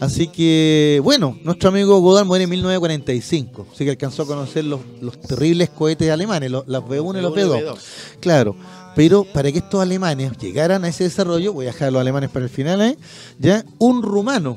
Así 0.00 0.28
que, 0.28 1.00
bueno, 1.02 1.38
nuestro 1.42 1.68
amigo 1.70 1.98
Goddard 2.00 2.26
muere 2.26 2.44
en 2.44 2.50
1945, 2.50 3.66
así 3.72 3.84
que 3.84 3.90
alcanzó 3.90 4.22
a 4.22 4.26
conocer 4.26 4.64
los, 4.64 4.80
los 5.00 5.20
terribles 5.20 5.70
cohetes 5.70 6.10
alemanes, 6.10 6.50
los, 6.50 6.66
las 6.68 6.82
B1 6.82 7.18
y 7.18 7.22
los 7.22 7.32
B2. 7.34 7.76
Claro, 8.20 8.56
pero 8.96 9.24
para 9.24 9.52
que 9.52 9.58
estos 9.58 9.80
alemanes 9.80 10.36
llegaran 10.38 10.84
a 10.84 10.88
ese 10.88 11.04
desarrollo, 11.04 11.52
voy 11.52 11.66
a 11.66 11.72
dejar 11.72 11.88
a 11.88 11.90
los 11.90 12.00
alemanes 12.00 12.30
para 12.30 12.46
el 12.46 12.50
final, 12.50 12.80
¿eh? 12.80 12.96
ya 13.38 13.62
un 13.78 14.02
rumano, 14.02 14.56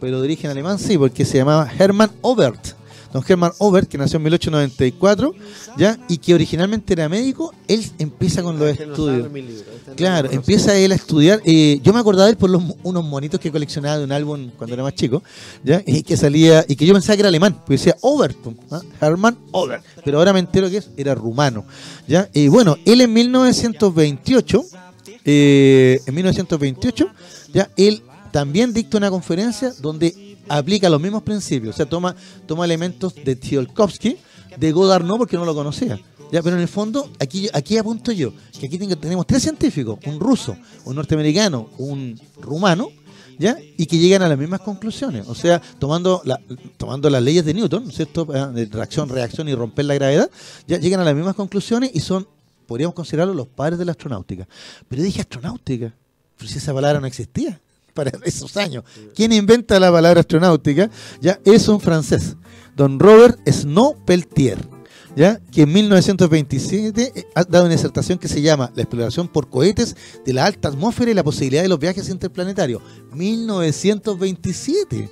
pero 0.00 0.18
de 0.18 0.24
origen 0.24 0.50
alemán 0.50 0.80
sí, 0.80 0.98
porque 0.98 1.24
se 1.24 1.38
llamaba 1.38 1.70
Hermann 1.78 2.10
Obert. 2.22 2.74
Don 3.12 3.22
Hermann 3.26 3.52
Obert, 3.58 3.88
que 3.88 3.98
nació 3.98 4.16
en 4.16 4.22
1894, 4.24 5.34
ya 5.76 5.98
y 6.08 6.16
que 6.16 6.34
originalmente 6.34 6.92
era 6.94 7.08
médico, 7.08 7.52
él 7.68 7.84
empieza 7.98 8.42
con 8.42 8.58
los 8.58 8.70
Este 8.70 8.84
estudios. 8.84 9.28
este 9.34 9.94
Claro, 9.96 10.30
empieza 10.30 10.74
él 10.76 10.92
a 10.92 10.94
estudiar. 10.94 11.40
eh, 11.44 11.78
yo 11.82 11.92
me 11.92 12.00
acordaba 12.00 12.24
de 12.26 12.32
él 12.32 12.36
por 12.38 12.48
los, 12.50 12.62
unos 12.82 13.04
monitos 13.04 13.38
que 13.38 13.50
coleccionaba 13.52 13.98
de 13.98 14.04
un 14.04 14.12
álbum 14.12 14.50
cuando 14.56 14.74
era 14.74 14.82
más 14.82 14.94
chico, 14.94 15.22
¿ya? 15.62 15.82
Y 15.86 16.02
que 16.02 16.16
salía, 16.16 16.64
y 16.66 16.74
que 16.76 16.86
yo 16.86 16.94
pensaba 16.94 17.16
que 17.16 17.20
era 17.20 17.28
alemán, 17.28 17.54
porque 17.54 17.74
decía 17.74 17.96
Obert, 18.00 18.38
¿ah? 18.70 18.80
Hermann 19.00 19.36
Obert. 19.50 19.84
Pero 20.04 20.18
ahora 20.18 20.32
me 20.32 20.38
entero 20.40 20.70
que 20.70 20.78
es, 20.78 20.88
era 20.96 21.14
rumano, 21.14 21.64
¿ya? 22.08 22.28
Y 22.32 22.48
bueno, 22.48 22.76
él 22.86 23.00
en 23.02 23.12
1928, 23.12 24.64
eh, 25.24 26.00
en 26.06 26.14
1928, 26.14 27.08
ya, 27.52 27.70
él 27.76 28.02
también 28.32 28.72
dicta 28.72 28.96
una 28.96 29.10
conferencia 29.10 29.72
donde 29.80 30.31
aplica 30.58 30.90
los 30.90 31.00
mismos 31.00 31.22
principios, 31.22 31.74
o 31.74 31.76
sea, 31.76 31.86
toma, 31.86 32.14
toma 32.46 32.64
elementos 32.64 33.14
de 33.14 33.36
Tsiolkovsky, 33.36 34.16
de 34.56 34.72
Goddard 34.72 35.04
no, 35.04 35.16
porque 35.16 35.36
no 35.36 35.44
lo 35.44 35.54
conocía. 35.54 35.98
Ya, 36.30 36.42
pero 36.42 36.56
en 36.56 36.62
el 36.62 36.68
fondo, 36.68 37.10
aquí, 37.18 37.48
aquí 37.52 37.76
apunto 37.76 38.12
yo, 38.12 38.32
que 38.58 38.66
aquí 38.66 38.78
tenemos 38.78 39.26
tres 39.26 39.42
científicos, 39.42 39.98
un 40.06 40.18
ruso, 40.18 40.56
un 40.84 40.96
norteamericano, 40.96 41.68
un 41.78 42.18
rumano, 42.40 42.88
¿ya? 43.38 43.56
Y 43.76 43.86
que 43.86 43.98
llegan 43.98 44.22
a 44.22 44.28
las 44.28 44.38
mismas 44.38 44.60
conclusiones. 44.60 45.26
O 45.28 45.34
sea, 45.34 45.60
tomando, 45.78 46.22
la, 46.24 46.40
tomando 46.76 47.10
las 47.10 47.22
leyes 47.22 47.44
de 47.44 47.54
Newton, 47.54 47.84
¿no 47.84 47.90
es 47.90 47.96
¿cierto? 47.96 48.26
Ah, 48.34 48.46
De 48.46 48.66
reacción, 48.66 49.08
reacción 49.08 49.48
y 49.48 49.54
romper 49.54 49.86
la 49.86 49.94
gravedad, 49.94 50.30
ya 50.66 50.78
llegan 50.78 51.00
a 51.00 51.04
las 51.04 51.14
mismas 51.14 51.34
conclusiones 51.34 51.90
y 51.92 52.00
son, 52.00 52.26
podríamos 52.66 52.94
considerarlos 52.94 53.36
los 53.36 53.48
padres 53.48 53.78
de 53.78 53.84
la 53.84 53.92
astronáutica. 53.92 54.48
Pero 54.88 55.02
dije 55.02 55.20
astronáutica, 55.20 55.94
pero 56.36 56.50
si 56.50 56.58
esa 56.58 56.72
palabra 56.72 57.00
no 57.00 57.06
existía 57.06 57.60
para 57.94 58.12
esos 58.24 58.56
años. 58.56 58.84
¿Quién 59.14 59.32
inventa 59.32 59.78
la 59.80 59.92
palabra 59.92 60.20
astronáutica? 60.20 60.90
Ya 61.20 61.40
es 61.44 61.68
un 61.68 61.80
francés, 61.80 62.36
don 62.76 62.98
Robert 62.98 63.38
Snow 63.48 63.96
Peltier. 64.04 64.58
¿Ya? 65.14 65.38
que 65.50 65.64
en 65.64 65.72
1927 65.74 67.12
eh, 67.14 67.26
ha 67.34 67.44
dado 67.44 67.66
una 67.66 67.74
disertación 67.74 68.18
que 68.18 68.28
se 68.28 68.40
llama 68.40 68.72
La 68.74 68.80
exploración 68.80 69.28
por 69.28 69.50
cohetes 69.50 69.94
de 70.24 70.32
la 70.32 70.46
alta 70.46 70.68
atmósfera 70.68 71.10
y 71.10 71.14
la 71.14 71.22
posibilidad 71.22 71.60
de 71.62 71.68
los 71.68 71.78
viajes 71.78 72.08
interplanetarios. 72.08 72.80
1927. 73.12 75.10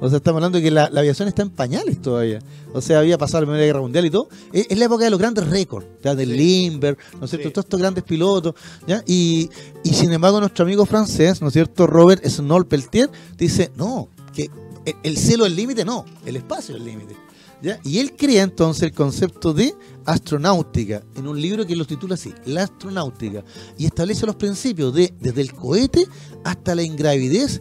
O 0.00 0.08
sea, 0.08 0.16
estamos 0.18 0.38
hablando 0.38 0.58
de 0.58 0.64
que 0.64 0.70
la, 0.70 0.88
la 0.90 1.00
aviación 1.00 1.28
está 1.28 1.42
en 1.42 1.50
pañales 1.50 2.00
todavía. 2.00 2.38
O 2.72 2.80
sea, 2.80 3.00
había 3.00 3.18
pasado 3.18 3.42
la 3.42 3.46
Primera 3.48 3.66
Guerra 3.66 3.80
Mundial 3.80 4.06
y 4.06 4.10
todo. 4.10 4.28
Es, 4.52 4.66
es 4.70 4.78
la 4.78 4.86
época 4.86 5.04
de 5.04 5.10
los 5.10 5.18
grandes 5.18 5.46
récords, 5.48 5.86
ya 6.02 6.14
del 6.14 6.30
Sí. 6.30 6.36
Lindbergh, 6.36 6.98
¿no 7.18 7.24
es 7.24 7.30
cierto? 7.30 7.48
Sí. 7.48 7.52
Todos 7.52 7.64
estos 7.66 7.80
grandes 7.80 8.04
pilotos, 8.04 8.54
¿ya? 8.86 9.02
Y, 9.06 9.50
y 9.84 9.92
sin 9.94 10.10
embargo, 10.12 10.40
nuestro 10.40 10.64
amigo 10.64 10.86
francés, 10.86 11.42
¿no 11.42 11.48
es 11.48 11.52
cierto? 11.52 11.86
Robert 11.86 12.24
Snow 12.26 12.66
Peltier, 12.66 13.10
dice, 13.36 13.70
no, 13.76 14.08
que 14.34 14.50
el- 14.86 14.96
el 15.02 15.16
cielo 15.18 15.44
es 15.44 15.50
el 15.50 15.56
límite, 15.56 15.84
no, 15.84 16.04
el 16.24 16.36
espacio 16.36 16.74
es 16.74 16.80
el 16.80 16.86
límite. 16.86 17.16
¿ya? 17.62 17.78
Y 17.84 17.98
él 17.98 18.16
crea 18.16 18.42
entonces 18.42 18.84
el 18.84 18.92
concepto 18.92 19.52
de 19.52 19.74
astronáutica 20.06 21.02
en 21.16 21.26
un 21.26 21.40
libro 21.40 21.66
que 21.66 21.76
lo 21.76 21.84
titula 21.84 22.14
así, 22.14 22.32
La 22.46 22.62
astronáutica, 22.64 23.44
y 23.76 23.84
establece 23.86 24.24
los 24.24 24.36
principios 24.36 24.94
de 24.94 25.12
desde 25.20 25.42
el 25.42 25.52
cohete 25.52 26.06
hasta 26.44 26.74
la 26.74 26.82
ingravidez 26.82 27.60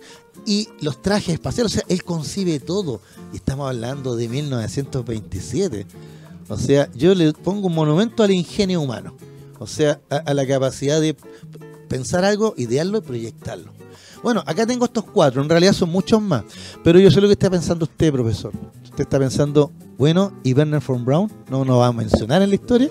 y 0.49 0.67
los 0.81 0.99
trajes 0.99 1.35
espaciales, 1.35 1.71
o 1.71 1.75
sea, 1.75 1.83
él 1.89 2.03
concibe 2.03 2.59
todo. 2.59 3.01
Y 3.31 3.35
estamos 3.35 3.69
hablando 3.69 4.15
de 4.15 4.27
1927. 4.27 5.85
O 6.49 6.57
sea, 6.57 6.91
yo 6.95 7.13
le 7.13 7.33
pongo 7.33 7.67
un 7.67 7.75
monumento 7.75 8.23
al 8.23 8.31
ingenio 8.31 8.81
humano, 8.81 9.15
o 9.59 9.67
sea, 9.67 10.01
a, 10.09 10.33
la 10.33 10.47
capacidad 10.47 10.99
de 10.99 11.15
pensar 11.87 12.25
algo, 12.25 12.55
idearlo 12.57 12.97
y 12.97 13.01
proyectarlo. 13.01 13.71
Bueno, 14.23 14.43
acá 14.47 14.65
tengo 14.65 14.85
estos 14.85 15.03
cuatro, 15.03 15.43
en 15.43 15.49
realidad 15.49 15.73
son 15.73 15.91
muchos 15.91 16.19
más, 16.19 16.43
pero 16.83 16.99
yo 16.99 17.11
sé 17.11 17.21
lo 17.21 17.27
que 17.27 17.33
está 17.33 17.51
pensando 17.51 17.85
usted, 17.85 18.11
profesor. 18.11 18.51
Usted 18.83 19.01
está 19.01 19.19
pensando, 19.19 19.71
bueno, 19.99 20.33
¿y 20.43 20.55
Werner 20.55 20.81
von 20.81 21.05
Braun? 21.05 21.31
No 21.51 21.63
nos 21.63 21.77
va 21.77 21.87
a 21.87 21.93
mencionar 21.93 22.41
en 22.41 22.49
la 22.49 22.55
historia. 22.55 22.89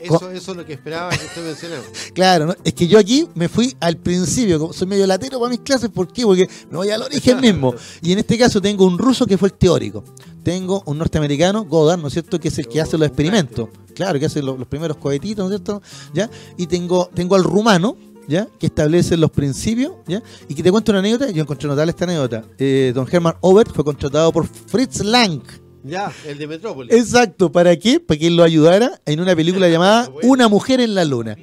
Eso, 0.00 0.30
eso 0.30 0.50
es 0.52 0.56
lo 0.56 0.64
que 0.64 0.74
esperaba 0.74 1.10
que 1.10 1.26
usted 1.26 1.44
mencionara. 1.44 1.82
Claro, 2.14 2.46
¿no? 2.46 2.54
es 2.64 2.72
que 2.72 2.86
yo 2.86 2.98
aquí 2.98 3.28
me 3.34 3.48
fui 3.48 3.76
al 3.80 3.96
principio, 3.96 4.58
como 4.58 4.72
soy 4.72 4.86
medio 4.86 5.06
latero 5.06 5.38
para 5.38 5.50
mis 5.50 5.60
clases, 5.60 5.88
¿por 5.90 6.12
qué? 6.12 6.24
Porque 6.24 6.48
me 6.70 6.76
voy 6.76 6.90
al 6.90 7.02
origen 7.02 7.40
mismo. 7.40 7.74
Y 8.02 8.12
en 8.12 8.18
este 8.18 8.38
caso 8.38 8.60
tengo 8.60 8.86
un 8.86 8.98
ruso 8.98 9.26
que 9.26 9.38
fue 9.38 9.48
el 9.48 9.54
teórico. 9.54 10.04
Tengo 10.42 10.82
un 10.86 10.98
norteamericano, 10.98 11.64
Goddard, 11.64 12.00
¿no 12.00 12.08
es 12.08 12.12
cierto?, 12.14 12.40
que 12.40 12.48
es 12.48 12.58
el 12.58 12.68
que 12.68 12.80
hace 12.80 12.96
los 12.96 13.06
experimentos. 13.06 13.68
Claro, 13.94 14.18
que 14.18 14.26
hace 14.26 14.42
los, 14.42 14.58
los 14.58 14.68
primeros 14.68 14.96
cohetitos, 14.96 15.48
¿no 15.48 15.54
es 15.54 15.60
cierto? 15.60 15.82
¿Ya? 16.14 16.30
Y 16.56 16.66
tengo, 16.66 17.10
tengo 17.12 17.34
al 17.34 17.44
rumano, 17.44 17.96
¿ya? 18.28 18.46
que 18.58 18.66
establecen 18.66 19.20
los 19.20 19.30
principios, 19.30 19.92
¿ya? 20.06 20.22
y 20.48 20.54
que 20.54 20.62
te 20.62 20.70
cuento 20.70 20.92
una 20.92 21.00
anécdota, 21.00 21.30
yo 21.30 21.42
encontré 21.42 21.68
notable 21.68 21.90
esta 21.90 22.04
anécdota. 22.04 22.44
Eh, 22.58 22.92
don 22.94 23.06
Hermann 23.10 23.36
Obert 23.40 23.72
fue 23.74 23.84
contratado 23.84 24.30
por 24.30 24.46
Fritz 24.46 25.00
Lang. 25.00 25.42
Ya, 25.88 26.12
el 26.26 26.38
de 26.38 26.46
Metrópolis. 26.46 26.94
Exacto, 26.94 27.50
¿para 27.50 27.76
qué? 27.76 27.98
Para 27.98 28.18
que 28.18 28.26
él 28.26 28.36
lo 28.36 28.42
ayudara 28.42 29.00
en 29.06 29.20
una 29.20 29.34
película 29.34 29.68
llamada 29.70 30.10
Una 30.22 30.48
mujer 30.48 30.80
en 30.80 30.94
la 30.94 31.04
luna. 31.04 31.36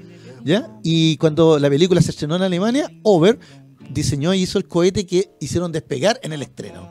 ¿ya? 0.43 0.69
Y 0.83 1.17
cuando 1.17 1.57
la 1.59 1.69
película 1.69 2.01
se 2.01 2.11
estrenó 2.11 2.35
en 2.35 2.43
Alemania, 2.43 2.91
Obert 3.03 3.41
diseñó 3.89 4.33
y 4.33 4.43
hizo 4.43 4.57
el 4.57 4.67
cohete 4.67 5.05
que 5.05 5.31
hicieron 5.39 5.71
despegar 5.71 6.19
en 6.23 6.33
el 6.33 6.41
estreno. 6.43 6.87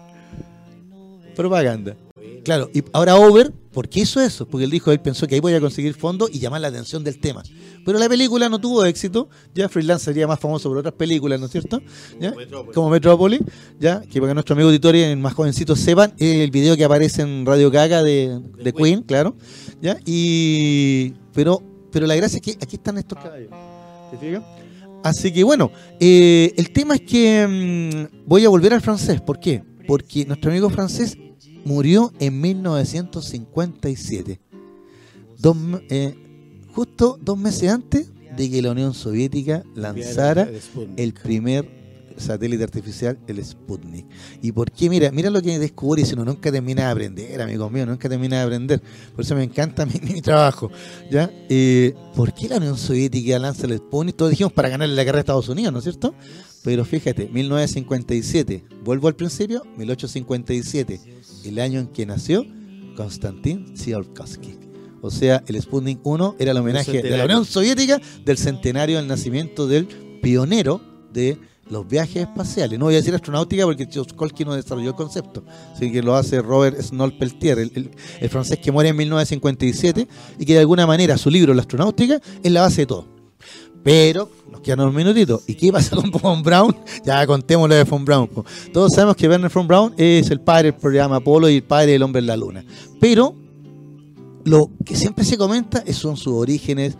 Propaganda. 1.36 1.96
Claro, 2.44 2.70
y 2.74 2.84
ahora 2.92 3.16
Over, 3.16 3.52
¿por 3.72 3.88
qué 3.88 4.00
hizo 4.00 4.20
eso? 4.20 4.46
Porque 4.46 4.64
él 4.64 4.70
dijo, 4.70 4.92
él 4.92 5.00
pensó 5.00 5.26
que 5.26 5.34
ahí 5.34 5.40
voy 5.40 5.54
a 5.54 5.60
conseguir 5.60 5.94
fondos 5.94 6.28
y 6.30 6.38
llamar 6.38 6.60
la 6.60 6.68
atención 6.68 7.02
del 7.02 7.18
tema. 7.18 7.42
Pero 7.84 7.98
la 7.98 8.08
película 8.08 8.48
no 8.50 8.60
tuvo 8.60 8.84
éxito, 8.84 9.28
ya 9.54 9.68
Freelance 9.68 10.04
sería 10.04 10.26
más 10.26 10.38
famoso 10.38 10.68
por 10.68 10.78
otras 10.78 10.94
películas, 10.94 11.40
¿no 11.40 11.46
es 11.46 11.52
cierto? 11.52 11.80
¿Ya? 12.20 12.34
Como 12.74 12.90
Metrópolis, 12.90 13.40
ya, 13.80 14.02
que 14.02 14.20
para 14.20 14.30
que 14.30 14.34
nuestro 14.34 14.52
amigo 14.54 14.68
auditorio 14.68 15.06
el 15.06 15.16
más 15.16 15.32
jovencito 15.32 15.74
sepan, 15.74 16.12
es 16.18 16.36
el 16.36 16.50
video 16.50 16.76
que 16.76 16.84
aparece 16.84 17.22
en 17.22 17.46
Radio 17.46 17.70
Gaga 17.70 18.02
de, 18.02 18.40
de 18.62 18.72
Queen, 18.72 19.02
claro, 19.02 19.36
ya, 19.80 19.98
y 20.04 21.14
pero, 21.32 21.62
pero 21.90 22.06
la 22.06 22.16
gracia 22.16 22.36
es 22.36 22.42
que 22.42 22.52
aquí 22.62 22.76
están 22.76 22.98
estos 22.98 23.18
caballos, 23.18 23.50
¿te 24.10 24.18
fijas? 24.18 24.42
Así 25.02 25.32
que 25.32 25.44
bueno, 25.44 25.70
eh, 26.00 26.52
el 26.56 26.72
tema 26.72 26.94
es 26.94 27.02
que 27.02 27.46
mm, 28.12 28.26
voy 28.26 28.44
a 28.44 28.48
volver 28.50 28.72
al 28.74 28.80
francés, 28.80 29.20
¿por 29.20 29.38
qué? 29.38 29.62
Porque 29.86 30.24
nuestro 30.24 30.50
amigo 30.50 30.70
francés 30.70 31.18
murió 31.64 32.12
en 32.18 32.40
1957. 32.40 34.40
Dos, 35.38 35.56
eh, 35.90 36.16
justo 36.72 37.16
dos 37.20 37.38
meses 37.38 37.70
antes 37.70 38.10
de 38.36 38.50
que 38.50 38.62
la 38.62 38.72
Unión 38.72 38.94
Soviética 38.94 39.62
lanzara 39.74 40.48
el 40.96 41.14
primer 41.14 41.83
satélite 42.16 42.64
artificial, 42.64 43.18
el 43.26 43.44
Sputnik. 43.44 44.06
¿Y 44.42 44.52
por 44.52 44.70
qué? 44.70 44.88
Mira, 44.88 45.10
mira 45.10 45.30
lo 45.30 45.42
que 45.42 45.58
descubrí, 45.58 46.04
si 46.04 46.14
uno 46.14 46.24
nunca 46.24 46.50
termina 46.50 46.86
de 46.86 46.90
aprender, 46.90 47.40
amigos 47.40 47.70
míos, 47.70 47.86
nunca 47.86 48.08
termina 48.08 48.38
de 48.38 48.42
aprender. 48.42 48.82
Por 49.14 49.24
eso 49.24 49.34
me 49.34 49.42
encanta 49.42 49.86
mi, 49.86 50.00
mi 50.00 50.20
trabajo. 50.20 50.70
¿ya? 51.10 51.30
Eh, 51.48 51.94
¿Por 52.14 52.32
qué 52.32 52.48
la 52.48 52.56
Unión 52.56 52.76
Soviética 52.76 53.38
lanza 53.38 53.66
el 53.66 53.78
Sputnik? 53.78 54.16
Todos 54.16 54.30
dijimos 54.30 54.52
para 54.52 54.68
ganarle 54.68 54.94
la 54.94 55.04
guerra 55.04 55.18
a 55.18 55.20
Estados 55.20 55.48
Unidos, 55.48 55.72
¿no 55.72 55.78
es 55.78 55.84
cierto? 55.84 56.14
Pero 56.62 56.84
fíjate, 56.84 57.28
1957, 57.28 58.64
vuelvo 58.82 59.08
al 59.08 59.14
principio, 59.14 59.64
1857, 59.76 61.00
el 61.44 61.58
año 61.58 61.80
en 61.80 61.88
que 61.88 62.06
nació 62.06 62.46
Konstantin 62.96 63.74
Tsiolkovsky. 63.74 64.58
O 65.02 65.10
sea, 65.10 65.44
el 65.46 65.60
Sputnik 65.60 65.98
1 66.02 66.36
era 66.38 66.52
el 66.52 66.56
homenaje 66.56 67.02
de 67.02 67.10
la 67.18 67.26
Unión 67.26 67.44
Soviética 67.44 68.00
del 68.24 68.38
centenario 68.38 68.96
del 68.96 69.06
nacimiento 69.06 69.66
del 69.66 69.86
pionero 70.22 70.80
de 71.12 71.38
los 71.68 71.88
viajes 71.88 72.16
espaciales. 72.16 72.78
No 72.78 72.86
voy 72.86 72.94
a 72.94 72.98
decir 72.98 73.14
astronáutica 73.14 73.64
porque 73.64 73.86
Tsiolkovsky 73.86 74.44
no 74.44 74.54
desarrolló 74.54 74.90
el 74.90 74.94
concepto, 74.96 75.44
así 75.72 75.90
que 75.90 76.02
lo 76.02 76.14
hace 76.14 76.42
Robert 76.42 76.78
Snow-Peltier, 76.80 77.58
el, 77.58 77.72
el, 77.74 77.90
el, 78.20 78.28
francés 78.28 78.58
que 78.58 78.70
muere 78.72 78.90
en 78.90 78.96
1957 78.96 80.08
y 80.38 80.44
que 80.44 80.54
de 80.54 80.60
alguna 80.60 80.86
manera 80.86 81.16
su 81.16 81.30
libro 81.30 81.54
La 81.54 81.62
astronáutica 81.62 82.20
es 82.42 82.52
la 82.52 82.62
base 82.62 82.82
de 82.82 82.86
todo. 82.86 83.14
Pero 83.82 84.30
nos 84.50 84.62
quedan 84.62 84.80
unos 84.80 84.94
minutitos. 84.94 85.42
¿Y 85.46 85.54
qué 85.54 85.70
pasa 85.70 85.94
con 85.94 86.10
Von 86.10 86.42
Braun? 86.42 86.74
Ya 87.04 87.26
contemos 87.26 87.68
lo 87.68 87.74
de 87.74 87.84
Von 87.84 88.04
Braun. 88.04 88.30
Todos 88.72 88.94
sabemos 88.94 89.14
que 89.14 89.28
Werner 89.28 89.50
Von 89.52 89.68
Braun 89.68 89.94
es 89.98 90.30
el 90.30 90.40
padre 90.40 90.72
del 90.72 90.80
programa 90.80 91.16
Apolo 91.16 91.50
y 91.50 91.56
el 91.56 91.64
padre 91.64 91.92
del 91.92 92.02
hombre 92.02 92.20
en 92.20 92.26
la 92.26 92.36
luna. 92.36 92.64
Pero 92.98 93.36
lo 94.44 94.70
que 94.84 94.96
siempre 94.96 95.24
se 95.24 95.36
comenta 95.36 95.84
son 95.92 96.16
sus 96.16 96.32
orígenes, 96.32 96.96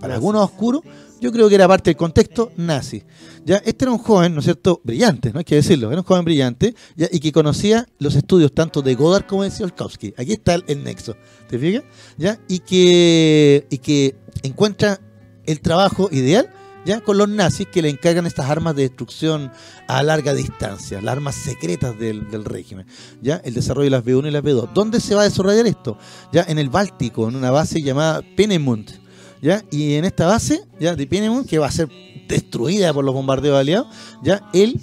para 0.00 0.14
algunos 0.14 0.42
oscuros, 0.42 0.82
yo 1.20 1.32
creo 1.32 1.48
que 1.48 1.54
era 1.54 1.68
parte 1.68 1.90
del 1.90 1.96
contexto 1.96 2.52
nazi. 2.56 3.02
Ya, 3.44 3.56
este 3.58 3.84
era 3.84 3.92
un 3.92 3.98
joven, 3.98 4.34
¿no 4.34 4.40
es 4.40 4.44
cierto?, 4.44 4.80
brillante, 4.84 5.32
no 5.32 5.38
hay 5.38 5.44
que 5.44 5.54
decirlo, 5.54 5.90
era 5.90 6.00
un 6.00 6.06
joven 6.06 6.24
brillante, 6.24 6.74
ya, 6.96 7.08
y 7.10 7.20
que 7.20 7.32
conocía 7.32 7.86
los 7.98 8.14
estudios 8.16 8.52
tanto 8.52 8.82
de 8.82 8.94
Goddard 8.94 9.26
como 9.26 9.44
de 9.44 9.50
Tsiolkovsky. 9.50 10.14
Aquí 10.16 10.32
está 10.32 10.54
el, 10.54 10.64
el, 10.66 10.84
nexo, 10.84 11.16
¿te 11.48 11.58
fijas? 11.58 11.84
Ya, 12.16 12.40
y 12.48 12.58
que, 12.60 13.66
y 13.70 13.78
que 13.78 14.16
encuentra 14.42 15.00
el 15.44 15.60
trabajo 15.60 16.08
ideal 16.10 16.52
ya 16.86 17.00
con 17.00 17.18
los 17.18 17.28
nazis 17.28 17.66
que 17.66 17.82
le 17.82 17.90
encargan 17.90 18.26
estas 18.26 18.48
armas 18.48 18.76
de 18.76 18.82
destrucción 18.82 19.50
a 19.88 20.04
larga 20.04 20.32
distancia, 20.32 21.00
las 21.02 21.12
armas 21.12 21.34
secretas 21.34 21.98
del, 21.98 22.30
del, 22.30 22.44
régimen, 22.44 22.86
ya 23.20 23.42
el 23.44 23.54
desarrollo 23.54 23.86
de 23.86 23.90
las 23.90 24.04
B1 24.04 24.28
y 24.28 24.30
las 24.30 24.42
B2. 24.44 24.72
¿Dónde 24.72 25.00
se 25.00 25.16
va 25.16 25.22
a 25.22 25.24
desarrollar 25.24 25.66
esto? 25.66 25.98
Ya 26.32 26.44
en 26.46 26.58
el 26.58 26.70
Báltico, 26.70 27.28
en 27.28 27.34
una 27.34 27.50
base 27.50 27.82
llamada 27.82 28.22
Peenemund, 28.36 29.05
ya 29.42 29.64
y 29.70 29.94
en 29.94 30.04
esta 30.04 30.26
base 30.26 30.62
ya 30.80 30.94
de 30.94 31.06
Peenemund 31.06 31.46
que 31.46 31.58
va 31.58 31.66
a 31.66 31.70
ser 31.70 31.88
destruida 32.28 32.92
por 32.92 33.04
los 33.04 33.14
bombardeos 33.14 33.58
aliados, 33.58 33.88
ya 34.22 34.48
él, 34.52 34.80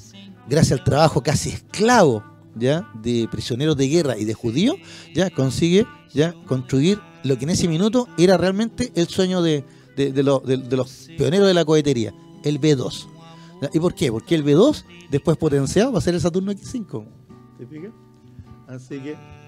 gracias 0.48 0.80
al 0.80 0.86
trabajo 0.86 1.22
casi 1.22 1.50
esclavo 1.50 2.24
ya 2.56 2.90
de 3.02 3.28
prisioneros 3.32 3.76
de 3.78 3.88
guerra 3.88 4.18
y 4.18 4.26
de 4.26 4.34
judíos, 4.34 4.76
ya 5.14 5.30
consigue 5.30 5.88
ya 6.14 6.34
construir 6.46 7.00
lo 7.24 7.38
que 7.38 7.46
en 7.46 7.52
ese 7.52 7.68
minuto 7.68 8.08
era 8.18 8.38
realmente 8.38 8.92
el 8.96 9.08
sueño 9.08 9.42
de 9.42 9.66
de, 9.96 10.24
lo, 10.24 10.40
de, 10.40 10.58
los 10.76 11.10
pioneros 11.18 11.48
de 11.48 11.54
la 11.54 11.66
cohetería, 11.66 12.14
el 12.44 12.60
B2. 12.60 13.08
¿Y 13.74 13.80
por 13.80 13.94
qué? 13.94 14.12
Porque 14.12 14.36
el 14.36 14.44
B2, 14.44 14.84
después 15.10 15.38
potenciado, 15.38 15.92
va 15.92 16.00
a 16.00 16.02
ser 16.02 16.16
el 16.16 16.22
Saturno 16.22 16.52
X5. 16.52 17.06
¿Te 17.58 17.68
fijas? 17.68 17.92
Así 18.68 19.00
que. 19.00 19.43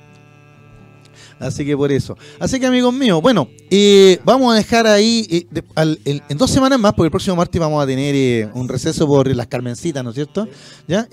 Así 1.39 1.65
que 1.65 1.75
por 1.75 1.91
eso. 1.91 2.17
Así 2.39 2.59
que 2.59 2.65
amigos 2.65 2.93
míos, 2.93 3.21
bueno, 3.21 3.47
eh, 3.69 4.19
vamos 4.23 4.53
a 4.53 4.57
dejar 4.57 4.87
ahí 4.87 5.27
eh, 5.29 5.61
al, 5.75 5.99
en 6.05 6.37
dos 6.37 6.49
semanas 6.49 6.79
más, 6.79 6.93
porque 6.93 7.07
el 7.07 7.11
próximo 7.11 7.35
martes 7.35 7.59
vamos 7.59 7.83
a 7.83 7.87
tener 7.87 8.15
eh, 8.15 8.49
un 8.53 8.67
receso 8.67 9.07
por 9.07 9.33
las 9.33 9.47
Carmencitas, 9.47 10.03
¿no 10.03 10.11
es 10.11 10.15
cierto? 10.15 10.47
¿Ya? 10.87 11.07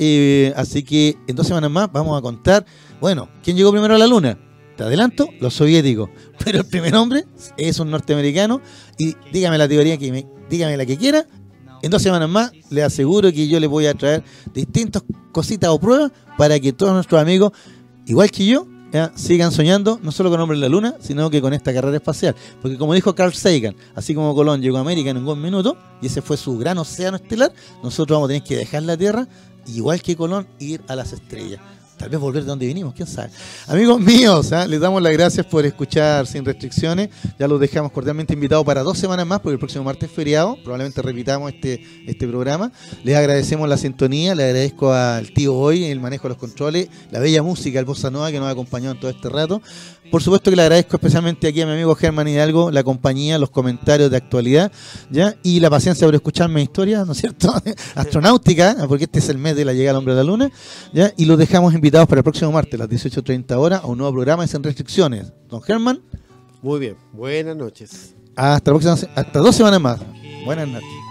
así 0.57 0.83
que 0.83 1.17
en 1.27 1.37
dos 1.37 1.47
semanas 1.47 1.71
más 1.71 1.91
vamos 1.93 2.19
a 2.19 2.23
contar, 2.23 2.65
bueno, 3.01 3.29
¿quién 3.43 3.57
llegó 3.57 3.71
primero 3.71 3.95
a 3.95 3.99
la 3.99 4.07
Luna? 4.07 4.39
Te 4.77 4.85
adelanto, 4.85 5.29
los 5.41 5.55
soviéticos. 5.55 6.11
Pero 6.45 6.61
el 6.61 6.67
primer 6.67 6.95
hombre 6.95 7.25
es 7.57 7.79
un 7.79 7.91
norteamericano. 7.91 8.61
Y 8.99 9.15
dígame 9.33 9.59
la 9.59 9.69
teoría 9.69 9.99
que 9.99 10.11
me, 10.11 10.27
dígame 10.49 10.77
la 10.77 10.87
que 10.87 10.97
quiera. 10.97 11.27
En 11.83 11.91
dos 11.91 12.01
semanas 12.01 12.29
más 12.29 12.53
le 12.71 12.83
aseguro 12.83 13.33
que 13.33 13.49
yo 13.49 13.59
le 13.59 13.67
voy 13.67 13.87
a 13.87 13.95
traer 13.95 14.23
distintas 14.55 15.03
cositas 15.33 15.71
o 15.71 15.81
pruebas 15.81 16.13
para 16.39 16.59
que 16.61 16.73
todos 16.73 16.93
nuestros 16.93 17.21
amigos, 17.21 17.53
igual 18.07 18.31
que 18.31 18.47
yo, 18.47 18.69
sigan 19.15 19.53
soñando 19.53 19.99
no 20.03 20.13
solo 20.13 20.31
con 20.31 20.41
hombre 20.41 20.57
en 20.57 20.61
la 20.61 20.69
luna, 20.69 20.97
sino 21.01 21.31
que 21.31 21.41
con 21.41 21.53
esta 21.53 21.73
carrera 21.73 21.97
espacial. 21.97 22.35
Porque 22.61 22.77
como 22.77 22.95
dijo 22.95 23.15
Carl 23.15 23.33
Sagan, 23.33 23.75
así 23.95 24.15
como 24.15 24.35
Colón 24.35 24.61
llegó 24.61 24.79
a 24.79 24.81
América 24.81 25.11
en 25.11 25.19
un 25.19 25.25
buen 25.25 25.41
minuto, 25.41 25.77
y 26.01 26.07
ese 26.07 26.23
fue 26.23 26.37
su 26.37 26.59
gran 26.59 26.79
océano 26.79 27.17
estelar, 27.17 27.53
nosotros 27.83 28.17
vamos 28.17 28.27
a 28.27 28.33
tener 28.33 28.43
que 28.43 28.57
dejar 28.57 28.83
la 28.83 28.97
Tierra, 28.97 29.27
igual 29.67 30.03
que 30.03 30.17
Colón, 30.17 30.47
ir 30.59 30.83
a 30.89 30.97
las 30.97 31.13
estrellas 31.13 31.61
tal 32.03 32.11
vez 32.11 32.19
volver 32.19 32.43
de 32.43 32.49
donde 32.49 32.67
vinimos, 32.67 32.95
quién 32.95 33.07
sabe. 33.07 33.31
Amigos 33.69 34.01
míos, 34.01 34.51
¿eh? 34.51 34.67
les 34.67 34.81
damos 34.81 35.01
las 35.01 35.13
gracias 35.13 35.47
por 35.47 35.65
escuchar 35.65 36.27
sin 36.27 36.45
restricciones. 36.45 37.11
Ya 37.39 37.47
los 37.47 37.61
dejamos 37.61 37.93
cordialmente 37.93 38.35
invitados 38.35 38.67
para 38.67 38.83
dos 38.83 38.99
semanas 38.99 39.25
más, 39.25 39.39
porque 39.39 39.53
el 39.53 39.61
próximo 39.61 39.85
martes 39.85 40.11
es 40.11 40.17
feriado. 40.17 40.57
Probablemente 40.65 41.01
repitamos 41.01 41.53
este, 41.53 41.81
este 42.05 42.27
programa. 42.27 42.73
Les 43.05 43.15
agradecemos 43.15 43.69
la 43.69 43.77
sintonía, 43.77 44.35
le 44.35 44.43
agradezco 44.43 44.93
al 44.93 45.33
tío 45.33 45.55
hoy 45.55 45.85
el 45.85 46.01
manejo 46.01 46.25
de 46.25 46.31
los 46.31 46.39
controles, 46.39 46.89
la 47.13 47.21
bella 47.21 47.41
música, 47.41 47.79
el 47.79 47.85
bossa 47.85 48.11
nova 48.11 48.33
que 48.33 48.41
nos 48.41 48.49
ha 48.49 48.51
acompañado 48.51 48.95
en 48.95 49.01
todo 49.01 49.11
este 49.13 49.29
rato. 49.29 49.63
Por 50.13 50.23
supuesto 50.23 50.51
que 50.51 50.57
le 50.57 50.63
agradezco 50.63 50.97
especialmente 50.97 51.49
aquí 51.49 51.63
a 51.63 51.67
mi 51.67 51.73
amigo 51.73 51.95
Germán 51.95 52.29
Hidalgo 52.29 52.71
la 52.71 52.83
compañía, 52.83 53.39
los 53.39 53.49
comentarios 53.49 54.11
de 54.11 54.19
actualidad, 54.19 54.71
¿ya? 55.09 55.37
Y 55.43 55.59
la 55.59 55.71
paciencia 55.71 56.07
por 56.07 56.15
escucharme 56.15 56.61
historias, 56.61 57.07
¿no 57.07 57.13
es 57.13 57.19
cierto? 57.19 57.51
Astronáutica, 57.95 58.77
porque 58.89 59.05
este 59.05 59.21
es 59.21 59.31
el 59.31 59.39
mes 59.39 59.57
de 59.57 59.65
la 59.65 59.73
llegada 59.73 59.93
al 59.93 59.97
hombre 59.97 60.13
a 60.13 60.17
la 60.17 60.25
luna, 60.25 60.51
¿ya? 60.93 61.15
Y 61.17 61.25
los 61.25 61.39
dejamos 61.39 61.73
invitados 61.73 61.92
para 61.93 62.21
el 62.21 62.25
próximo 62.25 62.51
martes, 62.51 62.75
a 62.81 62.85
las 62.85 62.89
18.30 62.89 63.55
horas, 63.57 63.83
a 63.83 63.87
un 63.87 63.99
nuevo 63.99 64.13
programa 64.15 64.47
sin 64.47 64.63
restricciones. 64.63 65.31
Don 65.49 65.61
Germán. 65.61 66.01
Muy 66.63 66.81
bien, 66.81 66.97
buenas 67.13 67.55
noches. 67.55 68.15
Hasta, 68.35 68.71
próxima, 68.71 68.95
hasta 69.15 69.39
dos 69.39 69.55
semanas 69.55 69.81
más. 69.81 70.01
Buenas 70.45 70.69
noches. 70.69 71.02